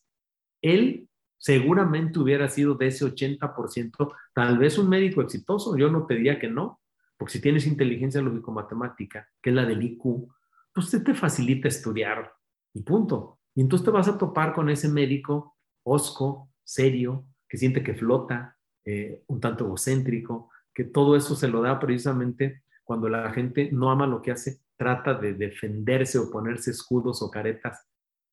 él 0.62 1.08
seguramente 1.38 2.18
hubiera 2.18 2.48
sido 2.48 2.74
de 2.74 2.88
ese 2.88 3.04
80%, 3.04 4.12
tal 4.34 4.58
vez 4.58 4.76
un 4.78 4.88
médico 4.88 5.22
exitoso, 5.22 5.76
yo 5.76 5.90
no 5.90 6.06
te 6.06 6.14
diría 6.14 6.38
que 6.38 6.48
no, 6.48 6.80
porque 7.16 7.32
si 7.32 7.40
tienes 7.40 7.66
inteligencia 7.66 8.20
lógico-matemática, 8.20 9.28
que 9.40 9.50
es 9.50 9.56
la 9.56 9.64
del 9.64 9.82
IQ, 9.82 10.28
pues 10.72 10.90
te 10.90 11.14
facilita 11.14 11.68
estudiar 11.68 12.32
y 12.74 12.82
punto. 12.82 13.38
Y 13.54 13.62
entonces 13.62 13.84
te 13.84 13.90
vas 13.90 14.08
a 14.08 14.18
topar 14.18 14.52
con 14.52 14.70
ese 14.70 14.88
médico 14.88 15.56
osco, 15.82 16.50
serio, 16.62 17.26
que 17.48 17.56
siente 17.56 17.82
que 17.82 17.94
flota, 17.94 18.56
eh, 18.84 19.22
un 19.26 19.40
tanto 19.40 19.64
egocéntrico, 19.64 20.50
que 20.72 20.84
todo 20.84 21.16
eso 21.16 21.34
se 21.34 21.48
lo 21.48 21.60
da 21.60 21.80
precisamente 21.80 22.62
cuando 22.84 23.08
la 23.08 23.30
gente 23.32 23.70
no 23.72 23.90
ama 23.90 24.06
lo 24.06 24.22
que 24.22 24.30
hace, 24.30 24.60
trata 24.76 25.14
de 25.14 25.34
defenderse 25.34 26.18
o 26.18 26.30
ponerse 26.30 26.70
escudos 26.70 27.20
o 27.20 27.30
caretas 27.30 27.86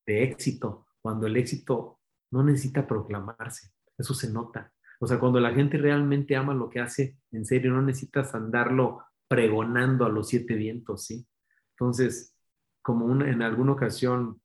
de 0.06 0.22
éxito, 0.22 0.86
cuando 1.02 1.26
el 1.26 1.36
éxito 1.36 1.95
no 2.30 2.42
necesita 2.42 2.86
proclamarse, 2.86 3.72
eso 3.96 4.14
se 4.14 4.30
nota. 4.30 4.72
O 4.98 5.06
sea, 5.06 5.18
cuando 5.18 5.40
la 5.40 5.52
gente 5.52 5.76
realmente 5.76 6.36
ama 6.36 6.54
lo 6.54 6.70
que 6.70 6.80
hace, 6.80 7.18
en 7.30 7.44
serio, 7.44 7.72
no 7.72 7.82
necesitas 7.82 8.34
andarlo 8.34 9.02
pregonando 9.28 10.06
a 10.06 10.08
los 10.08 10.28
siete 10.28 10.54
vientos, 10.54 11.04
¿sí? 11.04 11.26
Entonces, 11.72 12.34
como 12.82 13.10
en 13.24 13.42
alguna 13.42 13.72
ocasión 13.72 14.40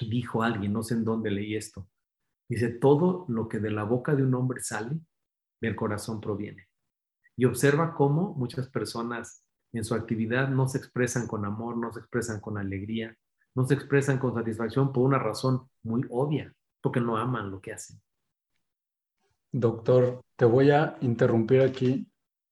dijo 0.00 0.42
alguien, 0.42 0.72
no 0.72 0.82
sé 0.82 0.94
en 0.94 1.04
dónde 1.04 1.30
leí 1.30 1.54
esto, 1.54 1.88
dice, 2.48 2.68
todo 2.68 3.26
lo 3.28 3.48
que 3.48 3.60
de 3.60 3.70
la 3.70 3.84
boca 3.84 4.14
de 4.14 4.24
un 4.24 4.34
hombre 4.34 4.60
sale, 4.60 4.98
del 5.60 5.76
corazón 5.76 6.20
proviene. 6.20 6.68
Y 7.36 7.44
observa 7.44 7.94
cómo 7.94 8.34
muchas 8.34 8.68
personas 8.68 9.44
en 9.72 9.84
su 9.84 9.94
actividad 9.94 10.48
no 10.48 10.68
se 10.68 10.78
expresan 10.78 11.26
con 11.26 11.44
amor, 11.44 11.76
no 11.76 11.92
se 11.92 12.00
expresan 12.00 12.40
con 12.40 12.58
alegría, 12.58 13.16
no 13.54 13.66
se 13.66 13.74
expresan 13.74 14.18
con 14.18 14.34
satisfacción 14.34 14.92
por 14.92 15.04
una 15.04 15.18
razón 15.18 15.68
muy 15.82 16.04
obvia 16.10 16.54
porque 16.84 17.00
no 17.00 17.16
aman 17.16 17.50
lo 17.50 17.62
que 17.62 17.72
hacen. 17.72 17.98
Doctor, 19.50 20.22
te 20.36 20.44
voy 20.44 20.70
a 20.70 20.98
interrumpir 21.00 21.62
aquí 21.62 22.06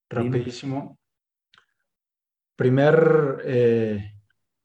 rapidísimo. 0.09 0.97
Primer 2.55 3.43
eh, 3.45 4.15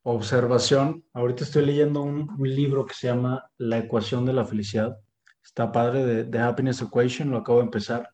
observación, 0.05 1.05
ahorita 1.13 1.45
estoy 1.45 1.67
leyendo 1.67 2.01
un, 2.01 2.35
libro 2.39 2.87
que 2.87 2.95
se 2.95 3.09
llama 3.09 3.51
La 3.59 3.77
ecuación 3.77 4.25
de 4.25 4.33
la 4.33 4.47
felicidad. 4.47 4.99
Está 5.45 5.71
padre, 5.71 6.03
de, 6.07 6.25
de 6.25 6.39
Happiness 6.39 6.81
Equation, 6.81 7.31
lo 7.31 7.37
acabo 7.37 7.59
de 7.59 7.65
empezar. 7.67 8.09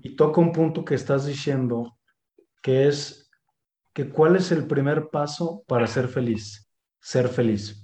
Y 0.00 0.16
toca 0.16 0.40
un 0.40 0.52
punto 0.52 0.86
que 0.86 0.94
estás 0.94 1.26
diciendo, 1.26 1.98
que 2.62 2.88
es 2.88 3.30
que 3.92 4.08
cuál 4.08 4.36
es 4.36 4.50
el 4.52 4.66
primer 4.66 5.10
paso 5.10 5.64
para 5.68 5.86
ser 5.86 6.08
feliz, 6.08 6.72
ser 6.98 7.28
feliz. 7.28 7.82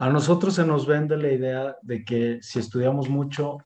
A 0.00 0.08
nosotros 0.08 0.54
se 0.54 0.64
nos 0.64 0.86
vende 0.86 1.14
la 1.18 1.30
idea 1.30 1.76
de 1.82 2.02
que 2.06 2.38
si 2.40 2.58
estudiamos 2.58 3.10
mucho, 3.10 3.58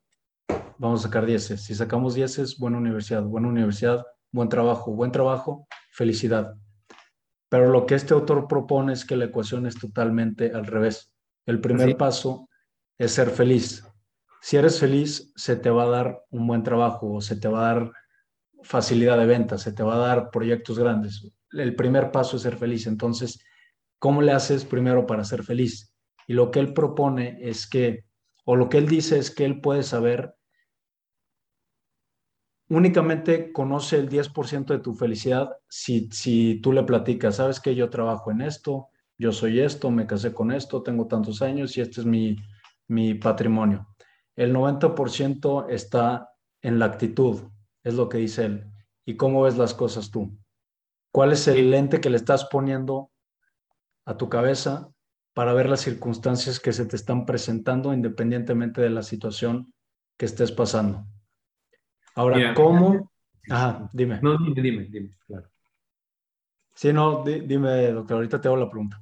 vamos 0.78 0.98
a 0.98 1.02
sacar 1.04 1.26
dieces. 1.26 1.62
Si 1.62 1.76
sacamos 1.76 2.16
dieces, 2.16 2.58
buena 2.58 2.78
universidad, 2.78 3.22
buena 3.22 3.46
universidad, 3.46 4.04
buen 4.32 4.48
trabajo, 4.48 4.90
buen 4.90 5.12
trabajo, 5.12 5.68
felicidad. 5.92 6.56
Pero 7.48 7.70
lo 7.70 7.86
que 7.86 7.94
este 7.94 8.14
autor 8.14 8.48
propone 8.48 8.94
es 8.94 9.04
que 9.04 9.14
la 9.14 9.26
ecuación 9.26 9.64
es 9.64 9.78
totalmente 9.78 10.50
al 10.52 10.66
revés. 10.66 11.12
El 11.46 11.60
primer 11.60 11.96
paso 11.96 12.48
es 12.98 13.12
ser 13.12 13.30
feliz. 13.30 13.86
Si 14.42 14.56
eres 14.56 14.80
feliz, 14.80 15.32
se 15.36 15.54
te 15.54 15.70
va 15.70 15.84
a 15.84 15.90
dar 15.90 16.24
un 16.30 16.48
buen 16.48 16.64
trabajo 16.64 17.12
o 17.12 17.20
se 17.20 17.36
te 17.36 17.46
va 17.46 17.60
a 17.60 17.74
dar 17.74 17.92
facilidad 18.64 19.18
de 19.18 19.26
venta, 19.26 19.56
se 19.56 19.72
te 19.72 19.84
va 19.84 19.94
a 19.94 20.08
dar 20.08 20.30
proyectos 20.32 20.80
grandes. 20.80 21.30
El 21.52 21.76
primer 21.76 22.10
paso 22.10 22.38
es 22.38 22.42
ser 22.42 22.56
feliz. 22.56 22.88
Entonces, 22.88 23.38
¿cómo 24.00 24.20
le 24.20 24.32
haces 24.32 24.64
primero 24.64 25.06
para 25.06 25.22
ser 25.22 25.44
feliz? 25.44 25.93
Y 26.26 26.34
lo 26.34 26.50
que 26.50 26.60
él 26.60 26.72
propone 26.72 27.38
es 27.40 27.68
que, 27.68 28.04
o 28.44 28.56
lo 28.56 28.68
que 28.68 28.78
él 28.78 28.88
dice 28.88 29.18
es 29.18 29.30
que 29.30 29.44
él 29.44 29.60
puede 29.60 29.82
saber, 29.82 30.34
únicamente 32.68 33.52
conoce 33.52 33.98
el 33.98 34.08
10% 34.08 34.66
de 34.66 34.78
tu 34.78 34.94
felicidad 34.94 35.50
si, 35.68 36.08
si 36.10 36.60
tú 36.60 36.72
le 36.72 36.82
platicas, 36.82 37.36
sabes 37.36 37.60
que 37.60 37.74
yo 37.74 37.90
trabajo 37.90 38.30
en 38.30 38.40
esto, 38.40 38.88
yo 39.18 39.32
soy 39.32 39.60
esto, 39.60 39.90
me 39.90 40.06
casé 40.06 40.32
con 40.32 40.50
esto, 40.50 40.82
tengo 40.82 41.06
tantos 41.06 41.42
años 41.42 41.76
y 41.76 41.80
este 41.80 42.00
es 42.00 42.06
mi, 42.06 42.36
mi 42.88 43.14
patrimonio. 43.14 43.88
El 44.34 44.52
90% 44.52 45.66
está 45.68 46.30
en 46.62 46.78
la 46.78 46.86
actitud, 46.86 47.42
es 47.82 47.94
lo 47.94 48.08
que 48.08 48.18
dice 48.18 48.46
él. 48.46 48.70
¿Y 49.04 49.16
cómo 49.16 49.42
ves 49.42 49.56
las 49.56 49.74
cosas 49.74 50.10
tú? 50.10 50.36
¿Cuál 51.12 51.32
es 51.32 51.46
el 51.46 51.70
lente 51.70 52.00
que 52.00 52.10
le 52.10 52.16
estás 52.16 52.46
poniendo 52.46 53.12
a 54.04 54.16
tu 54.16 54.28
cabeza 54.28 54.93
para 55.34 55.52
ver 55.52 55.68
las 55.68 55.80
circunstancias 55.80 56.60
que 56.60 56.72
se 56.72 56.86
te 56.86 56.96
están 56.96 57.26
presentando 57.26 57.92
independientemente 57.92 58.80
de 58.80 58.90
la 58.90 59.02
situación 59.02 59.74
que 60.16 60.26
estés 60.26 60.52
pasando. 60.52 61.04
Ahora, 62.14 62.54
¿cómo? 62.54 63.10
Ajá, 63.50 63.90
dime. 63.92 64.20
No, 64.22 64.38
dime, 64.38 64.62
dime, 64.62 64.84
dime, 64.84 65.18
claro. 65.26 65.50
Sí, 66.74 66.92
no, 66.92 67.24
dime, 67.24 67.92
doctor, 67.92 68.16
ahorita 68.16 68.40
te 68.40 68.48
hago 68.48 68.56
la 68.56 68.70
pregunta. 68.70 69.00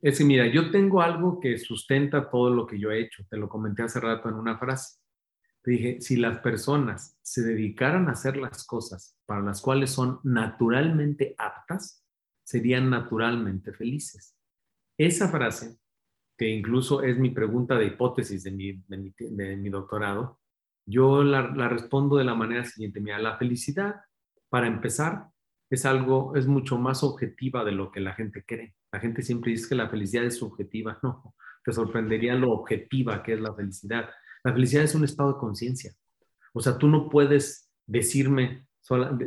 Es 0.00 0.18
que 0.18 0.24
mira, 0.24 0.46
yo 0.46 0.70
tengo 0.70 1.00
algo 1.02 1.40
que 1.40 1.58
sustenta 1.58 2.28
todo 2.28 2.50
lo 2.50 2.66
que 2.66 2.78
yo 2.78 2.90
he 2.90 3.00
hecho. 3.00 3.24
Te 3.28 3.36
lo 3.36 3.48
comenté 3.48 3.82
hace 3.82 4.00
rato 4.00 4.28
en 4.28 4.34
una 4.34 4.58
frase. 4.58 4.98
Te 5.62 5.70
dije, 5.72 6.00
si 6.00 6.16
las 6.16 6.38
personas 6.38 7.18
se 7.22 7.42
dedicaran 7.42 8.08
a 8.08 8.12
hacer 8.12 8.36
las 8.36 8.64
cosas 8.64 9.16
para 9.26 9.42
las 9.42 9.60
cuales 9.60 9.90
son 9.90 10.20
naturalmente 10.22 11.34
aptas, 11.38 12.04
serían 12.44 12.88
naturalmente 12.88 13.72
felices. 13.72 14.35
Esa 14.98 15.28
frase, 15.28 15.76
que 16.36 16.48
incluso 16.48 17.02
es 17.02 17.18
mi 17.18 17.30
pregunta 17.30 17.76
de 17.76 17.86
hipótesis 17.86 18.44
de 18.44 18.50
mi, 18.50 19.68
doctorado, 19.70 20.40
yo 20.86 21.22
la, 21.22 21.68
respondo 21.68 22.16
de 22.16 22.24
la 22.24 22.34
manera 22.34 22.64
siguiente. 22.64 23.00
Mira, 23.00 23.18
la 23.18 23.36
felicidad, 23.36 23.96
para 24.48 24.66
empezar, 24.66 25.28
es 25.68 25.84
algo, 25.84 26.36
es 26.36 26.46
mucho 26.46 26.78
más 26.78 27.02
objetiva 27.02 27.64
de 27.64 27.72
lo 27.72 27.90
que 27.90 28.00
la 28.00 28.14
gente 28.14 28.44
cree. 28.46 28.74
La 28.92 29.00
gente 29.00 29.22
siempre 29.22 29.50
dice 29.50 29.68
que 29.68 29.74
la 29.74 29.88
felicidad 29.88 30.24
es 30.24 30.38
subjetiva. 30.38 30.98
No, 31.02 31.34
te 31.64 31.72
sorprendería 31.72 32.34
lo 32.34 32.52
objetiva 32.52 33.22
que 33.22 33.34
es 33.34 33.40
la 33.40 33.54
felicidad. 33.54 34.08
La 34.44 34.52
felicidad 34.52 34.84
es 34.84 34.94
un 34.94 35.04
estado 35.04 35.32
de 35.32 35.38
conciencia. 35.40 35.92
O 36.52 36.60
sea, 36.60 36.78
tú 36.78 36.88
no 36.88 37.08
puedes 37.08 37.70
decirme, 37.84 38.66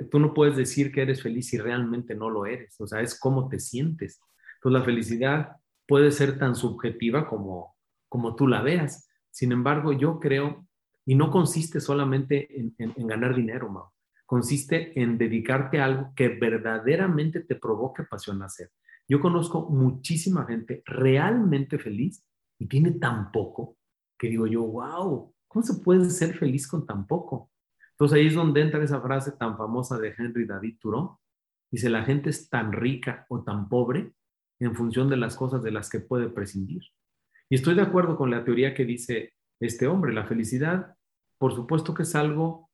tú 0.10 0.20
no 0.20 0.34
puedes 0.34 0.56
decir 0.56 0.92
que 0.92 1.02
eres 1.02 1.22
feliz 1.22 1.50
si 1.50 1.58
realmente 1.58 2.16
no 2.16 2.30
lo 2.30 2.46
eres. 2.46 2.80
O 2.80 2.88
sea, 2.88 3.02
es 3.02 3.20
cómo 3.20 3.50
te 3.50 3.60
sientes. 3.60 4.22
Entonces 4.56 4.80
la 4.80 4.86
felicidad 4.86 5.59
puede 5.90 6.12
ser 6.12 6.38
tan 6.38 6.56
subjetiva 6.56 7.28
como, 7.28 7.76
como 8.08 8.36
tú 8.36 8.48
la 8.48 8.62
veas. 8.62 9.10
Sin 9.32 9.52
embargo, 9.52 9.92
yo 9.92 10.20
creo, 10.20 10.68
y 11.04 11.16
no 11.16 11.32
consiste 11.32 11.82
solamente 11.82 12.48
en, 12.60 13.08
ganar 13.08 13.36
dinero, 13.36 13.70
Mau, 13.70 13.90
consiste 14.28 15.02
en 15.02 15.18
dedicarte 15.18 15.82
a 15.82 15.86
algo 15.86 16.14
que 16.16 16.30
verdaderamente 16.30 17.40
te 17.40 17.56
provoque 17.56 18.04
pasión 18.04 18.44
hacer. 18.44 18.70
Yo 19.08 19.20
conozco 19.20 19.68
muchísima 19.72 20.46
gente 20.46 20.84
realmente 20.86 21.80
feliz 21.80 22.24
y 22.60 22.68
tiene 22.68 22.92
tan 22.92 23.32
poco 23.32 23.76
que 24.16 24.28
digo 24.28 24.46
yo, 24.46 24.62
wow, 24.62 25.34
¿cómo 25.48 25.66
se 25.66 25.82
puede 25.82 26.08
ser 26.12 26.38
feliz 26.38 26.68
con 26.68 26.86
tan 26.86 27.08
poco? 27.08 27.50
Entonces 27.94 28.16
ahí 28.16 28.28
es 28.28 28.36
donde 28.36 28.62
entra 28.62 28.84
esa 28.84 29.02
frase 29.02 29.32
tan 29.32 29.58
famosa 29.58 29.98
de 29.98 30.14
Henry 30.16 30.46
David 30.46 30.78
Thoreau. 30.80 31.18
Dice, 31.72 31.90
la 31.90 32.04
gente 32.04 32.30
es 32.30 32.48
tan 32.48 32.74
rica 32.74 33.26
o 33.30 33.44
tan 33.44 33.68
pobre 33.68 34.14
en 34.60 34.76
función 34.76 35.10
de 35.10 35.18
las 35.18 35.36
cosas 35.36 35.64
de 35.64 35.72
las 35.72 35.90
que 35.90 36.00
puede 36.00 36.30
prescindir. 36.30 36.84
Y 37.50 37.56
estoy 37.56 37.76
de 37.76 37.82
acuerdo 37.82 38.18
con 38.18 38.30
la 38.30 38.44
teoría 38.44 38.74
que 38.74 38.86
dice 38.86 39.34
este 39.60 39.88
hombre, 39.88 40.14
la 40.14 40.26
felicidad, 40.26 40.96
por 41.38 41.56
supuesto 41.56 41.94
que 41.94 42.04
es 42.04 42.16
algo 42.16 42.70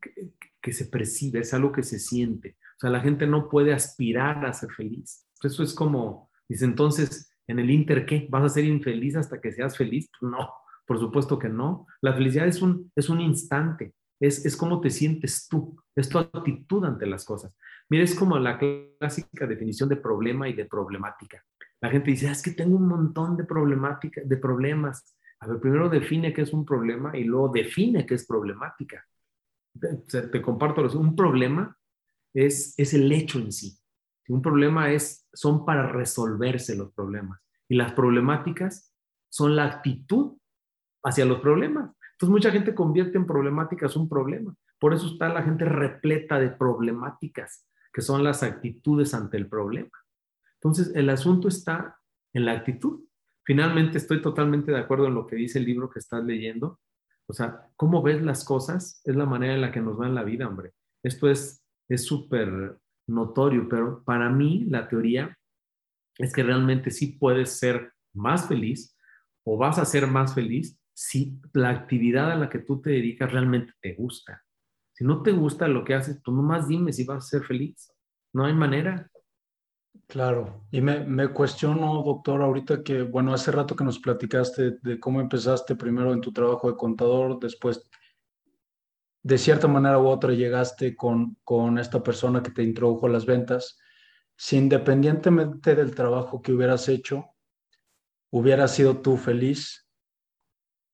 que, 0.00 0.72
se 0.72 0.86
percibe, 0.86 1.40
es 1.40 1.54
algo 1.54 1.72
que 1.72 1.82
se 1.82 1.98
siente. 1.98 2.56
O 2.76 2.80
sea, 2.80 2.90
la 2.90 3.00
gente 3.00 3.26
no 3.26 3.48
puede 3.48 3.72
aspirar 3.72 4.44
a 4.44 4.52
ser 4.52 4.70
feliz. 4.72 5.26
Eso 5.42 5.62
es 5.62 5.74
como, 5.74 6.30
dice 6.48 6.64
entonces, 6.64 7.32
en 7.46 7.58
el 7.58 7.70
Inter, 7.70 8.06
¿qué? 8.06 8.26
¿Vas 8.30 8.44
a 8.44 8.54
ser 8.54 8.64
infeliz 8.64 9.16
hasta 9.16 9.40
que 9.40 9.52
seas 9.52 9.76
feliz? 9.76 10.08
Pues 10.18 10.30
no, 10.30 10.50
por 10.86 10.98
supuesto 10.98 11.38
que 11.38 11.48
no. 11.48 11.86
La 12.00 12.14
felicidad 12.14 12.46
es 12.46 12.62
un, 12.62 12.90
es 12.96 13.08
un 13.08 13.20
instante, 13.20 13.94
es, 14.20 14.44
es 14.44 14.56
cómo 14.56 14.80
te 14.80 14.90
sientes 14.90 15.48
tú, 15.48 15.80
es 15.94 16.08
tu 16.08 16.18
actitud 16.18 16.84
ante 16.84 17.06
las 17.06 17.24
cosas. 17.24 17.56
Mira, 17.90 18.04
es 18.04 18.14
como 18.14 18.38
la 18.38 18.56
clásica 18.56 19.46
definición 19.46 19.88
de 19.88 19.96
problema 19.96 20.48
y 20.48 20.52
de 20.52 20.64
problemática. 20.64 21.44
La 21.80 21.90
gente 21.90 22.12
dice, 22.12 22.28
ah, 22.28 22.32
es 22.32 22.42
que 22.42 22.52
tengo 22.52 22.76
un 22.76 22.86
montón 22.86 23.36
de 23.36 23.44
problemática, 23.44 24.20
de 24.24 24.36
problemas. 24.36 25.16
A 25.40 25.48
ver, 25.48 25.58
primero 25.58 25.88
define 25.88 26.32
qué 26.32 26.42
es 26.42 26.52
un 26.52 26.64
problema 26.64 27.16
y 27.16 27.24
luego 27.24 27.48
define 27.48 28.06
qué 28.06 28.14
es 28.14 28.26
problemática. 28.26 29.04
Te, 30.08 30.40
comparto, 30.40 30.82
un 30.98 31.16
problema 31.16 31.76
es, 32.32 32.74
es 32.78 32.94
el 32.94 33.10
hecho 33.10 33.38
en 33.38 33.50
sí. 33.50 33.76
Un 34.28 34.40
problema 34.40 34.92
es, 34.92 35.26
son 35.32 35.64
para 35.64 35.90
resolverse 35.90 36.76
los 36.76 36.92
problemas. 36.92 37.40
Y 37.68 37.74
las 37.74 37.92
problemáticas 37.92 38.94
son 39.28 39.56
la 39.56 39.64
actitud 39.64 40.36
hacia 41.02 41.24
los 41.24 41.40
problemas. 41.40 41.90
Entonces 42.12 42.28
mucha 42.28 42.52
gente 42.52 42.74
convierte 42.74 43.18
en 43.18 43.26
problemáticas 43.26 43.96
un 43.96 44.08
problema. 44.08 44.54
Por 44.78 44.94
eso 44.94 45.08
está 45.08 45.28
la 45.28 45.42
gente 45.42 45.64
repleta 45.64 46.38
de 46.38 46.50
problemáticas, 46.50 47.66
que 47.92 48.02
son 48.02 48.24
las 48.24 48.42
actitudes 48.42 49.14
ante 49.14 49.36
el 49.36 49.48
problema. 49.48 49.90
Entonces 50.54 50.92
el 50.94 51.10
asunto 51.10 51.48
está 51.48 51.98
en 52.32 52.44
la 52.44 52.52
actitud. 52.52 53.04
Finalmente 53.44 53.98
estoy 53.98 54.20
totalmente 54.20 54.70
de 54.70 54.78
acuerdo 54.78 55.06
en 55.06 55.14
lo 55.14 55.26
que 55.26 55.36
dice 55.36 55.58
el 55.58 55.64
libro 55.64 55.90
que 55.90 55.98
estás 55.98 56.24
leyendo. 56.24 56.80
O 57.26 57.32
sea, 57.32 57.68
cómo 57.76 58.02
ves 58.02 58.22
las 58.22 58.44
cosas 58.44 59.00
es 59.04 59.16
la 59.16 59.26
manera 59.26 59.54
en 59.54 59.60
la 59.60 59.72
que 59.72 59.80
nos 59.80 60.00
va 60.00 60.06
en 60.06 60.14
la 60.14 60.24
vida, 60.24 60.46
hombre. 60.46 60.72
Esto 61.02 61.28
es 61.28 61.62
súper 61.88 62.78
notorio, 63.06 63.68
pero 63.68 64.02
para 64.04 64.30
mí 64.30 64.64
la 64.68 64.88
teoría 64.88 65.36
es 66.18 66.32
que 66.32 66.42
realmente 66.42 66.90
sí 66.90 67.18
puedes 67.18 67.58
ser 67.58 67.92
más 68.12 68.46
feliz 68.46 68.96
o 69.44 69.56
vas 69.56 69.78
a 69.78 69.84
ser 69.84 70.06
más 70.06 70.34
feliz 70.34 70.78
si 70.92 71.40
la 71.54 71.70
actividad 71.70 72.30
a 72.30 72.36
la 72.36 72.50
que 72.50 72.58
tú 72.58 72.80
te 72.80 72.90
dedicas 72.90 73.32
realmente 73.32 73.72
te 73.80 73.94
gusta. 73.94 74.44
Si 75.00 75.06
no 75.06 75.22
te 75.22 75.32
gusta 75.32 75.66
lo 75.66 75.82
que 75.82 75.94
haces, 75.94 76.20
tú 76.20 76.30
nomás 76.30 76.68
dime 76.68 76.92
si 76.92 77.04
vas 77.04 77.24
a 77.24 77.26
ser 77.26 77.42
feliz. 77.42 77.90
No 78.34 78.44
hay 78.44 78.52
manera. 78.52 79.10
Claro, 80.06 80.66
y 80.70 80.82
me, 80.82 81.06
me, 81.06 81.28
cuestiono, 81.28 82.02
doctor, 82.02 82.42
ahorita 82.42 82.82
que, 82.82 83.00
bueno, 83.00 83.32
hace 83.32 83.50
rato 83.50 83.74
que 83.74 83.82
nos 83.82 83.98
platicaste 83.98 84.72
de 84.82 85.00
cómo 85.00 85.22
empezaste 85.22 85.74
primero 85.74 86.12
en 86.12 86.20
tu 86.20 86.34
trabajo 86.34 86.70
de 86.70 86.76
contador, 86.76 87.40
después, 87.40 87.82
de 89.22 89.38
cierta 89.38 89.66
manera 89.66 89.98
u 89.98 90.06
otra, 90.06 90.34
llegaste 90.34 90.94
con, 90.94 91.38
con 91.44 91.78
esta 91.78 92.02
persona 92.02 92.42
que 92.42 92.50
te 92.50 92.62
introdujo 92.62 93.06
a 93.06 93.10
las 93.10 93.24
ventas. 93.24 93.78
Si 94.36 94.58
independientemente 94.58 95.74
del 95.76 95.94
trabajo 95.94 96.42
que 96.42 96.52
hubieras 96.52 96.90
hecho, 96.90 97.24
hubieras 98.30 98.74
sido 98.74 98.98
tú 98.98 99.16
feliz 99.16 99.88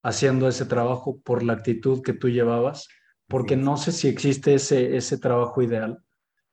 haciendo 0.05 0.47
ese 0.47 0.65
trabajo 0.65 1.21
por 1.23 1.43
la 1.43 1.55
actitud 1.55 2.03
que 2.03 2.13
tú 2.13 2.29
llevabas, 2.29 2.87
porque 3.29 3.57
no 3.57 3.77
sé 3.77 3.93
si 3.93 4.09
existe 4.09 4.55
ese, 4.55 4.97
ese 4.97 5.19
trabajo 5.19 5.63
ideal, 5.63 6.03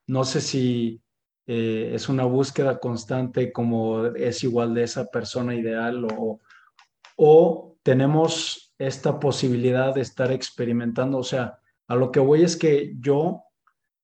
no 0.08 0.24
sé 0.24 0.42
si 0.42 1.02
eh, 1.48 1.92
es 1.94 2.10
una 2.10 2.26
búsqueda 2.26 2.80
constante 2.80 3.52
como 3.52 4.06
es 4.08 4.44
igual 4.44 4.74
de 4.74 4.84
esa 4.84 5.06
persona 5.06 5.56
ideal 5.56 6.06
o, 6.18 6.40
o 7.18 7.78
tenemos 7.84 8.74
esta 8.78 9.20
posibilidad 9.20 9.94
de 9.94 10.02
estar 10.02 10.32
experimentando. 10.32 11.18
O 11.18 11.24
sea, 11.24 11.60
a 11.88 11.96
lo 11.96 12.12
que 12.12 12.20
voy 12.20 12.44
es 12.44 12.56
que 12.58 12.94
yo 13.00 13.44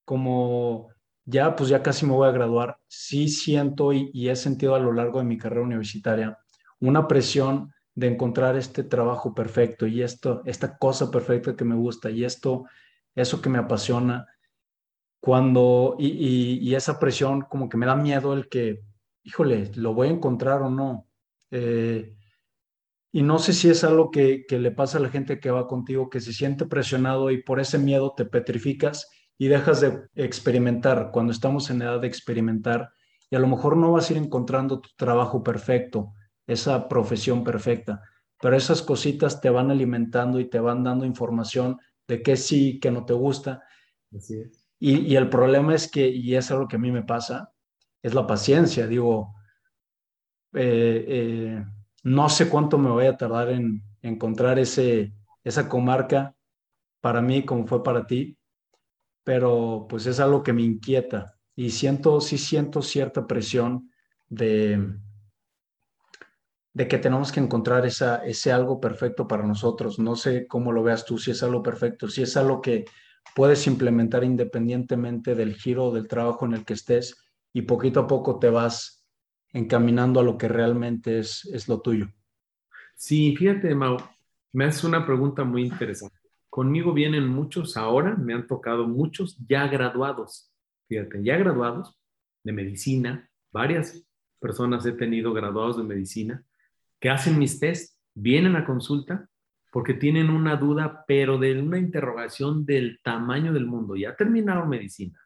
como 0.06 0.90
ya 1.26 1.56
pues 1.56 1.70
ya 1.70 1.84
casi 1.84 2.06
me 2.06 2.14
voy 2.14 2.28
a 2.28 2.32
graduar, 2.32 2.78
sí 2.88 3.30
siento 3.30 3.94
y, 3.94 4.10
y 4.14 4.30
he 4.30 4.36
sentido 4.36 4.76
a 4.76 4.80
lo 4.80 4.92
largo 4.92 5.20
de 5.20 5.26
mi 5.26 5.38
carrera 5.38 5.62
universitaria 5.62 6.38
una 6.80 7.08
presión 7.08 7.74
de 8.00 8.08
encontrar 8.08 8.56
este 8.56 8.84
trabajo 8.84 9.36
perfecto 9.36 9.86
y 9.86 10.02
esto, 10.02 10.42
esta 10.46 10.78
cosa 10.78 11.12
perfecta 11.12 11.56
que 11.56 11.66
me 11.66 11.76
gusta 11.76 12.10
y 12.10 12.24
esto, 12.24 12.66
eso 13.14 13.42
que 13.42 13.50
me 13.50 13.60
apasiona 13.60 14.26
cuando, 15.20 15.98
y, 16.00 16.74
esa 16.74 16.98
presión 16.98 17.42
como 17.42 17.68
que 17.68 17.76
me 17.76 17.86
da 17.86 17.98
miedo 17.98 18.34
el 18.34 18.48
que, 18.48 18.86
híjole, 19.24 19.70
lo 19.76 19.94
voy 19.94 20.08
a 20.08 20.12
encontrar 20.12 20.62
o 20.62 20.70
no. 20.70 21.08
Eh, 21.52 22.16
y 23.12 23.22
no 23.22 23.38
sé 23.38 23.52
si 23.52 23.70
es 23.70 23.84
algo 23.84 24.12
que, 24.12 24.46
que, 24.48 24.60
le 24.60 24.72
pasa 24.72 24.98
a 24.98 25.02
la 25.02 25.10
gente 25.10 25.42
que 25.42 25.52
va 25.52 25.68
contigo, 25.68 26.10
que 26.10 26.22
se 26.22 26.32
siente 26.32 26.68
presionado 26.68 27.32
y 27.32 27.44
por 27.44 27.60
ese 27.60 27.80
miedo 27.80 28.14
te 28.16 28.24
petrificas 28.24 29.10
y 29.38 29.50
dejas 29.50 29.82
de 29.82 30.08
experimentar 30.16 31.10
cuando 31.12 31.34
estamos 31.34 31.70
en 31.70 31.82
edad 31.82 32.00
de 32.00 32.08
experimentar 32.08 32.92
y 33.30 33.36
a 33.36 33.40
lo 33.40 33.48
mejor 33.48 33.76
no 33.76 33.92
vas 33.92 34.10
a 34.10 34.14
ir 34.14 34.20
encontrando 34.20 34.80
tu 34.80 34.90
trabajo 34.96 35.44
perfecto, 35.44 36.14
esa 36.50 36.90
profesión 36.90 37.44
perfecta, 37.44 38.02
pero 38.42 38.56
esas 38.56 38.82
cositas 38.82 39.40
te 39.40 39.50
van 39.50 39.70
alimentando 39.70 40.40
y 40.40 40.50
te 40.50 40.60
van 40.60 40.84
dando 40.84 41.06
información 41.06 41.78
de 42.08 42.24
qué 42.24 42.36
sí, 42.36 42.80
qué 42.80 42.90
no 42.90 43.06
te 43.06 43.14
gusta. 43.14 43.64
Así 44.16 44.40
es. 44.40 44.66
Y, 44.80 45.16
el 45.16 45.30
problema 45.30 45.76
es 45.76 45.92
que, 45.92 46.08
y 46.08 46.36
es 46.36 46.50
algo 46.52 46.68
que 46.68 46.78
a 46.78 46.80
mí 46.80 46.90
me 46.92 47.04
pasa, 47.04 47.52
es 48.02 48.14
la 48.14 48.26
paciencia. 48.26 48.88
Digo, 48.88 49.36
eh, 50.54 51.06
eh, 51.08 51.66
no 52.04 52.30
sé 52.30 52.50
cuánto 52.50 52.78
me 52.78 52.90
voy 52.90 53.06
a 53.06 53.18
tardar 53.18 53.50
en 53.50 53.84
encontrar 54.02 54.58
ese, 54.58 55.14
esa 55.44 55.68
comarca 55.68 56.34
para 57.02 57.22
mí 57.22 57.44
como 57.44 57.68
fue 57.68 57.84
para 57.84 58.08
ti, 58.08 58.38
pero 59.24 59.86
pues 59.90 60.06
es 60.06 60.20
algo 60.22 60.42
que 60.42 60.54
me 60.54 60.64
inquieta 60.64 61.38
y 61.56 61.72
siento, 61.72 62.22
sí 62.22 62.38
siento 62.38 62.82
cierta 62.82 63.28
presión 63.28 63.92
de, 64.30 64.98
de 66.74 66.88
que 66.88 66.98
tenemos 66.98 67.32
que 67.32 67.40
encontrar 67.40 67.86
esa, 67.86 68.18
ese 68.26 68.52
algo 68.52 68.80
perfecto 68.80 69.28
para 69.28 69.46
nosotros. 69.46 70.00
No 70.00 70.16
sé 70.16 70.48
cómo 70.48 70.72
lo 70.72 70.84
veas 70.84 71.06
tú, 71.06 71.18
si 71.18 71.32
es 71.32 71.42
algo 71.44 71.64
perfecto, 71.64 72.08
si 72.08 72.22
es 72.22 72.38
algo 72.38 72.62
que 72.62 72.86
puedes 73.36 73.68
implementar 73.68 74.24
independientemente 74.24 75.36
del 75.36 75.56
giro 75.56 75.92
del 75.92 76.08
trabajo 76.08 76.46
en 76.46 76.54
el 76.54 76.66
que 76.66 76.74
estés 76.74 77.18
y 77.54 77.64
poquito 77.64 78.02
a 78.02 78.08
poco 78.08 78.40
te 78.40 78.50
vas 78.50 79.06
encaminando 79.52 80.20
a 80.20 80.24
lo 80.24 80.38
que 80.38 80.48
realmente 80.48 81.20
es, 81.20 81.46
es 81.46 81.68
lo 81.68 81.82
tuyo. 81.82 82.08
Sí, 82.96 83.36
fíjate, 83.36 83.74
Mau, 83.74 83.98
me 84.54 84.66
haces 84.66 84.84
una 84.84 85.06
pregunta 85.06 85.44
muy 85.44 85.64
interesante. 85.64 86.18
Conmigo 86.50 86.94
vienen 86.94 87.28
muchos 87.28 87.78
ahora, 87.78 88.16
me 88.16 88.34
han 88.34 88.48
tocado 88.48 88.88
muchos 88.88 89.38
ya 89.48 89.68
graduados, 89.68 90.52
fíjate, 90.88 91.24
ya 91.24 91.38
graduados 91.38 91.96
de 92.44 92.52
medicina, 92.52 93.30
varias 93.52 94.04
personas 94.40 94.86
he 94.86 94.92
tenido 94.92 95.34
graduados 95.34 95.78
de 95.78 95.84
medicina 95.84 96.44
que 97.00 97.10
hacen 97.10 97.40
mis 97.40 97.60
test, 97.60 97.98
vienen 98.14 98.56
a 98.56 98.66
consulta 98.66 99.30
porque 99.72 99.94
tienen 99.94 100.30
una 100.30 100.56
duda, 100.56 101.06
pero 101.08 101.38
de 101.38 101.60
una 101.60 101.78
interrogación 101.78 102.66
del 102.66 103.00
tamaño 103.04 103.54
del 103.54 103.68
mundo. 103.68 103.96
Ya 103.96 104.16
terminaron 104.16 104.68
medicina. 104.68 105.20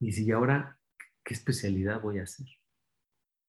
Y 0.00 0.12
si 0.12 0.30
ahora, 0.30 0.78
¿qué 1.24 1.34
especialidad 1.34 2.00
voy 2.00 2.20
a 2.20 2.22
hacer? 2.22 2.46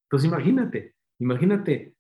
Entonces 0.06 0.30
imagínate, 0.30 0.96
imagínate 1.20 1.94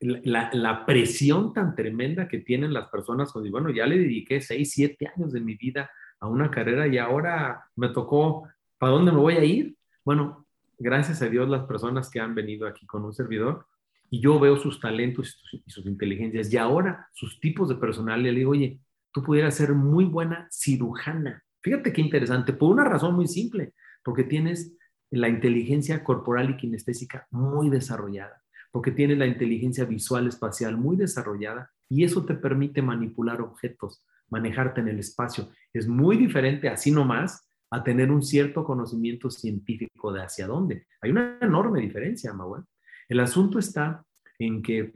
la, 0.00 0.84
presión 0.84 1.52
tan 1.52 1.74
tremenda 1.74 2.28
que 2.28 2.38
tienen 2.38 2.72
las 2.72 2.88
personas 2.88 3.32
bueno, 3.32 3.70
ya 3.70 3.86
le 3.86 3.98
dediqué 3.98 4.40
seis, 4.40 4.72
siete 4.72 5.10
años 5.14 5.32
de 5.32 5.40
mi 5.40 5.54
vida 5.54 5.90
a 6.20 6.28
una 6.28 6.50
carrera 6.50 6.86
y 6.86 6.98
ahora 6.98 7.64
me 7.76 7.88
tocó, 7.88 8.48
¿para 8.78 8.92
dónde 8.92 9.12
me 9.12 9.18
voy 9.18 9.34
a 9.34 9.44
ir? 9.44 9.76
Bueno, 10.04 10.46
gracias 10.78 11.22
a 11.22 11.28
Dios 11.28 11.48
las 11.48 11.64
personas 11.64 12.10
que 12.10 12.20
han 12.20 12.34
venido 12.34 12.66
aquí 12.66 12.86
con 12.86 13.04
un 13.04 13.12
servidor 13.12 13.66
y 14.12 14.20
yo 14.20 14.38
veo 14.38 14.58
sus 14.58 14.78
talentos 14.78 15.42
y 15.50 15.70
sus, 15.70 15.86
inteligencias 15.86 16.52
y 16.52 16.58
ahora 16.58 17.08
sus 17.14 17.40
tipos 17.40 17.70
de 17.70 17.76
personalidad, 17.76 18.30
le 18.30 18.38
digo, 18.40 18.50
oye, 18.50 18.78
tú 19.10 19.22
pudieras 19.22 19.54
ser 19.54 19.72
muy 19.72 20.04
buena 20.04 20.46
cirujana. 20.50 21.42
Fíjate 21.62 21.94
qué 21.94 22.02
interesante, 22.02 22.52
por 22.52 22.70
una 22.70 22.84
razón 22.84 23.14
muy 23.14 23.26
simple, 23.26 23.72
porque 24.04 24.24
tienes 24.24 24.76
la 25.10 25.30
inteligencia 25.30 26.04
corporal 26.04 26.50
y 26.50 26.56
kinestésica 26.58 27.26
muy 27.30 27.70
desarrollada. 27.70 28.42
porque 28.70 28.90
tienes 28.90 29.18
la 29.18 29.26
inteligencia 29.26 29.84
visual 29.84 30.26
espacial 30.26 30.78
muy 30.78 30.96
desarrollada 30.96 31.70
y 31.90 32.04
eso 32.04 32.24
te 32.24 32.34
permite 32.34 32.80
manipular 32.80 33.42
objetos, 33.42 34.02
manejarte 34.30 34.80
en 34.80 34.88
el 34.88 34.98
espacio. 34.98 35.50
Es 35.74 35.86
muy 35.86 36.16
diferente 36.16 36.70
así 36.70 36.90
nomás 36.90 37.46
a 37.70 37.82
tener 37.82 38.10
un 38.10 38.22
cierto 38.22 38.64
conocimiento 38.64 39.30
científico 39.30 40.10
de 40.12 40.22
hacia 40.22 40.46
dónde. 40.46 40.86
Hay 41.02 41.10
una 41.10 41.38
enorme 41.42 41.80
diferencia, 41.80 42.32
Manuel. 42.32 42.62
El 43.08 43.20
asunto 43.20 43.58
está 43.58 44.04
en 44.38 44.62
que 44.62 44.92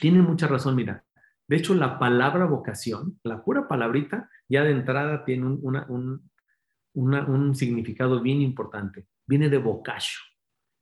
tiene 0.00 0.22
mucha 0.22 0.46
razón, 0.46 0.76
mira. 0.76 1.04
De 1.48 1.56
hecho, 1.56 1.74
la 1.74 1.98
palabra 1.98 2.46
vocación, 2.46 3.18
la 3.24 3.44
pura 3.44 3.68
palabrita, 3.68 4.30
ya 4.48 4.64
de 4.64 4.70
entrada 4.70 5.24
tiene 5.24 5.46
un, 5.46 6.20
significado 7.54 8.20
bien 8.20 8.40
importante. 8.40 9.06
Viene 9.26 9.48
de 9.48 9.58
vocacio 9.58 10.20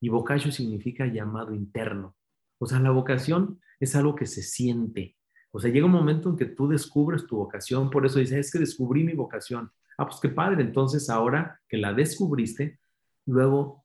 y 0.01 0.09
vocacio 0.09 0.53
significa 0.53 1.07
llamado 1.07 1.55
interno. 1.55 2.17
O 2.59 2.67
sea, 2.67 2.79
la 2.79 2.91
vocación 2.91 3.61
es 3.79 3.97
algo 3.97 4.15
que 4.15 4.27
se 4.27 4.43
siente. 4.43 5.17
O 5.51 5.59
sea, 5.59 5.71
llega 5.71 5.87
un 5.87 5.93
momento 5.93 6.31
en 6.31 6.37
que 6.37 6.47
tú 6.47 6.69
descubres 6.69 7.27
tu 7.27 7.37
vocación, 7.37 7.91
por 7.91 8.07
eso 8.07 8.19
dices, 8.19 8.39
es 8.39 8.53
que 8.53 8.59
descubrí 8.59 9.03
mi 9.03 9.15
vocación. 9.15 9.73
Ah, 9.99 10.07
pues 10.07 10.21
qué 10.21 10.29
padre, 10.29 10.63
entonces 10.63 11.11
ahora 11.11 11.61
que 11.69 11.79
la 11.79 11.93
descubriste, 11.93 12.79
luego 13.27 13.80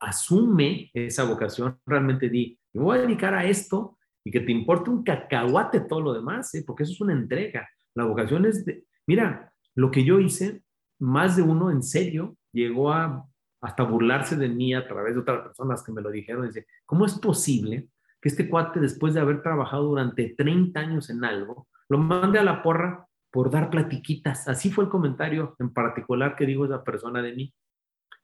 asume 0.00 0.90
esa 0.92 1.24
vocación, 1.24 1.78
realmente 1.86 2.28
di, 2.28 2.58
me 2.74 2.82
voy 2.82 2.98
a 2.98 3.02
dedicar 3.02 3.34
a 3.34 3.44
esto 3.44 3.98
y 4.24 4.30
que 4.30 4.40
te 4.40 4.52
importe 4.52 4.90
un 4.90 5.02
cacahuate 5.02 5.80
todo 5.80 6.00
lo 6.00 6.12
demás, 6.12 6.54
¿eh? 6.54 6.64
porque 6.66 6.82
eso 6.82 6.92
es 6.92 7.00
una 7.00 7.12
entrega. 7.12 7.68
La 7.94 8.04
vocación 8.04 8.44
es 8.44 8.64
de, 8.64 8.84
mira, 9.06 9.52
lo 9.74 9.90
que 9.90 10.04
yo 10.04 10.20
hice, 10.20 10.62
más 10.98 11.36
de 11.36 11.42
uno 11.42 11.70
en 11.70 11.82
serio 11.82 12.36
llegó 12.52 12.92
a 12.92 13.26
hasta 13.60 13.82
burlarse 13.82 14.36
de 14.36 14.48
mí 14.48 14.74
a 14.74 14.86
través 14.86 15.14
de 15.14 15.20
otras 15.20 15.42
personas 15.42 15.82
que 15.82 15.92
me 15.92 16.00
lo 16.00 16.10
dijeron. 16.10 16.46
Dice, 16.46 16.66
¿cómo 16.84 17.06
es 17.06 17.18
posible 17.18 17.88
que 18.20 18.28
este 18.28 18.48
cuate, 18.48 18.80
después 18.80 19.14
de 19.14 19.20
haber 19.20 19.42
trabajado 19.42 19.84
durante 19.84 20.34
30 20.36 20.78
años 20.78 21.10
en 21.10 21.24
algo, 21.24 21.68
lo 21.88 21.98
mande 21.98 22.38
a 22.38 22.44
la 22.44 22.62
porra 22.62 23.06
por 23.30 23.50
dar 23.50 23.70
platiquitas? 23.70 24.48
Así 24.48 24.70
fue 24.70 24.84
el 24.84 24.90
comentario 24.90 25.56
en 25.58 25.72
particular 25.72 26.36
que 26.36 26.46
dijo 26.46 26.64
esa 26.64 26.84
persona 26.84 27.22
de 27.22 27.34
mí. 27.34 27.54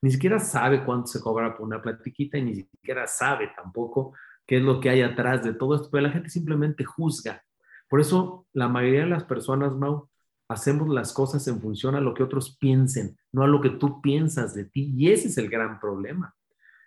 Ni 0.03 0.11
siquiera 0.11 0.40
sabe 0.40 0.84
cuánto 0.84 1.07
se 1.07 1.20
cobra 1.20 1.57
por 1.57 1.66
una 1.66 1.80
platiquita 1.80 2.36
y 2.36 2.42
ni 2.42 2.55
siquiera 2.57 3.07
sabe 3.07 3.53
tampoco 3.55 4.14
qué 4.46 4.57
es 4.57 4.62
lo 4.62 4.80
que 4.80 4.90
hay 4.90 5.00
atrás 5.00 5.44
de 5.44 5.55
todo 5.55 5.76
esto, 5.76 5.88
pero 5.90 6.03
la 6.03 6.12
gente 6.12 6.28
simplemente 6.28 6.84
juzga. 6.84 7.42
Por 7.88 8.00
eso 8.00 8.46
la 8.53 8.68
mayoría 8.68 9.00
de 9.00 9.11
las 9.11 9.24
personas, 9.24 9.76
Mau, 9.76 10.09
hacemos 10.48 10.88
las 10.88 11.12
cosas 11.12 11.46
en 11.48 11.61
función 11.61 11.94
a 11.94 12.00
lo 12.00 12.14
que 12.14 12.22
otros 12.22 12.57
piensen, 12.59 13.16
no 13.32 13.42
a 13.42 13.48
lo 13.48 13.61
que 13.61 13.70
tú 13.70 14.00
piensas 14.03 14.55
de 14.55 14.64
ti. 14.64 14.92
Y 14.96 15.11
ese 15.11 15.28
es 15.28 15.38
el 15.38 15.48
gran 15.48 15.78
problema. 15.78 16.34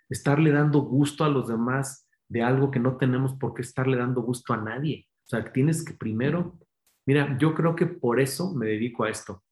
Estarle 0.08 0.52
dando 0.52 0.80
gusto 0.80 1.24
a 1.24 1.28
los 1.28 1.48
demás 1.48 2.08
de 2.28 2.42
algo 2.42 2.70
que 2.70 2.80
no 2.80 2.96
tenemos 2.96 3.34
por 3.34 3.54
qué 3.54 3.62
estarle 3.62 3.96
dando 3.96 4.22
gusto 4.22 4.52
a 4.52 4.58
nadie. 4.58 5.08
O 5.24 5.28
sea, 5.28 5.52
tienes 5.52 5.84
que 5.84 5.94
primero, 5.94 6.58
mira, 7.06 7.36
yo 7.38 7.54
creo 7.54 7.74
que 7.74 7.86
por 7.86 8.20
eso 8.20 8.54
me 8.54 8.66
dedico 8.66 9.04
a 9.04 9.10
esto. 9.10 9.42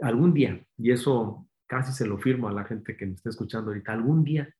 Algún 0.00 0.34
día, 0.34 0.64
y 0.76 0.90
eso 0.90 1.47
casi 1.68 1.92
se 1.92 2.06
lo 2.06 2.18
firmo 2.18 2.48
a 2.48 2.52
la 2.52 2.64
gente 2.64 2.96
que 2.96 3.06
me 3.06 3.14
está 3.14 3.30
escuchando 3.30 3.70
ahorita, 3.70 3.92
algún 3.92 4.24
día 4.24 4.52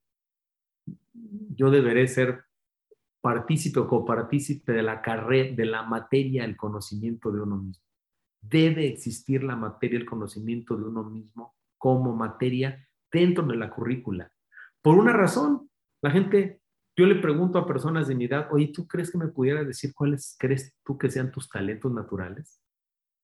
yo 1.57 1.71
deberé 1.71 2.07
ser 2.07 2.45
partícipe 3.21 3.81
o 3.81 3.89
copartícipe 3.89 4.73
de 4.73 4.83
la 4.83 5.03
carrera, 5.03 5.57
de 5.57 5.65
la 5.67 5.83
materia, 5.83 6.45
el 6.45 6.57
conocimiento 6.57 7.33
de 7.33 7.41
uno 7.41 7.57
mismo 7.57 7.89
debe 8.41 8.87
existir 8.87 9.43
la 9.43 9.57
materia, 9.57 9.99
el 9.99 10.07
conocimiento 10.07 10.77
de 10.77 10.85
uno 10.85 11.05
mismo 11.05 11.57
como 11.77 12.15
materia 12.15 12.87
dentro 13.11 13.45
de 13.47 13.57
la 13.57 13.71
currícula. 13.71 14.33
Por 14.83 14.99
una 14.99 15.13
razón, 15.13 15.71
la 16.03 16.11
gente, 16.11 16.61
yo 16.97 17.07
le 17.07 17.17
pregunto 17.17 17.59
a 17.59 17.67
personas 17.67 18.09
de 18.09 18.15
mi 18.15 18.27
edad, 18.27 18.49
oye, 18.53 18.69
¿tú 18.69 18.87
crees 18.87 19.11
que 19.11 19.19
me 19.19 19.29
pudiera 19.29 19.65
decir 19.65 19.93
cuáles 19.95 20.37
crees 20.39 20.75
tú 20.85 20.99
que 20.99 21.11
sean 21.11 21.31
tus 21.31 21.49
talentos 21.49 21.93
naturales? 21.93 22.61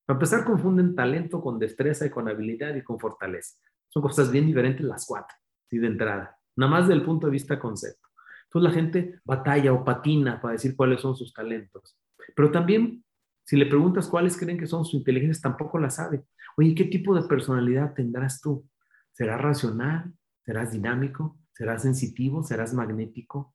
Para 0.07 0.17
empezar, 0.17 0.45
confunden 0.45 0.95
talento 0.95 1.41
con 1.41 1.59
destreza 1.59 2.07
y 2.07 2.11
con 2.11 2.29
habilidad 2.29 2.75
y 2.75 2.83
con 2.83 2.99
fortaleza. 2.99 3.57
Son 3.95 4.03
cosas 4.03 4.31
bien 4.31 4.47
diferentes 4.47 4.85
las 4.85 5.07
cuatro, 5.07 5.37
¿sí? 5.71 5.79
de 5.79 5.87
entrada, 5.87 6.37
nada 6.57 6.71
más 6.71 6.89
del 6.89 7.05
punto 7.05 7.29
de 7.29 7.33
vista 7.33 7.59
concepto. 7.61 8.09
Entonces 8.47 8.71
la 8.71 8.75
gente 8.75 9.21
batalla 9.25 9.73
o 9.73 9.85
patina 9.85 10.41
para 10.41 10.53
decir 10.53 10.75
cuáles 10.75 11.01
son 11.01 11.15
sus 11.15 11.33
talentos. 11.33 11.97
Pero 12.35 12.51
también 12.51 13.05
si 13.45 13.57
le 13.57 13.67
preguntas 13.67 14.09
cuáles 14.09 14.37
creen 14.37 14.59
que 14.59 14.67
son 14.67 14.85
sus 14.85 14.95
inteligencias, 14.95 15.41
tampoco 15.41 15.79
la 15.79 15.91
sabe. 15.91 16.25
Oye, 16.57 16.75
¿qué 16.75 16.85
tipo 16.85 17.15
de 17.15 17.29
personalidad 17.29 17.95
tendrás 17.95 18.41
tú? 18.41 18.69
¿Serás 19.13 19.41
racional? 19.41 20.13
¿Serás 20.45 20.73
dinámico? 20.73 21.39
¿Serás 21.53 21.83
sensitivo? 21.83 22.43
¿Serás 22.43 22.75
magnético? 22.75 23.55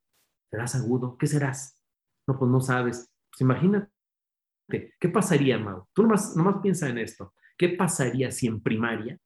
¿Serás 0.49 0.75
agudo? 0.75 1.17
¿Qué 1.17 1.27
serás? 1.27 1.79
No, 2.27 2.37
pues 2.37 2.49
no 2.51 2.61
sabes. 2.61 3.11
Pues 3.31 3.41
imagínate, 3.41 3.89
¿qué 4.69 5.09
pasaría, 5.09 5.57
Mau? 5.57 5.85
Tú 5.93 6.03
nomás, 6.03 6.35
nomás 6.35 6.57
piensa 6.61 6.87
en 6.87 6.99
esto. 6.99 7.33
¿Qué 7.57 7.69
pasaría 7.69 8.31
si 8.31 8.47
en 8.47 8.61
primaria, 8.61 9.19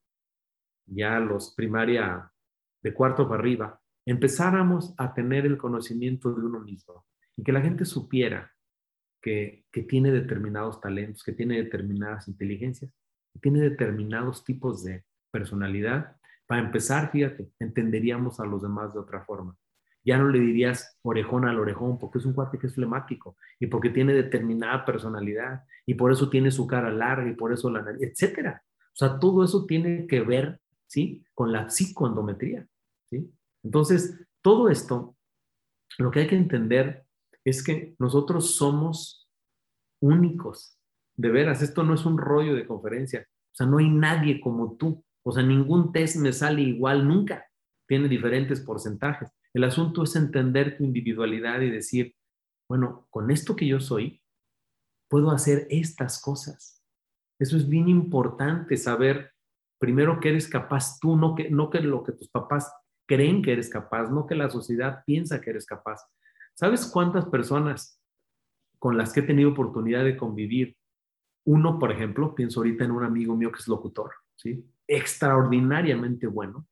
ya 0.86 1.20
los 1.20 1.54
primaria 1.56 2.32
de 2.82 2.94
cuarto 2.94 3.28
para 3.28 3.40
arriba, 3.40 3.82
empezáramos 4.06 4.94
a 4.98 5.14
tener 5.14 5.46
el 5.46 5.58
conocimiento 5.58 6.34
de 6.34 6.46
uno 6.46 6.60
mismo 6.60 7.06
y 7.38 7.44
que 7.44 7.52
la 7.52 7.62
gente 7.62 7.86
supiera 7.86 8.54
que, 9.24 9.66
tiene 9.88 10.12
determinados 10.12 10.82
talentos, 10.82 11.24
que 11.24 11.32
tiene 11.32 11.56
determinadas 11.56 12.28
inteligencias, 12.28 12.92
que 13.32 13.40
tiene 13.40 13.62
determinados 13.62 14.44
tipos 14.44 14.84
de 14.84 15.06
personalidad. 15.32 16.18
Para 16.46 16.62
empezar, 16.62 17.10
fíjate, 17.12 17.50
entenderíamos 17.60 18.40
a 18.40 18.46
los 18.46 18.62
demás 18.62 18.94
de 18.94 19.00
otra 19.00 19.24
forma. 19.24 19.56
Ya 20.06 20.18
no 20.18 20.28
le 20.28 20.40
dirías 20.40 21.00
orejón 21.02 21.48
al 21.48 21.58
orejón 21.58 21.98
porque 21.98 22.18
es 22.18 22.26
un 22.26 22.34
cuate 22.34 22.60
que 22.60 22.68
es 22.68 22.76
flemático 22.76 23.38
y 23.58 23.68
porque 23.68 23.90
tiene 23.90 24.14
determinada 24.14 24.84
personalidad 24.84 25.64
y 25.86 25.94
por 25.94 26.12
eso 26.12 26.30
tiene 26.30 26.52
su 26.52 26.68
cara 26.68 26.92
larga 26.92 27.30
y 27.30 27.36
por 27.36 27.54
eso 27.54 27.70
la 27.70 27.82
nariz, 27.82 28.02
etcétera. 28.02 28.62
O 28.94 28.96
sea, 28.96 29.18
todo 29.18 29.46
eso 29.46 29.66
tiene 29.66 30.06
que 30.06 30.20
ver, 30.20 30.60
¿sí? 30.94 31.26
Con 31.34 31.52
la 31.52 31.72
psicoendometría, 31.72 32.68
¿sí? 33.10 33.34
Entonces, 33.64 34.28
todo 34.44 34.70
esto, 34.70 35.18
lo 35.98 36.12
que 36.12 36.20
hay 36.20 36.28
que 36.28 36.36
entender 36.36 37.08
es 37.44 37.64
que 37.64 37.96
nosotros 37.98 38.56
somos 38.56 39.28
únicos. 40.00 40.78
De 41.16 41.30
veras, 41.30 41.64
esto 41.64 41.82
no 41.82 41.96
es 41.96 42.06
un 42.06 42.20
rollo 42.20 42.54
de 42.54 42.68
conferencia. 42.68 43.26
O 43.28 43.56
sea, 43.56 43.66
no 43.66 43.80
hay 43.80 43.89
nadie 43.89 44.39
como 44.39 44.78
tú. 44.78 45.04
O 45.24 45.32
sea, 45.32 45.41
ningún 45.41 45.91
test 45.91 46.18
me 46.18 46.32
sale 46.32 46.62
igual 46.62 47.08
nunca. 47.08 47.48
Tiene 47.88 48.08
diferentes 48.08 48.62
porcentajes. 48.62 49.32
El 49.52 49.64
asunto 49.64 50.04
es 50.04 50.16
entender 50.16 50.78
tu 50.78 50.84
individualidad 50.84 51.62
y 51.62 51.72
decir, 51.72 52.16
bueno, 52.70 53.08
con 53.10 53.32
esto 53.32 53.56
que 53.56 53.66
yo 53.66 53.80
soy, 53.80 54.22
puedo 55.10 55.32
hacer 55.32 55.66
estas 55.72 56.22
cosas. 56.22 56.84
Eso 57.39 57.58
es 57.58 57.68
bien 57.68 57.89
importante 57.89 58.78
saber 58.78 59.33
primero 59.84 60.22
que 60.22 60.30
eres 60.30 60.48
capaz 60.48 60.98
tú, 61.02 61.18
no 61.18 61.36
que, 61.36 61.50
no 61.50 61.70
que 61.70 61.82
lo 61.82 62.06
que 62.06 62.14
tus 62.14 62.30
papás 62.30 62.74
creen 63.06 63.42
que 63.42 63.52
eres 63.52 63.70
capaz, 63.70 64.10
no 64.10 64.26
que 64.26 64.34
la 64.34 64.50
sociedad 64.50 65.04
piensa 65.06 65.42
que 65.42 65.50
eres 65.50 65.66
capaz. 65.66 66.00
¿Sabes 66.54 66.86
cuántas 66.86 67.26
personas 67.26 68.02
con 68.80 68.96
las 68.96 69.12
que 69.12 69.20
he 69.20 69.24
tenido 69.24 69.50
oportunidad 69.50 70.06
de 70.06 70.16
convivir? 70.16 70.78
Uno, 71.46 71.80
por 71.80 71.92
ejemplo, 71.92 72.34
pienso 72.34 72.62
ahorita 72.62 72.86
en 72.86 72.92
un 72.92 73.04
amigo 73.04 73.36
mío 73.36 73.52
que 73.52 73.60
es 73.60 73.68
locutor, 73.68 74.12
¿sí? 74.38 74.66
Extraordinariamente 74.88 76.28
bueno. 76.28 76.66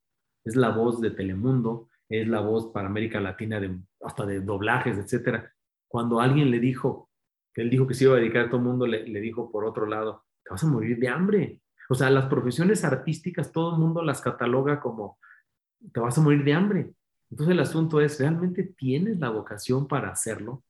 Es 0.45 0.55
la 0.55 0.70
voz 0.70 1.01
de 1.01 1.12
Telemundo, 1.12 1.89
es 2.07 2.30
la 2.30 2.39
voz 2.39 2.72
para 2.72 2.88
América 2.88 3.20
Latina 3.20 3.59
de, 3.59 3.78
hasta 4.05 4.26
de 4.26 4.39
doblajes, 4.39 4.97
etcétera. 4.97 5.51
Cuando 5.89 6.22
alguien 6.22 6.49
le 6.49 6.62
dijo, 6.62 7.09
que 7.53 7.62
él 7.62 7.70
dijo 7.70 7.86
que 7.88 7.93
se 7.93 8.05
iba 8.05 8.14
a 8.14 8.20
dedicar 8.20 8.45
a 8.45 8.49
todo 8.49 8.62
el 8.62 8.68
mundo, 8.68 8.88
le, 8.88 9.05
le 9.05 9.20
dijo 9.20 9.51
por 9.51 9.66
otro 9.66 9.86
lado, 9.86 10.24
te 10.45 10.51
vas 10.51 10.64
a 10.64 10.68
morir 10.68 10.97
de 10.97 11.09
hambre. 11.09 11.62
O 11.91 11.93
sea, 11.93 12.09
las 12.09 12.27
profesiones 12.27 12.85
artísticas, 12.85 13.51
todo 13.51 13.73
el 13.73 13.81
mundo 13.81 14.01
las 14.01 14.21
cataloga 14.21 14.79
como, 14.79 15.19
te 15.91 15.99
vas 15.99 16.17
a 16.17 16.21
morir 16.21 16.41
de 16.45 16.53
hambre. 16.53 16.93
Entonces 17.29 17.51
el 17.51 17.59
asunto 17.59 17.99
es, 17.99 18.17
¿realmente 18.17 18.63
tienes 18.63 19.19
la 19.19 19.27
vocación 19.27 19.89
para 19.89 20.09
hacerlo? 20.09 20.63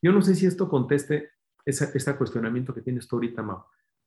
Yo 0.00 0.12
no 0.12 0.22
sé 0.22 0.34
si 0.34 0.46
esto 0.46 0.70
conteste 0.70 1.28
ese 1.66 2.16
cuestionamiento 2.16 2.72
que 2.72 2.80
tienes 2.80 3.06
tú 3.06 3.16
ahorita, 3.16 3.42
Mau. 3.42 3.64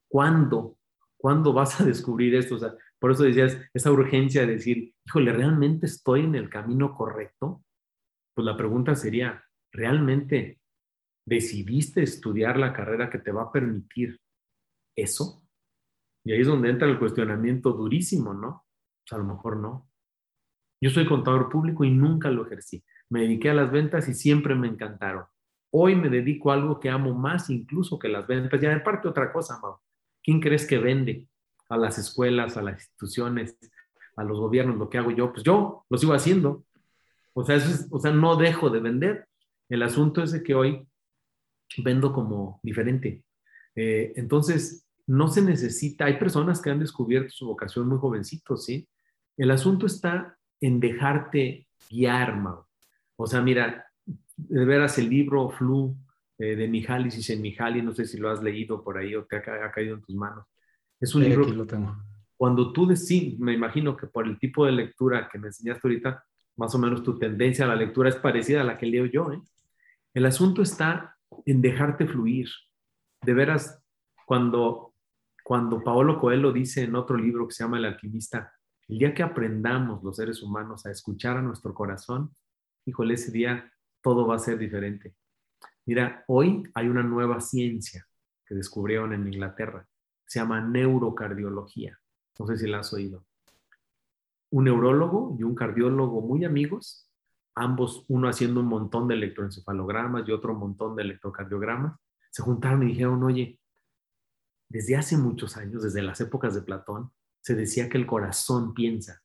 ¿Cuándo? 0.07 0.79
¿Cuándo 1.15 1.53
vas 1.53 1.79
a 1.79 1.85
descubrir 1.85 2.33
esto? 2.33 2.55
O 2.55 2.59
sea, 2.59 2.73
por 2.97 3.11
eso 3.11 3.21
decías, 3.21 3.59
esa 3.71 3.91
urgencia 3.91 4.41
de 4.41 4.53
decir, 4.53 4.95
híjole, 5.05 5.33
¿realmente 5.33 5.85
estoy 5.85 6.21
en 6.21 6.33
el 6.33 6.49
camino 6.49 6.95
correcto? 6.95 7.63
Pues 8.33 8.43
la 8.43 8.57
pregunta 8.57 8.95
sería, 8.95 9.45
¿realmente 9.71 10.59
decidiste 11.27 12.01
estudiar 12.01 12.57
la 12.57 12.73
carrera 12.73 13.11
que 13.11 13.19
te 13.19 13.31
va 13.31 13.43
a 13.43 13.51
permitir 13.51 14.19
eso? 14.95 15.44
Y 16.25 16.33
ahí 16.33 16.41
es 16.41 16.47
donde 16.47 16.69
entra 16.69 16.89
el 16.89 16.97
cuestionamiento 16.97 17.71
durísimo, 17.71 18.33
¿no? 18.33 18.65
Pues 19.03 19.13
a 19.13 19.17
lo 19.17 19.23
mejor 19.23 19.57
no. 19.57 19.87
Yo 20.81 20.89
soy 20.89 21.05
contador 21.05 21.49
público 21.49 21.85
y 21.85 21.91
nunca 21.91 22.31
lo 22.31 22.45
ejercí. 22.45 22.83
Me 23.09 23.21
dediqué 23.21 23.51
a 23.51 23.53
las 23.53 23.71
ventas 23.71 24.09
y 24.09 24.15
siempre 24.15 24.55
me 24.55 24.67
encantaron. 24.67 25.25
Hoy 25.71 25.95
me 25.95 26.09
dedico 26.09 26.51
a 26.51 26.55
algo 26.55 26.79
que 26.79 26.89
amo 26.89 27.13
más 27.13 27.49
incluso 27.51 27.99
que 27.99 28.09
las 28.09 28.25
ventas. 28.25 28.61
Y 28.61 28.65
aparte 28.65 29.07
otra 29.07 29.31
cosa, 29.31 29.59
Mau. 29.61 29.77
¿Quién 30.23 30.41
crees 30.41 30.65
que 30.65 30.79
vende 30.79 31.29
a 31.69 31.77
las 31.77 31.99
escuelas, 31.99 32.57
a 32.57 32.63
las 32.63 32.81
instituciones, 32.81 33.57
a 34.15 34.23
los 34.23 34.39
gobiernos 34.39 34.77
lo 34.77 34.89
que 34.89 34.97
hago 34.97 35.11
yo? 35.11 35.31
Pues 35.31 35.43
yo 35.43 35.85
lo 35.87 35.97
sigo 35.97 36.13
haciendo. 36.13 36.65
O 37.33 37.45
sea, 37.45 37.59
o 37.91 37.99
sea, 37.99 38.11
no 38.11 38.35
dejo 38.35 38.71
de 38.71 38.79
vender. 38.79 39.27
El 39.69 39.83
asunto 39.83 40.23
es 40.23 40.31
de 40.31 40.41
que 40.41 40.55
hoy 40.55 40.87
vendo 41.83 42.11
como 42.13 42.59
diferente. 42.63 43.23
Eh, 43.75 44.13
entonces, 44.15 44.84
no 45.07 45.27
se 45.27 45.41
necesita, 45.41 46.05
hay 46.05 46.17
personas 46.17 46.61
que 46.61 46.69
han 46.69 46.79
descubierto 46.79 47.29
su 47.29 47.45
vocación 47.47 47.87
muy 47.87 47.97
jovencitos, 47.97 48.65
¿sí? 48.65 48.87
El 49.37 49.51
asunto 49.51 49.85
está 49.85 50.37
en 50.61 50.79
dejarte 50.79 51.67
guiar, 51.89 52.37
Mau. 52.37 52.65
O 53.17 53.27
sea, 53.27 53.41
mira, 53.41 53.85
de 54.37 54.65
veras 54.65 54.97
el 54.97 55.09
libro 55.09 55.49
Flu 55.49 55.95
eh, 56.37 56.55
de 56.55 56.67
Mihaly 56.67 57.09
Csikszentmihalyi, 57.09 57.81
no 57.81 57.93
sé 57.93 58.05
si 58.05 58.17
lo 58.17 58.29
has 58.29 58.41
leído 58.41 58.83
por 58.83 58.97
ahí 58.97 59.15
o 59.15 59.25
te 59.25 59.37
ha, 59.37 59.71
caído 59.71 59.95
en 59.95 60.01
tus 60.01 60.15
manos. 60.15 60.45
Es 60.99 61.13
un 61.15 61.23
libro. 61.23 61.43
Aquí 61.43 61.53
lo 61.53 61.65
tengo. 61.65 61.95
Cuando 62.37 62.73
tú 62.73 62.85
decís, 62.85 63.39
me 63.39 63.53
imagino 63.53 63.95
que 63.95 64.07
por 64.07 64.27
el 64.27 64.37
tipo 64.37 64.65
de 64.65 64.73
lectura 64.73 65.29
que 65.31 65.39
me 65.39 65.47
enseñaste 65.47 65.87
ahorita, 65.87 66.25
más 66.57 66.75
o 66.75 66.77
menos 66.77 67.03
tu 67.03 67.17
tendencia 67.17 67.65
a 67.65 67.69
la 67.69 67.75
lectura 67.75 68.09
es 68.09 68.15
parecida 68.15 68.61
a 68.61 68.65
la 68.65 68.77
que 68.77 68.85
leo 68.85 69.05
yo. 69.05 69.31
¿eh? 69.31 69.41
El 70.13 70.25
asunto 70.25 70.61
está 70.61 71.17
en 71.45 71.61
dejarte 71.61 72.07
fluir. 72.07 72.49
De 73.21 73.33
veras, 73.33 73.81
cuando, 74.25 74.93
cuando 75.45 75.83
Paolo 75.83 76.19
Coelho 76.19 76.51
dice 76.51 76.81
en 76.81 76.95
otro 76.95 77.15
libro 77.15 77.47
que 77.47 77.53
se 77.53 77.63
llama 77.63 77.77
El 77.77 77.85
alquimista, 77.85 78.51
el 78.87 78.97
día 78.97 79.13
que 79.13 79.21
aprendamos 79.21 80.03
los 80.03 80.15
seres 80.15 80.41
humanos 80.41 80.87
a 80.87 80.89
escuchar 80.89 81.37
a 81.37 81.41
nuestro 81.43 81.71
corazón, 81.71 82.35
híjole, 82.83 83.13
ese 83.13 83.31
día 83.31 83.71
todo 84.01 84.25
va 84.25 84.37
a 84.37 84.39
ser 84.39 84.57
diferente. 84.57 85.13
Mira, 85.85 86.23
hoy 86.25 86.63
hay 86.73 86.87
una 86.87 87.03
nueva 87.03 87.39
ciencia 87.41 88.07
que 88.43 88.55
descubrieron 88.55 89.13
en 89.13 89.27
Inglaterra. 89.27 89.87
Se 90.25 90.39
llama 90.39 90.61
neurocardiología. 90.61 91.99
No 92.39 92.47
sé 92.47 92.57
si 92.57 92.67
la 92.67 92.79
has 92.79 92.91
oído. 92.91 93.23
Un 94.49 94.63
neurólogo 94.63 95.35
y 95.37 95.43
un 95.43 95.53
cardiólogo 95.53 96.21
muy 96.21 96.43
amigos, 96.43 97.07
ambos, 97.53 98.03
uno 98.07 98.29
haciendo 98.29 98.61
un 98.61 98.67
montón 98.67 99.07
de 99.07 99.13
electroencefalogramas 99.13 100.27
y 100.27 100.31
otro 100.31 100.53
un 100.53 100.59
montón 100.59 100.95
de 100.95 101.03
electrocardiogramas, 101.03 101.99
se 102.31 102.41
juntaron 102.41 102.81
y 102.81 102.87
dijeron, 102.87 103.21
oye, 103.21 103.59
desde 104.69 104.95
hace 104.95 105.17
muchos 105.17 105.57
años, 105.57 105.83
desde 105.83 106.01
las 106.01 106.19
épocas 106.21 106.55
de 106.55 106.61
Platón, 106.61 107.11
se 107.41 107.55
decía 107.55 107.89
que 107.89 107.97
el 107.97 108.07
corazón 108.07 108.73
piensa, 108.73 109.21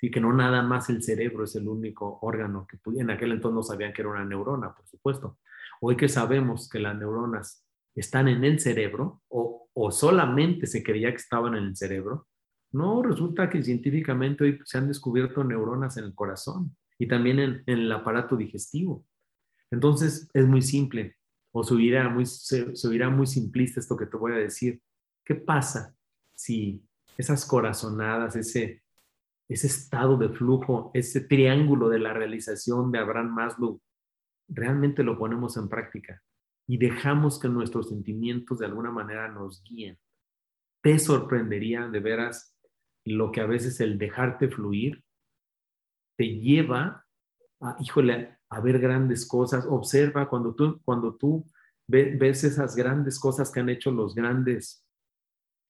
y 0.00 0.10
que 0.10 0.20
no 0.20 0.32
nada 0.32 0.62
más 0.62 0.88
el 0.88 1.02
cerebro 1.02 1.44
es 1.44 1.54
el 1.56 1.68
único 1.68 2.18
órgano 2.22 2.66
que 2.66 2.78
en 2.98 3.10
aquel 3.10 3.32
entonces 3.32 3.54
no 3.54 3.62
sabían 3.62 3.92
que 3.92 4.02
era 4.02 4.10
una 4.10 4.24
neurona, 4.24 4.74
por 4.74 4.86
supuesto. 4.86 5.38
Hoy 5.80 5.96
que 5.96 6.08
sabemos 6.08 6.68
que 6.68 6.78
las 6.78 6.96
neuronas 6.96 7.64
están 7.94 8.28
en 8.28 8.44
el 8.44 8.60
cerebro 8.60 9.22
o, 9.28 9.58
solamente 9.90 10.66
se 10.66 10.82
creía 10.82 11.10
que 11.10 11.16
estaban 11.16 11.54
en 11.54 11.64
el 11.64 11.76
cerebro, 11.76 12.28
no, 12.72 13.02
resulta 13.02 13.48
que 13.48 13.62
científicamente 13.62 14.44
hoy 14.44 14.60
se 14.64 14.78
han 14.78 14.88
descubierto 14.88 15.42
neuronas 15.42 15.96
en 15.96 16.04
el 16.04 16.14
corazón 16.14 16.76
y 16.98 17.08
también 17.08 17.38
en, 17.38 17.62
el 17.66 17.90
aparato 17.90 18.36
digestivo. 18.36 19.04
Entonces 19.70 20.28
es 20.34 20.46
muy 20.46 20.62
simple, 20.62 21.16
o 21.52 21.64
se 21.64 21.74
oirá 21.74 22.08
muy, 22.08 22.26
se, 22.26 22.72
muy 23.10 23.26
simplista 23.26 23.80
esto 23.80 23.96
que 23.96 24.06
te 24.06 24.16
voy 24.16 24.32
a 24.32 24.36
decir. 24.36 24.80
¿Qué 25.24 25.34
pasa 25.34 25.94
si 26.34 26.82
esas 27.16 27.44
corazonadas, 27.44 28.36
ese, 28.36 28.82
ese 29.48 29.66
estado 29.66 30.16
de 30.16 30.30
flujo, 30.30 30.90
ese 30.94 31.22
triángulo 31.22 31.88
de 31.88 31.98
la 31.98 32.12
realización 32.12 32.90
de 32.92 32.98
Abraham 32.98 33.34
Maslow, 33.34 33.80
realmente 34.48 35.02
lo 35.02 35.18
ponemos 35.18 35.56
en 35.56 35.68
práctica 35.68 36.22
y 36.66 36.78
dejamos 36.78 37.38
que 37.38 37.48
nuestros 37.48 37.88
sentimientos 37.88 38.58
de 38.58 38.66
alguna 38.66 38.90
manera 38.90 39.28
nos 39.28 39.62
guíen? 39.64 39.98
Te 40.82 40.98
sorprendería 40.98 41.88
de 41.88 42.00
veras 42.00 42.56
lo 43.04 43.32
que 43.32 43.40
a 43.40 43.46
veces 43.46 43.80
el 43.80 43.98
dejarte 43.98 44.48
fluir 44.48 45.02
te 46.16 46.26
lleva 46.26 47.06
a, 47.60 47.76
híjole, 47.80 48.39
a 48.50 48.60
ver 48.60 48.78
grandes 48.78 49.26
cosas. 49.26 49.66
Observa 49.68 50.28
cuando 50.28 50.54
tú, 50.54 50.80
cuando 50.84 51.14
tú 51.14 51.44
ves 51.86 52.44
esas 52.44 52.76
grandes 52.76 53.18
cosas 53.18 53.50
que 53.50 53.60
han 53.60 53.68
hecho 53.68 53.90
los 53.90 54.14
grandes, 54.14 54.84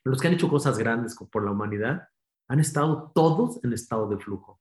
los 0.04 0.20
que 0.20 0.28
han 0.28 0.34
hecho 0.34 0.48
cosas 0.48 0.76
grandes 0.78 1.16
por 1.30 1.44
la 1.44 1.52
humanidad, 1.52 2.08
han 2.48 2.60
estado 2.60 3.12
todos 3.14 3.62
en 3.64 3.72
estado 3.72 4.08
de 4.08 4.18
flujo. 4.18 4.60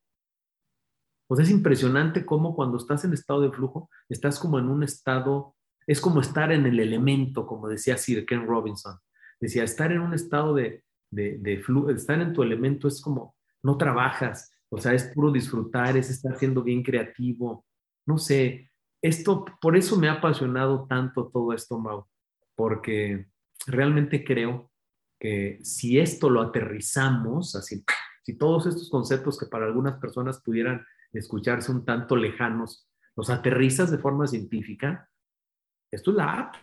Pues 1.28 1.42
es 1.42 1.50
impresionante 1.50 2.26
cómo 2.26 2.56
cuando 2.56 2.78
estás 2.78 3.04
en 3.06 3.14
estado 3.14 3.42
de 3.42 3.52
flujo, 3.52 3.90
estás 4.10 4.40
como 4.40 4.60
en 4.60 4.70
un 4.70 4.84
estado, 4.84 5.56
es 5.86 6.02
como 6.02 6.22
estar 6.22 6.52
en 6.52 6.66
el 6.66 6.80
elemento, 6.80 7.46
como 7.46 7.68
decía 7.68 7.98
Sir 7.98 8.26
Ken 8.26 8.46
Robinson. 8.46 8.98
Decía, 9.40 9.64
estar 9.64 9.92
en 9.92 10.02
un 10.02 10.14
estado 10.14 10.54
de, 10.54 10.84
de, 11.12 11.38
de 11.38 11.64
estar 11.94 12.20
en 12.20 12.34
tu 12.34 12.44
elemento 12.44 12.88
es 12.88 13.02
como, 13.02 13.36
no 13.64 13.78
trabajas, 13.78 14.52
o 14.70 14.78
sea, 14.78 14.94
es 14.94 15.06
puro 15.06 15.32
disfrutar, 15.32 15.98
es 15.98 16.10
estar 16.10 16.38
siendo 16.38 16.64
bien 16.64 16.84
creativo. 16.84 17.66
No 18.06 18.18
sé, 18.18 18.72
esto, 19.02 19.46
por 19.62 19.78
eso 19.78 19.98
me 19.98 20.10
ha 20.10 20.14
apasionado 20.14 20.86
tanto 20.88 21.30
todo 21.30 21.54
esto, 21.54 21.80
Mau, 21.80 22.06
porque 22.56 23.28
realmente 23.66 24.24
creo 24.24 24.72
que 25.20 25.60
si 25.64 26.00
esto 26.00 26.30
lo 26.30 26.42
aterrizamos, 26.42 27.56
así, 27.56 27.84
si 28.24 28.38
todos 28.38 28.66
estos 28.66 28.90
conceptos 28.90 29.40
que 29.40 29.46
para 29.46 29.66
algunas 29.66 30.00
personas 30.00 30.42
pudieran 30.42 30.86
escucharse 31.14 31.72
un 31.72 31.86
tanto 31.86 32.16
lejanos, 32.16 32.88
los 33.16 33.30
aterrizas 33.30 33.92
de 33.92 33.98
forma 33.98 34.28
científica, 34.28 35.10
esto 35.92 36.12
es 36.12 36.18
la 36.18 36.34
app. 36.34 36.56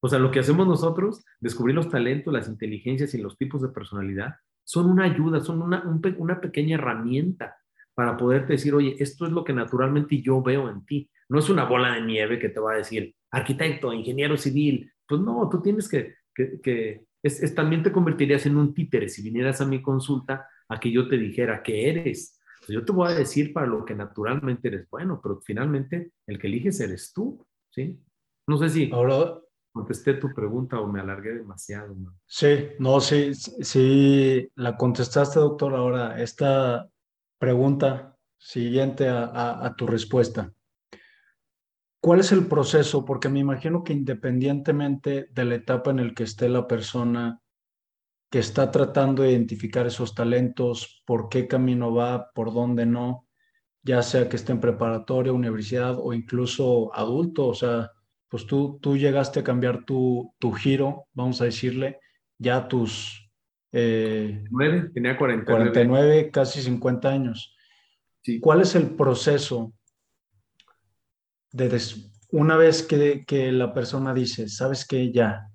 O 0.00 0.08
sea, 0.08 0.18
lo 0.18 0.30
que 0.30 0.40
hacemos 0.40 0.66
nosotros, 0.66 1.24
descubrir 1.40 1.74
los 1.74 1.88
talentos, 1.88 2.32
las 2.32 2.48
inteligencias 2.48 3.14
y 3.14 3.18
los 3.18 3.38
tipos 3.38 3.62
de 3.62 3.68
personalidad, 3.68 4.34
son 4.62 4.90
una 4.90 5.04
ayuda, 5.04 5.40
son 5.40 5.62
una, 5.62 5.82
una 6.18 6.40
pequeña 6.40 6.74
herramienta 6.76 7.56
para 7.94 8.16
poderte 8.16 8.54
decir, 8.54 8.74
oye, 8.74 8.96
esto 8.98 9.26
es 9.26 9.32
lo 9.32 9.44
que 9.44 9.52
naturalmente 9.52 10.20
yo 10.20 10.42
veo 10.42 10.68
en 10.68 10.84
ti. 10.84 11.10
No 11.28 11.38
es 11.38 11.48
una 11.48 11.64
bola 11.64 11.94
de 11.94 12.02
nieve 12.02 12.38
que 12.38 12.48
te 12.48 12.60
va 12.60 12.72
a 12.72 12.76
decir, 12.76 13.14
arquitecto, 13.30 13.92
ingeniero 13.92 14.36
civil. 14.36 14.92
Pues 15.06 15.20
no, 15.20 15.48
tú 15.48 15.62
tienes 15.62 15.88
que, 15.88 16.14
que, 16.34 17.04
es, 17.22 17.54
también 17.54 17.82
te 17.82 17.92
convertirías 17.92 18.46
en 18.46 18.56
un 18.56 18.74
títere 18.74 19.08
si 19.08 19.22
vinieras 19.22 19.60
a 19.60 19.66
mi 19.66 19.80
consulta 19.80 20.48
a 20.68 20.80
que 20.80 20.90
yo 20.90 21.08
te 21.08 21.16
dijera 21.16 21.62
que 21.62 21.88
eres. 21.88 22.40
Pues 22.60 22.70
yo 22.70 22.84
te 22.84 22.92
voy 22.92 23.10
a 23.10 23.14
decir 23.14 23.52
para 23.52 23.66
lo 23.66 23.84
que 23.84 23.94
naturalmente 23.94 24.68
eres 24.68 24.88
bueno, 24.90 25.20
pero 25.22 25.40
finalmente 25.40 26.12
el 26.26 26.38
que 26.38 26.46
eliges 26.46 26.80
eres 26.80 27.12
tú, 27.12 27.46
¿sí? 27.70 27.98
No 28.46 28.58
sé 28.58 28.68
si... 28.68 28.90
Ahora, 28.90 29.38
contesté 29.72 30.14
tu 30.14 30.32
pregunta 30.32 30.80
o 30.80 30.86
me 30.86 31.00
alargué 31.00 31.34
demasiado. 31.34 31.96
Sí, 32.26 32.68
no, 32.78 33.00
sí, 33.00 33.34
sí, 33.34 34.48
la 34.54 34.76
contestaste, 34.76 35.40
doctor. 35.40 35.74
Ahora, 35.74 36.22
esta 36.22 36.88
pregunta 37.44 38.16
siguiente 38.38 39.06
a, 39.06 39.74
tu 39.76 39.86
respuesta. 39.86 40.50
¿Cuál 42.00 42.20
es 42.20 42.32
el 42.32 42.46
proceso? 42.46 43.04
Porque 43.04 43.28
me 43.28 43.40
imagino 43.40 43.84
que 43.84 43.92
independientemente 43.92 45.28
de 45.30 45.44
la 45.44 45.56
etapa 45.56 45.90
en 45.90 46.06
la 46.06 46.14
que 46.14 46.22
esté 46.22 46.48
la 46.48 46.66
persona 46.66 47.42
que 48.30 48.38
está 48.38 48.70
tratando 48.70 49.22
de 49.22 49.32
identificar 49.32 49.86
esos 49.86 50.14
talentos, 50.14 51.02
por 51.04 51.28
qué 51.28 51.46
camino 51.46 51.92
va, 51.92 52.30
por 52.34 52.54
dónde 52.54 52.86
no, 52.86 53.28
ya 53.82 54.00
sea 54.00 54.26
que 54.26 54.36
esté 54.36 54.52
en 54.52 54.60
preparatoria, 54.60 55.30
universidad 55.34 55.98
o 55.98 56.14
incluso 56.14 56.94
adulto, 56.94 57.48
o 57.48 57.54
sea, 57.54 57.90
pues 58.30 58.46
tú, 58.46 58.78
tú 58.80 58.96
llegaste 58.96 59.40
a 59.40 59.44
cambiar 59.44 59.84
tu, 59.84 60.32
tu 60.38 60.50
giro, 60.52 61.08
vamos 61.12 61.42
a 61.42 61.44
decirle, 61.44 62.00
ya 62.38 62.68
tus... 62.68 63.23
Eh, 63.76 64.44
tenía 64.94 65.18
49. 65.18 65.44
49, 65.44 66.30
casi 66.30 66.62
50 66.62 67.08
años. 67.08 67.56
¿Cuál 68.40 68.60
es 68.60 68.76
el 68.76 68.94
proceso 68.94 69.72
de 71.50 71.80
una 72.30 72.56
vez 72.56 72.84
que, 72.84 73.24
que, 73.26 73.50
la 73.50 73.74
persona 73.74 74.14
dice, 74.14 74.48
sabes 74.48 74.86
que 74.86 75.10
ya, 75.10 75.50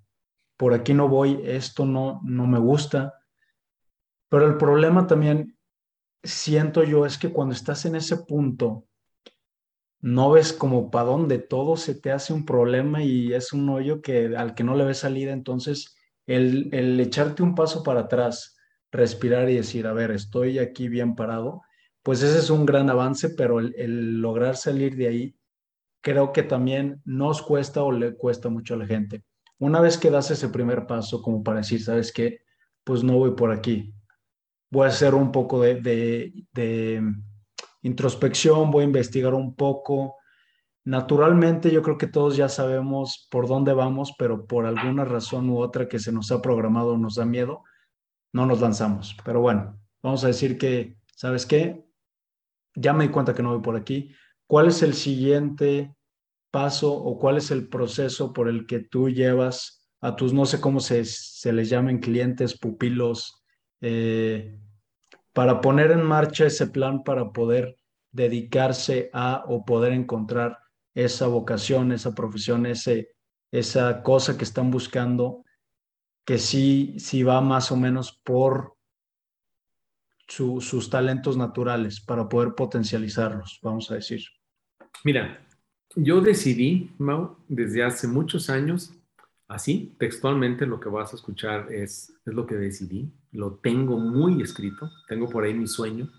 por 0.57 0.73
aquí 0.73 0.93
no 0.93 1.07
voy, 1.07 1.39
esto 1.45 1.85
no, 1.85 2.19
no 2.25 2.45
me 2.45 2.59
gusta, 2.59 3.13
pero 4.27 4.45
el 4.47 4.57
problema 4.57 5.07
también 5.07 5.57
siento 6.21 6.83
yo 6.83 7.05
es 7.05 7.17
que 7.17 7.31
cuando 7.31 7.55
estás 7.55 7.85
en 7.85 7.95
ese 7.95 8.17
punto 8.17 8.85
no 10.01 10.31
ves 10.31 10.51
como 10.51 10.91
para 10.91 11.05
dónde 11.05 11.39
todo 11.39 11.77
se 11.77 11.95
te 11.95 12.11
hace 12.11 12.33
un 12.33 12.45
problema 12.45 13.01
y 13.01 13.33
es 13.33 13.53
un 13.53 13.69
hoyo 13.69 14.01
que 14.01 14.35
al 14.35 14.55
que 14.55 14.65
no 14.65 14.75
le 14.75 14.83
ves 14.83 14.99
salida, 14.99 15.31
entonces 15.31 15.95
el, 16.29 16.99
echarte 16.99 17.41
un 17.41 17.55
paso 17.55 17.83
para 17.83 18.01
atrás, 18.01 18.55
respirar 18.91 19.49
y 19.49 19.55
decir, 19.55 19.87
a 19.87 19.93
ver, 19.93 20.11
estoy 20.11 20.59
aquí 20.59 20.87
bien 20.87 21.15
parado, 21.15 21.63
pues 22.03 22.21
ese 22.21 22.37
es 22.37 22.49
un 22.49 22.65
gran 22.65 22.89
avance, 22.89 23.29
pero 23.29 23.59
el, 23.59 24.21
lograr 24.21 24.55
salir 24.55 24.95
de 24.95 25.07
ahí 25.07 25.35
creo 26.01 26.31
que 26.31 26.43
también 26.43 27.01
nos 27.03 27.41
cuesta 27.41 27.83
o 27.83 27.91
le 27.91 28.15
cuesta 28.15 28.49
mucho 28.49 28.75
a 28.75 28.77
la 28.77 28.85
gente. 28.85 29.23
Una 29.57 29.81
vez 29.81 29.97
que 29.97 30.11
das 30.11 30.31
ese 30.31 30.49
primer 30.49 30.85
paso 30.85 31.21
como 31.21 31.43
para 31.43 31.57
decir, 31.57 31.83
¿sabes 31.83 32.13
qué? 32.13 32.41
Pues 32.83 33.03
no 33.03 33.17
voy 33.17 33.31
por 33.31 33.51
aquí. 33.51 33.93
Voy 34.71 34.85
a 34.85 34.89
hacer 34.89 35.15
un 35.15 35.31
poco 35.31 35.61
de, 35.61 35.81
de 35.81 37.01
introspección, 37.81 38.71
voy 38.71 38.83
a 38.83 38.87
investigar 38.87 39.33
un 39.33 39.55
poco. 39.55 40.15
Naturalmente 40.85 41.71
yo 41.71 41.81
creo 41.81 41.97
que 41.97 42.07
todos 42.07 42.37
ya 42.37 42.49
sabemos 42.49 43.27
por 43.29 43.47
dónde 43.47 43.73
vamos, 43.73 44.13
pero 44.17 44.47
por 44.47 44.65
alguna 44.65 45.05
razón 45.05 45.49
u 45.49 45.59
otra 45.59 45.87
que 45.87 45.99
se 45.99 46.11
nos 46.11 46.31
ha 46.31 46.41
programado 46.41 46.97
nos 46.97 47.15
da 47.15 47.25
miedo, 47.25 47.63
no 48.33 48.45
nos 48.45 48.61
lanzamos. 48.61 49.15
Pero 49.23 49.41
bueno, 49.41 49.79
vamos 50.01 50.23
a 50.23 50.27
decir 50.27 50.57
que, 50.57 50.97
¿sabes 51.15 51.45
qué? 51.45 51.85
Ya 52.75 52.93
me 52.93 53.05
di 53.05 53.11
cuenta 53.11 53.33
que 53.33 53.43
no 53.43 53.53
voy 53.53 53.61
por 53.61 53.75
aquí. 53.75 54.13
¿Cuál 54.47 54.67
es 54.67 54.81
el 54.81 54.93
siguiente 54.93 55.95
paso 56.51 56.93
o 56.93 57.19
cuál 57.19 57.37
es 57.37 57.51
el 57.51 57.67
proceso 57.67 58.33
por 58.33 58.47
el 58.47 58.65
que 58.65 58.79
tú 58.79 59.09
llevas 59.09 59.87
a 60.01 60.15
tus, 60.15 60.33
no 60.33 60.45
sé 60.45 60.61
cómo 60.61 60.79
se, 60.79 61.03
se 61.05 61.51
les 61.51 61.69
llamen 61.69 61.99
clientes, 61.99 62.57
pupilos, 62.57 63.43
eh, 63.81 64.57
para 65.33 65.61
poner 65.61 65.91
en 65.91 66.01
marcha 66.01 66.45
ese 66.45 66.67
plan 66.67 67.03
para 67.03 67.31
poder 67.31 67.75
dedicarse 68.11 69.09
a 69.13 69.43
o 69.47 69.65
poder 69.65 69.93
encontrar 69.93 70.57
esa 71.03 71.27
vocación, 71.27 71.91
esa 71.91 72.13
profesión, 72.13 72.65
ese, 72.65 73.11
esa 73.51 74.03
cosa 74.03 74.37
que 74.37 74.43
están 74.43 74.71
buscando, 74.71 75.43
que 76.25 76.37
sí, 76.37 76.95
sí 76.99 77.23
va 77.23 77.41
más 77.41 77.71
o 77.71 77.77
menos 77.77 78.11
por 78.23 78.75
sus 80.27 80.89
talentos 80.89 81.37
naturales 81.37 81.99
para 81.99 82.29
poder 82.29 82.53
potencializarlos, 82.53 83.59
vamos 83.63 83.89
a 83.89 83.95
decir. 83.95 84.21
Mira, 85.03 85.43
yo 85.95 86.21
decidí, 86.21 86.91
Mau, 86.99 87.37
desde 87.47 87.83
hace 87.83 88.07
muchos 88.07 88.49
años, 88.49 88.93
así, 89.47 89.95
textualmente 89.97 90.67
lo 90.67 90.79
que 90.79 90.89
vas 90.89 91.13
a 91.13 91.15
escuchar 91.15 91.73
es, 91.73 92.13
es 92.25 92.33
lo 92.33 92.45
que 92.45 92.55
decidí, 92.55 93.11
lo 93.31 93.55
tengo 93.55 93.97
muy 93.97 94.41
escrito, 94.41 94.89
tengo 95.07 95.27
por 95.27 95.43
ahí 95.43 95.53
mi 95.53 95.67
sueño, 95.67 96.11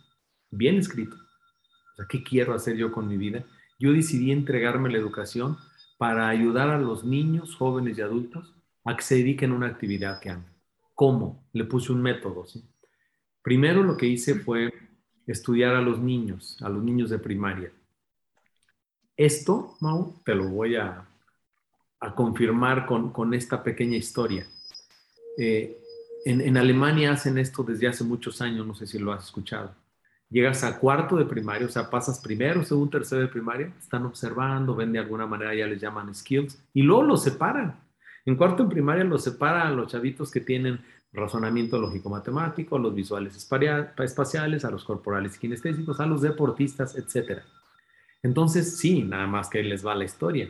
bien 0.51 0.76
escrito. 0.76 1.14
O 1.14 1.97
sea, 1.97 2.07
¿qué 2.09 2.22
quiero 2.24 2.53
hacer 2.53 2.76
yo 2.76 2.91
con 2.91 3.07
mi 3.07 3.16
vida? 3.16 3.45
Yo 3.81 3.95
decidí 3.95 4.31
entregarme 4.31 4.91
la 4.91 4.99
educación 4.99 5.57
para 5.97 6.28
ayudar 6.28 6.68
a 6.68 6.78
los 6.78 7.03
niños, 7.03 7.57
jóvenes 7.57 7.97
y 7.97 8.03
adultos 8.03 8.55
a 8.85 8.95
que 8.95 9.03
se 9.03 9.14
dediquen 9.16 9.53
a 9.53 9.55
una 9.55 9.68
actividad 9.68 10.20
que 10.20 10.28
aman. 10.28 10.53
¿Cómo? 10.95 11.43
Le 11.55 11.64
puse 11.64 11.91
un 11.91 12.03
método. 12.03 12.47
¿sí? 12.47 12.62
Primero 13.43 13.83
lo 13.83 13.97
que 13.97 14.07
hice 14.07 14.35
fue 14.35 14.70
estudiar 15.26 15.74
a 15.74 15.81
los 15.81 15.99
niños, 15.99 16.59
a 16.61 16.68
los 16.68 16.85
niños 16.85 17.09
de 17.09 17.18
primaria. 17.18 17.72
Esto, 19.16 19.76
Mau, 19.81 20.14
te 20.24 20.35
lo 20.35 20.49
voy 20.49 20.76
a, 20.76 21.07
confirmar 22.14 22.85
con, 22.87 23.35
esta 23.35 23.62
pequeña 23.62 23.97
historia. 23.97 24.47
Eh, 25.39 25.78
en, 26.26 26.43
en, 26.43 26.57
Alemania 26.59 27.12
hacen 27.12 27.39
esto 27.39 27.62
desde 27.62 27.89
hace 27.89 28.05
muchos 28.05 28.43
años, 28.43 28.66
no 28.66 28.74
sé 28.74 28.87
si 28.87 28.99
lo 28.99 29.12
has 29.12 29.24
escuchado. 29.24 29.74
Llegas 30.31 30.62
a 30.62 30.78
cuarto 30.78 31.16
de 31.16 31.24
primaria, 31.24 31.66
o 31.66 31.70
sea, 31.70 31.91
pasas 31.91 32.20
primero, 32.20 32.64
segundo, 32.64 32.91
tercero 32.91 33.20
de 33.20 33.28
primaria, 33.28 33.72
están 33.78 34.07
observando, 34.07 34.76
ven 34.76 34.93
de 34.93 35.01
alguna 35.01 35.26
manera, 35.26 35.55
ya 35.55 35.66
les 35.66 35.81
llaman 35.81 36.14
skills, 36.14 36.62
y 36.72 36.83
luego 36.83 37.03
los 37.03 37.24
separan. 37.24 37.81
En 38.24 38.37
cuarto 38.37 38.62
de 38.62 38.70
primaria 38.70 39.03
los 39.03 39.24
separan 39.24 39.66
a 39.66 39.70
los 39.70 39.91
chavitos 39.91 40.31
que 40.31 40.41
tienen 40.41 40.81
razonamiento 41.12 41.78
lógico-matemático, 41.81 42.76
a 42.76 42.78
los 42.78 42.95
visuales 42.95 43.37
espaciales, 43.37 44.64
a 44.64 44.70
los 44.70 44.85
corporales 44.85 45.37
y 45.37 45.41
kinestésicos, 45.41 45.99
a 45.99 46.07
los 46.07 46.22
deportistas, 46.22 46.95
etc. 46.97 47.41
Entonces, 48.22 48.76
sí, 48.76 49.03
nada 49.03 49.26
más 49.26 49.49
que 49.49 49.62
les 49.62 49.85
va 49.85 49.95
la 49.95 50.05
historia. 50.05 50.49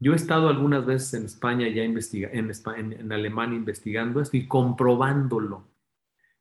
Yo 0.00 0.14
he 0.14 0.16
estado 0.16 0.48
algunas 0.48 0.86
veces 0.86 1.14
en 1.14 1.26
España 1.26 1.68
ya 1.68 1.84
investiga, 1.84 2.30
en, 2.32 2.50
en, 2.76 3.12
Alemania 3.12 3.56
investigando 3.56 4.20
esto 4.20 4.36
y 4.36 4.48
comprobándolo. 4.48 5.68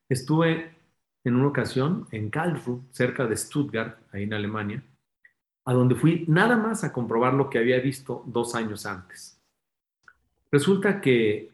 Estuve 0.08 0.79
en 1.24 1.36
una 1.36 1.48
ocasión 1.48 2.08
en 2.12 2.30
Karlsruhe, 2.30 2.82
cerca 2.92 3.26
de 3.26 3.36
Stuttgart, 3.36 3.98
ahí 4.12 4.24
en 4.24 4.34
Alemania, 4.34 4.84
a 5.66 5.74
donde 5.74 5.96
fui 5.96 6.26
nada 6.28 6.58
más 6.58 6.84
a 6.84 6.92
comprobar 6.92 7.34
lo 7.34 7.50
que 7.50 7.60
había 7.60 7.80
visto 7.80 8.24
dos 8.26 8.56
años 8.56 8.86
antes. 8.86 9.40
Resulta 10.52 11.00
que 11.00 11.52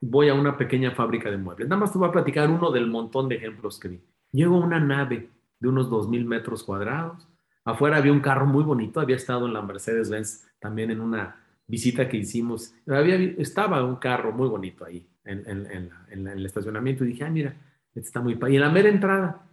voy 0.00 0.28
a 0.28 0.34
una 0.34 0.56
pequeña 0.56 0.90
fábrica 0.90 1.30
de 1.30 1.36
muebles. 1.36 1.68
Nada 1.68 1.80
más 1.80 1.92
te 1.92 1.98
voy 1.98 2.08
a 2.08 2.12
platicar 2.12 2.50
uno 2.50 2.70
del 2.72 2.88
montón 2.88 3.28
de 3.28 3.36
ejemplos 3.36 3.78
que 3.78 3.88
vi. 3.88 4.00
Llego 4.32 4.56
a 4.56 4.66
una 4.66 4.80
nave 4.80 5.28
de 5.60 5.68
unos 5.68 5.88
2.000 5.88 6.24
metros 6.24 6.64
cuadrados. 6.64 7.28
Afuera 7.64 7.98
había 7.98 8.12
un 8.12 8.20
carro 8.20 8.46
muy 8.46 8.64
bonito. 8.64 8.98
Había 8.98 9.16
estado 9.16 9.46
en 9.46 9.52
la 9.52 9.62
Mercedes-Benz 9.62 10.48
también 10.58 10.90
en 10.90 11.00
una 11.00 11.36
visita 11.68 12.08
que 12.08 12.16
hicimos. 12.16 12.74
Había, 12.88 13.14
estaba 13.38 13.84
un 13.84 13.96
carro 13.96 14.32
muy 14.32 14.48
bonito 14.48 14.84
ahí 14.84 15.06
en, 15.24 16.26
el 16.26 16.44
estacionamiento 16.44 17.04
y 17.04 17.08
dije, 17.08 17.24
ah, 17.24 17.30
mira, 17.30 17.54
está 17.94 18.20
muy... 18.20 18.38
Y 18.48 18.56
en 18.56 18.60
la 18.60 18.70
mera 18.70 18.88
entrada 18.88 19.46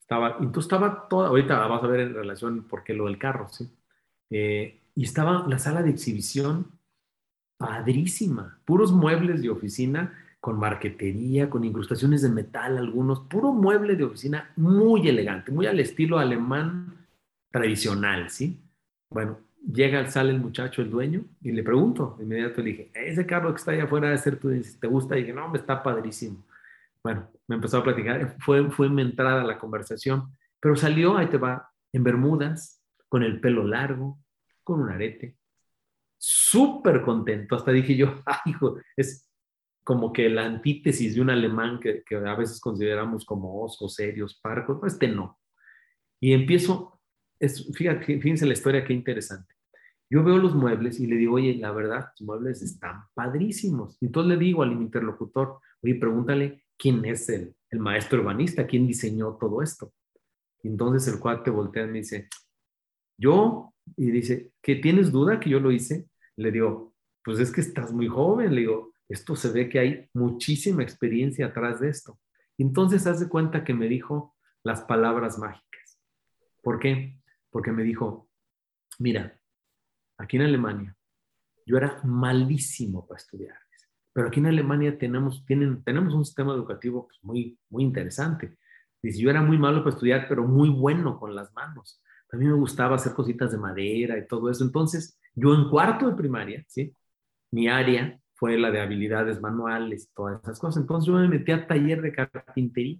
estaba, 0.00 0.38
y 0.40 0.46
tú 0.46 0.60
estaba 0.60 1.08
toda, 1.08 1.28
ahorita 1.28 1.66
vas 1.66 1.82
a 1.82 1.86
ver 1.86 2.00
en 2.00 2.14
relación 2.14 2.64
por 2.64 2.84
qué 2.84 2.94
lo 2.94 3.06
del 3.06 3.18
carro, 3.18 3.48
¿sí? 3.48 3.70
Eh, 4.30 4.80
y 4.94 5.04
estaba 5.04 5.46
la 5.48 5.58
sala 5.58 5.82
de 5.82 5.90
exhibición 5.90 6.66
padrísima, 7.56 8.58
puros 8.64 8.92
muebles 8.92 9.40
de 9.40 9.50
oficina 9.50 10.12
con 10.40 10.58
marquetería, 10.58 11.48
con 11.48 11.64
incrustaciones 11.64 12.22
de 12.22 12.28
metal 12.28 12.76
algunos, 12.76 13.20
puro 13.20 13.52
mueble 13.52 13.94
de 13.94 14.04
oficina 14.04 14.50
muy 14.56 15.08
elegante, 15.08 15.52
muy 15.52 15.66
al 15.66 15.78
estilo 15.78 16.18
alemán 16.18 17.06
tradicional, 17.52 18.28
¿sí? 18.28 18.58
Bueno, 19.08 19.38
llega, 19.72 20.04
sale 20.10 20.32
el 20.32 20.40
muchacho, 20.40 20.82
el 20.82 20.90
dueño, 20.90 21.22
y 21.42 21.52
le 21.52 21.62
pregunto, 21.62 22.18
inmediato 22.20 22.60
le 22.60 22.70
dije, 22.70 22.90
ese 22.94 23.24
carro 23.24 23.50
que 23.50 23.58
está 23.58 23.70
allá 23.70 23.84
afuera 23.84 24.10
de 24.10 24.18
ser 24.18 24.36
tú, 24.36 24.50
¿te 24.80 24.86
gusta? 24.88 25.16
Y 25.16 25.20
dije, 25.20 25.32
no, 25.32 25.48
me 25.48 25.58
está 25.58 25.80
padrísimo. 25.80 26.42
Bueno, 27.04 27.30
me 27.48 27.56
empezó 27.56 27.78
a 27.78 27.84
platicar, 27.84 28.36
fue, 28.40 28.70
fue 28.70 28.88
mi 28.88 29.02
entrada 29.02 29.42
a 29.42 29.46
la 29.46 29.58
conversación, 29.58 30.36
pero 30.60 30.76
salió, 30.76 31.16
ahí 31.16 31.26
te 31.26 31.38
va, 31.38 31.68
en 31.92 32.04
Bermudas, 32.04 32.82
con 33.08 33.22
el 33.22 33.40
pelo 33.40 33.64
largo, 33.64 34.20
con 34.62 34.80
un 34.80 34.90
arete, 34.90 35.36
súper 36.16 37.02
contento. 37.02 37.56
Hasta 37.56 37.72
dije 37.72 37.96
yo, 37.96 38.22
ay, 38.26 38.38
hijo, 38.46 38.78
es 38.96 39.28
como 39.84 40.12
que 40.12 40.28
la 40.28 40.44
antítesis 40.44 41.14
de 41.14 41.20
un 41.20 41.30
alemán 41.30 41.80
que, 41.80 42.04
a 42.14 42.36
veces 42.36 42.60
consideramos 42.60 43.24
como 43.24 43.62
osos, 43.62 43.94
serios, 43.94 44.38
parcos, 44.40 44.78
este 44.86 45.08
no. 45.08 45.40
Y 46.20 46.32
empiezo, 46.32 47.00
es, 47.40 47.68
fíjate, 47.74 48.20
fíjense 48.20 48.46
la 48.46 48.52
historia, 48.52 48.84
qué 48.84 48.92
interesante. 48.92 49.52
Yo 50.08 50.22
veo 50.22 50.36
los 50.36 50.54
muebles 50.54 51.00
y 51.00 51.06
le 51.06 51.16
digo, 51.16 51.34
oye, 51.34 51.56
la 51.56 51.72
verdad, 51.72 52.10
los 52.18 52.22
muebles 52.22 52.62
están 52.62 53.04
padrísimos. 53.14 53.96
Y 54.00 54.06
entonces 54.06 54.28
le 54.38 54.44
digo 54.44 54.62
al 54.62 54.72
interlocutor, 54.72 55.58
oye, 55.82 55.96
pregúntale 55.96 56.61
quién 56.82 57.04
es 57.04 57.28
el, 57.28 57.54
el 57.70 57.78
maestro 57.78 58.18
urbanista, 58.18 58.66
quién 58.66 58.88
diseñó 58.88 59.36
todo 59.36 59.62
esto. 59.62 59.94
Entonces 60.64 61.14
el 61.14 61.20
cuate 61.20 61.48
voltea 61.48 61.84
y 61.84 61.86
me 61.86 61.98
dice, 61.98 62.28
yo, 63.16 63.72
y 63.96 64.10
dice, 64.10 64.50
¿que 64.60 64.74
tienes 64.74 65.12
duda 65.12 65.38
que 65.38 65.48
yo 65.48 65.60
lo 65.60 65.70
hice? 65.70 66.08
Le 66.34 66.50
digo, 66.50 66.92
pues 67.24 67.38
es 67.38 67.52
que 67.52 67.60
estás 67.60 67.92
muy 67.92 68.08
joven, 68.08 68.56
le 68.56 68.62
digo, 68.62 68.94
esto 69.08 69.36
se 69.36 69.52
ve 69.52 69.68
que 69.68 69.78
hay 69.78 70.10
muchísima 70.12 70.82
experiencia 70.82 71.46
atrás 71.46 71.78
de 71.78 71.88
esto. 71.88 72.18
Entonces, 72.58 73.06
hace 73.06 73.28
cuenta 73.28 73.62
que 73.62 73.74
me 73.74 73.86
dijo 73.86 74.34
las 74.64 74.80
palabras 74.82 75.38
mágicas. 75.38 76.00
¿Por 76.62 76.80
qué? 76.80 77.20
Porque 77.50 77.70
me 77.70 77.84
dijo, 77.84 78.28
mira, 78.98 79.40
aquí 80.18 80.36
en 80.36 80.42
Alemania, 80.42 80.96
yo 81.64 81.76
era 81.76 82.00
malísimo 82.02 83.06
para 83.06 83.18
estudiar, 83.18 83.56
pero 84.12 84.28
aquí 84.28 84.40
en 84.40 84.46
Alemania 84.46 84.98
tenemos, 84.98 85.44
tienen, 85.46 85.82
tenemos 85.84 86.14
un 86.14 86.24
sistema 86.24 86.52
educativo 86.52 87.06
pues, 87.06 87.18
muy, 87.22 87.58
muy 87.70 87.82
interesante. 87.82 88.56
Dice, 89.02 89.20
yo 89.20 89.30
era 89.30 89.42
muy 89.42 89.58
malo 89.58 89.82
para 89.82 89.94
estudiar, 89.94 90.26
pero 90.28 90.46
muy 90.46 90.68
bueno 90.68 91.18
con 91.18 91.34
las 91.34 91.52
manos. 91.54 92.00
Mí 92.32 92.46
me 92.46 92.54
gustaba 92.54 92.96
hacer 92.96 93.12
cositas 93.12 93.52
de 93.52 93.58
madera 93.58 94.16
y 94.16 94.26
todo 94.26 94.50
eso. 94.50 94.64
Entonces, 94.64 95.18
yo 95.34 95.54
en 95.54 95.68
cuarto 95.68 96.08
de 96.08 96.16
primaria, 96.16 96.64
¿sí? 96.66 96.94
Mi 97.50 97.68
área 97.68 98.18
fue 98.34 98.56
la 98.58 98.70
de 98.70 98.80
habilidades 98.80 99.40
manuales 99.40 100.10
todas 100.14 100.42
esas 100.42 100.58
cosas. 100.58 100.80
Entonces 100.80 101.06
yo 101.06 101.14
me 101.14 101.28
metí 101.28 101.52
a 101.52 101.66
taller 101.66 102.00
de 102.00 102.12
carpintería. 102.12 102.98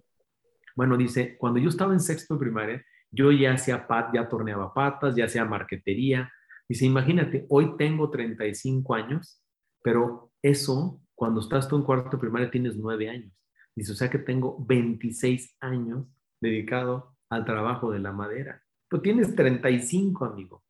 Bueno, 0.75 0.97
dice, 0.97 1.35
cuando 1.37 1.59
yo 1.59 1.69
estaba 1.69 1.93
en 1.93 1.99
sexto 1.99 2.35
de 2.35 2.39
primaria, 2.39 2.85
yo 3.11 3.31
ya 3.31 3.53
hacía 3.53 3.87
pat, 3.87 4.13
ya 4.13 4.27
torneaba 4.29 4.73
patas, 4.73 5.15
ya 5.15 5.25
hacía 5.25 5.45
marquetería. 5.45 6.31
Dice, 6.69 6.85
imagínate, 6.85 7.45
hoy 7.49 7.75
tengo 7.77 8.09
35 8.09 8.93
años, 8.95 9.41
pero 9.83 10.31
eso, 10.41 11.01
cuando 11.15 11.41
estás 11.41 11.67
tú 11.67 11.75
en 11.75 11.83
cuarto 11.83 12.19
primaria, 12.19 12.51
tienes 12.51 12.75
9 12.75 13.09
años. 13.09 13.31
Dice, 13.75 13.91
o 13.91 13.95
sea 13.95 14.09
que 14.09 14.19
tengo 14.19 14.63
26 14.65 15.57
años 15.61 16.07
dedicado 16.39 17.15
al 17.29 17.45
trabajo 17.45 17.91
de 17.91 17.99
la 17.99 18.11
madera. 18.11 18.61
Pero 18.87 19.01
tienes 19.01 19.35
35, 19.35 20.25
amigo. 20.25 20.63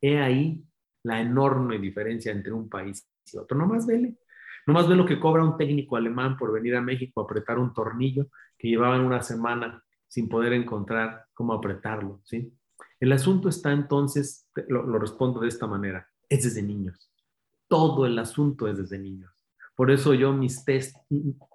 He 0.00 0.18
ahí 0.18 0.64
la 1.04 1.20
enorme 1.20 1.78
diferencia 1.78 2.32
entre 2.32 2.52
un 2.52 2.68
país 2.68 3.08
y 3.32 3.36
otro. 3.36 3.56
No 3.56 3.66
más 3.66 3.86
vele. 3.86 4.18
No 4.66 4.74
más 4.74 4.88
ve 4.88 4.96
lo 4.96 5.06
que 5.06 5.20
cobra 5.20 5.44
un 5.44 5.56
técnico 5.56 5.96
alemán 5.96 6.36
por 6.36 6.52
venir 6.52 6.76
a 6.76 6.80
México 6.80 7.20
a 7.20 7.24
apretar 7.24 7.58
un 7.58 7.72
tornillo 7.72 8.28
que 8.58 8.68
llevaban 8.68 9.00
una 9.00 9.22
semana 9.22 9.82
sin 10.06 10.28
poder 10.28 10.52
encontrar 10.52 11.24
cómo 11.32 11.52
apretarlo, 11.52 12.20
¿sí? 12.24 12.52
El 12.98 13.12
asunto 13.12 13.48
está 13.48 13.72
entonces, 13.72 14.50
lo, 14.68 14.82
lo 14.82 14.98
respondo 14.98 15.40
de 15.40 15.48
esta 15.48 15.66
manera, 15.66 16.06
es 16.28 16.44
desde 16.44 16.62
niños. 16.62 17.10
Todo 17.68 18.04
el 18.04 18.18
asunto 18.18 18.68
es 18.68 18.76
desde 18.76 18.98
niños. 18.98 19.39
Por 19.80 19.90
eso 19.90 20.12
yo 20.12 20.34
mis 20.34 20.62
test, 20.62 20.94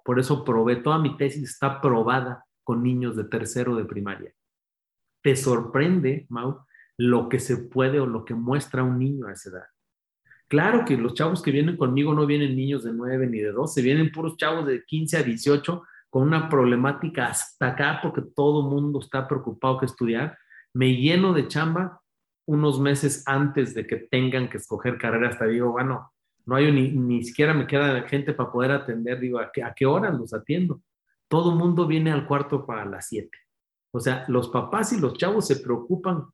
por 0.04 0.18
eso 0.18 0.42
probé, 0.42 0.74
toda 0.74 0.98
mi 0.98 1.16
tesis 1.16 1.44
está 1.44 1.80
probada 1.80 2.44
con 2.64 2.82
niños 2.82 3.14
de 3.14 3.22
tercero 3.22 3.76
de 3.76 3.84
primaria. 3.84 4.34
Te 5.22 5.36
sorprende, 5.36 6.26
Mau, 6.28 6.58
lo 6.98 7.28
que 7.28 7.38
se 7.38 7.56
puede 7.56 8.00
o 8.00 8.06
lo 8.06 8.24
que 8.24 8.34
muestra 8.34 8.82
un 8.82 8.98
niño 8.98 9.28
a 9.28 9.32
esa 9.32 9.50
edad. 9.50 9.66
Claro 10.48 10.84
que 10.84 10.96
los 10.96 11.14
chavos 11.14 11.40
que 11.40 11.52
vienen 11.52 11.76
conmigo 11.76 12.14
no 12.14 12.26
vienen 12.26 12.56
niños 12.56 12.82
de 12.82 12.92
9 12.92 13.28
ni 13.28 13.38
de 13.38 13.52
12, 13.52 13.80
vienen 13.80 14.10
puros 14.10 14.36
chavos 14.36 14.66
de 14.66 14.82
15 14.84 15.18
a 15.18 15.22
18 15.22 15.84
con 16.10 16.24
una 16.24 16.48
problemática 16.48 17.28
hasta 17.28 17.68
acá 17.68 18.00
porque 18.02 18.22
todo 18.34 18.68
mundo 18.68 18.98
está 18.98 19.28
preocupado 19.28 19.78
que 19.78 19.86
estudiar. 19.86 20.36
Me 20.74 20.96
lleno 20.96 21.32
de 21.32 21.46
chamba 21.46 22.00
unos 22.44 22.80
meses 22.80 23.22
antes 23.28 23.72
de 23.72 23.86
que 23.86 23.98
tengan 24.10 24.50
que 24.50 24.56
escoger 24.56 24.98
carrera, 24.98 25.28
hasta 25.28 25.46
digo, 25.46 25.70
bueno, 25.70 26.10
no 26.46 26.54
hay 26.54 26.70
ni, 26.72 26.92
ni 26.92 27.24
siquiera 27.24 27.52
me 27.52 27.66
queda 27.66 28.02
gente 28.08 28.32
para 28.32 28.50
poder 28.50 28.70
atender, 28.70 29.20
digo, 29.20 29.38
¿a 29.38 29.50
qué, 29.52 29.62
a 29.62 29.74
qué 29.74 29.84
hora 29.84 30.10
los 30.10 30.32
atiendo? 30.32 30.80
Todo 31.28 31.56
mundo 31.56 31.86
viene 31.86 32.12
al 32.12 32.26
cuarto 32.26 32.64
para 32.64 32.84
las 32.84 33.08
7. 33.08 33.28
O 33.92 34.00
sea, 34.00 34.24
los 34.28 34.48
papás 34.48 34.92
y 34.92 35.00
los 35.00 35.14
chavos 35.14 35.46
se 35.46 35.56
preocupan 35.56 36.24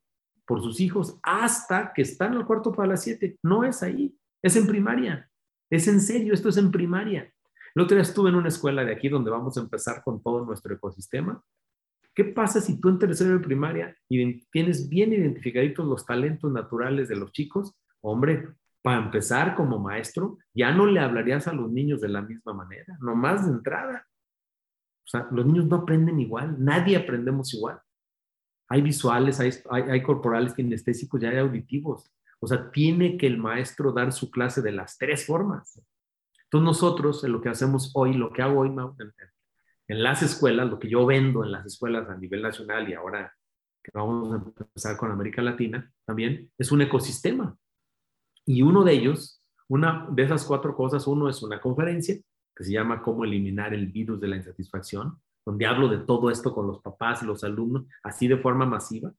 por 0.46 0.62
sus 0.62 0.80
hijos 0.80 1.18
hasta 1.22 1.92
que 1.94 2.02
están 2.02 2.34
al 2.34 2.46
cuarto 2.46 2.72
para 2.72 2.90
las 2.90 3.02
7. 3.02 3.38
No 3.42 3.64
es 3.64 3.82
ahí, 3.82 4.14
es 4.42 4.54
en 4.56 4.66
primaria. 4.66 5.30
Es 5.70 5.88
en 5.88 6.00
serio, 6.00 6.34
esto 6.34 6.50
es 6.50 6.58
en 6.58 6.70
primaria. 6.70 7.32
El 7.74 7.82
otro 7.82 7.94
día 7.94 8.02
estuve 8.02 8.28
en 8.28 8.34
una 8.34 8.48
escuela 8.48 8.84
de 8.84 8.92
aquí 8.92 9.08
donde 9.08 9.30
vamos 9.30 9.56
a 9.56 9.60
empezar 9.60 10.02
con 10.04 10.22
todo 10.22 10.44
nuestro 10.44 10.74
ecosistema. 10.74 11.42
¿Qué 12.14 12.24
pasa 12.24 12.60
si 12.60 12.78
tú 12.78 12.90
en 12.90 12.98
tercero 12.98 13.32
de 13.32 13.38
primaria 13.38 13.96
tienes 14.50 14.88
bien 14.90 15.14
identificaditos 15.14 15.86
los 15.86 16.04
talentos 16.04 16.52
naturales 16.52 17.08
de 17.08 17.16
los 17.16 17.32
chicos? 17.32 17.74
Hombre, 18.02 18.48
para 18.82 19.04
empezar 19.04 19.54
como 19.54 19.78
maestro, 19.78 20.38
ya 20.52 20.72
no 20.72 20.86
le 20.86 21.00
hablarías 21.00 21.46
a 21.46 21.52
los 21.52 21.70
niños 21.70 22.00
de 22.00 22.08
la 22.08 22.20
misma 22.20 22.52
manera, 22.52 22.98
nomás 23.00 23.46
de 23.46 23.52
entrada. 23.52 24.06
O 25.04 25.08
sea, 25.08 25.28
los 25.30 25.46
niños 25.46 25.66
no 25.66 25.76
aprenden 25.76 26.20
igual, 26.20 26.56
nadie 26.58 26.96
aprendemos 26.96 27.54
igual. 27.54 27.80
Hay 28.68 28.82
visuales, 28.82 29.38
hay, 29.38 29.52
hay, 29.70 30.02
corporales, 30.02 30.54
kinestésicos 30.54 31.22
y 31.22 31.26
hay 31.26 31.38
auditivos. 31.38 32.10
O 32.40 32.46
sea, 32.46 32.70
tiene 32.70 33.16
que 33.16 33.26
el 33.26 33.38
maestro 33.38 33.92
dar 33.92 34.12
su 34.12 34.30
clase 34.30 34.62
de 34.62 34.72
las 34.72 34.98
tres 34.98 35.26
formas. 35.26 35.80
Entonces 36.44 36.64
nosotros, 36.64 37.22
en 37.24 37.32
lo 37.32 37.40
que 37.40 37.50
hacemos 37.50 37.92
hoy, 37.94 38.14
lo 38.14 38.32
que 38.32 38.42
hago 38.42 38.60
hoy 38.60 38.68
en, 38.68 39.12
en 39.88 40.02
las 40.02 40.22
escuelas, 40.22 40.68
lo 40.68 40.78
que 40.78 40.88
yo 40.88 41.06
vendo 41.06 41.44
en 41.44 41.52
las 41.52 41.66
escuelas 41.66 42.08
a 42.08 42.16
nivel 42.16 42.42
nacional 42.42 42.88
y 42.88 42.94
ahora 42.94 43.32
que 43.82 43.90
vamos 43.92 44.32
a 44.32 44.36
empezar 44.36 44.96
con 44.96 45.10
América 45.10 45.42
Latina 45.42 45.92
también, 46.04 46.50
es 46.56 46.72
un 46.72 46.82
ecosistema. 46.82 47.56
Y 48.44 48.62
uno 48.62 48.84
de 48.84 48.92
ellos, 48.92 49.42
una 49.68 50.06
de 50.10 50.22
esas 50.22 50.44
cuatro 50.44 50.74
cosas, 50.76 51.06
uno 51.06 51.28
es 51.28 51.42
una 51.42 51.60
conferencia 51.60 52.16
que 52.54 52.64
se 52.64 52.72
llama 52.72 53.02
Cómo 53.02 53.24
eliminar 53.24 53.72
el 53.72 53.86
virus 53.86 54.20
de 54.20 54.28
la 54.28 54.36
insatisfacción, 54.36 55.18
donde 55.44 55.66
hablo 55.66 55.88
de 55.88 55.98
todo 55.98 56.30
esto 56.30 56.52
con 56.52 56.66
los 56.66 56.80
papás 56.80 57.22
y 57.22 57.26
los 57.26 57.44
alumnos, 57.44 57.86
así 58.02 58.28
de 58.28 58.36
forma 58.36 58.66
masiva. 58.66 59.12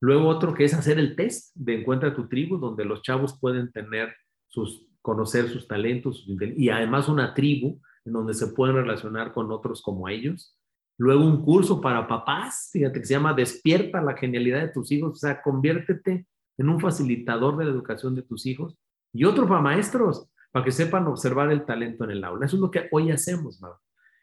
Luego 0.00 0.28
otro 0.28 0.54
que 0.54 0.64
es 0.64 0.74
hacer 0.74 0.98
el 0.98 1.14
test 1.14 1.54
de 1.54 1.80
Encuentra 1.80 2.14
tu 2.14 2.28
tribu, 2.28 2.58
donde 2.58 2.84
los 2.84 3.02
chavos 3.02 3.38
pueden 3.38 3.70
tener 3.70 4.14
sus, 4.48 4.86
conocer 5.02 5.48
sus 5.48 5.68
talentos 5.68 6.26
y 6.26 6.70
además 6.70 7.08
una 7.08 7.34
tribu 7.34 7.80
en 8.04 8.12
donde 8.12 8.34
se 8.34 8.48
pueden 8.48 8.76
relacionar 8.76 9.32
con 9.32 9.52
otros 9.52 9.82
como 9.82 10.08
ellos. 10.08 10.56
Luego 10.98 11.24
un 11.24 11.42
curso 11.42 11.80
para 11.80 12.06
papás, 12.06 12.70
fíjate 12.72 13.00
que 13.00 13.06
se 13.06 13.14
llama 13.14 13.34
Despierta 13.34 14.02
la 14.02 14.16
genialidad 14.16 14.60
de 14.60 14.72
tus 14.72 14.90
hijos, 14.92 15.12
o 15.12 15.16
sea, 15.16 15.40
conviértete 15.40 16.26
en 16.60 16.68
un 16.68 16.78
facilitador 16.78 17.56
de 17.56 17.64
la 17.64 17.70
educación 17.70 18.14
de 18.14 18.22
tus 18.22 18.44
hijos 18.44 18.76
y 19.14 19.24
otro 19.24 19.48
para 19.48 19.62
maestros, 19.62 20.28
para 20.52 20.62
que 20.62 20.70
sepan 20.70 21.06
observar 21.06 21.50
el 21.50 21.64
talento 21.64 22.04
en 22.04 22.10
el 22.10 22.22
aula. 22.22 22.44
Eso 22.44 22.56
es 22.56 22.60
lo 22.60 22.70
que 22.70 22.86
hoy 22.92 23.10
hacemos. 23.10 23.60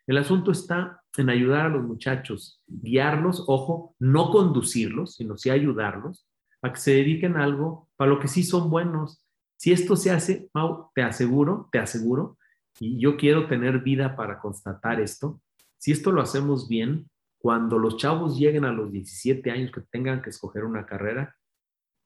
El 0.05 0.17
asunto 0.19 0.51
está 0.51 1.01
en 1.17 1.31
ayudar 1.31 1.65
a 1.65 1.69
los 1.69 1.83
muchachos, 1.83 2.61
guiarlos, 2.67 3.43
ojo, 3.47 3.95
no 3.97 4.29
conducirlos, 4.29 5.15
sino 5.15 5.35
sí 5.35 5.49
ayudarlos 5.49 6.27
a 6.61 6.71
que 6.71 6.79
se 6.79 6.91
dediquen 6.91 7.37
a 7.37 7.43
algo 7.43 7.89
para 7.95 8.11
lo 8.11 8.19
que 8.19 8.27
sí 8.27 8.43
son 8.43 8.69
buenos. 8.69 9.25
Si 9.57 9.71
esto 9.71 9.95
se 9.95 10.11
hace, 10.11 10.47
Mau, 10.53 10.91
te 10.93 11.01
aseguro, 11.01 11.69
te 11.71 11.79
aseguro, 11.79 12.37
y 12.79 12.99
yo 12.99 13.17
quiero 13.17 13.47
tener 13.47 13.79
vida 13.79 14.15
para 14.15 14.39
constatar 14.39 15.01
esto, 15.01 15.41
si 15.79 15.91
esto 15.91 16.11
lo 16.11 16.21
hacemos 16.21 16.67
bien, 16.69 17.09
cuando 17.39 17.79
los 17.79 17.97
chavos 17.97 18.37
lleguen 18.37 18.65
a 18.65 18.71
los 18.71 18.91
17 18.91 19.49
años 19.49 19.71
que 19.71 19.81
tengan 19.81 20.21
que 20.21 20.29
escoger 20.29 20.65
una 20.65 20.85
carrera, 20.85 21.35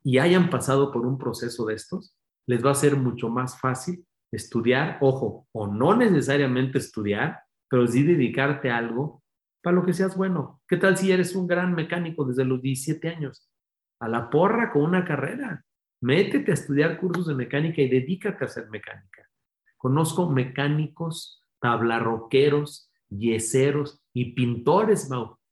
y 0.03 0.17
hayan 0.17 0.49
pasado 0.49 0.91
por 0.91 1.05
un 1.05 1.17
proceso 1.17 1.65
de 1.65 1.75
estos, 1.75 2.15
les 2.47 2.65
va 2.65 2.71
a 2.71 2.75
ser 2.75 2.95
mucho 2.95 3.29
más 3.29 3.59
fácil 3.59 4.05
estudiar, 4.31 4.97
ojo, 5.01 5.47
o 5.51 5.67
no 5.67 5.95
necesariamente 5.95 6.77
estudiar, 6.77 7.41
pero 7.69 7.85
sí 7.87 8.03
dedicarte 8.03 8.69
a 8.69 8.77
algo 8.77 9.23
para 9.61 9.75
lo 9.75 9.85
que 9.85 9.93
seas 9.93 10.15
bueno. 10.15 10.61
¿Qué 10.67 10.77
tal 10.77 10.97
si 10.97 11.11
eres 11.11 11.35
un 11.35 11.47
gran 11.47 11.73
mecánico 11.73 12.25
desde 12.25 12.45
los 12.45 12.61
17 12.61 13.09
años? 13.09 13.49
A 13.99 14.07
la 14.07 14.29
porra 14.29 14.71
con 14.71 14.83
una 14.83 15.05
carrera. 15.05 15.63
Métete 16.01 16.51
a 16.51 16.55
estudiar 16.55 16.99
cursos 16.99 17.27
de 17.27 17.35
mecánica 17.35 17.81
y 17.81 17.89
dedícate 17.89 18.43
a 18.43 18.47
hacer 18.47 18.69
mecánica. 18.69 19.27
Conozco 19.77 20.29
mecánicos, 20.29 21.43
tablarroqueros, 21.59 22.91
yeseros 23.09 24.01
y 24.13 24.33
pintores, 24.33 25.09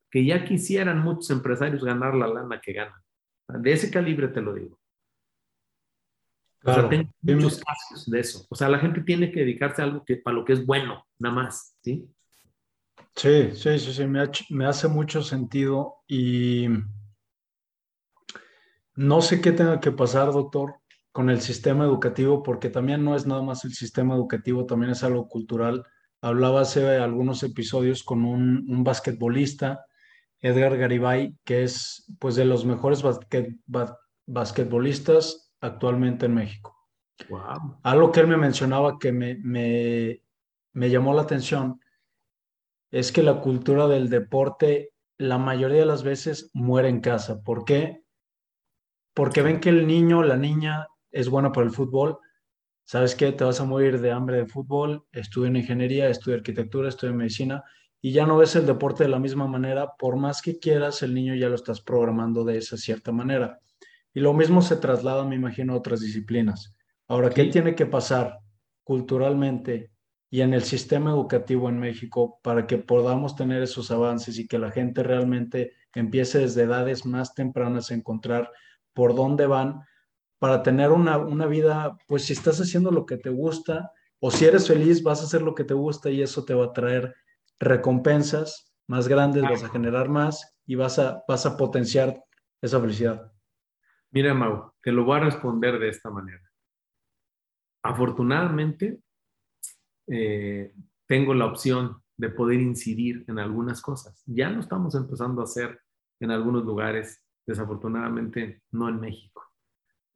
que 0.10 0.26
ya 0.26 0.44
quisieran 0.44 1.04
muchos 1.04 1.30
empresarios 1.30 1.84
ganar 1.84 2.16
la 2.16 2.28
lana 2.28 2.60
que 2.60 2.74
ganan. 2.74 3.00
De 3.50 3.72
ese 3.72 3.90
calibre 3.90 4.28
te 4.28 4.42
lo 4.42 4.54
digo. 4.54 4.80
Claro. 6.60 6.88
O 6.88 6.90
sea, 6.90 6.90
tengo 6.90 7.42
muchos 7.42 7.62
casos 7.62 8.10
de 8.10 8.20
eso. 8.20 8.46
O 8.50 8.56
sea, 8.56 8.70
la 8.70 8.80
gente 8.80 9.02
tiene 9.02 9.32
que 9.32 9.40
dedicarse 9.40 9.82
a 9.82 9.86
algo 9.86 10.04
que, 10.04 10.18
para 10.18 10.36
lo 10.36 10.46
que 10.46 10.54
es 10.54 10.66
bueno, 10.66 11.08
nada 11.18 11.34
más, 11.34 11.78
¿sí? 11.82 12.08
Sí, 13.16 13.52
sí, 13.54 13.80
sí, 13.80 13.94
sí, 13.94 14.06
me, 14.06 14.30
me 14.50 14.66
hace 14.66 14.88
mucho 14.88 15.24
sentido 15.24 16.04
y 16.08 16.68
no 18.96 19.22
sé 19.22 19.42
qué 19.42 19.52
tenga 19.52 19.80
que 19.80 19.92
pasar, 19.92 20.32
doctor, 20.32 20.76
con 21.12 21.30
el 21.30 21.42
sistema 21.42 21.86
educativo, 21.86 22.44
porque 22.44 22.70
también 22.70 23.04
no 23.04 23.16
es 23.16 23.26
nada 23.26 23.42
más 23.42 23.66
el 23.66 23.74
sistema 23.74 24.16
educativo, 24.16 24.66
también 24.66 24.92
es 24.92 25.04
algo 25.04 25.28
cultural. 25.28 25.86
Hablaba 26.22 26.62
hace 26.62 26.98
algunos 26.98 27.42
episodios 27.44 28.04
con 28.04 28.26
un, 28.26 28.66
un 28.70 28.84
basquetbolista 28.84 29.86
Edgar 30.42 30.78
Garibay, 30.78 31.36
que 31.44 31.64
es 31.64 32.06
pues 32.20 32.36
de 32.36 32.46
los 32.46 32.66
mejores 32.66 33.04
basquetbolistas 34.26 35.54
actualmente 35.62 36.26
en 36.26 36.34
México. 36.34 36.76
Wow. 37.30 37.80
Algo 37.84 38.12
que 38.12 38.22
él 38.22 38.28
me 38.28 38.38
mencionaba 38.38 38.98
que 38.98 39.12
me, 39.12 39.36
me, 39.36 40.24
me 40.74 40.90
llamó 40.90 41.14
la 41.14 41.24
atención 41.24 41.82
es 42.92 43.12
que 43.12 43.24
la 43.24 43.42
cultura 43.42 43.88
del 43.88 44.10
deporte 44.10 44.94
la 45.20 45.38
mayoría 45.38 45.82
de 45.82 45.86
las 45.86 46.02
veces 46.02 46.50
muere 46.54 46.88
en 46.88 47.02
casa. 47.02 47.44
¿Por 47.44 47.66
qué? 47.66 48.04
Porque 49.14 49.42
ven 49.42 49.60
que 49.60 49.70
el 49.70 49.86
niño, 49.86 50.24
la 50.24 50.38
niña 50.38 50.88
es 51.12 51.30
buena 51.30 51.52
para 51.52 51.68
el 51.68 51.74
fútbol. 51.74 52.18
¿Sabes 52.86 53.16
qué? 53.16 53.34
Te 53.34 53.44
vas 53.44 53.60
a 53.60 53.66
morir 53.66 54.00
de 54.00 54.12
hambre 54.12 54.38
de 54.38 54.46
fútbol, 54.46 55.06
estudia 55.12 55.50
en 55.50 55.58
ingeniería, 55.58 56.10
estudia 56.10 56.38
arquitectura, 56.38 56.88
estudia 56.88 57.14
medicina 57.14 57.64
y 58.02 58.12
ya 58.12 58.26
no 58.26 58.38
ves 58.38 58.56
el 58.56 58.66
deporte 58.66 59.04
de 59.04 59.10
la 59.10 59.20
misma 59.20 59.48
manera, 59.48 59.94
por 59.98 60.16
más 60.16 60.42
que 60.42 60.58
quieras, 60.58 61.02
el 61.04 61.14
niño 61.14 61.36
ya 61.36 61.50
lo 61.50 61.56
estás 61.56 61.82
programando 61.82 62.44
de 62.46 62.58
esa 62.58 62.78
cierta 62.78 63.12
manera. 63.12 63.60
Y 64.14 64.22
lo 64.22 64.34
mismo 64.34 64.62
se 64.62 64.78
traslada, 64.78 65.26
me 65.26 65.36
imagino, 65.36 65.74
a 65.74 65.78
otras 65.78 66.00
disciplinas. 66.00 66.76
Ahora, 67.08 67.30
¿qué 67.30 67.46
tiene 67.46 67.76
que 67.76 67.86
pasar 67.86 68.40
culturalmente 68.84 69.92
y 70.32 70.42
en 70.42 70.54
el 70.54 70.64
sistema 70.64 71.10
educativo 71.10 71.70
en 71.70 71.80
México 71.80 72.40
para 72.44 72.68
que 72.68 72.78
podamos 72.78 73.36
tener 73.36 73.64
esos 73.64 73.92
avances 73.92 74.38
y 74.38 74.48
que 74.48 74.60
la 74.60 74.72
gente 74.72 75.04
realmente 75.04 75.74
empiece 75.94 76.40
desde 76.40 76.64
edades 76.64 77.06
más 77.06 77.34
tempranas 77.34 77.90
a 77.90 77.96
encontrar 77.96 78.52
por 78.94 79.16
dónde 79.16 79.48
van 79.48 79.82
para 80.38 80.64
tener 80.64 80.92
una, 80.92 81.18
una 81.18 81.48
vida, 81.48 81.98
pues 82.08 82.26
si 82.26 82.34
estás 82.34 82.62
haciendo 82.62 82.92
lo 82.92 83.06
que 83.06 83.18
te 83.18 83.30
gusta 83.30 83.92
o 84.20 84.32
si 84.32 84.46
eres 84.46 84.68
feliz, 84.68 85.04
vas 85.04 85.22
a 85.22 85.26
hacer 85.26 85.42
lo 85.42 85.56
que 85.56 85.64
te 85.64 85.74
gusta 85.74 86.10
y 86.10 86.22
eso 86.22 86.46
te 86.46 86.54
va 86.54 86.66
a 86.66 86.74
traer 86.74 87.14
recompensas 87.60 88.74
más 88.88 89.08
grandes, 89.08 89.44
vas 89.44 89.64
a 89.64 89.70
generar 89.70 90.10
más 90.10 90.58
y 90.66 90.76
vas 90.76 90.98
a, 90.98 91.24
vas 91.28 91.46
a 91.46 91.58
potenciar 91.58 92.24
esa 92.62 92.80
felicidad. 92.80 93.32
Mira, 94.12 94.34
Mau, 94.34 94.74
te 94.82 94.92
lo 94.92 95.06
voy 95.06 95.18
a 95.18 95.26
responder 95.26 95.78
de 95.78 95.90
esta 95.90 96.10
manera. 96.10 96.42
Afortunadamente, 97.84 99.00
eh, 100.08 100.74
tengo 101.06 101.34
la 101.34 101.46
opción 101.46 102.02
de 102.18 102.30
poder 102.30 102.60
incidir 102.60 103.24
en 103.28 103.40
algunas 103.40 103.82
cosas. 103.82 104.24
Ya 104.26 104.50
lo 104.50 104.60
estamos 104.60 104.96
empezando 104.96 105.42
a 105.42 105.46
hacer 105.46 105.80
en 106.20 106.32
algunos 106.32 106.66
lugares, 106.66 107.24
desafortunadamente 107.46 108.64
no 108.72 108.90
en 108.90 109.00
México. 109.00 109.44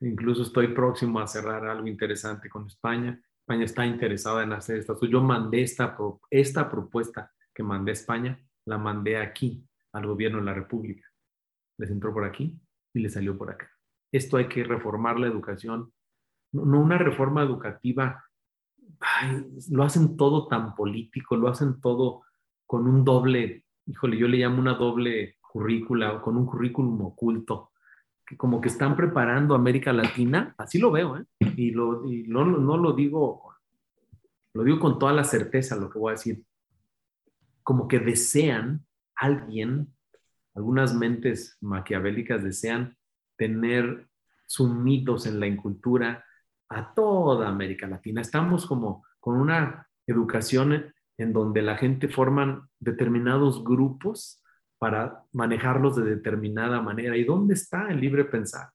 Incluso 0.02 0.42
estoy 0.42 0.70
próximo 0.70 1.20
a 1.20 1.28
cerrar 1.28 1.66
algo 1.66 1.88
interesante 1.88 2.50
con 2.50 2.68
España 2.68 3.22
España 3.44 3.66
está 3.66 3.86
interesada 3.86 4.42
en 4.44 4.54
hacer 4.54 4.78
esto. 4.78 4.98
Yo 5.02 5.22
mandé 5.22 5.64
esta, 5.64 5.98
esta 6.30 6.70
propuesta 6.70 7.34
que 7.54 7.62
mandé 7.62 7.92
a 7.92 7.94
España, 7.94 8.40
la 8.66 8.78
mandé 8.78 9.18
aquí 9.18 9.68
al 9.92 10.08
gobierno 10.08 10.40
de 10.40 10.46
la 10.46 10.54
República. 10.54 11.06
Les 11.78 11.92
entró 11.92 12.14
por 12.14 12.24
aquí 12.24 12.58
y 12.94 13.00
les 13.02 13.14
salió 13.14 13.38
por 13.38 13.52
acá. 13.52 13.70
Esto 14.14 14.38
hay 14.38 14.48
que 14.48 14.64
reformar 14.64 15.20
la 15.20 15.28
educación. 15.28 15.92
No, 16.54 16.80
una 16.80 16.98
reforma 16.98 17.44
educativa. 17.44 18.24
lo 19.72 19.84
hacen 19.84 20.16
todo 20.16 20.48
tan 20.48 20.74
político, 20.74 21.36
lo 21.36 21.50
hacen 21.50 21.82
todo 21.82 22.22
con 22.66 22.88
un 22.88 23.04
doble, 23.04 23.66
híjole, 23.86 24.18
yo 24.18 24.30
le 24.30 24.38
llamo 24.38 24.60
una 24.60 24.76
doble 24.76 25.36
currícula 25.42 26.14
o 26.14 26.22
con 26.22 26.38
un 26.38 26.46
currículum 26.46 27.02
oculto 27.02 27.73
como 28.36 28.62
que 28.62 28.70
están 28.70 28.96
preparando 28.96 29.56
América 29.56 29.94
Latina, 29.94 30.54
así 30.58 30.80
lo 30.80 30.92
veo, 30.92 31.18
¿eh? 31.18 31.26
y, 31.58 31.72
lo, 31.72 32.04
no, 32.06 32.46
no, 32.46 32.78
lo 32.78 32.94
digo, 32.94 33.54
lo 34.54 34.64
digo 34.64 34.80
con 34.80 35.00
toda 35.00 35.14
la 35.14 35.24
certeza 35.24 35.76
lo 35.76 35.90
que 35.90 36.00
voy 36.00 36.12
a 36.12 36.16
decir, 36.16 36.44
como 37.64 37.88
que 37.88 38.00
desean 38.00 38.86
alguien, 39.16 39.94
algunas 40.54 40.94
mentes 40.94 41.58
maquiavélicas 41.62 42.44
desean 42.44 42.98
tener 43.38 44.08
sumidos 44.48 45.26
en 45.26 45.40
la 45.40 45.48
incultura 45.48 46.24
a 46.70 46.94
toda 46.94 47.48
América 47.48 47.88
Latina. 47.88 48.22
Estamos 48.22 48.66
como 48.66 49.06
con 49.20 49.40
una 49.40 49.88
educación 50.06 50.94
en 51.18 51.34
donde 51.34 51.62
la 51.62 51.78
gente 51.78 52.08
forman 52.08 52.70
determinados 52.80 53.64
grupos 53.64 54.43
para 54.84 55.24
manejarlos 55.32 55.96
de 55.96 56.04
determinada 56.04 56.82
manera. 56.82 57.16
¿Y 57.16 57.24
dónde 57.24 57.54
está 57.54 57.88
el 57.88 58.02
libre 58.02 58.26
pensar? 58.26 58.68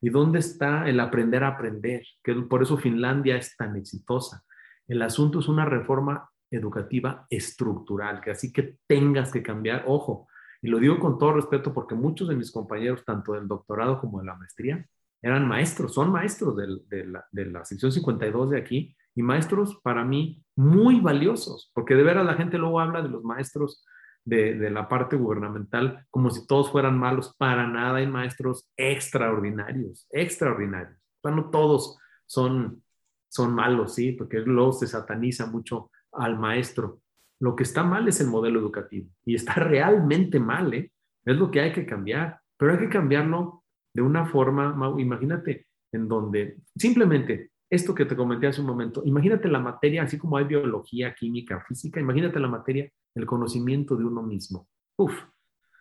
¿Y 0.00 0.08
dónde 0.08 0.38
está 0.38 0.88
el 0.88 0.98
aprender 0.98 1.44
a 1.44 1.48
aprender? 1.48 2.04
Que 2.24 2.32
por 2.36 2.62
eso 2.62 2.78
Finlandia 2.78 3.36
es 3.36 3.54
tan 3.54 3.76
exitosa. 3.76 4.42
El 4.88 5.02
asunto 5.02 5.40
es 5.40 5.48
una 5.48 5.66
reforma 5.66 6.26
educativa 6.50 7.26
estructural, 7.28 8.22
que 8.22 8.30
así 8.30 8.50
que 8.50 8.78
tengas 8.86 9.30
que 9.30 9.42
cambiar, 9.42 9.84
ojo, 9.86 10.26
y 10.62 10.68
lo 10.68 10.78
digo 10.78 10.98
con 10.98 11.18
todo 11.18 11.34
respeto 11.34 11.74
porque 11.74 11.94
muchos 11.94 12.30
de 12.30 12.34
mis 12.34 12.50
compañeros, 12.50 13.04
tanto 13.04 13.34
del 13.34 13.46
doctorado 13.46 14.00
como 14.00 14.20
de 14.20 14.24
la 14.24 14.36
maestría, 14.36 14.86
eran 15.20 15.46
maestros, 15.46 15.92
son 15.92 16.10
maestros 16.10 16.56
de, 16.56 17.04
la, 17.04 17.26
de 17.30 17.44
la 17.44 17.62
sección 17.66 17.92
52 17.92 18.52
de 18.52 18.58
aquí, 18.58 18.96
y 19.14 19.22
maestros 19.22 19.78
para 19.82 20.02
mí 20.02 20.42
muy 20.56 21.00
valiosos, 21.00 21.70
porque 21.74 21.94
de 21.94 22.04
veras 22.04 22.24
la 22.24 22.36
gente 22.36 22.56
luego 22.56 22.80
habla 22.80 23.02
de 23.02 23.10
los 23.10 23.22
maestros 23.22 23.84
de, 24.24 24.54
de, 24.54 24.70
la 24.70 24.88
parte 24.88 25.16
gubernamental 25.16 26.06
como 26.10 26.30
si 26.30 26.46
todos 26.46 26.70
fueran 26.70 26.98
malos, 26.98 27.34
para 27.36 27.66
nada 27.66 27.96
hay 27.96 28.06
maestros 28.06 28.68
extraordinarios, 28.76 30.06
extraordinarios. 30.10 30.98
Bueno, 31.22 31.50
todos 31.50 31.98
son, 32.26 32.82
son 33.28 33.54
malos, 33.54 33.94
sí, 33.94 34.12
porque 34.12 34.40
luego 34.40 34.72
se 34.72 34.86
sataniza 34.86 35.46
mucho 35.46 35.90
al 36.12 36.38
maestro. 36.38 37.00
Lo 37.40 37.56
que 37.56 37.64
está 37.64 37.82
mal 37.82 38.06
es 38.08 38.20
el 38.20 38.28
modelo 38.28 38.60
educativo 38.60 39.08
y 39.24 39.34
está 39.34 39.54
realmente 39.54 40.38
mal, 40.38 40.72
¿eh? 40.74 40.92
es 41.24 41.36
lo 41.36 41.50
que 41.50 41.60
hay 41.60 41.72
que 41.72 41.86
cambiar, 41.86 42.40
pero 42.56 42.72
hay 42.72 42.78
que 42.78 42.88
cambiarlo 42.88 43.64
de 43.94 44.02
una 44.02 44.26
forma, 44.26 44.74
imagínate, 44.98 45.66
en 45.92 46.08
donde 46.08 46.56
simplemente 46.76 47.50
esto 47.70 47.94
que 47.94 48.04
te 48.04 48.16
comenté 48.16 48.46
hace 48.46 48.60
un 48.60 48.66
momento, 48.66 49.02
imagínate 49.04 49.48
la 49.48 49.58
materia, 49.58 50.02
así 50.02 50.18
como 50.18 50.36
hay 50.36 50.44
biología, 50.44 51.14
química, 51.14 51.64
física, 51.66 52.00
imagínate 52.00 52.38
la 52.38 52.48
materia, 52.48 52.90
el 53.14 53.26
conocimiento 53.26 53.96
de 53.96 54.04
uno 54.04 54.22
mismo. 54.22 54.68
Uf, 54.96 55.12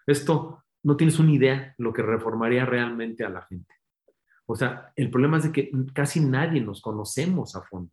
esto 0.05 0.63
no 0.83 0.97
tienes 0.97 1.19
una 1.19 1.31
idea 1.31 1.75
lo 1.77 1.93
que 1.93 2.01
reformaría 2.01 2.65
realmente 2.65 3.23
a 3.23 3.29
la 3.29 3.43
gente. 3.43 3.73
O 4.45 4.55
sea, 4.55 4.91
el 4.95 5.09
problema 5.09 5.37
es 5.37 5.43
de 5.43 5.51
que 5.51 5.71
casi 5.93 6.19
nadie 6.19 6.61
nos 6.61 6.81
conocemos 6.81 7.55
a 7.55 7.61
fondo. 7.61 7.91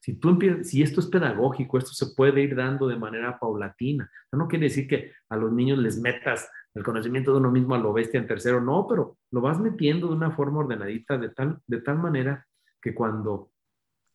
Si, 0.00 0.14
tú 0.14 0.38
si 0.62 0.82
esto 0.82 1.00
es 1.00 1.06
pedagógico, 1.08 1.76
esto 1.76 1.92
se 1.92 2.14
puede 2.14 2.40
ir 2.40 2.56
dando 2.56 2.88
de 2.88 2.96
manera 2.96 3.38
paulatina. 3.38 4.10
No 4.32 4.48
quiere 4.48 4.66
decir 4.66 4.88
que 4.88 5.12
a 5.28 5.36
los 5.36 5.52
niños 5.52 5.78
les 5.78 6.00
metas 6.00 6.48
el 6.72 6.82
conocimiento 6.82 7.32
de 7.32 7.38
uno 7.38 7.50
mismo 7.50 7.74
a 7.74 7.78
lo 7.78 7.92
bestia 7.92 8.18
en 8.18 8.26
tercero, 8.26 8.60
no, 8.60 8.86
pero 8.88 9.18
lo 9.30 9.40
vas 9.40 9.60
metiendo 9.60 10.08
de 10.08 10.14
una 10.14 10.30
forma 10.30 10.60
ordenadita, 10.60 11.18
de 11.18 11.30
tal, 11.30 11.60
de 11.66 11.80
tal 11.82 11.98
manera 11.98 12.46
que 12.80 12.94
cuando 12.94 13.50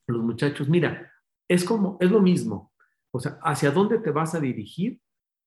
los 0.07 0.24
muchachos, 0.24 0.70
mira, 0.70 1.11
es 1.47 1.63
como, 1.63 1.97
es 1.99 2.09
lo 2.09 2.22
mismo. 2.22 2.72
O 3.16 3.20
sea, 3.20 3.38
¿hacia 3.41 3.72
dónde 3.72 3.99
te 3.99 4.11
vas 4.11 4.36
a 4.36 4.41
dirigir 4.41 4.99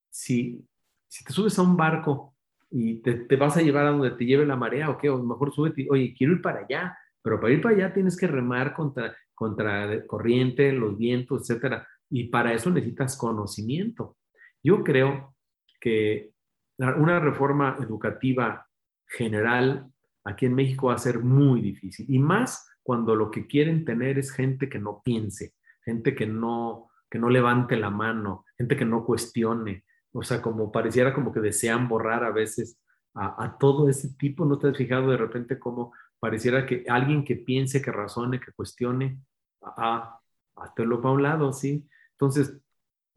si, 0.09 0.65
si 1.07 1.23
te 1.23 1.31
subes 1.31 1.57
a 1.59 1.61
un 1.61 1.77
barco 1.77 2.35
y 2.71 2.95
te, 3.01 3.13
te, 3.13 3.35
vas 3.35 3.57
a 3.57 3.61
llevar 3.61 3.85
a 3.85 3.91
donde 3.91 4.11
te 4.11 4.25
lleve 4.25 4.43
la 4.45 4.55
marea 4.55 4.89
o 4.89 4.97
qué? 4.97 5.09
O 5.09 5.21
mejor 5.21 5.53
súbete, 5.53 5.87
oye, 5.89 6.15
quiero 6.17 6.33
ir 6.33 6.41
para 6.41 6.61
allá, 6.61 6.97
pero 7.21 7.39
para 7.39 7.53
ir 7.53 7.61
para 7.61 7.75
allá 7.75 7.93
tienes 7.93 8.17
que 8.17 8.25
remar 8.25 8.73
contra, 8.73 9.15
contra 9.35 10.05
corriente, 10.07 10.71
los 10.71 10.97
vientos, 10.97 11.41
etcétera. 11.41 11.87
Y 12.09 12.29
para 12.29 12.53
eso 12.53 12.71
necesitas 12.71 13.15
conocimiento. 13.15 14.17
Yo 14.63 14.83
creo 14.83 15.35
que 15.79 16.31
una 16.77 17.19
reforma 17.19 17.77
educativa 17.79 18.67
general 19.05 19.91
aquí 20.23 20.47
en 20.47 20.55
México 20.55 20.87
va 20.87 20.95
a 20.95 20.97
ser 20.97 21.19
muy 21.19 21.61
difícil. 21.61 22.07
Y 22.09 22.17
más 22.17 22.67
cuando 22.81 23.15
lo 23.15 23.29
que 23.29 23.45
quieren 23.45 23.85
tener 23.85 24.17
es 24.17 24.31
gente 24.31 24.69
que 24.69 24.79
no 24.79 25.01
piense, 25.03 25.53
gente 25.85 26.15
que 26.15 26.25
no, 26.25 26.88
que 27.09 27.19
no 27.19 27.29
levante 27.29 27.75
la 27.77 27.89
mano, 27.89 28.45
gente 28.57 28.77
que 28.77 28.85
no 28.85 29.05
cuestione. 29.05 29.85
O 30.11 30.23
sea, 30.23 30.41
como 30.41 30.71
pareciera 30.71 31.13
como 31.13 31.31
que 31.31 31.39
desean 31.39 31.87
borrar 31.87 32.23
a 32.23 32.31
veces 32.31 32.79
a, 33.13 33.57
todo 33.59 33.89
ese 33.89 34.15
tipo. 34.15 34.45
¿No 34.45 34.57
te 34.59 34.69
has 34.69 34.77
fijado 34.77 35.11
de 35.11 35.17
repente 35.17 35.59
cómo 35.59 35.93
pareciera 36.19 36.65
que 36.65 36.85
alguien 36.87 37.23
que 37.23 37.35
piense, 37.35 37.81
que 37.81 37.91
razone, 37.91 38.39
que 38.39 38.51
cuestione, 38.53 39.19
a, 39.61 40.19
a 40.55 40.73
lo 40.77 41.01
para 41.01 41.13
un 41.13 41.23
lado, 41.23 41.53
¿sí? 41.53 41.87
Entonces, 42.11 42.59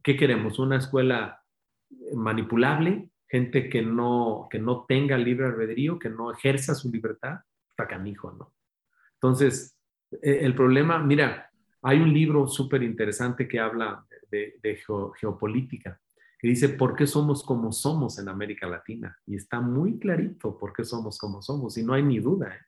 ¿qué 0.03 0.17
queremos? 0.17 0.59
¿Una 0.59 0.77
escuela 0.77 1.43
manipulable? 2.15 3.11
Gente 3.29 3.69
que 3.69 3.83
no, 3.83 4.49
que 4.51 4.59
no 4.59 4.85
tenga 4.85 5.17
libre 5.17 5.47
albedrío, 5.47 5.99
que 5.99 6.11
no 6.11 6.33
ejerza 6.33 6.75
su 6.75 6.91
libertad, 6.91 7.41
está 7.71 7.89
canijo, 7.89 8.33
¿no? 8.33 8.55
Entonces, 9.15 9.79
e, 10.11 10.45
el 10.45 10.55
problema, 10.55 10.99
mira, 10.99 11.51
hay 11.83 12.01
un 12.01 12.13
libro 12.13 12.47
súper 12.47 12.83
interesante 12.83 13.49
que 13.49 13.59
habla 13.59 14.07
de, 14.31 14.81
geopolítica, 15.21 16.01
que 16.39 16.49
dice 16.49 16.71
por 16.71 16.95
qué 16.95 17.07
somos 17.07 17.43
como 17.43 17.73
somos 17.73 18.19
en 18.19 18.29
América 18.29 18.67
Latina. 18.69 19.19
Y 19.27 19.37
está 19.37 19.61
muy 19.61 19.99
clarito 19.99 20.57
por 20.57 20.73
qué 20.73 20.85
somos 20.85 21.19
como 21.19 21.43
somos, 21.43 21.77
y 21.77 21.85
no 21.85 21.93
hay 21.93 22.05
ni 22.05 22.21
duda. 22.21 22.55
¿eh? 22.55 22.61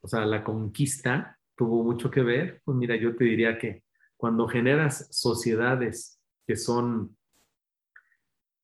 O 0.00 0.08
sea, 0.08 0.26
la 0.26 0.42
conquista 0.42 1.38
tuvo 1.56 1.84
mucho 1.84 2.10
que 2.10 2.22
ver. 2.22 2.60
Pues 2.64 2.76
mira, 2.76 2.96
yo 2.96 3.14
te 3.14 3.24
diría 3.24 3.56
que 3.56 3.84
cuando 4.16 4.48
generas 4.48 5.08
sociedades 5.10 6.20
que 6.46 6.56
son 6.56 7.16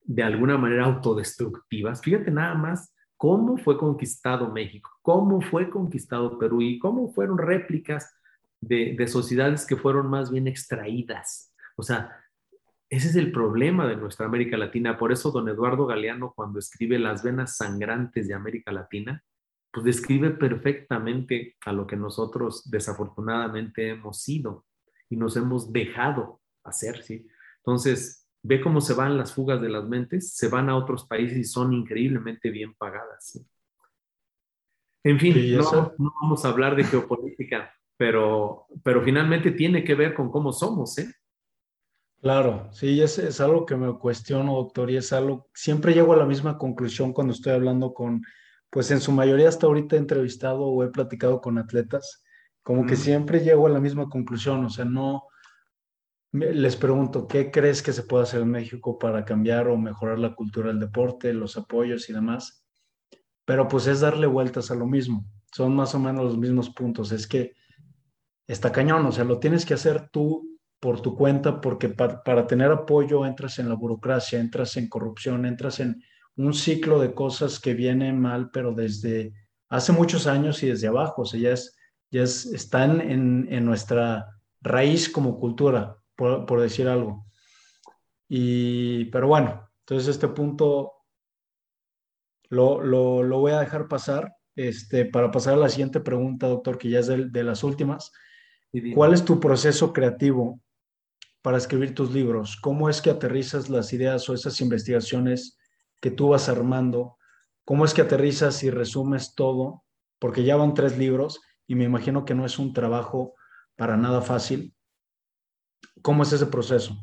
de 0.03 0.21
alguna 0.21 0.57
manera 0.57 0.85
autodestructivas, 0.85 2.01
fíjate 2.01 2.29
nada 2.29 2.55
más 2.55 2.93
cómo 3.15 3.57
fue 3.57 3.77
conquistado 3.77 4.51
México, 4.51 4.91
cómo 5.01 5.41
fue 5.41 5.69
conquistado 5.69 6.37
Perú 6.37 6.61
y 6.61 6.77
cómo 6.77 7.11
fueron 7.13 7.37
réplicas 7.37 8.14
de, 8.67 9.07
sociedades 9.07 9.65
que 9.65 9.75
fueron 9.75 10.07
más 10.07 10.31
bien 10.31 10.47
extraídas. 10.47 11.53
O 11.75 11.83
sea, 11.83 12.15
ese 12.89 13.09
es 13.09 13.15
el 13.15 13.31
problema 13.31 13.87
de 13.87 13.95
nuestra 13.95 14.25
América 14.25 14.57
Latina. 14.57 14.97
Por 14.97 15.11
eso 15.11 15.31
don 15.31 15.49
Eduardo 15.49 15.85
Galeano, 15.85 16.33
cuando 16.35 16.59
escribe 16.59 16.99
Las 16.99 17.23
venas 17.23 17.57
sangrantes 17.57 18.27
de 18.27 18.33
América 18.33 18.71
Latina, 18.71 19.23
pues 19.71 19.83
describe 19.83 20.31
perfectamente 20.31 21.57
a 21.65 21.73
lo 21.73 21.85
que 21.85 21.97
nosotros 21.97 22.69
desafortunadamente 22.69 23.89
hemos 23.89 24.21
sido 24.21 24.65
y 25.09 25.17
nos 25.17 25.35
hemos 25.35 25.71
dejado 25.73 26.41
hacer, 26.63 27.03
¿sí? 27.03 27.27
Entonces, 27.57 28.27
ve 28.41 28.61
cómo 28.61 28.79
se 28.79 28.93
van 28.93 29.17
las 29.17 29.33
fugas 29.33 29.61
de 29.61 29.69
las 29.69 29.85
mentes, 29.85 30.33
se 30.33 30.47
van 30.47 30.69
a 30.69 30.77
otros 30.77 31.05
países 31.05 31.37
y 31.37 31.43
son 31.43 31.73
increíblemente 31.73 32.49
bien 32.51 32.73
pagadas. 32.75 33.43
En 35.03 35.19
fin, 35.19 35.35
no, 35.57 35.93
vamos 36.21 36.45
a 36.45 36.49
hablar 36.49 36.75
de 36.75 36.83
geopolítica, 36.83 37.71
pero, 37.97 38.67
pero 38.83 39.01
finalmente 39.01 39.51
tiene 39.51 39.83
que 39.83 39.95
ver 39.95 40.13
con 40.13 40.29
cómo 40.29 40.51
somos, 40.51 40.97
¿eh? 40.97 41.11
Claro, 42.21 42.69
sí, 42.71 43.01
es, 43.01 43.19
es 43.19 43.39
algo 43.39 43.65
que 43.65 43.75
me 43.75 43.93
cuestiono, 43.99 44.55
doctor, 44.55 44.89
y 44.89 44.97
es 44.97 45.13
algo, 45.13 45.47
siempre 45.53 45.93
llego 45.93 46.13
a 46.13 46.17
la 46.17 46.25
misma 46.25 46.57
conclusión 46.57 47.13
cuando 47.13 47.33
estoy 47.33 47.53
hablando 47.53 47.93
con, 47.93 48.23
pues 48.69 48.89
en 48.89 48.99
su 48.99 49.11
mayoría 49.11 49.47
hasta 49.47 49.67
ahorita 49.67 49.95
he 49.95 49.99
entrevistado 49.99 50.63
o 50.63 50.83
he 50.83 50.89
platicado 50.89 51.39
con 51.39 51.57
atletas, 51.57 52.23
como 52.63 52.85
que 52.87 52.95
siempre 52.95 53.41
llego 53.41 53.67
a 53.67 53.69
la 53.69 53.79
misma 53.79 54.09
conclusión, 54.09 54.65
o 54.65 54.69
sea, 54.69 54.85
no, 54.85 55.27
les 56.35 56.75
pregunto, 56.75 57.27
¿qué 57.27 57.49
crees 57.49 57.81
que 57.81 57.93
se 57.93 58.03
puede 58.03 58.23
hacer 58.23 58.41
en 58.41 58.51
México 58.51 58.97
para 58.99 59.23
cambiar 59.23 59.67
o 59.67 59.77
mejorar 59.77 60.19
la 60.19 60.35
cultura 60.35 60.67
del 60.67 60.79
deporte, 60.79 61.33
los 61.33 61.57
apoyos 61.57 62.09
y 62.09 62.13
demás? 62.13 62.65
Pero 63.45 63.67
pues 63.67 63.87
es 63.87 64.01
darle 64.01 64.27
vueltas 64.27 64.71
a 64.71 64.75
lo 64.75 64.85
mismo. 64.85 65.25
Son 65.53 65.75
más 65.75 65.95
o 65.95 65.99
menos 65.99 66.25
los 66.25 66.37
mismos 66.37 66.69
puntos. 66.71 67.11
Es 67.11 67.27
que 67.27 67.53
está 68.47 68.71
cañón, 68.71 69.05
o 69.05 69.11
sea, 69.11 69.23
lo 69.23 69.39
tienes 69.39 69.65
que 69.65 69.73
hacer 69.73 70.09
tú 70.09 70.59
por 70.79 71.01
tu 71.01 71.15
cuenta 71.15 71.61
porque 71.61 71.89
para, 71.89 72.47
tener 72.47 72.71
apoyo 72.71 73.25
entras 73.25 73.59
en 73.59 73.69
la 73.69 73.75
burocracia, 73.75 74.39
entras 74.39 74.77
en 74.77 74.87
corrupción, 74.87 75.45
entras 75.45 75.79
en 75.79 76.03
un 76.35 76.53
ciclo 76.53 76.99
de 76.99 77.13
cosas 77.13 77.59
que 77.59 77.73
vienen 77.73 78.19
mal, 78.19 78.51
pero 78.51 78.73
desde 78.73 79.33
hace 79.69 79.93
muchos 79.93 80.27
años 80.27 80.61
y 80.63 80.67
desde 80.67 80.87
abajo, 80.87 81.23
o 81.23 81.25
sea, 81.25 81.39
ya, 81.39 81.51
es, 81.51 81.75
ya 82.11 82.23
es, 82.23 82.45
están 82.45 83.01
en, 83.01 83.47
en 83.49 83.65
nuestra 83.65 84.27
raíz 84.61 85.09
como 85.09 85.39
cultura 85.39 85.97
por, 86.15 86.61
decir 86.61 86.87
algo. 86.87 87.25
Y, 88.27 89.05
pero 89.05 89.27
bueno, 89.27 89.69
entonces 89.79 90.07
este 90.07 90.27
punto 90.27 90.93
lo, 92.49 92.81
lo, 92.81 93.39
voy 93.39 93.51
a 93.51 93.59
dejar 93.59 93.87
pasar 93.87 94.35
este, 94.55 95.05
para 95.05 95.31
pasar 95.31 95.53
a 95.55 95.57
la 95.57 95.69
siguiente 95.69 95.99
pregunta, 95.99 96.47
doctor, 96.47 96.77
que 96.77 96.89
ya 96.89 96.99
es 96.99 97.07
de 97.07 97.43
las 97.43 97.63
últimas. 97.63 98.11
¿Cuál 98.93 99.13
es 99.13 99.23
tu 99.25 99.39
proceso 99.39 99.93
creativo 99.93 100.59
para 101.41 101.57
escribir 101.57 101.93
tus 101.93 102.11
libros? 102.11 102.57
¿Cómo 102.61 102.89
es 102.89 103.01
que 103.01 103.09
aterrizas 103.09 103.69
las 103.69 103.93
ideas 103.93 104.27
o 104.29 104.33
esas 104.33 104.59
investigaciones 104.61 105.57
que 106.01 106.11
tú 106.11 106.29
vas 106.29 106.49
armando? 106.49 107.17
¿Cómo 107.63 107.85
es 107.85 107.93
que 107.93 108.01
aterrizas 108.01 108.63
y 108.63 108.69
resumes 108.69 109.35
todo? 109.35 109.83
Porque 110.19 110.43
ya 110.43 110.55
van 110.55 110.73
tres 110.73 110.97
libros 110.97 111.41
y 111.67 111.75
me 111.75 111.83
imagino 111.83 112.25
que 112.25 112.35
no 112.35 112.45
es 112.45 112.59
un 112.59 112.73
trabajo 112.73 113.33
para 113.75 113.97
nada 113.97 114.21
fácil. 114.21 114.73
¿Cómo 116.01 116.23
es 116.23 116.33
ese 116.33 116.45
proceso? 116.45 116.95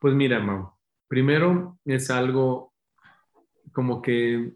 Pues 0.00 0.14
mira, 0.14 0.40
Mau, 0.40 0.72
primero 1.08 1.78
es 1.84 2.10
algo 2.10 2.72
como 3.72 4.02
que, 4.02 4.54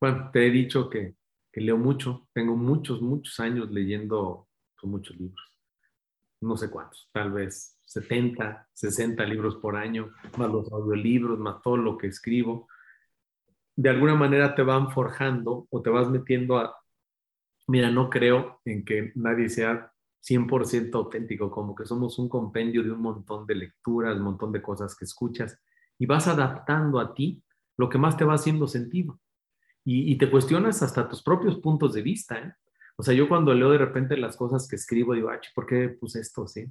bueno, 0.00 0.30
te 0.32 0.46
he 0.46 0.50
dicho 0.50 0.88
que 0.88 1.16
que 1.54 1.60
leo 1.60 1.78
mucho. 1.78 2.26
Tengo 2.32 2.56
muchos, 2.56 3.00
muchos 3.00 3.38
años 3.38 3.70
leyendo 3.70 4.48
pues, 4.84 4.90
muchos 4.90 5.16
libros. 5.16 5.50
No 6.40 6.56
sé 6.56 6.70
cuántos, 6.70 7.08
tal 7.12 7.32
vez 7.32 7.78
70, 7.86 8.68
60 8.72 9.24
libros 9.24 9.56
por 9.56 9.76
año, 9.76 10.12
más 10.36 10.50
los 10.50 10.70
audiolibros, 10.70 11.38
más 11.38 11.62
todo 11.62 11.76
lo 11.76 11.96
que 11.96 12.08
escribo. 12.08 12.68
De 13.76 13.88
alguna 13.88 14.14
manera 14.14 14.54
te 14.54 14.62
van 14.62 14.90
forjando 14.90 15.66
o 15.70 15.82
te 15.82 15.90
vas 15.90 16.10
metiendo 16.10 16.58
a... 16.58 16.76
Mira, 17.66 17.90
no 17.90 18.10
creo 18.10 18.60
en 18.66 18.84
que 18.84 19.12
nadie 19.14 19.48
sea 19.48 19.90
100% 20.22 20.94
auténtico, 20.94 21.50
como 21.50 21.74
que 21.74 21.86
somos 21.86 22.18
un 22.18 22.28
compendio 22.28 22.82
de 22.82 22.92
un 22.92 23.00
montón 23.00 23.46
de 23.46 23.54
lecturas, 23.54 24.16
un 24.16 24.24
montón 24.24 24.52
de 24.52 24.60
cosas 24.60 24.94
que 24.96 25.06
escuchas 25.06 25.58
y 25.98 26.06
vas 26.06 26.28
adaptando 26.28 27.00
a 27.00 27.14
ti 27.14 27.42
lo 27.76 27.88
que 27.88 27.98
más 27.98 28.16
te 28.16 28.24
va 28.24 28.34
haciendo 28.34 28.66
sentido. 28.66 29.18
Y, 29.86 30.16
te 30.16 30.30
cuestionas 30.30 30.82
hasta 30.82 31.06
tus 31.06 31.22
propios 31.22 31.58
puntos 31.58 31.92
de 31.92 32.00
vista. 32.00 32.38
¿eh? 32.38 32.54
O 32.96 33.02
sea, 33.02 33.14
yo 33.14 33.28
cuando 33.28 33.52
leo 33.54 33.70
de 33.70 33.78
repente 33.78 34.16
las 34.16 34.36
cosas 34.36 34.68
que 34.68 34.76
escribo, 34.76 35.14
digo, 35.14 35.30
¿por 35.54 35.66
qué 35.66 35.88
puse 35.88 36.20
esto? 36.20 36.46
¿sí? 36.46 36.66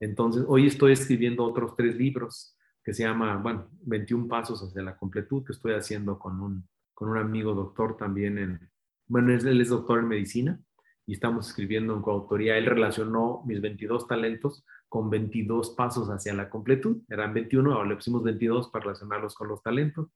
Entonces, 0.00 0.44
hoy 0.48 0.66
estoy 0.66 0.92
escribiendo 0.92 1.44
otros 1.44 1.76
tres 1.76 1.96
libros 1.96 2.56
que 2.82 2.94
se 2.94 3.02
llama, 3.04 3.36
bueno, 3.36 3.68
21 3.82 4.26
Pasos 4.26 4.62
hacia 4.62 4.82
la 4.82 4.96
Completud, 4.96 5.44
que 5.44 5.52
estoy 5.52 5.74
haciendo 5.74 6.18
con 6.18 6.40
un, 6.40 6.68
con 6.94 7.10
un 7.10 7.18
amigo 7.18 7.54
doctor 7.54 7.96
también 7.96 8.38
en, 8.38 8.70
bueno, 9.06 9.32
él 9.32 9.60
es 9.60 9.68
doctor 9.68 10.00
en 10.00 10.08
medicina 10.08 10.60
y 11.06 11.14
estamos 11.14 11.48
escribiendo 11.48 11.94
en 11.94 12.02
coautoría. 12.02 12.56
Él 12.56 12.66
relacionó 12.66 13.42
mis 13.44 13.60
22 13.60 14.06
talentos 14.06 14.64
con 14.88 15.10
22 15.10 15.70
pasos 15.70 16.08
hacia 16.08 16.32
la 16.34 16.48
completud. 16.48 17.02
Eran 17.08 17.34
21, 17.34 17.72
ahora 17.72 17.88
le 17.88 17.96
pusimos 17.96 18.22
22 18.22 18.70
para 18.70 18.84
relacionarlos 18.84 19.34
con 19.34 19.48
los 19.48 19.62
talentos. 19.62 20.08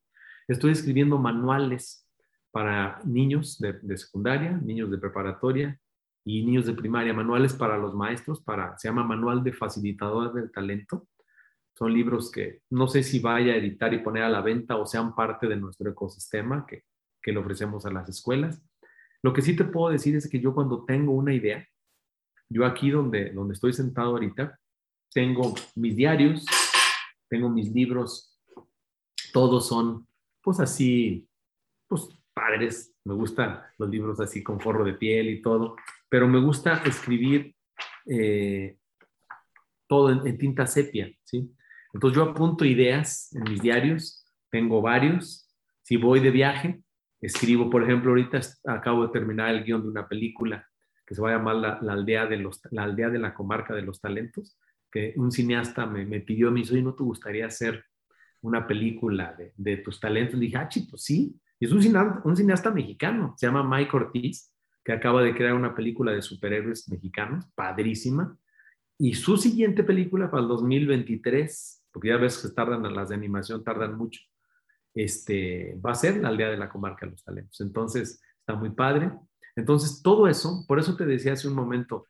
Estoy 0.47 0.71
escribiendo 0.71 1.17
manuales 1.17 2.04
para 2.55 3.01
niños 3.03 3.59
de, 3.59 3.97
secundaria, 3.97 4.53
niños 4.53 4.89
de 4.89 4.97
preparatoria 4.97 5.77
y 6.23 6.45
niños 6.45 6.65
de 6.65 6.73
primaria, 6.73 7.13
manuales 7.13 7.51
para 7.53 7.77
los 7.77 7.93
maestros, 7.93 8.41
para, 8.41 8.77
se 8.77 8.87
llama 8.87 9.03
Manual 9.03 9.43
de 9.43 9.51
Facilitador 9.51 10.33
del 10.33 10.49
Talento. 10.53 11.05
Son 11.77 11.93
libros 11.93 12.31
que 12.31 12.61
no 12.69 12.87
sé 12.87 13.03
si 13.03 13.19
vaya 13.19 13.51
a 13.51 13.57
editar 13.57 13.93
y 13.93 13.99
poner 13.99 14.23
a 14.23 14.29
la 14.29 14.39
venta 14.39 14.77
o 14.77 14.85
sean 14.85 15.13
parte 15.13 15.47
de 15.47 15.57
nuestro 15.57 15.91
ecosistema 15.91 16.65
que, 16.65 16.83
que 17.21 17.33
le 17.33 17.39
ofrecemos 17.39 17.85
a 17.85 17.91
las 17.91 18.07
escuelas. 18.07 18.63
Lo 19.21 19.33
que 19.33 19.41
sí 19.41 19.53
te 19.53 19.65
puedo 19.65 19.91
decir 19.91 20.15
es 20.15 20.29
que 20.29 20.39
yo 20.39 20.53
cuando 20.53 20.85
tengo 20.85 21.11
una 21.11 21.33
idea, 21.33 21.67
yo 22.47 22.65
aquí 22.65 22.89
donde, 22.89 23.33
donde 23.33 23.53
estoy 23.53 23.73
sentado 23.73 24.11
ahorita, 24.11 24.57
tengo 25.13 25.55
mis 25.75 25.97
diarios, 25.97 26.45
tengo 27.27 27.49
mis 27.49 27.69
libros, 27.73 28.39
todos 29.33 29.67
son 29.67 30.07
pues 30.41 30.61
así, 30.61 31.27
pues 31.89 32.07
padres, 32.35 32.93
me 33.03 33.13
gustan 33.13 33.61
los 33.77 33.89
libros 33.89 34.19
así 34.19 34.43
con 34.43 34.59
forro 34.59 34.83
de 34.83 34.93
piel 34.93 35.29
y 35.29 35.41
todo, 35.41 35.75
pero 36.09 36.27
me 36.27 36.39
gusta 36.39 36.83
escribir 36.85 37.55
eh, 38.05 38.77
todo 39.87 40.25
en, 40.25 40.37
tinta 40.37 40.67
sepia, 40.67 41.11
¿sí? 41.23 41.51
Entonces 41.93 42.17
yo 42.17 42.23
apunto 42.23 42.65
ideas 42.65 43.33
en 43.33 43.43
mis 43.43 43.61
diarios, 43.61 44.25
tengo 44.51 44.81
varios, 44.81 45.49
si 45.81 45.97
voy 45.97 46.19
de 46.19 46.31
viaje, 46.31 46.81
escribo, 47.21 47.69
por 47.69 47.83
ejemplo, 47.83 48.11
ahorita 48.11 48.39
acabo 48.65 49.07
de 49.07 49.13
terminar 49.13 49.49
el 49.55 49.63
guion 49.63 49.81
de 49.81 49.89
una 49.89 50.07
película 50.07 50.67
que 51.07 51.15
se 51.15 51.21
va 51.21 51.29
a 51.29 51.37
llamar 51.37 51.55
la, 51.55 51.93
aldea, 51.93 52.25
de 52.25 52.37
los, 52.37 52.61
la 52.71 52.83
aldea 52.83 53.09
de 53.09 53.19
la 53.19 53.33
comarca 53.33 53.73
de 53.73 53.83
los 53.83 54.01
talentos, 54.01 54.57
que 54.91 55.13
un 55.15 55.31
cineasta 55.31 55.85
me, 55.85 56.05
me 56.05 56.19
pidió, 56.19 56.51
me 56.51 56.61
dijo, 56.61 56.75
¿no 56.75 56.95
te 56.95 57.03
gustaría 57.03 57.45
hacer 57.45 57.85
una 58.45 58.67
película 58.67 59.35
de, 59.55 59.77
tus 59.77 59.99
talentos. 59.99 60.39
Le 60.39 60.45
dije, 60.45 60.57
ah, 60.57 60.69
pues 60.89 61.03
sí. 61.03 61.35
Y 61.59 61.65
es 61.65 61.71
un 61.71 62.35
cineasta, 62.35 62.71
mexicano, 62.71 63.33
se 63.37 63.47
llama 63.47 63.63
Mike 63.63 63.95
Ortiz, 63.95 64.51
que 64.83 64.91
acaba 64.91 65.23
de 65.23 65.35
crear 65.35 65.53
una 65.53 65.73
película 65.73 66.11
de 66.11 66.21
superhéroes 66.21 66.89
mexicanos, 66.89 67.45
padrísima. 67.55 68.37
Y 68.97 69.13
su 69.13 69.37
siguiente 69.37 69.83
película 69.83 70.29
para 70.29 70.43
el 70.43 70.49
2023, 70.49 71.85
porque 71.91 72.09
ya 72.09 72.17
ves 72.17 72.37
que 72.37 72.49
tardan, 72.49 72.93
las 72.93 73.09
de 73.09 73.15
animación 73.15 73.63
tardan 73.63 73.97
mucho, 73.97 74.21
este, 74.93 75.79
va 75.85 75.91
a 75.91 75.95
ser 75.95 76.17
la 76.17 76.29
aldea 76.29 76.49
de 76.49 76.57
la 76.57 76.69
comarca 76.69 77.05
de 77.05 77.13
los 77.13 77.23
talentos. 77.23 77.59
Entonces, 77.61 78.21
está 78.39 78.55
muy 78.55 78.71
padre. 78.71 79.11
Entonces, 79.55 80.01
todo 80.01 80.27
eso, 80.27 80.65
por 80.67 80.79
eso 80.79 80.95
te 80.95 81.05
decía 81.05 81.33
hace 81.33 81.47
un 81.47 81.55
momento 81.55 82.07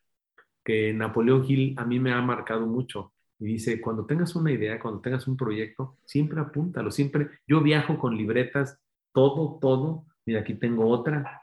que 0.64 0.94
Napoleón 0.94 1.46
Hill 1.48 1.76
a 1.78 1.86
mí 1.86 2.00
me 2.00 2.12
ha 2.12 2.22
marcado 2.22 2.66
mucho, 2.66 3.14
y 3.40 3.46
dice, 3.46 3.82
cuando 3.82 4.06
tengas 4.06 4.36
una 4.36 4.52
idea, 4.52 4.80
cuando 4.80 5.02
tengas 5.02 5.28
un 5.28 5.36
proyecto, 5.36 5.98
siempre 6.06 6.40
apúntalo, 6.40 6.90
siempre. 6.90 7.30
Yo 7.48 7.62
viajo 7.62 7.98
con 7.98 8.16
libretas, 8.16 8.80
todo, 9.16 9.58
todo. 9.60 10.06
Mira, 10.26 10.42
aquí 10.42 10.56
tengo 10.56 10.88
otra, 10.88 11.42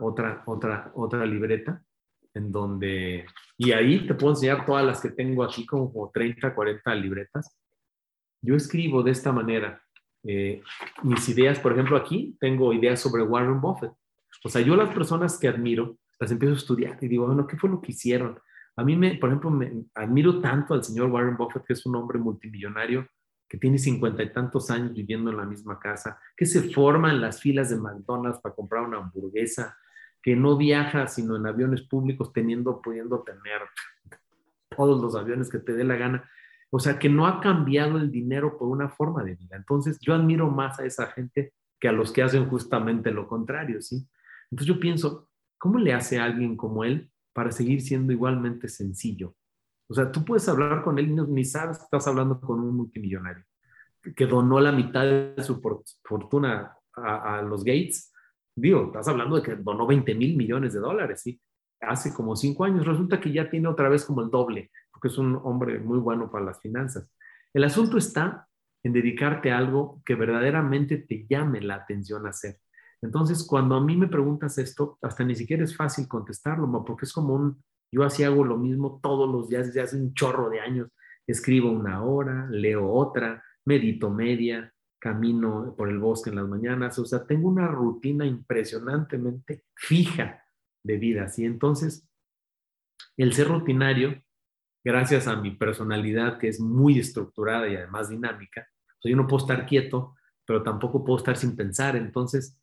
otra, 0.00 0.42
otra, 0.46 0.90
otra 0.94 1.26
libreta 1.26 1.84
en 2.32 2.50
donde, 2.50 3.26
y 3.56 3.70
ahí 3.70 4.06
te 4.06 4.14
puedo 4.14 4.32
enseñar 4.32 4.66
todas 4.66 4.84
las 4.84 5.00
que 5.00 5.10
tengo 5.10 5.44
aquí, 5.44 5.64
como 5.64 6.10
30, 6.12 6.52
40 6.52 6.94
libretas. 6.96 7.56
Yo 8.42 8.56
escribo 8.56 9.02
de 9.02 9.12
esta 9.12 9.30
manera. 9.30 9.80
Eh, 10.26 10.62
mis 11.02 11.28
ideas, 11.28 11.60
por 11.60 11.72
ejemplo, 11.72 11.96
aquí 11.96 12.36
tengo 12.40 12.72
ideas 12.72 12.98
sobre 12.98 13.22
Warren 13.22 13.60
Buffett. 13.60 13.92
O 14.42 14.48
sea, 14.48 14.62
yo 14.62 14.74
las 14.74 14.92
personas 14.92 15.38
que 15.38 15.46
admiro, 15.46 15.98
las 16.18 16.30
empiezo 16.30 16.54
a 16.54 16.58
estudiar 16.58 16.98
y 17.00 17.08
digo, 17.08 17.26
bueno, 17.26 17.46
¿qué 17.46 17.56
fue 17.56 17.70
lo 17.70 17.80
que 17.80 17.92
hicieron? 17.92 18.38
A 18.76 18.82
mí, 18.82 18.96
me, 18.96 19.14
por 19.16 19.28
ejemplo, 19.28 19.50
me 19.50 19.84
admiro 19.94 20.40
tanto 20.40 20.74
al 20.74 20.82
señor 20.82 21.10
Warren 21.10 21.36
Buffett, 21.36 21.64
que 21.64 21.74
es 21.74 21.86
un 21.86 21.94
hombre 21.94 22.18
multimillonario, 22.18 23.06
que 23.54 23.60
tiene 23.60 23.78
cincuenta 23.78 24.20
y 24.24 24.32
tantos 24.32 24.68
años 24.68 24.92
viviendo 24.94 25.30
en 25.30 25.36
la 25.36 25.44
misma 25.44 25.78
casa, 25.78 26.18
que 26.36 26.44
se 26.44 26.72
forma 26.72 27.12
en 27.12 27.20
las 27.20 27.40
filas 27.40 27.70
de 27.70 27.76
McDonald's 27.76 28.40
para 28.40 28.52
comprar 28.52 28.82
una 28.82 28.96
hamburguesa, 28.96 29.78
que 30.20 30.34
no 30.34 30.56
viaja 30.56 31.06
sino 31.06 31.36
en 31.36 31.46
aviones 31.46 31.82
públicos, 31.82 32.32
teniendo, 32.32 32.82
pudiendo 32.82 33.22
tener 33.22 33.62
todos 34.76 35.00
los 35.00 35.14
aviones 35.14 35.48
que 35.48 35.60
te 35.60 35.72
dé 35.72 35.84
la 35.84 35.94
gana. 35.94 36.28
O 36.70 36.80
sea, 36.80 36.98
que 36.98 37.08
no 37.08 37.28
ha 37.28 37.40
cambiado 37.40 37.96
el 37.98 38.10
dinero 38.10 38.58
por 38.58 38.66
una 38.66 38.88
forma 38.88 39.22
de 39.22 39.36
vida. 39.36 39.54
Entonces, 39.54 40.00
yo 40.00 40.14
admiro 40.14 40.50
más 40.50 40.80
a 40.80 40.84
esa 40.84 41.06
gente 41.12 41.52
que 41.78 41.86
a 41.86 41.92
los 41.92 42.10
que 42.10 42.24
hacen 42.24 42.48
justamente 42.48 43.12
lo 43.12 43.28
contrario, 43.28 43.80
¿sí? 43.80 44.04
Entonces 44.50 44.74
yo 44.74 44.80
pienso, 44.80 45.28
¿cómo 45.58 45.78
le 45.78 45.94
hace 45.94 46.18
alguien 46.18 46.56
como 46.56 46.82
él 46.82 47.08
para 47.32 47.52
seguir 47.52 47.82
siendo 47.82 48.12
igualmente 48.12 48.68
sencillo. 48.68 49.36
O 49.94 49.96
sea, 49.96 50.10
tú 50.10 50.24
puedes 50.24 50.48
hablar 50.48 50.82
con 50.82 50.98
él 50.98 51.08
y 51.08 51.12
ni 51.12 51.44
sabes 51.44 51.78
que 51.78 51.84
estás 51.84 52.08
hablando 52.08 52.40
con 52.40 52.58
un 52.58 52.74
multimillonario 52.74 53.44
que 54.16 54.26
donó 54.26 54.58
la 54.58 54.72
mitad 54.72 55.04
de 55.04 55.40
su 55.40 55.62
fortuna 56.02 56.76
a, 56.94 57.42
los 57.42 57.62
Gates. 57.62 58.12
Digo, 58.56 58.86
estás 58.86 59.06
hablando 59.06 59.36
de 59.36 59.42
que 59.42 59.54
donó 59.54 59.86
20 59.86 60.16
mil 60.16 60.36
millones 60.36 60.72
de 60.72 60.80
dólares, 60.80 61.20
¿sí? 61.22 61.40
Hace 61.80 62.12
como 62.12 62.34
cinco 62.34 62.64
años. 62.64 62.84
Resulta 62.84 63.20
que 63.20 63.30
ya 63.32 63.48
tiene 63.48 63.68
otra 63.68 63.88
vez 63.88 64.04
como 64.04 64.20
el 64.20 64.30
doble, 64.30 64.72
porque 64.90 65.06
es 65.06 65.16
un 65.16 65.40
hombre 65.44 65.78
muy 65.78 66.00
bueno 66.00 66.28
para 66.28 66.44
las 66.44 66.60
finanzas. 66.60 67.08
El 67.52 67.62
asunto 67.62 67.96
está 67.96 68.48
en 68.82 68.94
dedicarte 68.94 69.52
a 69.52 69.58
algo 69.58 70.02
que 70.04 70.16
verdaderamente 70.16 70.98
te 70.98 71.24
llame 71.30 71.60
la 71.60 71.76
atención 71.76 72.26
a 72.26 72.30
hacer. 72.30 72.58
Entonces, 73.00 73.46
cuando 73.48 73.76
a 73.76 73.80
mí 73.80 73.96
me 73.96 74.08
preguntas 74.08 74.58
esto, 74.58 74.98
hasta 75.02 75.22
ni 75.22 75.36
siquiera 75.36 75.62
es 75.62 75.76
fácil 75.76 76.08
contestarlo, 76.08 76.84
porque 76.84 77.04
es 77.04 77.12
como 77.12 77.34
un, 77.34 77.62
yo 77.94 78.02
así 78.02 78.24
hago 78.24 78.44
lo 78.44 78.56
mismo 78.56 79.00
todos 79.02 79.30
los 79.30 79.48
días, 79.48 79.66
desde 79.66 79.80
hace 79.80 79.96
un 79.96 80.14
chorro 80.14 80.50
de 80.50 80.60
años. 80.60 80.88
Escribo 81.26 81.70
una 81.70 82.02
hora, 82.02 82.48
leo 82.50 82.90
otra, 82.90 83.42
medito 83.64 84.10
media, 84.10 84.74
camino 84.98 85.74
por 85.76 85.90
el 85.90 85.98
bosque 85.98 86.30
en 86.30 86.36
las 86.36 86.48
mañanas, 86.48 86.98
o 86.98 87.04
sea, 87.04 87.26
tengo 87.26 87.48
una 87.48 87.68
rutina 87.68 88.24
impresionantemente 88.24 89.64
fija 89.76 90.42
de 90.82 90.96
vida, 90.96 91.28
¿sí? 91.28 91.44
Entonces, 91.44 92.08
el 93.16 93.34
ser 93.34 93.48
rutinario, 93.48 94.22
gracias 94.82 95.28
a 95.28 95.36
mi 95.36 95.50
personalidad 95.50 96.38
que 96.38 96.48
es 96.48 96.58
muy 96.58 96.98
estructurada 96.98 97.68
y 97.68 97.76
además 97.76 98.08
dinámica, 98.08 98.66
o 99.04 99.08
yo 99.08 99.14
no 99.14 99.26
puedo 99.26 99.44
estar 99.44 99.66
quieto, 99.66 100.16
pero 100.46 100.62
tampoco 100.62 101.04
puedo 101.04 101.18
estar 101.18 101.36
sin 101.36 101.54
pensar, 101.54 101.96
entonces 101.96 102.58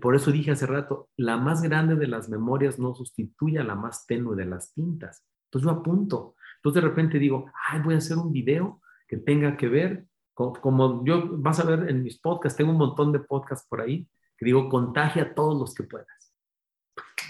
por 0.00 0.16
eso 0.16 0.32
dije 0.32 0.50
hace 0.50 0.66
rato, 0.66 1.08
la 1.16 1.36
más 1.36 1.62
grande 1.62 1.94
de 1.94 2.06
las 2.06 2.28
memorias 2.28 2.78
no 2.78 2.94
sustituye 2.94 3.58
a 3.58 3.64
la 3.64 3.74
más 3.74 4.06
tenue 4.06 4.34
de 4.34 4.46
las 4.46 4.72
tintas. 4.72 5.24
Entonces 5.46 5.70
yo 5.70 5.76
apunto. 5.78 6.36
Entonces 6.56 6.82
de 6.82 6.88
repente 6.88 7.18
digo, 7.18 7.50
ay, 7.68 7.80
voy 7.80 7.94
a 7.94 7.98
hacer 7.98 8.16
un 8.16 8.32
video 8.32 8.80
que 9.06 9.18
tenga 9.18 9.56
que 9.56 9.68
ver, 9.68 10.06
como, 10.34 11.04
yo, 11.04 11.36
vas 11.38 11.58
a 11.60 11.64
ver 11.64 11.90
en 11.90 12.02
mis 12.02 12.18
podcasts, 12.18 12.56
tengo 12.56 12.70
un 12.70 12.78
montón 12.78 13.12
de 13.12 13.20
podcasts 13.20 13.66
por 13.68 13.80
ahí, 13.80 14.08
que 14.36 14.46
digo, 14.46 14.68
contagia 14.68 15.22
a 15.24 15.34
todos 15.34 15.58
los 15.58 15.74
que 15.74 15.82
puedas. 15.82 16.34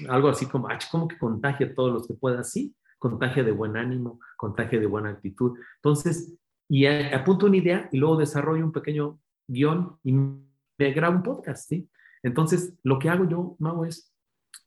Algo 0.08 0.28
así 0.28 0.46
como, 0.46 0.68
ah, 0.68 0.78
¿cómo 0.90 1.08
que 1.08 1.18
contagia 1.18 1.68
a 1.68 1.74
todos 1.74 1.92
los 1.92 2.06
que 2.06 2.14
puedas? 2.14 2.50
Sí, 2.50 2.74
contagia 2.98 3.42
de 3.42 3.52
buen 3.52 3.76
ánimo, 3.76 4.20
contagia 4.36 4.78
de 4.78 4.86
buena 4.86 5.10
actitud. 5.10 5.58
Entonces, 5.76 6.36
y 6.68 6.84
apunto 6.86 7.46
una 7.46 7.56
idea 7.56 7.88
y 7.90 7.98
luego 7.98 8.16
desarrollo 8.16 8.64
un 8.64 8.72
pequeño 8.72 9.18
guion 9.46 9.98
y 10.04 10.12
me 10.12 10.92
grabo 10.92 11.16
un 11.16 11.22
podcast, 11.22 11.68
¿sí? 11.68 11.88
Entonces, 12.22 12.74
lo 12.82 12.98
que 12.98 13.08
hago 13.08 13.28
yo, 13.28 13.56
Mau, 13.58 13.84
es 13.84 14.12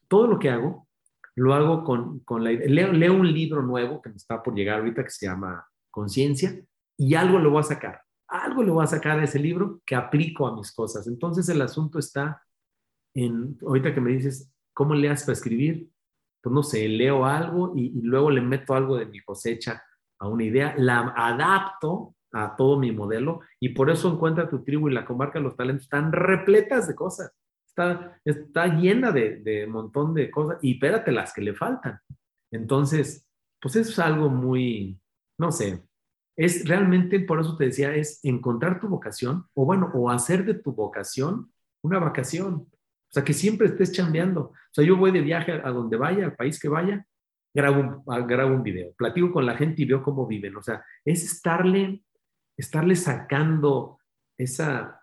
todo 0.08 0.28
lo 0.28 0.40
que 0.40 0.50
hago, 0.50 0.88
lo 1.36 1.54
hago 1.54 1.84
con, 1.84 2.20
con 2.20 2.44
la 2.44 2.52
idea. 2.52 2.68
Leo, 2.68 3.14
un 3.14 3.32
libro 3.32 3.62
nuevo 3.62 4.02
que 4.02 4.10
me 4.10 4.16
está 4.16 4.42
por 4.44 4.54
llegar 4.54 4.80
ahorita 4.80 5.04
que 5.04 5.10
se 5.10 5.26
llama 5.26 5.66
Conciencia 5.90 6.64
y 6.98 7.16
algo 7.16 7.40
lo 7.40 7.52
voy 7.52 7.62
a 7.62 7.64
sacar. 7.64 8.02
Algo 8.28 8.64
lo 8.64 8.76
voy 8.76 8.84
a 8.84 8.88
sacar 8.88 9.18
de 9.18 9.26
ese 9.26 9.40
libro 9.40 9.82
que 9.86 9.96
aplico 9.96 10.48
a 10.48 10.56
mis 10.56 10.72
cosas. 10.74 11.08
Entonces, 11.08 11.48
el 11.50 11.62
asunto 11.62 12.00
está 12.00 12.42
en, 13.14 13.58
ahorita 13.66 13.94
que 13.94 14.02
me 14.02 14.12
dices, 14.12 14.52
¿cómo 14.74 14.94
le 14.94 15.10
haces 15.10 15.26
para 15.26 15.34
escribir? 15.34 15.90
Pues 16.42 16.54
no 16.54 16.64
sé, 16.64 16.88
leo 16.88 17.26
algo 17.26 17.74
y, 17.76 17.90
luego 18.02 18.32
le 18.32 18.42
meto 18.42 18.74
algo 18.74 18.98
de 18.98 19.06
mi 19.06 19.22
cosecha 19.22 19.84
a 20.20 20.28
una 20.28 20.44
idea, 20.44 20.76
la 20.78 21.14
adapto 21.16 22.16
a 22.32 22.56
todo 22.56 22.80
mi 22.80 22.92
modelo 22.92 23.42
y 23.60 23.70
por 23.70 23.90
eso 23.90 24.12
encuentra 24.12 24.50
tu 24.50 24.64
tribu 24.64 24.90
y 24.90 24.94
la 24.94 25.06
comarca 25.06 25.40
los 25.40 25.56
talentos 25.56 25.84
están 25.84 26.12
repletas 26.12 26.88
de 26.88 26.96
cosas. 26.96 27.32
Está, 27.72 28.20
está 28.26 28.68
llena 28.68 29.12
de, 29.12 29.38
de 29.38 29.66
montón 29.66 30.14
de 30.14 30.30
cosas 30.30 30.60
y 30.62 30.74
espérate 30.74 31.12
las 31.12 31.34
que 31.34 31.42
le 31.42 31.54
faltan. 31.54 32.00
Entonces, 32.52 33.28
pues 33.62 33.76
es 33.78 33.98
algo 33.98 34.30
muy, 34.30 35.00
no 35.40 35.52
sé, 35.52 35.82
es 36.38 36.68
realmente, 36.68 37.20
por 37.22 37.40
eso 37.40 37.56
te 37.56 37.66
decía, 37.66 37.96
es 37.96 38.24
encontrar 38.24 38.80
tu 38.80 38.88
vocación 38.88 39.46
o 39.54 39.66
bueno, 39.66 39.92
o 39.94 40.10
hacer 40.10 40.46
de 40.46 40.56
tu 40.56 40.74
vocación 40.74 41.52
una 41.84 42.00
vacación. 42.00 42.54
O 42.54 43.14
sea, 43.14 43.24
que 43.24 43.34
siempre 43.34 43.68
estés 43.68 43.92
chambeando. 43.92 44.42
O 44.42 44.74
sea, 44.74 44.86
yo 44.86 44.98
voy 44.98 45.12
de 45.12 45.22
viaje 45.22 45.52
a 45.52 45.70
donde 45.70 45.98
vaya, 45.98 46.26
al 46.26 46.36
país 46.36 46.60
que 46.60 46.70
vaya, 46.70 47.06
grabo, 47.54 48.04
grabo 48.26 48.56
un 48.56 48.64
video, 48.64 48.94
platico 48.94 49.32
con 49.32 49.46
la 49.46 49.58
gente 49.58 49.82
y 49.82 49.86
veo 49.86 50.02
cómo 50.04 50.28
viven. 50.28 50.56
O 50.56 50.62
sea, 50.62 50.84
es 51.06 51.24
estarle 51.24 52.04
estarle 52.62 52.96
sacando 52.96 54.00
esa, 54.38 55.01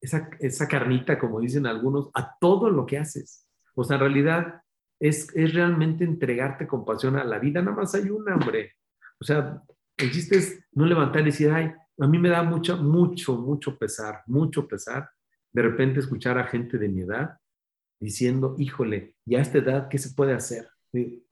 esa, 0.00 0.68
carnita, 0.68 1.18
como 1.18 1.40
dicen 1.40 1.66
algunos, 1.66 2.10
a 2.14 2.36
todo 2.38 2.70
lo 2.70 2.86
que 2.86 2.98
haces. 2.98 3.46
O 3.74 3.84
sea, 3.84 3.96
en 3.96 4.00
realidad 4.00 4.62
es, 4.98 5.34
es 5.34 5.54
realmente 5.54 6.04
entregarte 6.04 6.66
con 6.66 6.84
pasión 6.84 7.16
a 7.16 7.24
la 7.24 7.38
vida. 7.38 7.60
Nada 7.60 7.76
más 7.76 7.94
hay 7.94 8.10
una, 8.10 8.36
hombre. 8.36 8.76
O 9.20 9.24
sea, 9.24 9.62
el 9.96 10.10
no 10.72 10.86
levantar 10.86 11.22
y 11.22 11.26
decir, 11.26 11.50
ay, 11.50 11.72
a 11.98 12.06
mí 12.06 12.18
me 12.18 12.30
da 12.30 12.42
mucho, 12.42 12.76
mucho, 12.78 13.36
mucho 13.36 13.76
pesar, 13.76 14.22
mucho 14.26 14.66
pesar 14.66 15.10
de 15.52 15.62
repente 15.62 16.00
escuchar 16.00 16.38
a 16.38 16.46
gente 16.46 16.78
de 16.78 16.88
mi 16.88 17.02
edad 17.02 17.38
diciendo, 17.98 18.54
híjole, 18.58 19.14
ya 19.26 19.38
a 19.38 19.42
esta 19.42 19.58
edad, 19.58 19.88
¿qué 19.88 19.98
se 19.98 20.14
puede 20.14 20.32
hacer? 20.32 20.68
¿Qué 20.92 21.22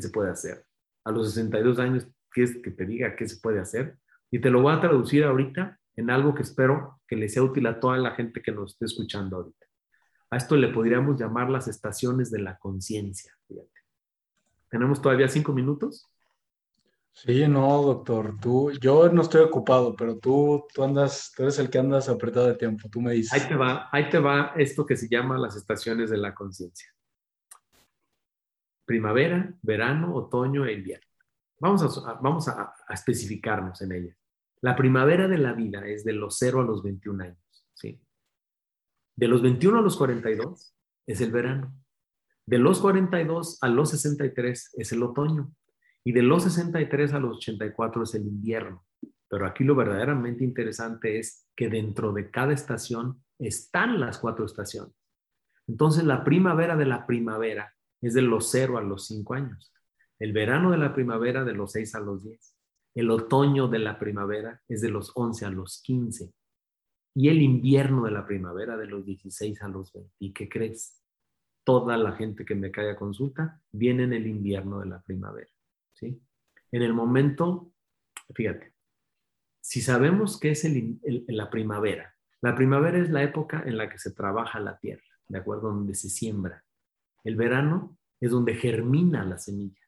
se 0.00 0.10
puede 0.10 0.30
hacer? 0.30 0.66
A 1.04 1.12
los 1.12 1.32
62 1.32 1.78
años, 1.78 2.06
¿qué 2.32 2.42
es 2.42 2.56
que 2.58 2.70
te 2.70 2.84
diga 2.84 3.16
qué 3.16 3.26
se 3.26 3.40
puede 3.40 3.60
hacer? 3.60 3.96
Y 4.30 4.38
te 4.40 4.50
lo 4.50 4.62
voy 4.62 4.74
a 4.74 4.80
traducir 4.80 5.24
ahorita 5.24 5.79
en 6.00 6.10
algo 6.10 6.34
que 6.34 6.42
espero 6.42 7.00
que 7.06 7.16
le 7.16 7.28
sea 7.28 7.42
útil 7.42 7.66
a 7.66 7.78
toda 7.78 7.98
la 7.98 8.12
gente 8.12 8.42
que 8.42 8.52
nos 8.52 8.72
esté 8.72 8.86
escuchando 8.86 9.36
ahorita. 9.36 9.66
A 10.30 10.36
esto 10.36 10.56
le 10.56 10.68
podríamos 10.68 11.20
llamar 11.20 11.50
las 11.50 11.68
estaciones 11.68 12.30
de 12.30 12.40
la 12.40 12.58
conciencia. 12.58 13.36
¿Tenemos 14.68 15.02
todavía 15.02 15.28
cinco 15.28 15.52
minutos? 15.52 16.08
Sí, 17.12 17.46
no, 17.48 17.82
doctor. 17.82 18.38
Tú, 18.40 18.70
yo 18.80 19.10
no 19.10 19.22
estoy 19.22 19.42
ocupado, 19.42 19.94
pero 19.94 20.16
tú, 20.18 20.66
tú 20.72 20.82
andas, 20.82 21.32
tú 21.36 21.42
eres 21.42 21.58
el 21.58 21.68
que 21.68 21.78
andas 21.78 22.08
apretado 22.08 22.46
de 22.46 22.54
tiempo. 22.54 22.88
Tú 22.88 23.00
me 23.00 23.12
dices. 23.12 23.32
Ahí 23.32 23.46
te 23.46 23.56
va, 23.56 23.88
ahí 23.92 24.08
te 24.08 24.18
va 24.18 24.52
esto 24.56 24.86
que 24.86 24.96
se 24.96 25.08
llama 25.08 25.36
las 25.36 25.56
estaciones 25.56 26.08
de 26.08 26.16
la 26.16 26.32
conciencia. 26.32 26.88
Primavera, 28.86 29.52
verano, 29.60 30.14
otoño 30.14 30.64
e 30.64 30.72
invierno. 30.72 31.06
Vamos 31.58 32.06
a, 32.06 32.14
vamos 32.14 32.48
a 32.48 32.74
especificarnos 32.88 33.82
en 33.82 33.92
ellas. 33.92 34.19
La 34.62 34.76
primavera 34.76 35.26
de 35.26 35.38
la 35.38 35.52
vida 35.52 35.86
es 35.86 36.04
de 36.04 36.12
los 36.12 36.36
0 36.38 36.60
a 36.60 36.64
los 36.64 36.82
21 36.82 37.24
años, 37.24 37.66
¿sí? 37.74 38.00
De 39.16 39.28
los 39.28 39.42
21 39.42 39.78
a 39.78 39.82
los 39.82 39.96
42 39.96 40.74
es 41.06 41.20
el 41.20 41.32
verano. 41.32 41.74
De 42.46 42.58
los 42.58 42.80
42 42.80 43.58
a 43.62 43.68
los 43.68 43.90
63 43.90 44.74
es 44.76 44.92
el 44.92 45.02
otoño. 45.02 45.52
Y 46.04 46.12
de 46.12 46.22
los 46.22 46.44
63 46.44 47.12
a 47.12 47.20
los 47.20 47.36
84 47.36 48.02
es 48.02 48.14
el 48.14 48.26
invierno. 48.26 48.84
Pero 49.28 49.46
aquí 49.46 49.64
lo 49.64 49.74
verdaderamente 49.74 50.42
interesante 50.44 51.18
es 51.18 51.46
que 51.54 51.68
dentro 51.68 52.12
de 52.12 52.30
cada 52.30 52.52
estación 52.52 53.22
están 53.38 54.00
las 54.00 54.18
cuatro 54.18 54.44
estaciones. 54.44 54.94
Entonces 55.68 56.04
la 56.04 56.24
primavera 56.24 56.76
de 56.76 56.86
la 56.86 57.06
primavera 57.06 57.72
es 58.00 58.14
de 58.14 58.22
los 58.22 58.50
0 58.50 58.78
a 58.78 58.82
los 58.82 59.06
5 59.06 59.34
años. 59.34 59.72
El 60.18 60.32
verano 60.32 60.70
de 60.70 60.78
la 60.78 60.94
primavera 60.94 61.44
de 61.44 61.52
los 61.52 61.72
6 61.72 61.94
a 61.94 62.00
los 62.00 62.24
10. 62.24 62.49
El 62.94 63.10
otoño 63.10 63.68
de 63.68 63.78
la 63.78 63.98
primavera 63.98 64.62
es 64.68 64.80
de 64.80 64.90
los 64.90 65.12
11 65.14 65.46
a 65.46 65.50
los 65.50 65.80
15 65.82 66.32
y 67.14 67.28
el 67.28 67.40
invierno 67.40 68.04
de 68.04 68.10
la 68.10 68.26
primavera 68.26 68.76
de 68.76 68.86
los 68.86 69.04
16 69.04 69.62
a 69.62 69.68
los 69.68 69.92
20. 69.92 70.12
¿Y 70.18 70.32
qué 70.32 70.48
crees? 70.48 71.00
Toda 71.64 71.96
la 71.96 72.12
gente 72.12 72.44
que 72.44 72.54
me 72.54 72.70
cae 72.70 72.90
a 72.90 72.96
consulta 72.96 73.60
viene 73.70 74.04
en 74.04 74.12
el 74.12 74.26
invierno 74.26 74.80
de 74.80 74.86
la 74.86 75.00
primavera. 75.02 75.50
¿sí? 75.92 76.20
En 76.72 76.82
el 76.82 76.92
momento, 76.92 77.72
fíjate, 78.34 78.74
si 79.60 79.80
sabemos 79.80 80.40
que 80.40 80.50
es 80.50 80.66
la 81.28 81.50
primavera, 81.50 82.16
la 82.42 82.54
primavera 82.54 82.98
es 82.98 83.10
la 83.10 83.22
época 83.22 83.62
en 83.66 83.76
la 83.76 83.88
que 83.88 83.98
se 83.98 84.12
trabaja 84.12 84.58
la 84.58 84.78
tierra, 84.78 85.04
¿de 85.28 85.38
acuerdo? 85.38 85.68
Donde 85.68 85.94
se 85.94 86.08
siembra. 86.08 86.64
El 87.22 87.36
verano 87.36 87.98
es 88.18 88.30
donde 88.30 88.54
germina 88.54 89.24
la 89.24 89.36
semilla. 89.36 89.80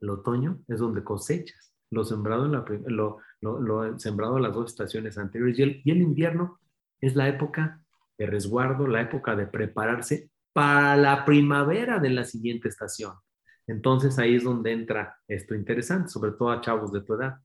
El 0.00 0.10
otoño 0.10 0.62
es 0.66 0.80
donde 0.80 1.04
cosechas 1.04 1.68
lo 1.90 2.04
sembrado, 2.04 2.46
en 2.46 2.52
la, 2.52 2.64
lo, 3.40 3.98
sembrado 3.98 4.36
en 4.36 4.42
las 4.42 4.54
dos 4.54 4.70
estaciones 4.70 5.18
anteriores. 5.18 5.58
Y 5.58 5.62
el, 5.62 5.82
y 5.84 5.90
el 5.90 6.02
invierno 6.02 6.60
es 7.00 7.16
la 7.16 7.28
época 7.28 7.82
de 8.16 8.26
resguardo, 8.26 8.86
la 8.86 9.02
época 9.02 9.36
de 9.36 9.46
prepararse 9.46 10.30
para 10.52 10.96
la 10.96 11.24
primavera 11.24 11.98
de 11.98 12.10
la 12.10 12.24
siguiente 12.24 12.68
estación. 12.68 13.14
Entonces 13.66 14.18
ahí 14.18 14.36
es 14.36 14.44
donde 14.44 14.72
entra 14.72 15.16
esto 15.28 15.54
interesante, 15.54 16.08
sobre 16.08 16.32
todo 16.32 16.50
a 16.50 16.60
chavos 16.60 16.92
de 16.92 17.02
tu 17.02 17.14
edad. 17.14 17.38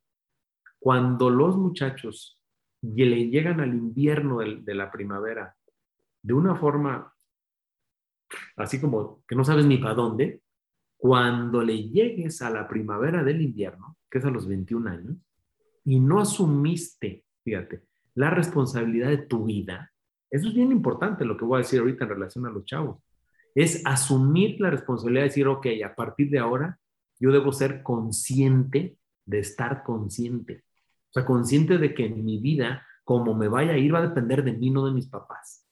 Cuando 0.80 1.30
los 1.30 1.58
muchachos 1.58 2.40
le 2.82 3.30
llegan 3.30 3.60
al 3.60 3.74
invierno 3.74 4.40
de, 4.40 4.62
de 4.62 4.76
la 4.76 4.92
primavera 4.92 5.56
de 6.22 6.34
una 6.34 6.56
forma 6.56 7.14
así 8.56 8.80
como 8.80 9.24
que 9.28 9.36
no 9.36 9.44
sabes 9.44 9.66
ni 9.66 9.78
para 9.78 9.94
dónde, 9.94 10.42
cuando 10.98 11.62
le 11.62 11.90
llegues 11.90 12.42
a 12.42 12.50
la 12.50 12.68
primavera 12.68 13.24
del 13.24 13.42
invierno, 13.42 13.98
que 14.14 14.20
es 14.20 14.26
a 14.26 14.30
los 14.30 14.48
21 14.48 14.92
años, 14.92 15.18
y 15.84 16.00
no 16.00 16.20
asumiste, 16.20 17.26
fíjate, 17.44 17.82
la 18.14 18.30
responsabilidad 18.30 19.10
de 19.10 19.18
tu 19.18 19.46
vida, 19.46 19.92
eso 20.30 20.50
es 20.50 20.54
bien 20.54 20.72
importante 20.72 21.26
lo 21.26 21.36
que 21.36 21.46
voy 21.46 21.56
a 21.56 21.64
decir 21.64 21.80
ahorita 21.80 22.04
en 22.04 22.12
relación 22.12 22.46
a 22.46 22.52
los 22.52 22.64
chavos, 22.64 23.00
es 23.56 23.82
asumir 23.86 24.62
la 24.62 24.70
responsabilidad 24.70 25.24
de 25.24 25.30
decir, 25.30 25.48
ok, 25.48 25.66
a 25.84 25.96
partir 25.96 26.30
de 26.30 26.38
ahora 26.38 26.78
yo 27.20 27.32
debo 27.32 27.52
ser 27.52 27.82
consciente 27.82 29.00
de 29.26 29.40
estar 29.40 29.82
consciente. 29.84 30.64
O 31.10 31.14
sea, 31.14 31.26
consciente 31.26 31.80
de 31.80 31.96
que 31.96 32.06
en 32.06 32.24
mi 32.24 32.38
vida, 32.38 32.86
como 33.04 33.34
me 33.34 33.48
vaya 33.48 33.74
a 33.74 33.78
ir, 33.80 33.96
va 33.96 34.00
a 34.00 34.08
depender 34.08 34.44
de 34.44 34.54
mí, 34.54 34.70
no 34.70 34.86
de 34.86 34.94
mis 34.94 35.08
papás. 35.08 35.68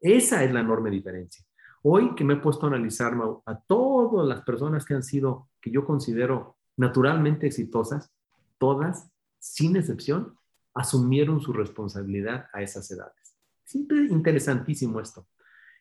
Esa 0.00 0.42
es 0.42 0.52
la 0.52 0.60
enorme 0.60 0.90
diferencia. 0.90 1.44
Hoy 1.84 2.16
que 2.16 2.24
me 2.24 2.34
he 2.34 2.38
puesto 2.38 2.66
a 2.66 2.70
analizar 2.70 3.14
a 3.46 3.60
todas 3.68 4.26
las 4.26 4.42
personas 4.42 4.84
que 4.84 4.94
han 4.94 5.04
sido, 5.04 5.48
que 5.60 5.70
yo 5.70 5.84
considero 5.84 6.53
naturalmente 6.76 7.46
exitosas, 7.46 8.12
todas, 8.58 9.10
sin 9.38 9.76
excepción, 9.76 10.38
asumieron 10.74 11.40
su 11.40 11.52
responsabilidad 11.52 12.46
a 12.52 12.62
esas 12.62 12.90
edades. 12.90 13.36
Es 13.64 13.74
interesantísimo 13.74 15.00
esto. 15.00 15.26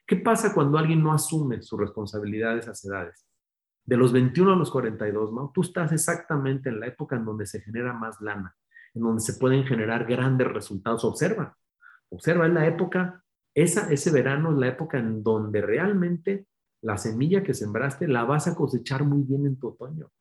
¿Qué 0.06 0.18
pasa 0.18 0.54
cuando 0.54 0.78
alguien 0.78 1.02
no 1.02 1.14
asume 1.14 1.62
su 1.62 1.78
responsabilidad 1.78 2.54
a 2.54 2.60
esas 2.60 2.84
edades? 2.86 3.26
De 3.86 3.98
los 3.98 4.14
21 4.14 4.54
a 4.54 4.56
los 4.56 4.72
42, 4.72 5.34
¿no? 5.34 5.52
Tú 5.54 5.62
estás 5.62 5.92
exactamente 5.92 6.70
en 6.70 6.80
la 6.80 6.88
época 6.88 7.16
en 7.16 7.26
donde 7.26 7.46
se 7.46 7.62
genera 7.62 7.94
más 7.94 8.22
lana, 8.22 8.56
en 8.94 9.02
donde 9.02 9.22
se 9.22 9.34
pueden 9.34 9.66
generar 9.66 10.06
grandes 10.06 10.48
resultados. 10.48 11.04
Observa, 11.04 11.58
observa, 12.10 12.48
es 12.48 12.54
la 12.54 12.68
época 12.68 13.24
esa, 13.54 13.92
ese 13.92 14.12
verano 14.12 14.52
es 14.52 14.58
la 14.58 14.68
época 14.68 14.98
en 14.98 15.24
donde 15.24 15.62
realmente 15.62 16.48
la 16.82 16.98
semilla 16.98 17.44
que 17.44 17.54
sembraste 17.54 18.08
la 18.08 18.24
vas 18.24 18.48
a 18.48 18.56
cosechar 18.56 19.04
muy 19.04 19.24
bien 19.24 19.46
en 19.46 19.58
tu 19.58 19.70
otoño. 19.70 20.12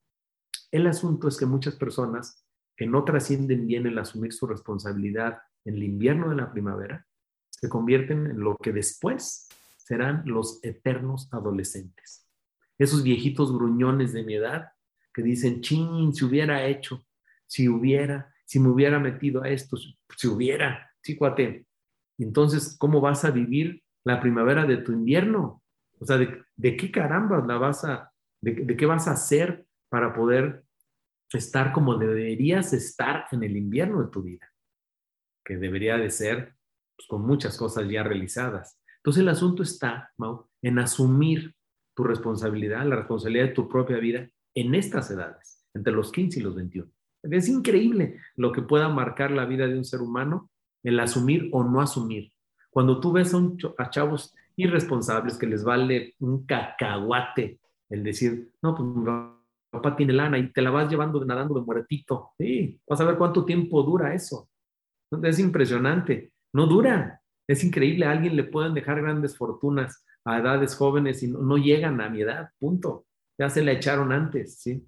El 0.73 0.89
asunto 0.89 1.29
es 1.29 1.37
que 1.37 1.47
muchas 1.47 1.77
personas 1.77 2.45
que 2.77 2.87
no 2.87 3.05
trascienden 3.05 3.69
bien 3.69 3.87
el 3.87 3.99
asumir 3.99 4.33
su 4.33 4.47
responsabilidad 4.47 5.39
en 5.65 5.75
el 5.75 5.85
invierno 5.85 6.31
de 6.31 6.37
la 6.37 6.51
primavera, 6.51 7.07
se 7.51 7.69
convierten 7.69 8.27
en 8.27 8.41
lo 8.41 8.57
que 8.57 8.73
después 8.73 9.49
serán 9.77 10.23
los 10.25 10.59
eternos 10.65 11.29
adolescentes. 11.33 12.27
Esos 12.79 13.05
viejitos 13.05 13.53
gruñones 13.53 14.13
de 14.13 14.25
mi 14.25 14.35
edad 14.35 14.73
que 15.15 15.23
dicen, 15.23 15.61
chin, 15.61 16.13
si 16.13 16.25
hubiera 16.25 16.67
hecho, 16.67 17.07
si 17.47 17.69
hubiera, 17.69 18.35
si 18.45 18.59
me 18.59 18.71
hubiera 18.71 18.99
metido 18.99 19.43
a 19.43 19.51
esto, 19.51 19.77
si 19.77 20.27
hubiera, 20.27 20.91
sí, 21.03 21.17
cuate, 21.17 21.67
entonces, 22.19 22.77
¿cómo 22.79 23.01
vas 23.01 23.25
a 23.25 23.31
vivir 23.31 23.83
la 24.05 24.21
primavera 24.21 24.65
de 24.65 24.79
tu 24.79 24.93
invierno? 24.93 25.63
O 25.99 26.07
sea, 26.07 26.17
¿de, 26.19 26.77
qué 26.77 26.91
caramba 26.91 27.45
la 27.47 27.59
vas 27.59 27.85
a, 27.85 28.13
de, 28.41 28.77
qué 28.77 28.87
vas 28.87 29.07
a 29.09 29.13
hacer 29.13 29.67
para 29.93 30.15
poder 30.15 30.65
estar 31.31 31.71
como 31.75 31.97
deberías 31.97 32.73
estar 32.73 33.27
en 33.31 33.43
el 33.43 33.59
invierno 33.59 34.03
de 34.03 34.11
tu 34.11 34.23
vida? 34.23 34.51
Que 35.45 35.59
debería 35.59 35.99
de 35.99 36.09
ser 36.09 36.55
pues, 36.97 37.07
con 37.07 37.27
muchas 37.27 37.59
cosas 37.59 37.87
ya 37.91 38.03
realizadas. 38.03 38.81
Entonces, 38.97 39.21
el 39.21 39.29
asunto 39.29 39.63
está, 39.63 40.11
Mau, 40.17 40.49
en 40.63 40.79
asumir 40.79 41.55
tu 41.95 42.05
responsabilidad, 42.05 42.87
la 42.87 42.97
responsabilidad 42.97 43.49
de 43.49 43.53
tu 43.53 43.69
propia 43.69 43.99
vida 43.99 44.27
en 44.55 44.75
estas 44.75 45.11
edades, 45.11 45.63
entre 45.75 45.93
los 45.93 46.11
15 46.11 46.41
y 46.41 46.43
los 46.43 46.55
21. 46.55 46.91
Es 47.25 47.49
increíble 47.49 48.19
lo 48.35 48.51
que 48.51 48.63
pueda 48.63 48.89
marcar 48.89 49.31
la 49.31 49.45
vida 49.45 49.67
de 49.67 49.77
un 49.77 49.85
ser 49.85 50.01
humano 50.01 50.51
el 50.83 50.99
asumir 51.01 51.51
o 51.53 51.63
no 51.65 51.83
asumir. 51.83 52.33
Cuando 52.71 52.99
tú 52.99 53.13
ves 53.13 53.35
a, 53.77 53.91
chavos, 53.91 54.35
irresponsables 54.57 55.37
que 55.37 55.47
les 55.47 55.65
vale 55.65 56.15
un 56.19 56.47
cacahuate 56.47 57.61
el 57.91 58.03
decir, 58.03 58.53
no, 58.63 58.75
pues 58.75 58.89
papá 59.73 59.97
tiene 59.97 60.13
lana 60.13 60.39
y 60.39 60.53
te 60.53 60.61
la 60.61 60.71
vas 60.71 60.91
llevando 60.91 61.25
nadando 61.25 61.55
de 61.55 61.63
muertito. 61.63 62.33
Sí, 62.39 62.79
vas 62.87 63.01
a 63.01 63.05
ver 63.05 63.17
cuánto 63.17 63.45
tiempo 63.45 63.83
dura 63.83 64.15
eso. 64.15 64.49
Es 65.23 65.39
impresionante. 65.39 66.33
No 66.53 66.67
dura. 66.67 67.21
Es 67.49 67.65
increíble. 67.65 68.05
A 68.05 68.11
alguien 68.11 68.37
le 68.37 68.45
pueden 68.45 68.75
dejar 68.75 69.01
grandes 69.01 69.37
fortunas 69.37 70.05
a 70.25 70.39
edades 70.39 70.77
jóvenes 70.77 71.23
y 71.23 71.29
no, 71.29 71.57
llegan 71.57 72.01
a 72.03 72.11
mi 72.11 72.21
edad. 72.21 72.51
Punto. 72.59 73.07
Ya 73.39 73.49
se 73.49 73.65
la 73.65 73.73
echaron 73.73 74.13
antes, 74.13 74.59
¿sí? 74.61 74.87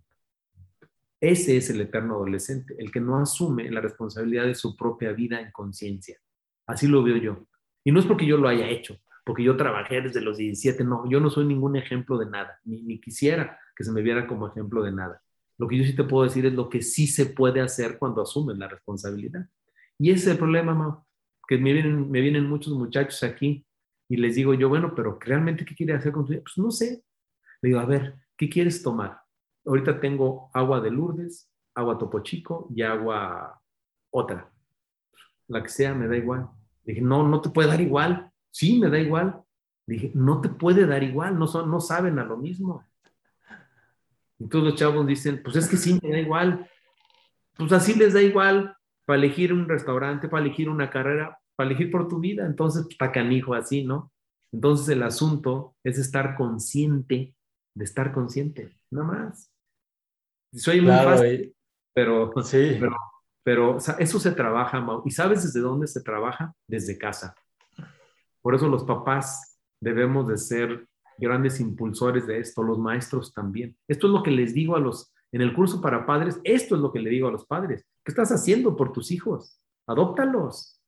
Ese 1.18 1.56
es 1.56 1.70
el 1.70 1.80
eterno 1.80 2.16
adolescente, 2.16 2.74
el 2.78 2.92
que 2.92 3.00
no 3.00 3.18
asume 3.18 3.70
la 3.70 3.80
responsabilidad 3.80 4.44
de 4.44 4.54
su 4.54 4.76
propia 4.76 5.12
vida 5.12 5.40
en 5.40 5.50
conciencia. 5.50 6.18
Así 6.66 6.86
lo 6.86 7.02
veo 7.02 7.16
yo. 7.16 7.46
Y 7.82 7.90
no 7.90 8.00
es 8.00 8.06
porque 8.06 8.26
yo 8.26 8.36
lo 8.36 8.48
haya 8.48 8.68
hecho, 8.68 8.98
porque 9.24 9.42
yo 9.42 9.56
trabajé 9.56 10.02
desde 10.02 10.20
los 10.20 10.36
17, 10.36 10.84
no, 10.84 11.08
yo 11.08 11.20
no 11.20 11.30
soy 11.30 11.46
ningún 11.46 11.76
ejemplo 11.76 12.18
de 12.18 12.26
nada, 12.26 12.60
ni, 12.64 13.00
quisiera 13.00 13.58
que 13.74 13.84
se 13.84 13.92
me 13.92 14.02
viera 14.02 14.26
como 14.26 14.48
ejemplo 14.48 14.82
de 14.82 14.92
nada. 14.92 15.22
Lo 15.58 15.68
que 15.68 15.78
yo 15.78 15.84
sí 15.84 15.94
te 15.94 16.04
puedo 16.04 16.24
decir 16.24 16.46
es 16.46 16.52
lo 16.52 16.68
que 16.68 16.82
sí 16.82 17.06
se 17.06 17.26
puede 17.26 17.60
hacer 17.60 17.98
cuando 17.98 18.22
asumen 18.22 18.58
la 18.58 18.68
responsabilidad. 18.68 19.46
Y 19.98 20.10
ese 20.10 20.24
es 20.24 20.32
el 20.32 20.38
problema, 20.38 21.04
que 21.46 21.58
me 21.58 21.72
vienen, 21.72 22.48
muchos 22.48 22.72
muchachos 22.74 23.22
aquí 23.22 23.66
y 24.08 24.16
les 24.16 24.34
digo 24.34 24.54
yo, 24.54 24.68
bueno, 24.68 24.94
pero 24.94 25.18
realmente 25.20 25.64
qué 25.64 25.74
quiere 25.74 25.94
hacer 25.94 26.12
con 26.12 26.24
tu 26.24 26.32
vida? 26.32 26.42
Pues 26.42 26.58
no 26.58 26.70
sé. 26.70 27.04
Le 27.62 27.68
digo, 27.68 27.80
a 27.80 27.86
ver, 27.86 28.14
¿qué 28.36 28.48
quieres 28.48 28.82
tomar? 28.82 29.20
Ahorita 29.64 30.00
tengo 30.00 30.50
agua 30.52 30.80
de 30.80 30.90
Lourdes, 30.90 31.50
agua 31.74 31.98
Topo 31.98 32.20
Chico 32.20 32.68
y 32.74 32.82
agua 32.82 33.60
otra. 34.10 34.50
La 35.48 35.62
que 35.62 35.68
sea, 35.68 35.94
me 35.94 36.08
da 36.08 36.16
igual. 36.16 36.48
Dije, 36.82 37.00
no, 37.00 37.26
no 37.26 37.40
te 37.40 37.50
puede 37.50 37.68
dar 37.68 37.80
igual. 37.80 38.30
Sí, 38.50 38.78
me 38.78 38.90
da 38.90 38.98
igual. 38.98 39.42
Dije, 39.86 40.12
no 40.14 40.40
te 40.40 40.48
puede 40.48 40.86
dar 40.86 41.02
igual, 41.02 41.38
no, 41.38 41.46
son, 41.46 41.70
no 41.70 41.80
saben 41.80 42.18
a 42.18 42.24
lo 42.24 42.36
mismo. 42.36 42.84
Entonces 44.44 44.70
los 44.70 44.78
chavos 44.78 45.06
dicen, 45.06 45.40
pues 45.42 45.56
es 45.56 45.66
que 45.66 45.78
sí, 45.78 45.98
me 46.02 46.10
da 46.10 46.18
igual. 46.18 46.70
Pues 47.56 47.72
así 47.72 47.94
les 47.94 48.12
da 48.12 48.20
igual 48.20 48.76
para 49.06 49.18
elegir 49.18 49.54
un 49.54 49.66
restaurante, 49.66 50.28
para 50.28 50.44
elegir 50.44 50.68
una 50.68 50.90
carrera, 50.90 51.38
para 51.56 51.70
elegir 51.70 51.90
por 51.90 52.08
tu 52.08 52.20
vida. 52.20 52.44
Entonces, 52.44 52.86
está 52.90 53.10
canijo 53.10 53.54
así, 53.54 53.84
¿no? 53.84 54.12
Entonces 54.52 54.90
el 54.90 55.02
asunto 55.02 55.74
es 55.82 55.98
estar 55.98 56.36
consciente 56.36 57.34
de 57.74 57.84
estar 57.84 58.12
consciente, 58.12 58.76
nada 58.90 59.06
más. 59.06 59.50
Soy 60.52 60.80
muy 60.80 60.92
fácil, 60.92 61.56
pero, 61.92 62.30
sí. 62.42 62.76
pero, 62.78 62.96
pero 63.42 63.78
eso 63.78 64.20
se 64.20 64.32
trabaja, 64.32 64.86
¿Y 65.04 65.10
sabes 65.10 65.42
desde 65.42 65.60
dónde 65.60 65.86
se 65.86 66.02
trabaja? 66.02 66.54
Desde 66.68 66.98
casa. 66.98 67.34
Por 68.42 68.54
eso 68.54 68.68
los 68.68 68.84
papás 68.84 69.58
debemos 69.80 70.28
de 70.28 70.36
ser 70.36 70.86
grandes 71.18 71.60
impulsores 71.60 72.26
de 72.26 72.38
esto, 72.38 72.62
los 72.62 72.78
maestros 72.78 73.32
también. 73.32 73.76
Esto 73.88 74.06
es 74.06 74.12
lo 74.12 74.22
que 74.22 74.30
les 74.30 74.54
digo 74.54 74.76
a 74.76 74.80
los, 74.80 75.12
en 75.32 75.40
el 75.40 75.54
curso 75.54 75.80
para 75.80 76.06
padres, 76.06 76.40
esto 76.44 76.74
es 76.74 76.80
lo 76.80 76.92
que 76.92 77.00
le 77.00 77.10
digo 77.10 77.28
a 77.28 77.32
los 77.32 77.46
padres. 77.46 77.86
¿Qué 78.04 78.12
estás 78.12 78.30
haciendo 78.32 78.76
por 78.76 78.92
tus 78.92 79.10
hijos? 79.10 79.60
Adóptalos. 79.86 80.80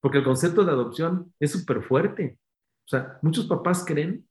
Porque 0.00 0.18
el 0.18 0.24
concepto 0.24 0.64
de 0.64 0.72
adopción 0.72 1.32
es 1.40 1.52
súper 1.52 1.82
fuerte. 1.82 2.38
O 2.86 2.88
sea, 2.88 3.18
muchos 3.22 3.46
papás 3.46 3.84
creen 3.84 4.26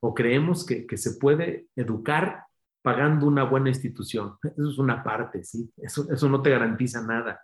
o 0.00 0.14
creemos 0.14 0.64
que, 0.64 0.86
se 0.96 1.18
puede 1.18 1.66
educar 1.76 2.44
pagando 2.82 3.26
una 3.26 3.44
buena 3.44 3.68
institución. 3.68 4.36
Eso 4.42 4.70
es 4.70 4.78
una 4.78 5.02
parte, 5.02 5.44
¿sí? 5.44 5.70
Eso, 5.76 6.10
eso 6.10 6.28
no 6.28 6.40
te 6.40 6.50
garantiza 6.50 7.02
nada 7.02 7.40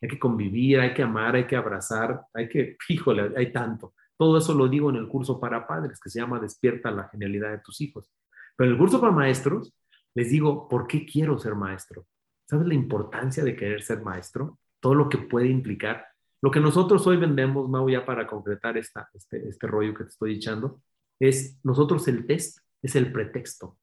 hay 0.00 0.08
que 0.08 0.18
convivir, 0.18 0.80
hay 0.80 0.94
que 0.94 1.02
amar, 1.02 1.34
hay 1.34 1.46
que 1.46 1.56
abrazar, 1.56 2.26
hay 2.34 2.48
que, 2.48 2.76
fíjole, 2.86 3.32
hay 3.36 3.52
tanto. 3.52 3.94
Todo 4.16 4.38
eso 4.38 4.54
lo 4.54 4.68
digo 4.68 4.90
en 4.90 4.96
el 4.96 5.08
curso 5.08 5.40
para 5.40 5.66
padres 5.66 6.00
que 6.00 6.10
se 6.10 6.20
llama 6.20 6.40
Despierta 6.40 6.90
la 6.90 7.08
genialidad 7.08 7.50
de 7.50 7.58
tus 7.58 7.80
hijos. 7.80 8.10
Pero 8.56 8.68
en 8.68 8.74
el 8.74 8.78
curso 8.78 9.00
para 9.00 9.12
maestros 9.12 9.74
les 10.14 10.30
digo, 10.30 10.68
¿por 10.68 10.86
qué 10.86 11.04
quiero 11.04 11.38
ser 11.38 11.54
maestro? 11.54 12.06
¿Sabes 12.48 12.66
la 12.66 12.74
importancia 12.74 13.44
de 13.44 13.56
querer 13.56 13.82
ser 13.82 14.02
maestro? 14.02 14.58
Todo 14.80 14.94
lo 14.94 15.08
que 15.08 15.18
puede 15.18 15.48
implicar. 15.48 16.06
Lo 16.40 16.50
que 16.50 16.60
nosotros 16.60 17.06
hoy 17.06 17.16
vendemos, 17.16 17.68
Mau, 17.68 17.88
ya 17.88 18.06
para 18.06 18.26
concretar 18.26 18.78
este, 18.78 19.00
este 19.48 19.66
rollo 19.66 19.94
que 19.94 20.04
te 20.04 20.10
estoy 20.10 20.34
echando, 20.36 20.80
es 21.18 21.58
nosotros 21.62 22.08
el 22.08 22.26
test, 22.26 22.60
es 22.82 22.94
el 22.96 23.12
pretexto. 23.12 23.78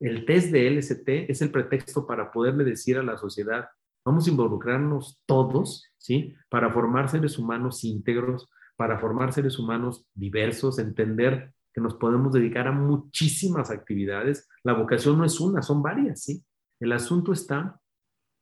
El 0.00 0.24
test 0.24 0.50
de 0.50 0.70
LST 0.70 1.08
es 1.28 1.42
el 1.42 1.50
pretexto 1.50 2.06
para 2.06 2.32
poderle 2.32 2.64
decir 2.64 2.96
a 2.96 3.02
la 3.02 3.18
sociedad, 3.18 3.68
Vamos 4.04 4.26
a 4.26 4.30
involucrarnos 4.30 5.20
todos, 5.26 5.84
¿sí? 5.98 6.34
Para 6.48 6.72
formar 6.72 7.10
seres 7.10 7.38
humanos 7.38 7.84
íntegros, 7.84 8.48
para 8.80 8.98
formar 8.98 9.34
seres 9.34 9.58
humanos 9.58 10.06
diversos, 10.14 10.78
entender 10.78 11.52
que 11.74 11.82
nos 11.82 11.96
podemos 11.96 12.32
dedicar 12.32 12.66
a 12.66 12.72
muchísimas 12.72 13.70
actividades. 13.70 14.48
La 14.64 14.72
vocación 14.72 15.18
no 15.18 15.26
es 15.26 15.38
una, 15.38 15.60
son 15.60 15.82
varias, 15.82 16.24
¿sí? 16.24 16.42
El 16.80 16.92
asunto 16.92 17.34
está 17.34 17.78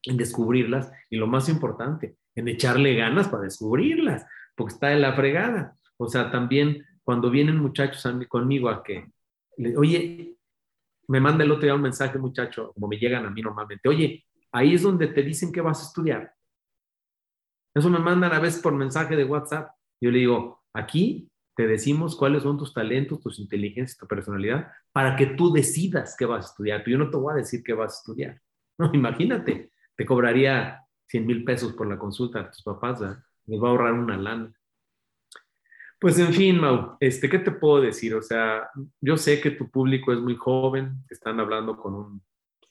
en 0.05 0.16
descubrirlas 0.16 0.93
y 1.10 1.16
lo 1.16 1.27
más 1.27 1.48
importante, 1.48 2.16
en 2.36 2.47
echarle 2.47 2.94
ganas 2.94 3.27
para 3.27 3.43
descubrirlas, 3.43 4.24
porque 4.55 4.74
está 4.74 4.93
en 4.93 5.02
la 5.02 5.15
fregada. 5.15 5.77
O 5.97 6.06
sea, 6.06 6.31
también 6.31 6.86
cuando 7.02 7.31
vienen 7.31 7.59
muchachos 7.59 8.06
conmigo 8.28 8.69
a 8.69 8.85
que, 8.85 9.10
oye, 9.77 10.36
me 11.09 11.19
manda 11.19 11.43
el 11.43 11.51
otro 11.51 11.65
día 11.65 11.74
un 11.74 11.82
mensaje, 11.82 12.16
muchacho, 12.16 12.70
como 12.74 12.86
me 12.86 12.97
llegan 12.98 13.27
a 13.27 13.31
mí 13.31 13.43
normalmente, 13.43 13.89
oye, 13.89 14.24
Ahí 14.52 14.74
es 14.74 14.82
donde 14.82 15.09
te 15.09 15.23
dicen 15.23 15.52
que 15.52 15.60
vas 15.60 15.81
a 15.81 15.86
estudiar. 15.86 16.35
Eso 17.74 17.90
me 17.90 17.98
mandan 17.98 18.32
a 18.32 18.40
veces 18.40 18.62
por 18.62 18.73
mensaje 18.73 19.15
de 19.15 19.24
WhatsApp. 19.24 19.70
Yo 20.01 20.11
le 20.11 20.19
digo, 20.19 20.62
aquí 20.73 21.31
te 21.57 21.66
decimos 21.66 22.15
cuáles 22.16 22.45
son 22.45 22.57
tus 22.57 22.73
talentos, 22.73 23.20
tus 23.20 23.39
inteligencias, 23.41 23.99
tu 23.99 24.07
personalidad, 24.07 24.70
para 24.93 25.16
que 25.16 25.27
tú 25.27 25.53
decidas 25.53 26.15
qué 26.16 26.25
vas 26.25 26.47
a 26.47 26.49
estudiar. 26.51 26.85
Yo 26.87 26.99
no 26.99 27.11
te 27.11 27.16
voy 27.16 27.33
a 27.33 27.37
decir 27.37 27.62
qué 27.65 27.73
vas 27.73 27.95
a 27.95 27.99
estudiar. 27.99 28.41
No, 28.81 28.93
imagínate, 28.95 29.73
te 29.97 30.07
cobraría 30.07 30.87
100 31.09 31.27
mil 31.27 31.43
pesos 31.43 31.73
por 31.73 31.89
la 31.89 31.99
consulta 31.99 32.39
a 32.39 32.49
tus 32.49 32.62
papás, 32.62 33.01
¿verdad? 33.01 33.25
les 33.47 33.61
va 33.61 33.66
a 33.66 33.70
ahorrar 33.73 33.95
una 33.95 34.16
lana. 34.16 34.53
Pues 35.99 36.16
en 36.20 36.33
fin, 36.33 36.61
Mau, 36.61 36.97
este, 37.01 37.29
¿qué 37.29 37.41
te 37.41 37.51
puedo 37.51 37.81
decir? 37.81 38.15
O 38.15 38.23
sea, 38.23 38.70
yo 39.01 39.16
sé 39.16 39.41
que 39.41 39.51
tu 39.51 39.69
público 39.69 40.12
es 40.12 40.20
muy 40.20 40.37
joven, 40.37 41.03
están 41.11 41.41
hablando 41.41 41.77
con 41.77 42.23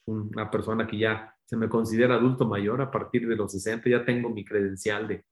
una 0.05 0.49
persona 0.49 0.87
que 0.87 0.97
ya 0.97 1.35
se 1.43 1.57
me 1.57 1.67
considera 1.67 2.15
adulto 2.15 2.47
mayor 2.47 2.81
a 2.81 2.89
partir 2.89 3.27
de 3.27 3.35
los 3.35 3.51
60, 3.51 3.89
ya 3.89 4.05
tengo 4.05 4.29
mi 4.29 4.45
credencial 4.45 5.09
de, 5.09 5.25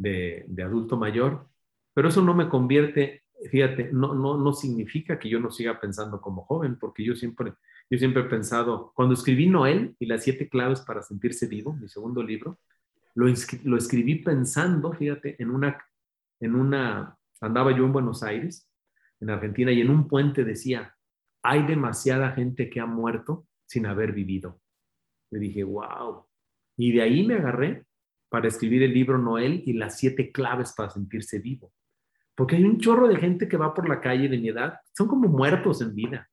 de, 0.00 0.62
adulto 0.64 0.96
mayor, 0.96 1.46
pero 1.94 2.08
eso 2.08 2.22
no 2.22 2.34
me 2.34 2.48
convierte, 2.48 3.24
fíjate, 3.50 3.90
no, 3.92 4.14
no, 4.14 4.38
no 4.38 4.52
significa 4.52 5.18
que 5.18 5.28
yo 5.28 5.40
no 5.40 5.50
siga 5.50 5.80
pensando 5.80 6.20
como 6.20 6.42
joven, 6.42 6.78
porque 6.78 7.04
yo 7.04 7.14
siempre, 7.14 7.54
yo 7.90 7.98
siempre 7.98 8.22
he 8.22 8.26
pensado, 8.26 8.92
cuando 8.94 9.14
escribí 9.14 9.48
Noel 9.48 9.94
y 9.98 10.06
las 10.06 10.24
siete 10.24 10.48
claves 10.48 10.80
para 10.80 11.02
sentirse 11.02 11.46
vivo, 11.46 11.74
mi 11.74 11.88
segundo 11.88 12.22
libro, 12.22 12.58
lo, 13.14 13.26
lo 13.64 13.76
escribí 13.76 14.16
pensando, 14.16 14.92
fíjate, 14.92 15.36
en 15.42 15.50
una, 15.50 15.78
en 16.40 16.54
una, 16.54 17.18
andaba 17.40 17.76
yo 17.76 17.84
en 17.84 17.92
Buenos 17.92 18.22
Aires, 18.22 18.68
en 19.20 19.30
Argentina, 19.30 19.70
y 19.70 19.80
en 19.80 19.90
un 19.90 20.08
puente 20.08 20.44
decía, 20.44 20.94
hay 21.42 21.66
demasiada 21.66 22.32
gente 22.32 22.70
que 22.70 22.80
ha 22.80 22.86
muerto 22.86 23.46
sin 23.66 23.86
haber 23.86 24.12
vivido. 24.12 24.60
Le 25.30 25.38
dije, 25.38 25.62
wow. 25.62 26.24
Y 26.76 26.92
de 26.92 27.02
ahí 27.02 27.26
me 27.26 27.34
agarré 27.34 27.84
para 28.30 28.48
escribir 28.48 28.82
el 28.82 28.94
libro 28.94 29.18
Noel 29.18 29.62
y 29.66 29.74
las 29.74 29.98
siete 29.98 30.32
claves 30.32 30.72
para 30.74 30.88
sentirse 30.88 31.40
vivo. 31.40 31.72
Porque 32.34 32.56
hay 32.56 32.64
un 32.64 32.78
chorro 32.78 33.08
de 33.08 33.16
gente 33.16 33.48
que 33.48 33.58
va 33.58 33.74
por 33.74 33.88
la 33.88 34.00
calle 34.00 34.28
de 34.28 34.38
mi 34.38 34.48
edad, 34.48 34.78
son 34.96 35.08
como 35.08 35.28
muertos 35.28 35.82
en 35.82 35.94
vida. 35.94 36.30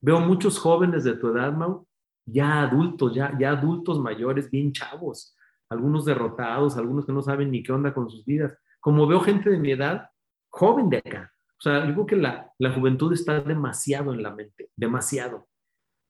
Veo 0.00 0.18
muchos 0.20 0.58
jóvenes 0.58 1.04
de 1.04 1.14
tu 1.14 1.28
edad, 1.28 1.52
Mau, 1.52 1.86
ya 2.26 2.62
adultos, 2.62 3.14
ya, 3.14 3.36
ya 3.38 3.50
adultos 3.50 4.00
mayores, 4.00 4.50
bien 4.50 4.72
chavos, 4.72 5.36
algunos 5.68 6.04
derrotados, 6.04 6.76
algunos 6.76 7.06
que 7.06 7.12
no 7.12 7.22
saben 7.22 7.50
ni 7.50 7.62
qué 7.62 7.72
onda 7.72 7.94
con 7.94 8.10
sus 8.10 8.24
vidas. 8.24 8.58
Como 8.80 9.06
veo 9.06 9.20
gente 9.20 9.50
de 9.50 9.58
mi 9.58 9.70
edad, 9.70 10.08
joven 10.48 10.88
de 10.88 10.98
acá. 10.98 11.30
O 11.58 11.62
sea, 11.62 11.86
digo 11.86 12.04
que 12.04 12.16
la, 12.16 12.50
la 12.58 12.72
juventud 12.72 13.12
está 13.12 13.40
demasiado 13.40 14.12
en 14.12 14.22
la 14.22 14.34
mente, 14.34 14.70
demasiado 14.74 15.46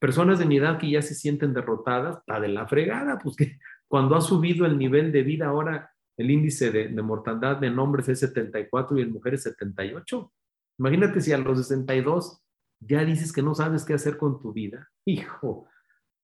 personas 0.05 0.39
de 0.39 0.45
mi 0.45 0.59
edad 0.59 0.77
que 0.77 0.91
ya 0.91 1.01
se 1.01 1.15
sienten 1.15 1.55
derrotadas, 1.55 2.19
está 2.19 2.39
de 2.39 2.49
la 2.49 2.67
fregada, 2.67 3.19
pues 3.19 3.37
que 3.37 3.59
cuando 3.95 4.17
ha 4.17 4.21
subido 4.21 4.67
el 4.67 4.77
nivel 4.77 5.13
de 5.13 5.23
vida 5.23 5.47
ahora, 5.47 5.89
el 6.17 6.29
índice 6.29 6.73
de, 6.73 6.89
mortandad 7.01 7.59
de 7.59 7.69
hombres 7.69 8.09
es 8.09 8.19
74 8.19 8.99
y 8.99 9.03
en 9.03 9.13
mujeres 9.13 9.45
78. 9.45 10.33
Imagínate 10.81 11.21
si 11.21 11.33
a 11.33 11.39
los 11.39 11.59
62 11.59 12.43
ya 12.81 13.05
dices 13.05 13.33
que 13.33 13.41
no 13.41 13.55
sabes 13.55 13.85
qué 13.85 13.95
hacer 13.95 14.17
con 14.17 14.41
tu 14.41 14.53
vida. 14.53 14.91
Hijo, 15.05 15.69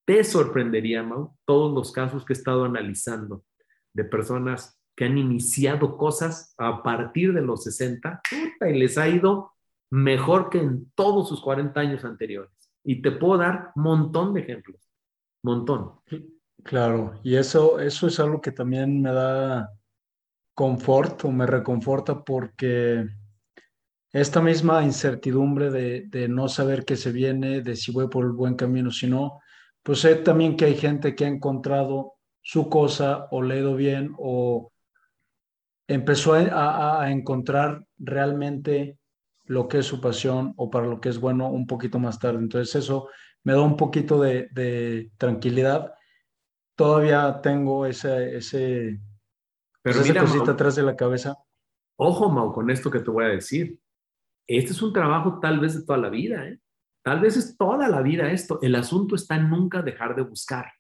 te 0.05 0.25
sorprendería, 0.25 1.05
Mau, 1.05 1.37
todos 1.45 1.73
los 1.73 1.93
casos 1.93 2.25
que 2.25 2.33
he 2.33 2.37
estado 2.37 2.65
analizando 2.65 3.45
de 3.95 4.03
personas 4.03 4.77
que 4.97 5.05
han 5.05 5.17
iniciado 5.17 5.97
cosas 5.97 6.53
a 6.59 6.83
partir 6.83 7.33
de 7.33 7.43
los 7.43 7.63
60 7.63 8.21
y 8.69 8.73
les 8.81 8.99
ha 8.99 9.09
ido 9.09 9.53
mejor 9.91 10.51
que 10.51 10.59
en 10.59 10.91
todos 10.97 11.29
sus 11.29 11.41
40 11.41 11.79
años 11.79 12.05
anteriores. 12.05 12.73
Y 12.83 13.01
te 13.01 13.13
puedo 13.13 13.39
dar 13.39 13.71
montón 13.77 14.35
de 14.35 14.41
ejemplos, 14.41 14.91
montón. 15.45 16.01
Claro, 16.65 17.19
y 17.23 17.37
eso, 17.37 17.81
eso 17.81 18.07
es 18.07 18.21
algo 18.21 18.41
que 18.41 18.53
también 18.53 19.01
me 19.01 19.13
da 19.13 19.73
confort 20.55 21.25
o 21.25 21.31
me 21.31 21.47
reconforta 21.47 22.23
porque 22.23 23.07
esta 24.13 24.41
misma 24.41 24.83
incertidumbre 24.83 25.71
de, 25.71 26.05
de, 26.09 26.29
no 26.29 26.49
saber 26.49 26.85
qué 26.85 26.97
se 26.97 27.13
viene, 27.13 27.63
de 27.63 27.77
si 27.77 27.93
voy 27.93 28.09
por 28.09 28.25
el 28.25 28.33
buen 28.33 28.57
camino, 28.57 28.91
si 28.91 29.07
no, 29.07 29.41
pues 29.83 30.01
sé 30.01 30.17
también 30.17 30.57
que 30.57 30.67
hay 30.67 30.75
gente 30.75 31.15
que 31.15 31.25
ha 31.25 31.29
encontrado 31.29 32.15
su 32.43 32.69
cosa 32.69 33.29
o 33.31 33.43
leído 33.43 33.77
bien 33.77 34.15
o 34.19 34.73
empezó 35.87 36.35
a, 36.35 37.03
a, 37.03 37.11
encontrar 37.11 37.85
realmente 37.99 38.99
lo 39.45 39.69
que 39.69 39.79
es 39.79 39.87
su 39.87 40.01
pasión 40.01 40.55
o 40.57 40.71
para 40.71 40.87
lo 40.87 41.01
que 41.01 41.09
es 41.09 41.19
bueno 41.19 41.49
un 41.49 41.67
poquito 41.67 41.99
más 41.99 42.19
tarde. 42.19 42.39
Entonces 42.39 42.75
eso 42.77 43.09
me 43.43 43.53
da 43.53 43.61
un 43.61 43.77
poquito 43.77 44.21
de, 44.21 44.49
de 44.53 45.11
tranquilidad. 45.19 45.93
Todavía 46.81 47.43
tengo 47.43 47.85
ese, 47.85 48.39
ese, 48.39 48.99
pues 49.83 49.97
esa 49.97 50.19
cosita 50.19 50.53
atrás 50.53 50.77
de 50.77 50.83
la 50.83 50.97
cabeza. 50.97 51.37
Ojo, 51.99 52.31
Mau, 52.31 52.55
con 52.55 52.71
esto 52.71 52.91
que 52.91 53.01
te 53.01 53.11
voy 53.11 53.27
a 53.27 53.29
decir. 53.29 53.79
Este 54.47 54.73
es 54.73 54.81
un 54.81 54.91
trabajo 54.91 55.41
tal 55.41 55.61
vez 55.61 55.75
de 55.79 55.85
toda 55.85 55.99
la 55.99 56.09
vida, 56.09 56.49
¿eh? 56.49 56.59
Tal 57.05 57.21
vez 57.21 57.37
es 57.37 57.59
toda 57.59 57.87
la 57.87 58.01
vida 58.01 58.33
esto. 58.33 58.59
El 58.63 58.75
asunto 58.77 59.15
está 59.15 59.37
en 59.37 59.51
nunca 59.51 59.83
dejar 59.83 60.17
de 60.17 60.23
buscar. 60.23 60.73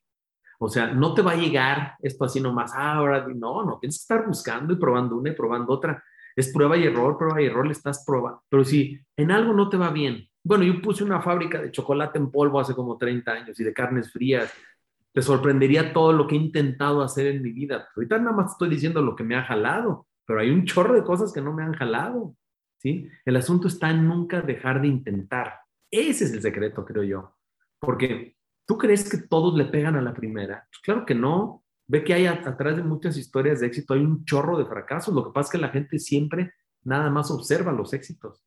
O 0.58 0.70
sea, 0.70 0.86
no 0.86 1.12
te 1.12 1.20
va 1.20 1.32
a 1.32 1.36
llegar 1.36 1.96
esto 2.00 2.24
así 2.24 2.40
nomás, 2.40 2.72
ah, 2.74 2.94
ahora 2.94 3.26
no, 3.28 3.62
no, 3.62 3.78
tienes 3.78 3.98
que 3.98 4.14
estar 4.14 4.26
buscando 4.26 4.72
y 4.72 4.76
probando 4.76 5.18
una 5.18 5.28
y 5.28 5.34
probando 5.34 5.70
otra. 5.70 6.02
Es 6.34 6.50
prueba 6.50 6.78
y 6.78 6.84
error, 6.84 7.18
prueba 7.18 7.42
y 7.42 7.44
error, 7.44 7.66
le 7.66 7.72
estás 7.72 8.04
probando. 8.06 8.42
Pero 8.48 8.64
si 8.64 8.98
en 9.18 9.30
algo 9.30 9.52
no 9.52 9.68
te 9.68 9.76
va 9.76 9.90
bien, 9.90 10.26
bueno, 10.42 10.64
yo 10.64 10.80
puse 10.80 11.04
una 11.04 11.20
fábrica 11.20 11.60
de 11.60 11.70
chocolate 11.70 12.18
en 12.18 12.30
polvo 12.30 12.58
hace 12.58 12.74
como 12.74 12.96
30 12.96 13.30
años 13.30 13.60
y 13.60 13.64
de 13.64 13.74
carnes 13.74 14.10
frías. 14.10 14.50
Te 15.12 15.22
sorprendería 15.22 15.92
todo 15.92 16.12
lo 16.12 16.26
que 16.26 16.34
he 16.36 16.38
intentado 16.38 17.02
hacer 17.02 17.26
en 17.26 17.42
mi 17.42 17.52
vida. 17.52 17.88
Ahorita 17.96 18.18
nada 18.18 18.36
más 18.36 18.52
estoy 18.52 18.68
diciendo 18.68 19.02
lo 19.02 19.16
que 19.16 19.24
me 19.24 19.36
ha 19.36 19.42
jalado, 19.42 20.06
pero 20.24 20.40
hay 20.40 20.50
un 20.50 20.64
chorro 20.64 20.94
de 20.94 21.04
cosas 21.04 21.32
que 21.32 21.40
no 21.40 21.52
me 21.52 21.62
han 21.62 21.74
jalado. 21.74 22.36
¿sí? 22.78 23.08
El 23.24 23.36
asunto 23.36 23.68
está 23.68 23.90
en 23.90 24.06
nunca 24.06 24.40
dejar 24.40 24.80
de 24.80 24.88
intentar. 24.88 25.60
Ese 25.90 26.24
es 26.24 26.32
el 26.32 26.42
secreto, 26.42 26.84
creo 26.84 27.02
yo. 27.02 27.36
Porque 27.80 28.36
¿Tú 28.70 28.78
crees 28.78 29.10
que 29.10 29.18
todos 29.18 29.58
le 29.58 29.64
pegan 29.64 29.96
a 29.96 30.00
la 30.00 30.14
primera? 30.14 30.64
Pues 30.70 30.78
claro 30.78 31.04
que 31.04 31.12
no. 31.12 31.64
Ve 31.88 32.04
que 32.04 32.14
hay 32.14 32.26
atrás 32.26 32.76
de 32.76 32.84
muchas 32.84 33.16
historias 33.16 33.58
de 33.58 33.66
éxito, 33.66 33.94
hay 33.94 34.00
un 34.00 34.24
chorro 34.24 34.56
de 34.56 34.64
fracasos. 34.64 35.12
Lo 35.12 35.24
que 35.24 35.32
pasa 35.32 35.48
es 35.48 35.50
que 35.50 35.66
la 35.66 35.70
gente 35.70 35.98
siempre 35.98 36.52
nada 36.84 37.10
más 37.10 37.32
observa 37.32 37.72
los 37.72 37.92
éxitos. 37.92 38.44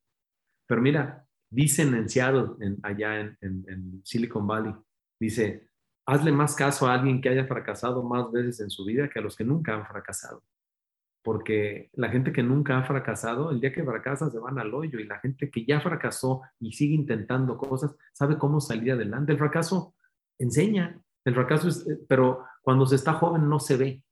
Pero 0.65 0.81
mira, 0.81 1.27
dicen 1.49 1.93
en 1.93 2.07
Seattle, 2.07 2.51
allá 2.83 3.19
en, 3.19 3.37
en 3.41 4.01
Silicon 4.05 4.47
Valley, 4.47 4.73
dice, 5.19 5.67
hazle 6.05 6.31
más 6.31 6.55
caso 6.55 6.87
a 6.87 6.93
alguien 6.93 7.21
que 7.21 7.29
haya 7.29 7.45
fracasado 7.45 8.03
más 8.03 8.31
veces 8.31 8.59
en 8.59 8.69
su 8.69 8.85
vida 8.85 9.09
que 9.09 9.19
a 9.19 9.21
los 9.21 9.35
que 9.35 9.43
nunca 9.43 9.73
han 9.73 9.85
fracasado. 9.85 10.43
Porque 11.21 11.89
la 11.93 12.09
gente 12.09 12.33
que 12.33 12.43
nunca 12.43 12.77
ha 12.77 12.83
fracasado, 12.83 13.51
el 13.51 13.61
día 13.61 13.71
que 13.71 13.83
fracasa 13.83 14.29
se 14.29 14.39
van 14.39 14.59
al 14.59 14.73
hoyo 14.73 14.99
y 14.99 15.05
la 15.05 15.19
gente 15.19 15.49
que 15.49 15.65
ya 15.65 15.79
fracasó 15.79 16.41
y 16.59 16.73
sigue 16.73 16.95
intentando 16.95 17.57
cosas, 17.57 17.95
sabe 18.11 18.37
cómo 18.37 18.59
salir 18.59 18.91
adelante. 18.91 19.31
El 19.31 19.37
fracaso 19.37 19.95
enseña. 20.37 20.99
El 21.23 21.33
fracaso 21.33 21.69
es, 21.69 21.87
eh, 21.87 21.97
pero 22.09 22.43
cuando 22.61 22.85
se 22.85 22.95
está 22.95 23.13
joven 23.13 23.47
no 23.47 23.59
se 23.59 23.77
ve. 23.77 24.03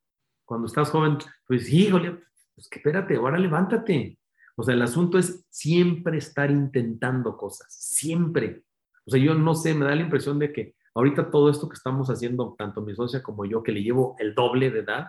Cuando 0.45 0.67
estás 0.67 0.89
joven, 0.89 1.17
pues 1.45 1.71
híjole, 1.71 2.21
pues 2.55 2.69
que 2.69 2.79
espérate, 2.79 3.17
ahora 3.17 3.37
levántate. 3.37 4.17
O 4.55 4.63
sea, 4.63 4.73
el 4.73 4.81
asunto 4.81 5.17
es 5.17 5.45
siempre 5.49 6.17
estar 6.17 6.49
intentando 6.49 7.35
cosas, 7.35 7.73
siempre. 7.73 8.63
O 9.05 9.11
sea, 9.11 9.21
yo 9.21 9.33
no 9.33 9.55
sé, 9.55 9.73
me 9.73 9.85
da 9.85 9.95
la 9.95 10.01
impresión 10.01 10.39
de 10.39 10.53
que 10.53 10.75
ahorita 10.95 11.31
todo 11.31 11.49
esto 11.49 11.69
que 11.69 11.75
estamos 11.75 12.09
haciendo, 12.09 12.55
tanto 12.57 12.81
mi 12.81 12.95
socia 12.95 13.21
como 13.21 13.45
yo, 13.45 13.63
que 13.63 13.71
le 13.71 13.83
llevo 13.83 14.15
el 14.19 14.35
doble 14.35 14.71
de 14.71 14.79
edad, 14.79 15.07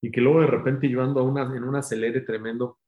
y 0.00 0.10
que 0.10 0.20
luego 0.20 0.40
de 0.40 0.46
repente 0.46 0.88
yo 0.88 1.02
ando 1.02 1.20
a 1.20 1.24
una, 1.24 1.42
en 1.42 1.64
un 1.64 1.76
acelere 1.76 2.20
tremendo, 2.20 2.78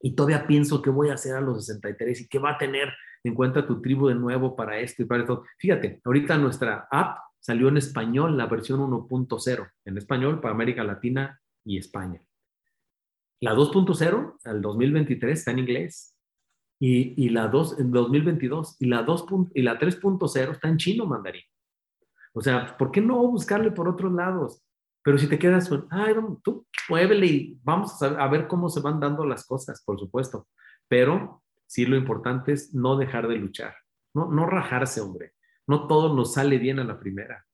y 0.00 0.14
todavía 0.14 0.46
pienso 0.46 0.82
qué 0.82 0.90
voy 0.90 1.10
a 1.10 1.14
hacer 1.14 1.36
a 1.36 1.40
los 1.40 1.64
63 1.64 2.22
y 2.22 2.28
qué 2.28 2.38
va 2.38 2.52
a 2.52 2.58
tener 2.58 2.92
encuentra 3.24 3.66
tu 3.66 3.80
tribu 3.80 4.08
de 4.08 4.14
nuevo 4.14 4.56
para 4.56 4.78
esto 4.78 5.02
y 5.02 5.04
para 5.04 5.22
esto. 5.22 5.44
Fíjate, 5.58 6.00
ahorita 6.04 6.38
nuestra 6.38 6.88
app 6.90 7.18
salió 7.38 7.68
en 7.68 7.76
español, 7.76 8.36
la 8.36 8.46
versión 8.46 8.80
1.0, 8.80 9.70
en 9.84 9.98
español 9.98 10.40
para 10.40 10.54
América 10.54 10.84
Latina 10.84 11.40
y 11.64 11.78
España. 11.78 12.22
La 13.40 13.54
2.0, 13.54 14.38
el 14.44 14.62
2023, 14.62 15.38
está 15.38 15.50
en 15.50 15.58
inglés. 15.60 16.11
Y, 16.84 17.14
y 17.16 17.28
la 17.28 17.46
2, 17.46 17.78
en 17.78 17.92
2022, 17.92 18.76
y 18.80 18.86
la, 18.86 19.04
2. 19.04 19.26
y 19.54 19.62
la 19.62 19.78
3.0 19.78 20.50
está 20.50 20.68
en 20.68 20.78
chino 20.78 21.06
mandarín. 21.06 21.44
O 22.32 22.40
sea, 22.40 22.76
¿por 22.76 22.90
qué 22.90 23.00
no 23.00 23.18
buscarle 23.28 23.70
por 23.70 23.88
otros 23.88 24.12
lados? 24.12 24.64
Pero 25.04 25.16
si 25.16 25.28
te 25.28 25.38
quedas 25.38 25.68
con, 25.68 25.86
ay, 25.90 26.12
tú 26.42 26.66
muévele 26.88 27.26
y 27.26 27.60
vamos 27.62 28.02
a, 28.02 28.26
ver 28.26 28.48
cómo 28.48 28.68
se 28.68 28.80
van 28.80 28.98
dando 28.98 29.24
las 29.24 29.46
cosas, 29.46 29.80
por 29.84 29.96
supuesto. 29.96 30.48
Pero 30.88 31.44
sí 31.68 31.86
lo 31.86 31.96
importante 31.96 32.52
es 32.52 32.74
no 32.74 32.96
dejar 32.96 33.28
de 33.28 33.36
luchar, 33.36 33.76
no, 34.12 34.28
no 34.28 34.46
rajarse, 34.46 35.00
hombre. 35.00 35.34
No 35.68 35.86
todo 35.86 36.16
nos 36.16 36.34
sale 36.34 36.58
bien 36.58 36.80
a 36.80 36.84
la 36.84 36.98
primera. 36.98 37.46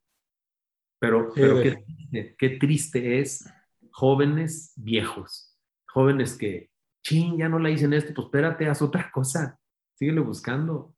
Pero, 0.99 1.29
pero 1.35 1.63
qué, 1.63 1.77
triste, 1.77 2.35
qué 2.39 2.49
triste 2.57 3.21
es 3.21 3.47
jóvenes 3.93 4.73
viejos, 4.77 5.55
jóvenes 5.87 6.35
que, 6.37 6.71
ching, 7.09 7.39
ya 7.39 7.48
no 7.48 7.59
la 7.59 7.70
dicen 7.70 7.93
esto, 7.94 8.12
pues 8.14 8.26
espérate, 8.26 8.68
haz 8.68 8.82
otra 8.82 9.10
cosa, 9.10 9.59
síguele 9.94 10.20
buscando. 10.20 10.94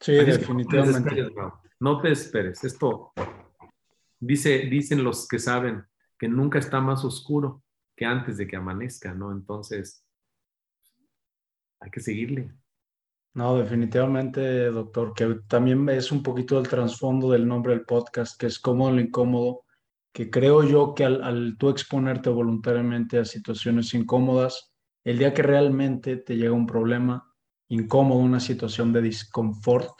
Sí, 0.00 0.12
definitivamente. 0.12 1.32
No 1.80 2.00
te, 2.00 2.12
esperes, 2.12 2.62
esto 2.64 3.12
dice, 4.20 4.58
dicen 4.70 5.02
los 5.02 5.26
que 5.26 5.38
saben 5.38 5.84
que 6.18 6.28
nunca 6.28 6.58
está 6.58 6.80
más 6.80 7.04
oscuro 7.04 7.62
que 7.96 8.04
antes 8.04 8.36
de 8.36 8.46
que 8.46 8.56
amanezca, 8.56 9.14
¿no? 9.14 9.32
Entonces, 9.32 10.04
hay 11.80 11.90
que 11.90 12.00
seguirle. 12.00 12.52
No, 13.34 13.56
definitivamente, 13.56 14.66
doctor, 14.66 15.14
que 15.14 15.40
también 15.48 15.88
es 15.88 16.12
un 16.12 16.22
poquito 16.22 16.58
el 16.58 16.68
trasfondo 16.68 17.30
del 17.30 17.48
nombre 17.48 17.74
del 17.74 17.84
podcast, 17.84 18.38
que 18.38 18.46
es 18.46 18.58
cómodo 18.58 18.92
lo 18.92 19.00
incómodo, 19.00 19.64
que 20.12 20.30
creo 20.30 20.62
yo 20.62 20.94
que 20.94 21.04
al, 21.04 21.22
al, 21.22 21.56
tú 21.58 21.70
exponerte 21.70 22.30
voluntariamente 22.30 23.18
a 23.18 23.24
situaciones 23.24 23.92
incómodas, 23.94 24.73
el 25.04 25.18
día 25.18 25.34
que 25.34 25.42
realmente 25.42 26.16
te 26.16 26.36
llega 26.36 26.52
un 26.52 26.66
problema 26.66 27.30
incómodo, 27.68 28.20
una 28.20 28.40
situación 28.40 28.92
de 28.92 29.02
disconfort, 29.02 29.92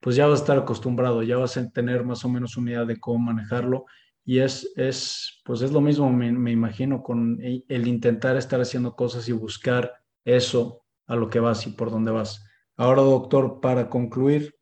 pues 0.00 0.16
ya 0.16 0.26
vas 0.26 0.40
a 0.40 0.42
estar 0.42 0.58
acostumbrado, 0.58 1.22
ya 1.22 1.36
vas 1.36 1.56
a 1.56 1.70
tener 1.70 2.04
más 2.04 2.24
o 2.24 2.28
menos 2.28 2.56
una 2.56 2.70
idea 2.70 2.84
de 2.84 2.98
cómo 2.98 3.18
manejarlo. 3.18 3.84
Y 4.24 4.38
es, 4.38 4.72
es 4.76 5.40
pues 5.44 5.62
es 5.62 5.72
lo 5.72 5.80
mismo, 5.80 6.10
me, 6.12 6.32
me 6.32 6.52
imagino, 6.52 7.02
con 7.02 7.38
el 7.40 7.86
intentar 7.86 8.36
estar 8.36 8.60
haciendo 8.60 8.94
cosas 8.94 9.28
y 9.28 9.32
buscar 9.32 9.92
eso 10.24 10.84
a 11.06 11.16
lo 11.16 11.28
que 11.28 11.40
vas 11.40 11.66
y 11.66 11.70
por 11.70 11.90
dónde 11.90 12.12
vas. 12.12 12.44
Ahora, 12.76 13.02
doctor, 13.02 13.60
para 13.60 13.88
concluir, 13.88 14.54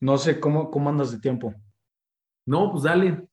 no 0.00 0.18
sé 0.18 0.40
cómo, 0.40 0.70
cómo 0.70 0.90
andas 0.90 1.12
de 1.12 1.20
tiempo. 1.20 1.54
No, 2.46 2.70
pues 2.70 2.84
dale. 2.84 3.26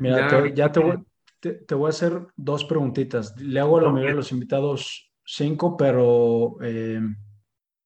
Mira, 0.00 0.52
ya, 0.54 0.72
te, 0.72 0.80
voy, 0.80 1.04
te, 1.52 1.74
voy, 1.74 1.86
a 1.86 1.90
hacer 1.90 2.26
dos 2.36 2.64
preguntitas. 2.64 3.36
Le 3.40 3.60
hago 3.60 3.78
a 3.78 3.82
la 3.82 3.90
mayoría 3.90 4.10
de 4.10 4.16
los 4.16 4.32
invitados 4.32 5.12
cinco, 5.24 5.76
pero 5.76 6.56
eh, 6.62 7.00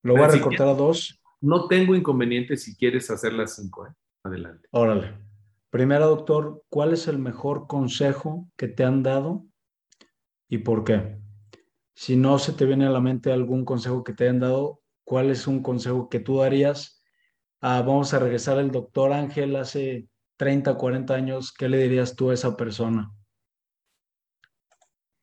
lo 0.03 0.13
voy 0.15 0.23
a 0.23 0.29
recortar 0.29 0.69
a 0.69 0.75
dos. 0.75 1.21
No 1.41 1.67
tengo 1.67 1.95
inconveniente 1.95 2.57
si 2.57 2.77
quieres 2.77 3.11
hacer 3.11 3.33
las 3.33 3.57
cinco. 3.57 3.87
¿eh? 3.87 3.91
Adelante. 4.23 4.69
Órale. 4.71 5.19
Primero, 5.71 6.09
doctor, 6.09 6.63
¿cuál 6.69 6.93
es 6.93 7.09
el 7.09 7.19
mejor 7.19 7.67
consejo 7.67 8.49
que 8.57 8.69
te 8.69 8.85
han 8.85 9.03
dado 9.03 9.45
y 10.49 10.59
por 10.59 10.85
qué? 10.85 11.19
Si 11.95 12.17
no 12.17 12.39
se 12.39 12.53
te 12.53 12.65
viene 12.65 12.87
a 12.87 12.91
la 12.91 13.01
mente 13.01 13.33
algún 13.33 13.65
consejo 13.65 14.05
que 14.05 14.15
te 14.15 14.25
hayan 14.25 14.41
dado, 14.41 14.81
¿cuál 15.05 15.31
es 15.31 15.47
un 15.47 15.63
consejo 15.63 16.09
que 16.09 16.21
tú 16.21 16.39
darías? 16.39 17.03
Ah, 17.61 17.83
vamos 17.83 18.15
a 18.15 18.21
regresar 18.21 18.59
al 18.59 18.71
doctor 18.71 19.13
Ángel 19.13 19.57
hace 19.57 20.09
30, 20.37 20.77
40 20.77 21.15
años. 21.15 21.53
¿Qué 21.53 21.69
le 21.69 21.79
dirías 21.79 22.15
tú 22.15 22.31
a 22.31 22.35
esa 22.35 22.57
persona? 22.57 23.13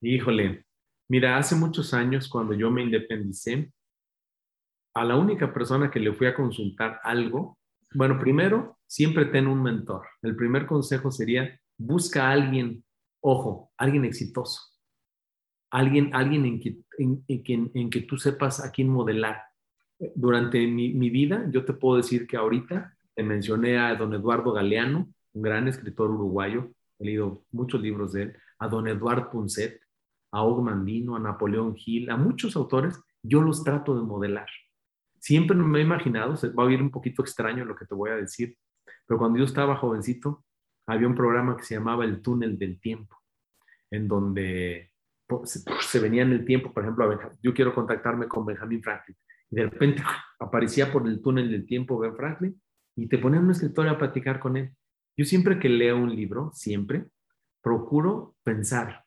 Híjole, 0.01 0.65
mira, 1.09 1.37
hace 1.37 1.55
muchos 1.55 1.93
años 1.93 2.27
cuando 2.27 2.53
yo 2.53 2.71
me 2.71 2.83
independicé, 2.83 3.71
a 4.93 5.03
la 5.03 5.17
única 5.17 5.53
persona 5.53 5.91
que 5.91 5.99
le 5.99 6.13
fui 6.13 6.27
a 6.27 6.35
consultar 6.35 6.99
algo, 7.03 7.57
bueno, 7.93 8.17
primero, 8.19 8.77
siempre 8.87 9.25
ten 9.25 9.47
un 9.47 9.61
mentor. 9.61 10.07
El 10.21 10.35
primer 10.35 10.65
consejo 10.65 11.11
sería, 11.11 11.59
busca 11.77 12.29
a 12.29 12.31
alguien, 12.31 12.83
ojo, 13.21 13.71
alguien 13.77 14.05
exitoso 14.05 14.75
alguien, 15.75 16.09
alguien 16.13 16.45
en, 16.45 16.59
que, 16.61 16.77
en, 16.97 17.71
en, 17.73 17.89
que 17.89 18.01
tú 18.01 18.17
sepas 18.17 18.63
a 18.63 18.71
quién 18.71 18.87
modelar. 18.87 19.41
Durante 20.15 20.65
mi, 20.67 21.09
vida, 21.09 21.45
yo 21.51 21.65
te 21.65 21.73
puedo 21.73 21.97
decir 21.97 22.27
que 22.27 22.37
ahorita 22.37 22.97
te 23.13 23.23
mencioné 23.23 23.77
a 23.77 23.93
don 23.95 24.13
Eduardo 24.13 24.53
Galeano, 24.53 25.09
un 25.33 25.41
gran 25.41 25.67
escritor 25.67 26.11
uruguayo, 26.11 26.71
he 26.99 27.05
leído 27.05 27.43
muchos 27.51 27.81
libros 27.81 28.13
de 28.13 28.23
él, 28.23 28.37
a 28.59 28.69
don 28.69 28.87
Eduardo 28.87 29.29
Punset, 29.29 29.81
a 30.35 30.43
Og 30.43 30.61
Mandino, 30.61 31.15
a 31.15 31.19
Napoleón 31.19 31.75
Gil, 31.75 32.09
a 32.09 32.17
muchos 32.17 32.57
autores, 32.57 33.01
yo 33.23 33.41
los 33.41 33.63
trato 33.63 33.95
de 33.95 34.03
modelar. 34.03 34.49
Siempre 35.17 35.55
me 35.55 35.79
he 35.79 35.81
imaginado, 35.81 36.35
se 36.35 36.49
va 36.49 36.63
a 36.63 36.65
oír 36.65 36.81
un 36.81 36.91
poquito 36.91 37.21
extraño 37.21 37.63
lo 37.63 37.73
que 37.73 37.85
te 37.85 37.95
voy 37.95 38.09
a 38.09 38.17
decir, 38.17 38.57
pero 39.07 39.17
cuando 39.17 39.39
yo 39.39 39.45
estaba 39.45 39.77
jovencito, 39.77 40.43
había 40.87 41.07
un 41.07 41.15
programa 41.15 41.55
que 41.55 41.63
se 41.63 41.75
llamaba 41.75 42.03
El 42.03 42.21
túnel 42.21 42.59
del 42.59 42.81
tiempo, 42.81 43.15
en 43.89 44.09
donde 44.09 44.91
se 45.79 45.99
venía 46.01 46.23
en 46.23 46.33
el 46.33 46.43
tiempo, 46.43 46.73
por 46.73 46.83
ejemplo, 46.83 47.17
yo 47.41 47.53
quiero 47.53 47.73
contactarme 47.73 48.27
con 48.27 48.45
Benjamin 48.45 48.83
Franklin. 48.83 49.17
Y 49.49 49.55
de 49.55 49.63
repente 49.63 50.03
aparecía 50.39 50.91
por 50.91 51.07
el 51.07 51.21
túnel 51.21 51.49
del 51.49 51.65
tiempo 51.65 51.97
Ben 51.97 52.15
Franklin 52.15 52.61
y 52.97 53.07
te 53.07 53.19
ponían 53.19 53.45
un 53.45 53.51
escritorio 53.51 53.93
a 53.93 53.97
platicar 53.97 54.41
con 54.41 54.57
él. 54.57 54.75
Yo 55.17 55.23
siempre 55.23 55.59
que 55.59 55.69
leo 55.69 55.97
un 55.97 56.13
libro, 56.13 56.51
siempre, 56.53 57.05
procuro 57.61 58.35
pensar, 58.43 59.04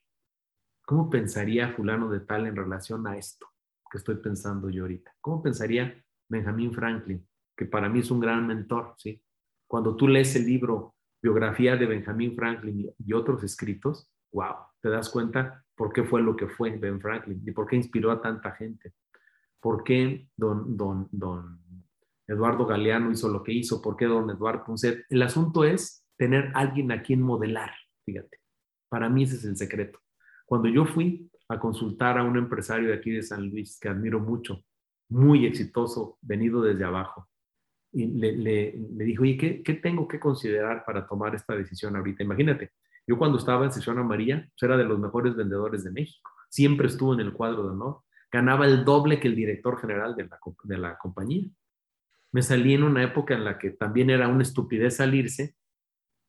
¿cómo 0.89 1.10
pensaría 1.10 1.74
fulano 1.74 2.09
de 2.09 2.20
tal 2.20 2.47
en 2.47 2.56
relación 2.56 3.06
a 3.06 3.19
esto 3.19 3.47
que 3.90 3.98
estoy 3.98 4.16
pensando 4.16 4.70
yo 4.70 4.85
ahorita? 4.85 5.15
¿Cómo 5.20 5.43
pensaría 5.43 6.02
Benjamin 6.31 6.73
Franklin, 6.73 7.28
que 7.55 7.66
para 7.66 7.90
mí 7.90 7.98
es 7.98 8.10
un 8.10 8.20
gran 8.20 8.47
mentor, 8.47 8.94
¿sí? 8.97 9.23
Cuando 9.66 9.94
tú 9.97 10.09
lees 10.09 10.35
el 10.36 10.47
libro 10.47 10.94
Biografía 11.20 11.77
de 11.77 11.85
Benjamin 11.85 12.35
Franklin 12.35 12.90
y 12.97 13.12
otros 13.12 13.44
escritos, 13.44 14.10
wow, 14.32 14.55
te 14.81 14.89
das 14.89 15.10
cuenta 15.10 15.62
por 15.77 15.93
qué 15.93 16.05
fue 16.05 16.23
lo 16.23 16.35
que 16.35 16.48
fue 16.48 16.78
Ben 16.78 17.02
Franklin 17.02 17.43
y 17.44 17.51
por 17.51 17.66
qué 17.66 17.77
inspiró 17.77 18.10
a 18.10 18.23
tanta 18.23 18.52
gente. 18.52 18.94
¿Por 19.60 19.85
qué 19.85 20.31
don, 20.39 20.74
don, 20.74 21.06
don 21.12 21.60
Eduardo 22.27 22.65
Galeano 22.65 23.10
hizo 23.10 23.28
lo 23.28 23.43
que 23.43 23.52
hizo? 23.52 23.82
¿Por 23.82 23.94
qué 23.94 24.06
don 24.06 24.31
Eduardo 24.31 24.65
Ponce? 24.65 25.05
El 25.10 25.20
asunto 25.20 25.65
es 25.65 26.06
tener 26.16 26.51
alguien 26.55 26.90
a 26.93 27.02
quien 27.02 27.20
modelar, 27.20 27.73
fíjate. 28.06 28.40
Para 28.89 29.10
mí 29.10 29.24
ese 29.24 29.36
es 29.36 29.44
el 29.44 29.59
secreto. 29.59 30.01
Cuando 30.49 30.70
yo 30.70 30.87
fui 30.87 31.31
a 31.51 31.61
consultar 31.61 32.16
a 32.16 32.25
un 32.25 32.39
empresario 32.39 32.89
de 32.89 32.95
aquí 32.95 33.11
de 33.11 33.23
San 33.23 33.51
Luis, 33.51 33.79
que 33.79 33.91
admiro 33.91 34.19
mucho, 34.19 34.65
muy 35.11 35.45
exitoso, 35.45 36.16
venido 36.23 36.62
desde 36.62 36.85
abajo, 36.85 37.29
y 37.93 38.07
le, 38.07 38.33
le, 38.35 38.73
le 38.73 39.05
dijo, 39.05 39.25
oye, 39.25 39.37
¿qué, 39.37 39.62
¿qué, 39.62 39.75
tengo 39.75 40.09
que 40.09 40.19
considerar 40.19 40.87
para 40.87 41.07
tomar 41.07 41.35
esta 41.35 41.55
decisión 41.55 41.97
ahorita? 41.97 42.23
Imagínate, 42.23 42.73
yo 43.07 43.19
cuando 43.19 43.37
estaba 43.37 43.66
en 43.66 43.73
sesión 43.73 43.99
amarilla, 43.99 44.39
pues 44.39 44.62
era 44.62 44.79
de 44.79 44.85
los 44.85 44.99
mejores 44.99 45.37
vendedores 45.37 45.85
de 45.85 45.91
México, 45.91 46.31
siempre 46.49 46.87
estuvo 46.87 47.12
en 47.12 47.20
el 47.20 47.35
cuadro 47.35 47.65
de 47.65 47.70
honor, 47.73 48.01
ganaba 48.33 48.65
el 48.65 48.87
doble 48.87 49.20
que 49.20 49.29
el 49.29 49.37
director 49.37 49.79
general 49.79 50.16
de 50.16 50.29
la, 50.29 50.39
de 50.65 50.79
la 50.79 50.97
compañía. 50.97 51.47
Me 52.33 52.41
salí 52.41 52.73
en 52.73 52.85
una 52.85 53.03
época 53.03 53.35
en 53.35 53.45
la 53.45 53.59
que 53.59 53.73
también 53.73 54.09
era 54.09 54.29
una 54.29 54.45
estupidez 54.45 54.97
salirse 54.97 55.57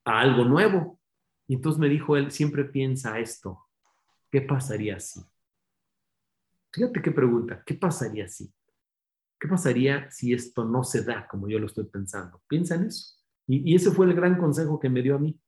a 0.03 0.19
algo 0.19 0.43
nuevo. 0.43 0.99
Y 1.47 1.55
entonces 1.55 1.79
me 1.79 1.87
dijo 1.87 2.17
él, 2.17 2.31
siempre 2.31 2.65
piensa 2.65 3.17
esto, 3.17 3.68
¿qué 4.31 4.41
pasaría 4.41 4.99
si? 4.99 5.21
Fíjate 6.71 7.01
qué 7.01 7.11
pregunta, 7.11 7.63
¿qué 7.65 7.73
pasaría 7.73 8.27
si? 8.27 8.53
¿Qué 9.39 9.47
pasaría 9.47 10.09
si 10.11 10.33
esto 10.33 10.65
no 10.65 10.83
se 10.83 11.03
da 11.03 11.27
como 11.27 11.47
yo 11.47 11.59
lo 11.59 11.67
estoy 11.67 11.85
pensando? 11.85 12.41
Piensa 12.47 12.75
en 12.75 12.85
eso. 12.85 13.19
Y, 13.47 13.73
ese 13.73 13.91
fue 13.91 14.05
el 14.05 14.13
gran 14.13 14.37
consejo 14.37 14.79
que 14.79 14.89
me 14.89 15.01
dio 15.01 15.15
a 15.15 15.19
mí. 15.19 15.39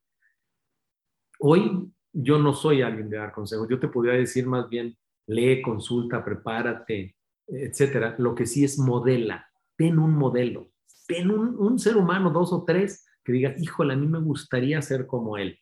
Hoy 1.39 1.91
yo 2.11 2.39
no 2.39 2.53
soy 2.53 2.81
alguien 2.81 3.09
de 3.09 3.17
dar 3.17 3.31
consejos, 3.31 3.67
yo 3.69 3.79
te 3.79 3.87
podría 3.87 4.13
decir 4.13 4.47
más 4.47 4.67
bien, 4.69 4.97
lee, 5.27 5.61
consulta, 5.61 6.23
prepárate, 6.25 7.15
etcétera. 7.47 8.15
Lo 8.17 8.33
que 8.33 8.45
sí 8.45 8.63
es 8.63 8.79
modela, 8.79 9.47
ten 9.75 9.99
un 9.99 10.15
modelo, 10.15 10.71
ten 11.07 11.29
un, 11.29 11.77
ser 11.77 11.97
humano, 11.97 12.31
dos 12.31 12.51
o 12.53 12.63
tres, 12.63 13.05
que 13.23 13.33
diga, 13.33 13.53
híjole, 13.57 13.93
a 13.93 13.97
mí 13.97 14.07
me 14.07 14.19
gustaría 14.19 14.81
ser 14.81 15.05
como 15.05 15.37
él. 15.37 15.59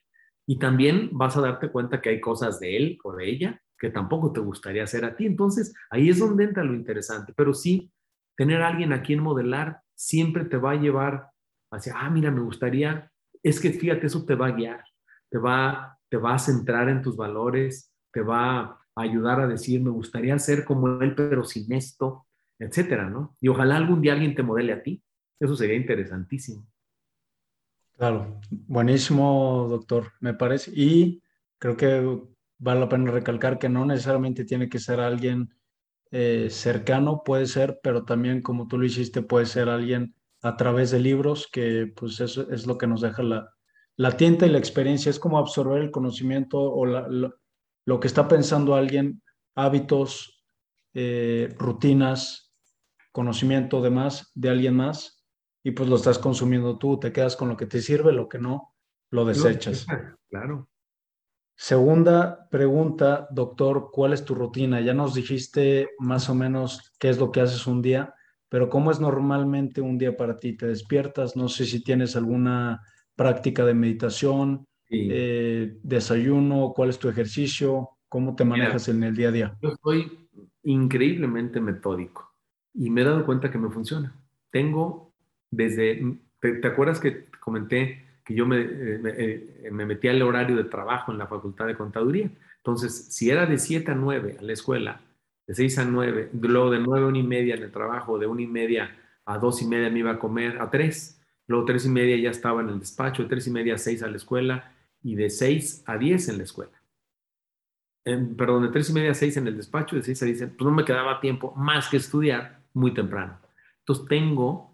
Y 0.50 0.58
también 0.58 1.10
vas 1.12 1.38
a 1.38 1.42
darte 1.42 1.70
cuenta 1.70 2.02
que 2.02 2.10
hay 2.10 2.20
cosas 2.20 2.60
de 2.60 2.76
él 2.76 2.98
o 3.04 3.16
de 3.16 3.30
ella 3.30 3.62
que 3.78 3.92
tampoco 3.92 4.34
te 4.34 4.40
gustaría 4.40 4.84
hacer 4.84 5.06
a 5.06 5.16
ti. 5.16 5.28
Entonces, 5.28 5.74
ahí 5.92 6.10
es 6.10 6.18
donde 6.18 6.44
entra 6.44 6.64
lo 6.64 6.74
interesante. 6.74 7.34
Pero 7.36 7.54
sí, 7.54 7.92
tener 8.36 8.62
a 8.64 8.68
alguien 8.68 8.92
a 8.92 9.04
quien 9.04 9.20
modelar 9.20 9.82
siempre 9.94 10.46
te 10.46 10.58
va 10.58 10.72
a 10.72 10.82
llevar 10.82 11.30
hacia, 11.72 11.94
ah, 11.96 12.10
mira, 12.10 12.32
me 12.32 12.42
gustaría, 12.42 13.12
es 13.44 13.60
que 13.60 13.72
fíjate, 13.72 14.08
eso 14.08 14.26
te 14.26 14.34
va 14.34 14.48
a 14.48 14.52
guiar, 14.52 14.84
te 15.30 15.38
va, 15.38 15.98
te 16.10 16.18
va 16.18 16.34
a 16.34 16.40
centrar 16.40 16.90
en 16.90 17.04
tus 17.04 17.16
valores, 17.16 17.94
te 18.12 18.22
va 18.22 18.80
ayudar 19.02 19.40
a 19.40 19.48
decir, 19.48 19.82
me 19.82 19.90
gustaría 19.90 20.38
ser 20.40 20.66
como 20.66 21.02
él, 21.02 21.16
pero 21.16 21.44
sin 21.44 21.72
esto, 21.74 22.26
etcétera, 22.60 23.10
¿no? 23.10 23.36
Y 23.40 23.48
ojalá 23.48 23.78
algún 23.78 24.02
día 24.02 24.14
alguien 24.14 24.36
te 24.36 24.44
modele 24.44 24.74
a 24.74 24.84
ti. 24.84 25.02
Eso 25.40 25.56
sería 25.56 25.76
interesantísimo. 25.76 26.66
Claro, 28.00 28.40
buenísimo, 28.50 29.68
doctor, 29.70 30.14
me 30.22 30.34
parece. 30.34 30.72
Y 30.74 31.22
creo 31.58 31.76
que 31.76 32.18
vale 32.58 32.80
la 32.80 32.88
pena 32.90 33.12
recalcar 33.12 33.60
que 33.60 33.68
no 33.70 33.86
necesariamente 33.86 34.46
tiene 34.46 34.70
que 34.70 34.80
ser 34.80 35.02
alguien 35.02 35.50
eh, 36.12 36.50
cercano, 36.52 37.24
puede 37.26 37.48
ser, 37.48 37.80
pero 37.84 38.06
también 38.06 38.42
como 38.44 38.68
tú 38.68 38.78
lo 38.80 38.86
hiciste, 38.86 39.24
puede 39.24 39.46
ser 39.48 39.70
alguien 39.70 40.16
a 40.44 40.58
través 40.58 40.92
de 40.92 41.00
libros, 41.00 41.50
que 41.52 41.92
pues 41.96 42.20
eso 42.22 42.50
es 42.52 42.68
lo 42.68 42.78
que 42.78 42.88
nos 42.88 43.02
deja 43.02 43.24
la, 43.24 43.50
la 43.98 44.18
tinta 44.18 44.46
y 44.46 44.50
la 44.52 44.60
experiencia. 44.60 45.10
Es 45.10 45.20
como 45.20 45.40
absorber 45.40 45.82
el 45.82 45.92
conocimiento 45.92 46.60
o 46.60 46.86
la, 46.86 47.08
lo 47.86 48.00
que 48.00 48.08
está 48.08 48.28
pensando 48.28 48.76
alguien, 48.76 49.22
hábitos, 49.56 50.44
eh, 50.94 51.54
rutinas, 51.58 52.54
conocimiento 53.12 53.82
demás 53.82 54.32
de 54.36 54.50
alguien 54.50 54.76
más, 54.76 55.19
y 55.64 55.72
pues 55.72 55.90
lo 55.90 55.96
estás 55.96 56.20
consumiendo 56.20 56.78
tú, 56.78 57.00
te 57.00 57.12
quedas 57.12 57.36
con 57.36 57.50
lo 57.50 57.58
que 57.58 57.66
te 57.66 57.82
sirve, 57.82 58.12
lo 58.12 58.30
que 58.30 58.40
no, 58.40 58.76
lo 59.12 59.26
desechas. 59.26 59.86
Claro. 60.30 60.70
Segunda 61.56 62.48
pregunta, 62.50 63.28
doctor, 63.32 63.90
¿cuál 63.92 64.14
es 64.14 64.24
tu 64.24 64.34
rutina? 64.34 64.80
Ya 64.80 64.94
nos 64.94 65.14
dijiste 65.14 65.90
más 66.00 66.30
o 66.30 66.36
menos 66.36 66.94
qué 67.00 67.10
es 67.10 67.20
lo 67.20 67.32
que 67.32 67.42
haces 67.42 67.68
un 67.68 67.82
día, 67.82 68.14
pero 68.48 68.70
¿cómo 68.70 68.92
es 68.92 69.02
normalmente 69.02 69.82
un 69.82 69.98
día 69.98 70.16
para 70.16 70.38
ti? 70.38 70.56
¿Te 70.56 70.68
despiertas? 70.68 71.36
No 71.36 71.50
sé 71.50 71.66
si 71.66 71.84
tienes 71.84 72.16
alguna 72.16 72.82
práctica 73.16 73.66
de 73.66 73.74
meditación, 73.74 74.66
eh, 74.90 75.78
desayuno, 75.84 76.72
cuál 76.74 76.90
es 76.90 76.98
tu 76.98 77.10
ejercicio, 77.10 77.90
cómo 78.08 78.36
te 78.36 78.46
manejas 78.46 78.88
en 78.88 79.04
el 79.04 79.16
día 79.16 79.28
a 79.28 79.32
día. 79.32 79.58
Yo 79.62 79.76
soy 79.84 80.30
increíblemente 80.64 81.60
metódico 81.60 82.34
y 82.74 82.90
me 82.90 83.02
he 83.02 83.04
dado 83.04 83.26
cuenta 83.26 83.52
que 83.52 83.58
me 83.58 83.70
funciona. 83.70 84.16
Tengo 84.50 85.09
desde, 85.52 86.18
¿te, 86.40 86.68
acuerdas 86.68 87.00
que 87.00 87.26
comenté 87.40 88.06
que 88.26 88.36
yo 88.36 88.46
me, 88.46 88.60
eh, 88.60 89.02
eh, 89.64 89.70
me, 89.72 89.86
metí 89.86 90.08
al 90.08 90.22
horario 90.22 90.56
de 90.56 90.66
trabajo 90.66 91.12
en 91.12 91.18
la 91.18 91.28
Facultad 91.28 91.68
de 91.68 91.76
Contaduría? 91.76 92.30
Entonces, 92.58 93.08
si 93.10 93.30
era 93.30 93.46
de 93.46 93.58
7 93.58 93.92
a 93.92 93.96
9 93.96 94.38
a 94.40 94.42
la 94.44 94.54
escuela, 94.54 95.02
de 95.48 95.56
6 95.56 95.80
a 95.80 95.86
9, 95.86 96.30
luego 96.42 96.70
de 96.70 96.80
9 96.80 97.06
a 97.06 97.08
1 97.10 97.18
y 97.18 97.24
media 97.24 97.56
en 97.56 97.64
el 97.64 97.72
trabajo, 97.72 98.20
de 98.20 98.28
1 98.28 98.42
y 98.42 98.48
media 98.48 98.96
a 99.26 99.38
2 99.38 99.62
y 99.64 99.66
media 99.66 99.90
me 99.90 100.00
iba 100.00 100.12
a 100.12 100.20
comer, 100.20 100.60
a 100.62 100.70
3, 100.70 101.22
luego 101.48 101.66
3 101.66 101.86
y 101.86 101.90
media 101.90 102.18
ya 102.18 102.30
estaba 102.30 102.62
en 102.62 102.70
el 102.70 102.80
despacho, 102.80 103.24
de 103.24 103.30
3 103.30 103.48
y 103.48 103.52
media 103.52 103.76
a 103.76 103.78
6 103.78 104.04
a 104.04 104.08
la 104.08 104.18
escuela, 104.18 104.74
y 105.02 105.16
de 105.16 105.30
6 105.30 105.84
a 105.86 105.98
10 105.98 106.30
en 106.30 106.38
la 106.38 106.44
escuela. 106.44 106.72
perdón, 108.04 108.64
de 108.64 108.70
3 108.70 108.90
y 108.90 108.94
media 108.94 109.12
a 109.12 109.16
6 109.16 109.38
en 109.38 109.48
el 109.48 109.58
despacho, 109.58 109.96
de 109.96 110.04
6 110.04 110.24
a 110.24 110.26
10, 110.26 110.40
pues 110.40 110.62
no 110.62 110.72
me 110.72 110.86
quedaba 110.86 111.20
tiempo 111.20 111.54
más 111.56 111.90
que 111.90 111.98
estudiar 111.98 112.62
muy 112.74 112.94
temprano. 112.94 113.40
Entonces 113.80 114.06
tengo 114.08 114.69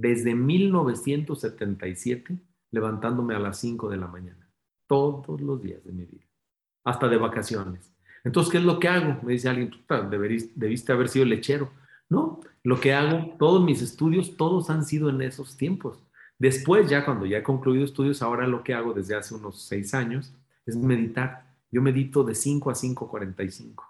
desde 0.00 0.34
1977 0.34 2.38
levantándome 2.70 3.34
a 3.34 3.38
las 3.38 3.58
5 3.58 3.90
de 3.90 3.98
la 3.98 4.06
mañana, 4.06 4.48
todos 4.86 5.40
los 5.40 5.60
días 5.60 5.84
de 5.84 5.92
mi 5.92 6.06
vida, 6.06 6.26
hasta 6.84 7.08
de 7.08 7.16
vacaciones. 7.16 7.92
Entonces, 8.24 8.52
¿qué 8.52 8.58
es 8.58 8.64
lo 8.64 8.78
que 8.78 8.88
hago? 8.88 9.20
Me 9.22 9.32
dice 9.32 9.48
alguien, 9.48 9.72
deberiste, 10.10 10.52
debiste 10.54 10.92
haber 10.92 11.08
sido 11.08 11.24
lechero. 11.24 11.70
No, 12.08 12.40
lo 12.62 12.80
que 12.80 12.92
hago, 12.92 13.34
todos 13.38 13.62
mis 13.62 13.82
estudios, 13.82 14.36
todos 14.36 14.70
han 14.70 14.84
sido 14.84 15.10
en 15.10 15.22
esos 15.22 15.56
tiempos. 15.56 16.02
Después, 16.38 16.88
ya 16.88 17.04
cuando 17.04 17.26
ya 17.26 17.38
he 17.38 17.42
concluido 17.42 17.84
estudios, 17.84 18.22
ahora 18.22 18.46
lo 18.46 18.62
que 18.62 18.74
hago 18.74 18.94
desde 18.94 19.14
hace 19.14 19.34
unos 19.34 19.62
seis 19.62 19.94
años 19.94 20.34
es 20.66 20.76
meditar. 20.76 21.46
Yo 21.70 21.82
medito 21.82 22.24
de 22.24 22.34
5 22.34 22.70
a 22.70 22.74
5.45. 22.74 23.84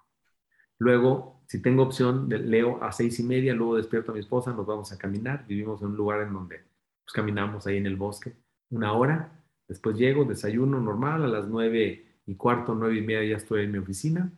Luego, 0.79 1.40
si 1.51 1.61
tengo 1.61 1.83
opción, 1.83 2.29
leo 2.29 2.81
a 2.81 2.93
seis 2.93 3.19
y 3.19 3.25
media, 3.25 3.55
luego 3.55 3.77
despierto 3.77 4.13
a 4.13 4.15
mi 4.15 4.21
esposa, 4.21 4.53
nos 4.53 4.67
vamos 4.67 4.93
a 4.93 4.99
caminar. 4.99 5.45
Vivimos 5.49 5.83
en 5.83 5.89
un 5.89 5.97
lugar 5.97 6.23
en 6.23 6.33
donde 6.33 6.61
pues, 7.05 7.13
caminamos 7.13 7.67
ahí 7.67 7.77
en 7.77 7.87
el 7.87 7.97
bosque 7.97 8.35
una 8.71 8.93
hora. 8.93 9.33
Después 9.67 9.97
llego, 9.97 10.25
desayuno 10.25 10.81
normal, 10.81 11.25
a 11.25 11.27
las 11.27 11.49
nueve 11.49 12.07
y 12.27 12.37
cuarto, 12.37 12.75
nueve 12.77 12.99
y 12.99 13.03
media 13.03 13.31
ya 13.31 13.37
estoy 13.37 13.65
en 13.65 13.73
mi 13.73 13.79
oficina. 13.79 14.31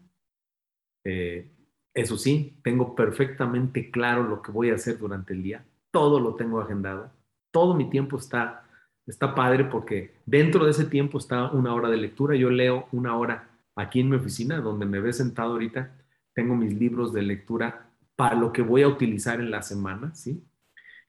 Eh, 1.04 1.50
eso 1.92 2.16
sí, 2.16 2.58
tengo 2.62 2.94
perfectamente 2.94 3.90
claro 3.90 4.22
lo 4.22 4.40
que 4.40 4.50
voy 4.50 4.70
a 4.70 4.76
hacer 4.76 4.98
durante 4.98 5.34
el 5.34 5.42
día. 5.42 5.66
Todo 5.90 6.18
lo 6.18 6.34
tengo 6.34 6.62
agendado 6.62 7.10
todo 7.52 7.74
mi 7.74 7.88
tiempo 7.88 8.16
está, 8.16 8.64
está 9.06 9.34
padre 9.34 9.64
porque 9.64 10.14
dentro 10.26 10.64
de 10.64 10.72
ese 10.72 10.86
tiempo 10.86 11.18
está 11.18 11.52
una 11.52 11.72
hora 11.74 11.88
de 11.88 11.98
lectura. 11.98 12.34
Yo 12.34 12.50
leo 12.50 12.88
una 12.90 13.16
hora 13.16 13.48
aquí 13.76 14.00
en 14.00 14.08
mi 14.08 14.16
oficina, 14.16 14.60
donde 14.60 14.86
me 14.86 14.98
ve 14.98 15.12
sentado 15.12 15.52
ahorita. 15.52 15.92
Tengo 16.34 16.54
mis 16.56 16.74
libros 16.74 17.12
de 17.12 17.22
lectura 17.22 17.90
para 18.16 18.34
lo 18.34 18.52
que 18.52 18.62
voy 18.62 18.82
a 18.82 18.88
utilizar 18.88 19.40
en 19.40 19.50
la 19.50 19.62
semana, 19.62 20.14
¿sí? 20.14 20.44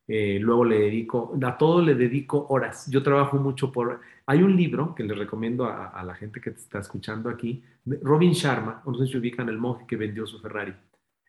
Eh, 0.07 0.37
luego 0.41 0.65
le 0.65 0.79
dedico, 0.79 1.37
a 1.41 1.57
todo 1.57 1.81
le 1.81 1.95
dedico 1.95 2.47
horas. 2.49 2.89
Yo 2.89 3.03
trabajo 3.03 3.37
mucho 3.37 3.71
por... 3.71 4.01
Hay 4.25 4.43
un 4.43 4.55
libro 4.55 4.93
que 4.95 5.03
les 5.03 5.17
recomiendo 5.17 5.65
a, 5.65 6.03
la 6.03 6.15
gente 6.15 6.41
que 6.41 6.49
está 6.49 6.79
escuchando 6.79 7.29
aquí, 7.29 7.63
Robin 7.85 8.31
Sharma, 8.31 8.81
no 8.85 8.95
sé 8.95 9.07
si 9.07 9.17
ubican 9.17 9.49
el 9.49 9.57
monje 9.57 9.85
que 9.87 9.97
vendió 9.97 10.25
su 10.25 10.39
Ferrari. 10.39 10.73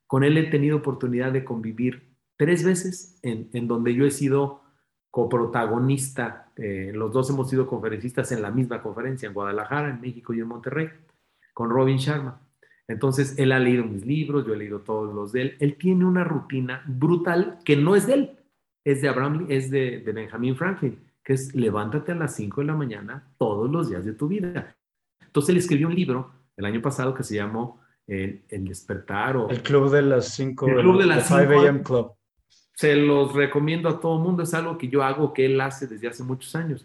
Con 0.06 0.24
él 0.24 0.36
he 0.38 0.44
tenido 0.44 0.76
oportunidad 0.76 1.32
de 1.32 1.44
convivir 1.44 2.14
tres 2.36 2.64
veces 2.64 3.18
en, 3.22 3.48
en 3.52 3.68
donde 3.68 3.94
yo 3.94 4.06
he 4.06 4.10
sido 4.10 4.62
coprotagonista. 5.14 6.50
Eh, 6.56 6.90
los 6.92 7.12
dos 7.12 7.30
hemos 7.30 7.48
sido 7.48 7.68
conferencistas 7.68 8.32
en 8.32 8.42
la 8.42 8.50
misma 8.50 8.82
conferencia, 8.82 9.28
en 9.28 9.34
Guadalajara, 9.34 9.90
en 9.90 10.00
México 10.00 10.34
y 10.34 10.40
en 10.40 10.48
Monterrey, 10.48 10.88
con 11.52 11.70
Robin 11.70 11.98
Sharma. 11.98 12.40
Entonces, 12.88 13.38
él 13.38 13.52
ha 13.52 13.58
leído 13.58 13.84
mis 13.84 14.04
libros, 14.04 14.46
yo 14.46 14.54
he 14.54 14.58
leído 14.58 14.80
todos 14.80 15.14
los 15.14 15.32
de 15.32 15.42
él. 15.42 15.56
Él 15.60 15.76
tiene 15.76 16.04
una 16.04 16.24
rutina 16.24 16.82
brutal 16.86 17.58
que 17.64 17.76
no 17.76 17.96
es 17.96 18.06
de 18.06 18.14
él, 18.14 18.30
es 18.84 19.00
de 19.00 19.08
Abraham, 19.08 19.46
es 19.48 19.70
de, 19.70 20.00
de 20.00 20.12
Benjamin 20.12 20.54
Franklin, 20.54 20.98
que 21.22 21.32
es 21.32 21.54
levántate 21.54 22.12
a 22.12 22.16
las 22.16 22.34
5 22.36 22.60
de 22.60 22.66
la 22.66 22.74
mañana 22.74 23.32
todos 23.38 23.70
los 23.70 23.88
días 23.88 24.04
de 24.04 24.12
tu 24.12 24.28
vida. 24.28 24.76
Entonces, 25.24 25.50
él 25.50 25.56
escribió 25.56 25.88
un 25.88 25.94
libro 25.94 26.30
el 26.56 26.64
año 26.66 26.82
pasado 26.82 27.14
que 27.14 27.22
se 27.22 27.36
llamó 27.36 27.80
El, 28.06 28.42
el 28.48 28.64
Despertar 28.66 29.36
o... 29.36 29.48
El 29.48 29.62
Club 29.62 29.90
de 29.90 30.02
las 30.02 30.28
5 30.34 30.68
El 30.68 30.80
Club 30.80 30.98
de 30.98 31.06
las 31.06 31.28
5 31.28 31.40
a.m. 31.40 31.82
Club. 31.82 32.12
Se 32.74 32.96
los 32.96 33.32
recomiendo 33.32 33.88
a 33.88 34.00
todo 34.00 34.18
el 34.18 34.22
mundo, 34.22 34.42
es 34.42 34.52
algo 34.52 34.76
que 34.76 34.88
yo 34.88 35.02
hago, 35.02 35.32
que 35.32 35.46
él 35.46 35.60
hace 35.60 35.86
desde 35.86 36.08
hace 36.08 36.22
muchos 36.22 36.54
años. 36.54 36.84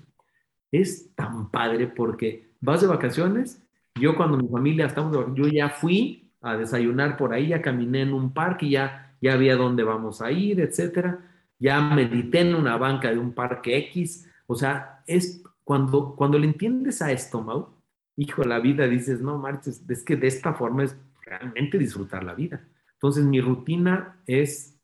Es 0.72 1.14
tan 1.16 1.50
padre 1.50 1.88
porque 1.88 2.54
vas 2.62 2.82
de 2.82 2.88
vacaciones 2.88 3.62
yo 4.00 4.16
cuando 4.16 4.38
mi 4.38 4.48
familia 4.48 4.86
estamos, 4.86 5.16
yo 5.36 5.48
ya 5.48 5.70
fui 5.70 6.32
a 6.42 6.56
desayunar 6.56 7.18
por 7.18 7.34
ahí, 7.34 7.48
ya 7.50 7.62
caminé 7.62 8.02
en 8.02 8.14
un 8.14 8.34
parque, 8.34 8.70
ya, 8.70 9.16
ya 9.22 9.34
había 9.34 9.56
dónde 9.56 9.84
vamos 9.84 10.22
a 10.22 10.32
ir, 10.32 10.60
etcétera. 10.60 11.20
Ya 11.60 11.82
medité 11.82 12.42
en 12.42 12.56
una 12.56 12.78
banca 12.78 13.12
de 13.12 13.18
un 13.18 13.34
parque 13.34 13.78
X. 13.78 14.30
O 14.48 14.56
sea, 14.56 15.04
es 15.06 15.44
cuando, 15.64 16.16
cuando 16.16 16.40
le 16.40 16.48
entiendes 16.48 17.02
a 17.02 17.12
esto, 17.12 17.42
Mau, 17.42 17.76
hijo, 18.16 18.44
la 18.44 18.60
vida 18.60 18.88
dices, 18.88 19.22
no 19.22 19.38
marches, 19.38 19.84
es 19.90 20.04
que 20.04 20.16
de 20.16 20.28
esta 20.28 20.54
forma 20.54 20.84
es 20.84 20.96
realmente 21.22 21.78
disfrutar 21.78 22.24
la 22.24 22.34
vida. 22.34 22.66
Entonces, 22.94 23.24
mi 23.26 23.42
rutina 23.42 24.22
es, 24.26 24.80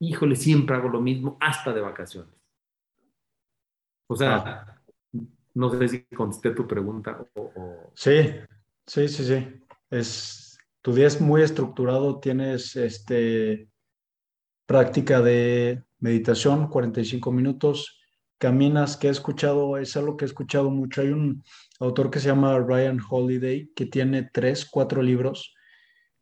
híjole, 0.00 0.36
siempre 0.36 0.76
hago 0.76 0.88
lo 0.88 1.00
mismo 1.00 1.36
hasta 1.40 1.72
de 1.72 1.80
vacaciones. 1.80 2.34
O 4.08 4.16
sea. 4.16 4.73
No 5.54 5.70
sé 5.70 5.88
si 5.88 6.04
contesté 6.06 6.50
tu 6.50 6.66
pregunta 6.66 7.24
o, 7.34 7.50
Sí, 7.94 8.34
sí, 8.86 9.08
sí, 9.08 9.24
sí. 9.24 9.46
Es, 9.88 10.58
tu 10.82 10.92
día 10.92 11.06
es 11.06 11.20
muy 11.20 11.42
estructurado, 11.42 12.18
tienes 12.18 12.74
este, 12.74 13.68
práctica 14.66 15.22
de 15.22 15.84
meditación, 16.00 16.68
45 16.68 17.30
minutos, 17.30 18.00
caminas, 18.38 18.96
que 18.96 19.06
he 19.06 19.10
escuchado, 19.10 19.78
es 19.78 19.96
algo 19.96 20.16
que 20.16 20.24
he 20.24 20.28
escuchado 20.28 20.70
mucho. 20.70 21.02
Hay 21.02 21.08
un 21.08 21.44
autor 21.78 22.10
que 22.10 22.18
se 22.18 22.28
llama 22.28 22.58
Ryan 22.58 22.98
Holiday, 23.08 23.70
que 23.76 23.86
tiene 23.86 24.28
tres, 24.32 24.66
cuatro 24.68 25.02
libros 25.02 25.54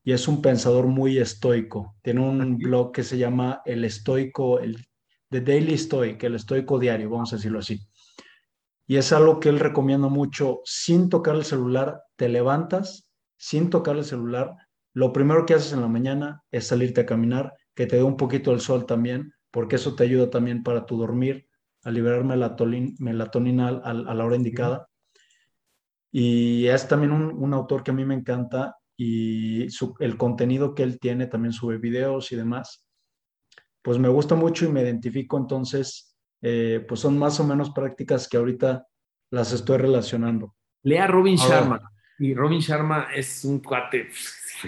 y 0.04 0.12
es 0.12 0.28
un 0.28 0.42
pensador 0.42 0.86
muy 0.86 1.16
estoico. 1.18 1.96
Tiene 2.02 2.20
un 2.20 2.58
blog 2.58 2.92
que 2.92 3.02
se 3.02 3.16
llama 3.16 3.62
El 3.64 3.84
Estoico, 3.84 4.58
el 4.58 4.76
The 5.30 5.40
Daily 5.40 5.78
Stoic, 5.78 6.22
el 6.24 6.34
Estoico 6.34 6.78
Diario, 6.78 7.08
vamos 7.08 7.32
a 7.32 7.36
decirlo 7.36 7.60
así 7.60 7.80
y 8.86 8.96
es 8.96 9.12
algo 9.12 9.40
que 9.40 9.48
él 9.48 9.60
recomienda 9.60 10.08
mucho, 10.08 10.60
sin 10.64 11.08
tocar 11.08 11.36
el 11.36 11.44
celular, 11.44 12.02
te 12.16 12.28
levantas 12.28 13.08
sin 13.36 13.70
tocar 13.70 13.96
el 13.96 14.04
celular, 14.04 14.54
lo 14.94 15.12
primero 15.12 15.46
que 15.46 15.54
haces 15.54 15.72
en 15.72 15.80
la 15.80 15.88
mañana 15.88 16.44
es 16.50 16.68
salirte 16.68 17.00
a 17.00 17.06
caminar, 17.06 17.54
que 17.74 17.86
te 17.86 17.96
dé 17.96 18.02
un 18.02 18.16
poquito 18.16 18.52
el 18.52 18.60
sol 18.60 18.86
también, 18.86 19.32
porque 19.50 19.76
eso 19.76 19.94
te 19.94 20.04
ayuda 20.04 20.30
también 20.30 20.62
para 20.62 20.86
tu 20.86 20.96
dormir, 20.96 21.48
a 21.82 21.90
liberar 21.90 22.24
melatonina 22.24 23.68
a, 23.68 23.94
la 23.94 24.24
hora 24.24 24.36
indicada. 24.36 24.88
Y 26.12 26.66
es 26.66 26.86
también 26.86 27.12
un, 27.12 27.54
autor 27.54 27.82
que 27.82 27.90
a 27.90 27.94
mí 27.94 28.04
me 28.04 28.14
encanta 28.14 28.76
y 28.96 29.66
el 29.98 30.16
contenido 30.16 30.74
que 30.74 30.82
él 30.82 31.00
tiene, 31.00 31.26
también 31.26 31.52
sube 31.52 31.78
videos 31.78 32.30
y 32.32 32.36
demás, 32.36 32.86
pues 33.80 33.98
me 33.98 34.08
gusta 34.08 34.34
mucho 34.34 34.66
y 34.66 34.68
me 34.68 34.82
identifico 34.82 35.38
entonces 35.38 36.11
eh, 36.42 36.84
pues 36.86 37.00
son 37.00 37.18
más 37.18 37.38
o 37.40 37.44
menos 37.44 37.70
prácticas 37.70 38.28
que 38.28 38.36
ahorita 38.36 38.86
las 39.30 39.52
estoy 39.52 39.78
relacionando. 39.78 40.54
Lea 40.82 41.06
Robin 41.06 41.36
Sharma. 41.36 41.80
Y 42.18 42.34
Robin 42.34 42.60
Sharma 42.60 43.08
es 43.14 43.44
un 43.44 43.60
cuate 43.60 44.08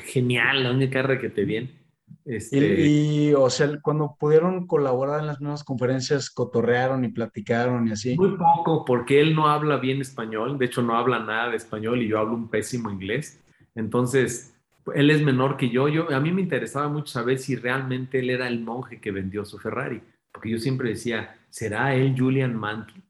genial, 0.06 0.62
la 0.62 0.70
única 0.70 1.18
que 1.18 1.28
te 1.28 1.44
bien. 1.44 1.84
Este... 2.24 2.88
Y, 2.88 3.34
o 3.34 3.50
sea, 3.50 3.68
cuando 3.82 4.16
pudieron 4.18 4.66
colaborar 4.66 5.20
en 5.20 5.26
las 5.26 5.40
mismas 5.40 5.62
conferencias, 5.62 6.30
cotorrearon 6.30 7.04
y 7.04 7.08
platicaron 7.08 7.86
y 7.88 7.92
así. 7.92 8.16
Muy 8.16 8.36
poco, 8.36 8.84
porque 8.84 9.20
él 9.20 9.34
no 9.34 9.48
habla 9.48 9.76
bien 9.76 10.00
español, 10.00 10.58
de 10.58 10.66
hecho 10.66 10.82
no 10.82 10.96
habla 10.96 11.18
nada 11.18 11.50
de 11.50 11.56
español 11.56 12.02
y 12.02 12.08
yo 12.08 12.18
hablo 12.18 12.34
un 12.34 12.48
pésimo 12.48 12.90
inglés. 12.90 13.42
Entonces, 13.74 14.54
él 14.94 15.10
es 15.10 15.22
menor 15.22 15.56
que 15.56 15.68
yo. 15.68 15.88
yo. 15.88 16.10
A 16.14 16.20
mí 16.20 16.32
me 16.32 16.42
interesaba 16.42 16.88
mucho 16.88 17.12
saber 17.12 17.38
si 17.38 17.56
realmente 17.56 18.20
él 18.20 18.30
era 18.30 18.48
el 18.48 18.60
monje 18.60 19.00
que 19.00 19.10
vendió 19.10 19.44
su 19.44 19.58
Ferrari, 19.58 20.00
porque 20.32 20.50
yo 20.50 20.58
siempre 20.58 20.90
decía, 20.90 21.36
¿será 21.54 21.94
él 21.94 22.16
Julian 22.18 22.56
Mantle? 22.56 23.00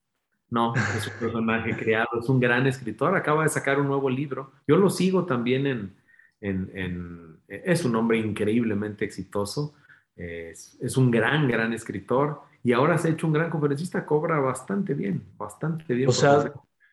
No, 0.51 0.75
es 0.75 1.07
un 1.07 1.19
personaje 1.19 1.75
creado, 1.79 2.21
es 2.21 2.29
un 2.29 2.39
gran 2.39 2.67
escritor, 2.67 3.17
acaba 3.17 3.43
de 3.43 3.49
sacar 3.49 3.81
un 3.81 3.87
nuevo 3.87 4.11
libro. 4.11 4.53
Yo 4.69 4.77
lo 4.77 4.91
sigo 4.91 5.25
también 5.25 5.67
en, 5.67 5.97
en, 6.43 7.39
es 7.49 7.87
un 7.87 7.97
hombre 7.97 8.19
increíblemente 8.19 9.07
exitoso, 9.07 9.73
es, 10.15 10.77
es, 10.79 10.97
un 10.99 11.11
gran, 11.11 11.49
gran 11.49 11.73
escritor 11.73 12.43
y 12.63 12.73
ahora 12.73 12.99
se 12.99 13.09
ha 13.09 13.13
hecho 13.13 13.27
un 13.27 13.33
gran 13.33 13.49
conferencista, 13.49 14.05
cobra 14.05 14.39
bastante 14.41 14.93
bien, 14.93 15.25
bastante 15.39 15.95
bien. 15.95 16.11
O 16.11 16.13
sea, 16.13 16.53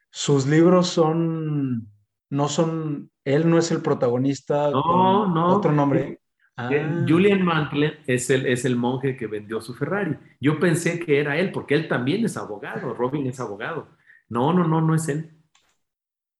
sus 0.09 0.47
libros 0.47 0.87
son, 0.87 1.85
no 2.29 2.47
son, 2.47 3.11
él 3.25 3.49
no 3.49 3.57
es 3.57 3.71
el 3.71 3.81
protagonista, 3.81 4.71
no, 4.71 5.27
no, 5.27 5.57
otro 5.57 5.73
nombre. 5.73 6.20
Ah. 6.69 7.05
Julian 7.07 7.43
Mantle 7.43 7.99
es 8.05 8.29
el, 8.29 8.45
es 8.45 8.65
el 8.65 8.75
monje 8.75 9.15
que 9.15 9.27
vendió 9.27 9.61
su 9.61 9.73
Ferrari. 9.73 10.15
Yo 10.39 10.59
pensé 10.59 10.99
que 10.99 11.19
era 11.19 11.37
él, 11.37 11.51
porque 11.51 11.75
él 11.75 11.87
también 11.87 12.23
es 12.25 12.37
abogado, 12.37 12.93
Robin 12.93 13.25
es 13.27 13.39
abogado. 13.39 13.87
No, 14.29 14.53
no, 14.53 14.67
no, 14.67 14.81
no 14.81 14.93
es 14.93 15.07
él. 15.09 15.31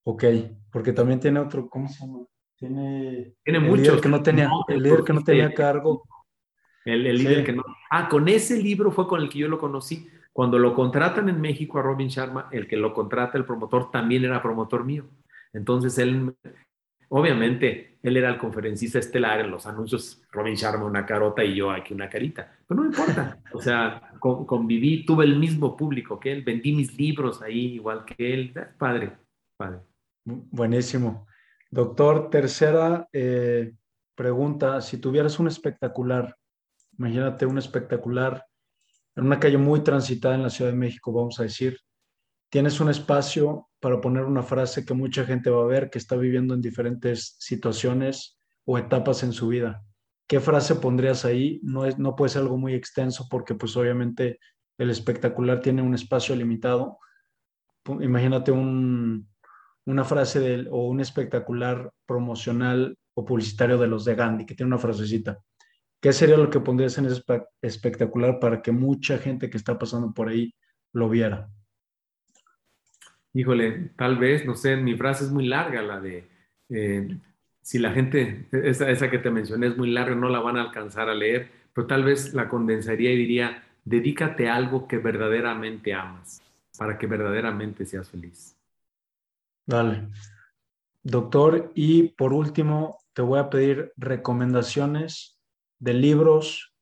Ok, 0.03 0.23
porque 0.72 0.93
también 0.93 1.19
tiene 1.19 1.39
otro, 1.39 1.69
¿cómo 1.69 1.88
se 1.88 2.06
llama? 2.06 2.26
Tiene, 2.56 3.34
tiene 3.43 3.60
el 3.60 3.73
Líder 3.73 3.99
que 3.99 4.10
no 4.10 4.22
tenía, 4.22 4.49
el 4.68 4.84
líder 4.84 5.03
que 5.03 5.14
no 5.14 5.23
tenía 5.23 5.53
cargo. 5.53 6.03
El, 6.85 7.03
líder 7.18 7.43
que 7.43 7.53
no. 7.53 7.64
Ah, 7.89 8.07
con 8.10 8.27
ese 8.27 8.61
libro 8.61 8.91
fue 8.91 9.07
con 9.07 9.22
el 9.22 9.30
que 9.30 9.39
yo 9.39 9.48
lo 9.48 9.57
conocí. 9.57 10.07
Cuando 10.34 10.57
lo 10.57 10.73
contratan 10.73 11.30
en 11.30 11.41
México 11.41 11.80
a 11.80 11.81
Robin 11.81 12.07
Sharma, 12.07 12.48
el 12.52 12.68
que 12.68 12.77
lo 12.77 12.93
contrata, 12.93 13.38
el 13.38 13.45
promotor, 13.45 13.91
también 13.91 14.23
era 14.23 14.41
promotor 14.41 14.85
mío. 14.85 15.10
Entonces 15.53 15.98
él 15.98 16.34
Obviamente, 17.14 17.98
él 18.04 18.16
era 18.16 18.30
el 18.30 18.38
conferencista 18.38 18.98
estelar 18.98 19.42
en 19.42 19.52
los 19.52 19.66
anuncios, 19.66 20.24
Robin 20.32 20.56
Sharma 20.56 20.86
una 20.86 21.06
carota 21.06 21.44
y 21.44 21.56
yo 21.56 21.70
aquí 21.70 21.94
una 21.94 22.08
carita, 22.08 22.50
pero 22.66 22.82
no 22.82 22.90
me 22.90 22.96
importa, 22.96 23.38
o 23.54 23.62
sea, 23.62 24.14
conviví, 24.18 25.06
tuve 25.06 25.26
el 25.26 25.38
mismo 25.38 25.76
público 25.76 26.18
que 26.18 26.32
él, 26.32 26.42
vendí 26.42 26.72
mis 26.72 26.98
libros 26.98 27.42
ahí 27.42 27.74
igual 27.74 28.06
que 28.06 28.34
él, 28.34 28.54
padre, 28.78 29.12
padre. 29.58 29.80
Buenísimo. 30.24 31.28
Doctor, 31.70 32.30
tercera 32.30 33.10
eh, 33.12 33.74
pregunta, 34.16 34.80
si 34.80 34.98
tuvieras 34.98 35.38
un 35.38 35.48
espectacular, 35.48 36.38
imagínate 36.98 37.46
un 37.46 37.58
espectacular 37.58 38.46
en 39.18 39.26
una 39.26 39.38
calle 39.38 39.58
muy 39.58 39.82
transitada 39.82 40.36
en 40.36 40.44
la 40.44 40.50
Ciudad 40.50 40.72
de 40.72 40.78
México, 40.78 41.12
vamos 41.12 41.38
a 41.42 41.44
decir, 41.44 41.78
tienes 42.50 42.80
un 42.80 42.90
espacio 42.90 43.68
para 43.82 43.99
poner 43.99 44.24
una 44.24 44.44
frase 44.44 44.86
que 44.86 44.94
mucha 44.94 45.26
gente 45.26 45.49
va 45.49 45.64
a 45.64 45.68
ver 45.68 45.90
que 45.90 45.98
está 45.98 46.16
viviendo 46.16 46.53
en 46.53 46.62
diferentes 46.62 47.36
situaciones 47.40 48.40
o 48.64 48.78
etapas 48.78 49.24
en 49.24 49.34
su 49.34 49.48
vida. 49.48 49.84
¿Qué 50.28 50.40
frase 50.40 50.76
pondrías 50.76 51.26
ahí? 51.26 51.60
No, 51.64 51.86
es, 51.86 51.98
no 51.98 52.16
puede 52.16 52.30
ser 52.30 52.44
algo 52.44 52.58
muy 52.58 52.76
extenso 52.76 53.28
porque 53.30 53.56
pues 53.56 53.76
obviamente 53.76 54.40
el 54.78 54.91
espectacular 54.91 55.60
tiene 55.60 55.82
un 55.82 55.95
espacio 55.95 56.36
limitado. 56.36 56.99
Imagínate 57.99 58.52
una 58.52 60.03
frase 60.06 60.68
o 60.70 60.88
un 60.88 61.02
espectacular 61.02 61.91
promocional 62.06 62.98
o 63.16 63.26
publicitario 63.26 63.80
de 63.80 63.88
los 63.88 64.06
de 64.06 64.16
Gandhi 64.16 64.45
que 64.45 64.53
tiene 64.53 64.68
una 64.68 64.78
frasecita. 64.78 65.40
¿Qué 65.99 66.14
sería 66.14 66.38
lo 66.38 66.52
que 66.52 66.60
pondrías 66.60 66.98
en 66.99 67.08
ese 67.08 67.24
espectacular 67.62 68.40
para 68.40 68.62
que 68.62 68.72
mucha 68.72 69.18
gente 69.18 69.49
que 69.49 69.58
está 69.58 69.78
pasando 69.78 70.14
por 70.14 70.30
ahí 70.30 70.53
lo 70.94 71.10
viera? 71.10 71.49
Híjole, 73.34 73.91
tal 73.95 74.18
vez, 74.18 74.45
no 74.45 74.56
sé, 74.56 74.78
mi 74.78 74.95
frase 74.95 75.26
es 75.26 75.32
muy 75.32 75.48
larga, 75.48 75.82
la 75.82 75.99
de, 75.99 76.28
eh, 76.70 77.18
si 77.62 77.80
la 77.80 77.91
gente, 77.91 78.48
esa, 78.52 78.90
esa 78.90 79.10
que 79.10 79.20
te 79.20 79.30
mencioné 79.30 79.68
es 79.68 79.78
muy 79.78 79.91
larga, 79.91 80.16
no 80.16 80.30
la 80.30 80.40
van 80.40 80.58
a 80.58 80.62
alcanzar 80.62 81.10
a 81.10 81.16
leer, 81.16 81.49
pero 81.74 81.88
tal 81.88 82.03
vez 82.03 82.34
la 82.34 82.49
condensaría 82.49 83.12
y 83.12 83.18
diría, 83.18 83.64
dedícate 83.86 84.49
a 84.49 84.56
algo 84.56 84.88
que 84.88 84.98
verdaderamente 84.98 85.94
amas, 85.94 86.41
para 86.78 86.98
que 86.98 87.08
verdaderamente 87.08 87.86
seas 87.86 88.10
feliz. 88.10 88.58
Dale. 89.66 90.08
Doctor, 91.03 91.72
y 91.76 92.10
por 92.10 92.34
último, 92.34 92.98
te 93.14 93.22
voy 93.22 93.40
a 93.40 93.49
pedir 93.49 93.91
recomendaciones 93.98 95.40
de 95.80 95.94
libros, 95.94 96.74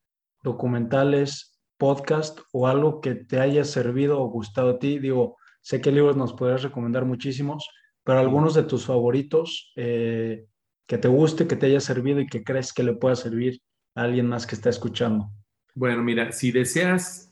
documentales, 0.44 1.60
podcast 1.78 2.40
o 2.52 2.68
algo 2.68 3.00
que 3.00 3.16
te 3.16 3.40
haya 3.40 3.64
servido 3.64 4.22
o 4.22 4.30
gustado 4.30 4.72
a 4.72 4.80
ti. 4.80 5.00
Digo, 5.00 5.38
Sé 5.70 5.82
que 5.82 5.92
libros 5.92 6.18
nos 6.18 6.34
podrías 6.34 6.64
recomendar 6.64 7.06
muchísimos, 7.06 7.70
pero 8.04 8.18
algunos 8.18 8.56
de 8.56 8.64
tus 8.64 8.88
favoritos 8.88 9.72
eh, 9.76 10.48
que 10.88 10.98
te 10.98 11.08
guste, 11.08 11.46
que 11.46 11.56
te 11.56 11.68
haya 11.68 11.80
servido 11.80 12.20
y 12.20 12.26
que 12.26 12.44
crees 12.44 12.74
que 12.74 12.82
le 12.82 12.94
pueda 12.94 13.16
servir 13.16 13.62
a 13.94 14.02
alguien 14.02 14.28
más 14.28 14.48
que 14.48 14.56
está 14.56 14.72
escuchando. 14.72 15.30
Bueno, 15.76 16.02
mira, 16.02 16.32
si 16.32 16.52
deseas 16.52 17.32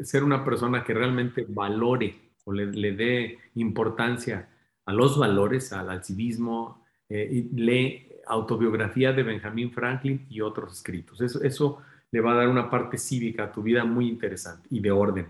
ser 0.00 0.22
una 0.22 0.44
persona 0.44 0.84
que 0.84 0.94
realmente 0.94 1.44
valore 1.48 2.14
o 2.44 2.52
le, 2.52 2.92
dé 2.92 3.40
importancia 3.56 4.48
a 4.86 4.92
los 4.92 5.18
valores, 5.18 5.72
al, 5.72 6.04
civismo, 6.04 6.84
eh, 7.08 7.48
lee 7.52 8.06
autobiografía 8.28 9.12
de 9.12 9.24
Benjamin 9.24 9.72
Franklin 9.72 10.24
y 10.30 10.40
otros 10.40 10.74
escritos. 10.74 11.20
Eso, 11.20 11.42
eso 11.42 11.78
le 12.12 12.20
va 12.20 12.34
a 12.34 12.36
dar 12.36 12.48
una 12.48 12.70
parte 12.70 12.96
cívica 12.96 13.42
a 13.42 13.52
tu 13.52 13.60
vida 13.60 13.84
muy 13.84 14.08
interesante 14.08 14.68
y 14.70 14.78
de 14.78 14.92
orden. 14.92 15.26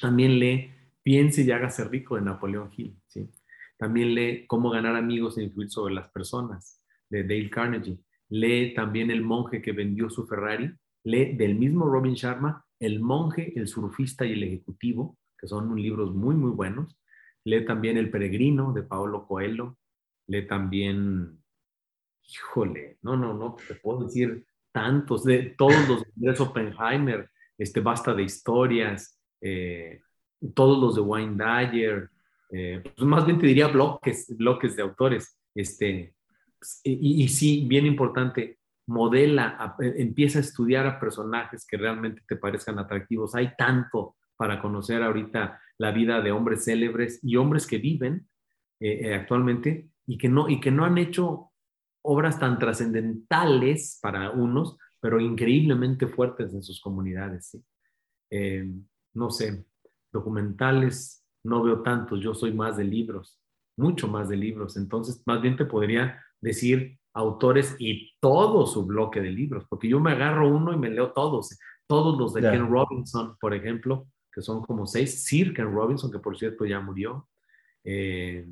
También 0.00 0.38
lee 0.38 0.77
Piense 1.08 1.40
y 1.40 1.50
hágase 1.52 1.84
rico 1.84 2.16
de 2.16 2.20
Napoleón 2.20 2.70
Hill. 2.76 3.00
¿sí? 3.06 3.30
También 3.78 4.14
lee 4.14 4.46
Cómo 4.46 4.68
ganar 4.68 4.94
amigos 4.94 5.38
e 5.38 5.42
influir 5.42 5.70
sobre 5.70 5.94
las 5.94 6.10
personas 6.10 6.84
de 7.08 7.22
Dale 7.22 7.48
Carnegie. 7.48 7.98
Lee 8.28 8.74
también 8.74 9.10
El 9.10 9.22
monje 9.22 9.62
que 9.62 9.72
vendió 9.72 10.10
su 10.10 10.26
Ferrari. 10.26 10.70
Lee 11.04 11.34
del 11.34 11.54
mismo 11.54 11.86
Robin 11.86 12.12
Sharma 12.12 12.62
El 12.78 13.00
monje, 13.00 13.58
el 13.58 13.68
surfista 13.68 14.26
y 14.26 14.32
el 14.32 14.42
ejecutivo, 14.42 15.16
que 15.38 15.48
son 15.48 15.74
libros 15.80 16.14
muy, 16.14 16.34
muy 16.34 16.50
buenos. 16.50 16.94
Lee 17.42 17.64
también 17.64 17.96
El 17.96 18.10
peregrino 18.10 18.74
de 18.74 18.82
Paolo 18.82 19.26
Coelho. 19.26 19.78
Lee 20.26 20.46
también, 20.46 21.42
híjole, 22.22 22.98
no, 23.00 23.16
no, 23.16 23.32
no, 23.32 23.56
te 23.66 23.76
puedo 23.76 24.04
decir 24.04 24.44
tantos, 24.72 25.24
de 25.24 25.54
todos 25.56 25.88
los 25.88 26.02
de 26.14 26.42
Oppenheimer, 26.42 27.30
este, 27.56 27.80
Basta 27.80 28.12
de 28.12 28.24
Historias, 28.24 29.18
eh, 29.40 30.02
todos 30.54 30.80
los 30.80 30.94
de 30.94 31.00
Wayne 31.00 31.36
Dyer, 31.36 32.10
eh, 32.50 32.82
pues 32.82 33.06
más 33.06 33.26
bien 33.26 33.38
te 33.38 33.46
diría 33.46 33.68
bloques, 33.68 34.34
bloques 34.36 34.76
de 34.76 34.82
autores. 34.82 35.38
Este, 35.54 36.14
y, 36.84 37.24
y, 37.24 37.28
sí, 37.28 37.66
bien 37.66 37.86
importante, 37.86 38.58
modela, 38.86 39.76
empieza 39.80 40.38
a 40.38 40.42
estudiar 40.42 40.86
a 40.86 40.98
personajes 40.98 41.66
que 41.66 41.76
realmente 41.76 42.22
te 42.26 42.36
parezcan 42.36 42.78
atractivos. 42.78 43.34
Hay 43.34 43.54
tanto 43.56 44.16
para 44.36 44.60
conocer 44.62 45.02
ahorita 45.02 45.60
la 45.78 45.90
vida 45.90 46.20
de 46.20 46.32
hombres 46.32 46.64
célebres 46.64 47.20
y 47.22 47.36
hombres 47.36 47.66
que 47.66 47.78
viven 47.78 48.28
eh, 48.80 49.14
actualmente 49.14 49.90
y 50.06 50.16
que, 50.16 50.28
no, 50.28 50.48
y 50.48 50.60
que 50.60 50.70
no 50.70 50.84
han 50.84 50.96
hecho 50.96 51.50
obras 52.02 52.38
tan 52.38 52.58
trascendentales 52.58 53.98
para 54.00 54.30
unos, 54.30 54.78
pero 55.00 55.20
increíblemente 55.20 56.06
fuertes 56.06 56.54
en 56.54 56.62
sus 56.62 56.80
comunidades. 56.80 57.58
Eh, 58.30 58.70
no 59.14 59.30
sé, 59.30 59.64
documentales 60.12 61.24
no 61.44 61.62
veo 61.62 61.82
tantos, 61.82 62.20
yo 62.20 62.34
soy 62.34 62.52
más 62.52 62.76
de 62.76 62.84
libros, 62.84 63.40
mucho 63.76 64.08
más 64.08 64.28
de 64.28 64.36
libros, 64.36 64.76
entonces 64.76 65.22
más 65.26 65.40
bien 65.40 65.56
te 65.56 65.64
podría 65.64 66.22
decir 66.40 66.98
autores 67.14 67.74
y 67.78 68.12
todo 68.20 68.66
su 68.66 68.86
bloque 68.86 69.20
de 69.20 69.30
libros, 69.30 69.64
porque 69.68 69.88
yo 69.88 70.00
me 70.00 70.12
agarro 70.12 70.48
uno 70.48 70.72
y 70.72 70.76
me 70.76 70.90
leo 70.90 71.12
todos, 71.12 71.56
todos 71.86 72.18
los 72.18 72.34
de 72.34 72.42
Ken 72.42 72.68
Robinson, 72.68 73.36
por 73.40 73.54
ejemplo, 73.54 74.06
que 74.32 74.42
son 74.42 74.62
como 74.62 74.86
seis, 74.86 75.24
Sir 75.24 75.54
Ken 75.54 75.72
Robinson, 75.72 76.12
que 76.12 76.18
por 76.18 76.38
cierto 76.38 76.64
ya 76.64 76.80
murió. 76.80 77.28
Eh, 77.82 78.46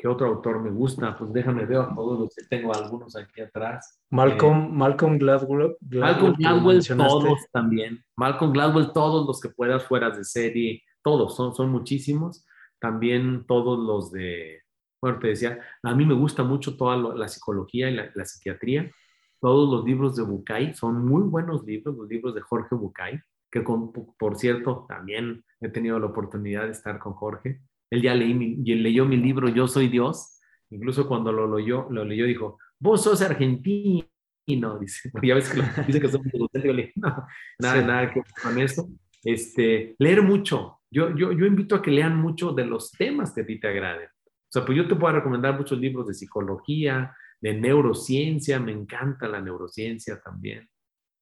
¿Qué 0.00 0.08
otro 0.08 0.28
autor 0.28 0.62
me 0.62 0.70
gusta? 0.70 1.14
Pues 1.14 1.30
déjame 1.30 1.66
ver 1.66 1.76
a 1.76 1.94
todos 1.94 2.20
los 2.20 2.34
que 2.34 2.42
tengo, 2.46 2.74
algunos 2.74 3.14
aquí 3.16 3.42
atrás. 3.42 4.00
Malcolm, 4.08 4.64
eh, 4.64 4.68
Malcolm 4.72 5.18
Gladwell. 5.18 5.76
Malcolm 5.90 6.34
Gladwell, 6.38 6.86
todos 6.86 7.40
también. 7.52 8.02
Malcolm 8.16 8.50
Gladwell, 8.50 8.92
todos 8.94 9.26
los 9.26 9.38
que 9.42 9.50
puedas 9.50 9.84
fuera 9.84 10.08
de 10.08 10.24
serie, 10.24 10.82
todos, 11.02 11.36
son, 11.36 11.54
son 11.54 11.70
muchísimos. 11.70 12.46
También 12.78 13.44
todos 13.46 13.78
los 13.78 14.10
de, 14.10 14.62
bueno, 15.02 15.18
te 15.18 15.28
decía, 15.28 15.60
a 15.82 15.94
mí 15.94 16.06
me 16.06 16.14
gusta 16.14 16.44
mucho 16.44 16.78
toda 16.78 16.96
la 16.96 17.28
psicología 17.28 17.90
y 17.90 17.94
la, 17.94 18.24
psiquiatría. 18.24 18.90
Todos 19.38 19.70
los 19.70 19.84
libros 19.84 20.16
de 20.16 20.22
Bucay 20.22 20.72
son 20.72 21.04
muy 21.04 21.24
buenos 21.24 21.62
libros, 21.66 21.94
los 21.94 22.08
libros 22.08 22.34
de 22.34 22.40
Jorge 22.40 22.74
Bucay, 22.74 23.20
que 23.50 23.60
por 23.60 24.36
cierto, 24.36 24.86
también 24.88 25.44
he 25.60 25.68
tenido 25.68 25.98
la 25.98 26.06
oportunidad 26.06 26.64
de 26.64 26.70
estar 26.70 26.98
con 26.98 27.12
Jorge 27.12 27.60
él 27.90 28.02
ya 28.02 28.14
leí 28.14 28.32
leyó 28.34 29.04
mi 29.04 29.16
libro 29.16 29.48
Yo 29.48 29.66
Soy 29.66 29.88
Dios. 29.88 30.40
Incluso 30.70 31.08
cuando 31.08 31.32
lo 31.32 31.58
leyó, 31.58 31.88
lo 31.90 32.04
leyó 32.04 32.24
dijo, 32.24 32.58
vos 32.78 33.02
sos 33.02 33.20
argentino. 33.22 34.06
Dice, 34.80 35.10
ya 35.22 35.34
ves 35.34 35.50
que 35.50 35.58
lo, 35.58 35.64
dice 35.86 36.00
que 36.00 36.08
somos 36.08 36.26
yo 36.32 36.72
le 36.72 36.92
no, 36.96 37.24
nada, 37.60 37.82
nada 37.82 38.12
que 38.12 38.22
con 38.42 38.58
eso. 38.58 38.88
Este, 39.22 39.94
leer 39.98 40.22
mucho. 40.22 40.80
Yo, 40.90 41.14
yo, 41.14 41.30
yo 41.30 41.46
invito 41.46 41.76
a 41.76 41.82
que 41.82 41.92
lean 41.92 42.16
mucho 42.16 42.52
de 42.52 42.64
los 42.64 42.90
temas 42.90 43.32
que 43.32 43.42
a 43.42 43.46
ti 43.46 43.60
te 43.60 43.68
agraden. 43.68 44.08
O 44.08 44.52
sea, 44.52 44.64
pues 44.64 44.76
yo 44.76 44.88
te 44.88 44.96
puedo 44.96 45.14
recomendar 45.14 45.56
muchos 45.56 45.78
libros 45.78 46.08
de 46.08 46.14
psicología, 46.14 47.14
de 47.40 47.54
neurociencia, 47.54 48.58
me 48.58 48.72
encanta 48.72 49.28
la 49.28 49.40
neurociencia 49.40 50.20
también, 50.20 50.68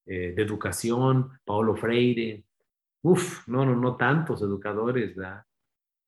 eh, 0.06 0.32
de 0.34 0.42
educación, 0.42 1.38
Paulo 1.44 1.76
Freire. 1.76 2.44
Uf, 3.02 3.46
no, 3.46 3.66
no, 3.66 3.76
no 3.76 3.96
tantos 3.96 4.40
educadores, 4.40 5.14
¿verdad? 5.14 5.42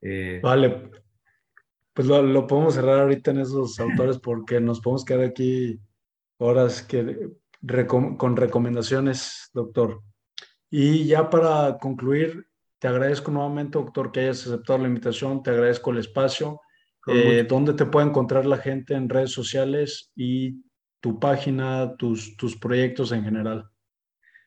Eh, 0.02 0.40
vale, 0.42 0.90
pues 1.92 2.06
lo, 2.08 2.46
podemos 2.46 2.74
cerrar 2.74 3.00
ahorita 3.00 3.32
en 3.32 3.40
esos 3.40 3.78
autores 3.80 4.18
porque 4.18 4.60
nos 4.60 4.80
podemos 4.80 5.04
quedar 5.04 5.24
aquí 5.24 5.80
horas 6.38 6.82
que, 6.82 7.30
con 7.86 8.36
recomendaciones, 8.36 9.50
doctor. 9.52 10.02
Y 10.70 11.04
ya 11.06 11.28
para 11.28 11.78
concluir, 11.78 12.46
te 12.78 12.88
agradezco 12.88 13.30
nuevamente, 13.30 13.78
doctor, 13.78 14.10
que 14.10 14.20
hayas 14.20 14.46
aceptado 14.46 14.78
la 14.78 14.88
invitación, 14.88 15.42
te 15.42 15.50
agradezco 15.50 15.90
el 15.90 15.98
espacio. 15.98 16.60
Eh, 17.06 17.44
¿Dónde 17.48 17.74
te 17.74 17.86
puede 17.86 18.06
encontrar 18.06 18.46
la 18.46 18.56
gente 18.56 18.94
en 18.94 19.08
redes 19.08 19.32
sociales 19.32 20.12
y 20.16 20.62
tu 21.00 21.18
página, 21.18 21.94
tus, 21.96 22.36
tus 22.36 22.56
proyectos 22.56 23.12
en 23.12 23.24
general? 23.24 23.68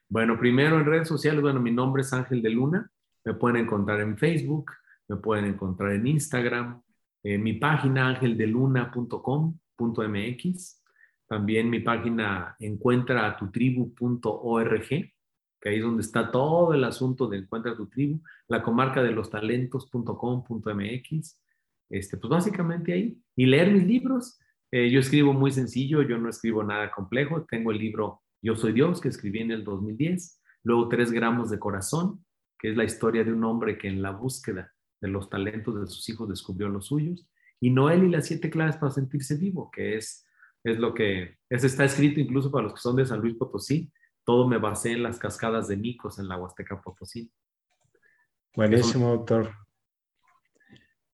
Bueno, 0.09 0.37
primero 0.39 0.79
en 0.79 0.85
redes 0.85 1.07
sociales, 1.07 1.41
bueno, 1.41 1.59
mi 1.59 1.71
nombre 1.71 2.01
es 2.01 2.13
Ángel 2.13 2.41
de 2.41 2.49
Luna, 2.49 2.91
me 3.23 3.33
pueden 3.33 3.57
encontrar 3.57 3.99
en 3.99 4.17
Facebook, 4.17 4.71
me 5.07 5.17
pueden 5.17 5.45
encontrar 5.45 5.93
en 5.93 6.07
Instagram, 6.07 6.81
en 7.23 7.43
mi 7.43 7.53
página 7.53 8.09
angeldeluna.com.mx, 8.09 10.83
también 11.27 11.69
mi 11.69 11.79
página 11.79 12.55
encuentra 12.59 13.37
tu 13.37 13.49
tribu.org, 13.49 14.87
que 14.87 15.69
ahí 15.69 15.77
es 15.77 15.83
donde 15.83 16.01
está 16.01 16.29
todo 16.29 16.73
el 16.73 16.83
asunto 16.83 17.27
de 17.27 17.37
encuentra 17.37 17.75
tu 17.75 17.87
tribu, 17.87 18.21
la 18.47 18.61
comarca 18.61 19.01
de 19.01 19.11
los 19.11 19.29
talentos.com.mx, 19.29 21.39
este, 21.89 22.17
pues 22.17 22.29
básicamente 22.29 22.93
ahí, 22.93 23.17
y 23.35 23.45
leer 23.45 23.71
mis 23.71 23.85
libros. 23.85 24.39
Eh, 24.71 24.89
yo 24.89 24.99
escribo 24.99 25.33
muy 25.33 25.51
sencillo, 25.51 26.01
yo 26.01 26.17
no 26.17 26.29
escribo 26.29 26.63
nada 26.63 26.91
complejo, 26.91 27.45
tengo 27.45 27.71
el 27.71 27.77
libro 27.77 28.21
Yo 28.41 28.55
Soy 28.55 28.73
Dios, 28.73 28.99
que 28.99 29.09
escribí 29.09 29.39
en 29.39 29.51
el 29.51 29.63
2010, 29.63 30.41
luego 30.63 30.89
Tres 30.89 31.11
gramos 31.11 31.49
de 31.49 31.59
corazón, 31.59 32.25
que 32.59 32.71
es 32.71 32.77
la 32.77 32.83
historia 32.83 33.23
de 33.23 33.31
un 33.31 33.43
hombre 33.43 33.77
que 33.77 33.87
en 33.87 34.01
la 34.01 34.11
búsqueda 34.11 34.72
de 35.03 35.09
los 35.09 35.29
talentos 35.29 35.77
de 35.77 35.85
sus 35.85 36.07
hijos 36.07 36.29
descubrió 36.29 36.69
los 36.69 36.85
suyos. 36.85 37.27
Y 37.59 37.71
Noel 37.71 38.05
y 38.05 38.09
las 38.09 38.25
siete 38.25 38.49
claves 38.49 38.77
para 38.77 38.89
sentirse 38.89 39.35
vivo, 39.35 39.69
que 39.69 39.97
es, 39.97 40.25
es 40.63 40.79
lo 40.79 40.93
que 40.93 41.39
es, 41.49 41.63
está 41.65 41.83
escrito 41.83 42.21
incluso 42.21 42.49
para 42.49 42.63
los 42.63 42.73
que 42.73 42.79
son 42.79 42.95
de 42.95 43.05
San 43.05 43.19
Luis 43.19 43.35
Potosí. 43.35 43.91
Todo 44.23 44.47
me 44.47 44.59
basé 44.59 44.93
en 44.93 45.03
las 45.03 45.19
cascadas 45.19 45.67
de 45.67 45.75
Micos 45.75 46.19
en 46.19 46.29
la 46.29 46.37
Huasteca 46.37 46.81
Potosí. 46.81 47.29
Buenísimo, 48.55 49.09
doctor. 49.09 49.53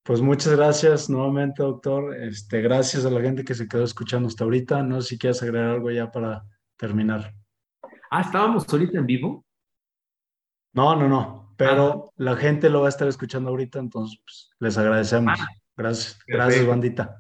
Pues 0.04 0.22
muchas 0.22 0.56
gracias 0.56 1.10
nuevamente, 1.10 1.64
doctor. 1.64 2.16
Este, 2.16 2.62
gracias 2.62 3.06
a 3.06 3.10
la 3.10 3.22
gente 3.22 3.44
que 3.44 3.56
se 3.56 3.68
quedó 3.68 3.84
escuchando 3.84 4.28
hasta 4.28 4.44
ahorita. 4.44 4.84
No 4.84 5.02
sé 5.02 5.10
si 5.10 5.18
quieres 5.18 5.42
agregar 5.42 5.72
algo 5.72 5.90
ya 5.90 6.12
para 6.12 6.46
terminar. 6.78 7.34
Ah, 8.12 8.22
estábamos 8.22 8.72
ahorita 8.72 9.00
en 9.00 9.06
vivo. 9.08 9.46
No, 10.74 10.96
no, 10.96 11.10
no 11.10 11.49
pero 11.60 12.14
la 12.16 12.38
gente 12.38 12.70
lo 12.70 12.82
va 12.82 12.86
a 12.86 12.90
estar 12.90 13.08
escuchando 13.10 13.50
ahorita, 13.50 13.80
entonces 13.80 14.18
pues, 14.24 14.50
les 14.62 14.78
agradecemos. 14.78 15.38
Ah, 15.38 15.48
gracias, 15.76 16.18
gracias, 16.26 16.66
bandita. 16.66 17.18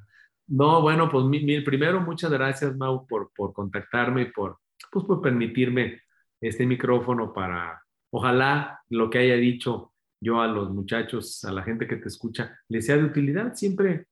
No, 0.47 0.81
bueno, 0.81 1.09
pues 1.09 1.25
mi, 1.25 1.59
primero, 1.59 1.99
muchas 1.99 2.31
gracias, 2.31 2.73
Mau, 2.77 3.05
por, 3.05 3.33
por 3.35 3.51
contactarme 3.51 4.21
y 4.21 4.31
por, 4.31 4.59
pues, 4.89 5.03
por 5.03 5.21
permitirme 5.21 6.03
este 6.39 6.65
micrófono 6.65 7.33
para, 7.33 7.83
ojalá 8.11 8.81
lo 8.87 9.09
que 9.09 9.17
haya 9.17 9.35
dicho 9.35 9.91
yo 10.21 10.39
a 10.39 10.47
los 10.47 10.71
muchachos, 10.71 11.43
a 11.43 11.51
la 11.51 11.63
gente 11.63 11.85
que 11.85 11.97
te 11.97 12.07
escucha, 12.07 12.57
les 12.69 12.85
sea 12.85 12.95
de 12.95 13.03
utilidad. 13.03 13.55
Siempre, 13.55 14.05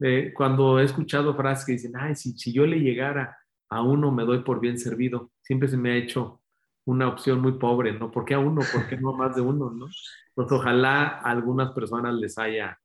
eh, 0.00 0.32
cuando 0.34 0.80
he 0.80 0.84
escuchado 0.84 1.36
frases 1.36 1.66
que 1.66 1.72
dicen, 1.72 1.92
ay, 1.96 2.16
si, 2.16 2.32
si 2.32 2.50
yo 2.50 2.64
le 2.64 2.80
llegara 2.80 3.36
a 3.68 3.82
uno, 3.82 4.10
me 4.10 4.24
doy 4.24 4.38
por 4.42 4.58
bien 4.58 4.78
servido, 4.78 5.30
siempre 5.42 5.68
se 5.68 5.76
me 5.76 5.92
ha 5.92 5.96
hecho 5.96 6.39
una 6.84 7.08
opción 7.08 7.40
muy 7.40 7.52
pobre, 7.52 7.98
¿no? 7.98 8.10
¿Por 8.10 8.24
qué 8.24 8.34
a 8.34 8.38
uno? 8.38 8.62
¿Por 8.72 8.88
qué 8.88 8.96
no 8.96 9.12
más 9.12 9.36
de 9.36 9.42
uno, 9.42 9.70
no? 9.70 9.86
Pues 10.34 10.50
ojalá 10.50 11.06
a 11.06 11.30
algunas 11.30 11.72
personas 11.72 12.14
les 12.14 12.38
haya 12.38 12.78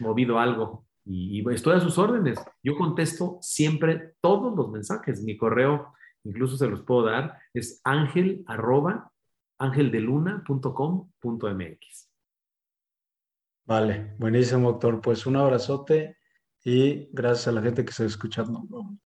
movido 0.00 0.38
algo 0.38 0.86
y, 1.06 1.48
estoy 1.52 1.76
a 1.76 1.80
sus 1.80 1.98
órdenes. 1.98 2.38
Yo 2.62 2.76
contesto 2.76 3.38
siempre 3.40 4.14
todos 4.20 4.54
los 4.56 4.70
mensajes. 4.70 5.22
Mi 5.22 5.36
correo, 5.36 5.92
incluso 6.24 6.56
se 6.56 6.68
los 6.68 6.82
puedo 6.82 7.04
dar, 7.04 7.38
es 7.54 7.80
ángel 7.84 8.42
arroba 8.46 9.12
angeldeluna.com.mx. 9.58 12.10
Vale, 13.64 14.14
buenísimo, 14.18 14.72
doctor. 14.72 15.00
Pues 15.00 15.24
un 15.26 15.36
abrazote 15.36 16.16
y 16.64 17.08
gracias 17.12 17.48
a 17.48 17.52
la 17.52 17.62
gente 17.62 17.84
que 17.84 17.92
se 17.92 18.04
está 18.04 18.16
escuchando. 18.16 18.66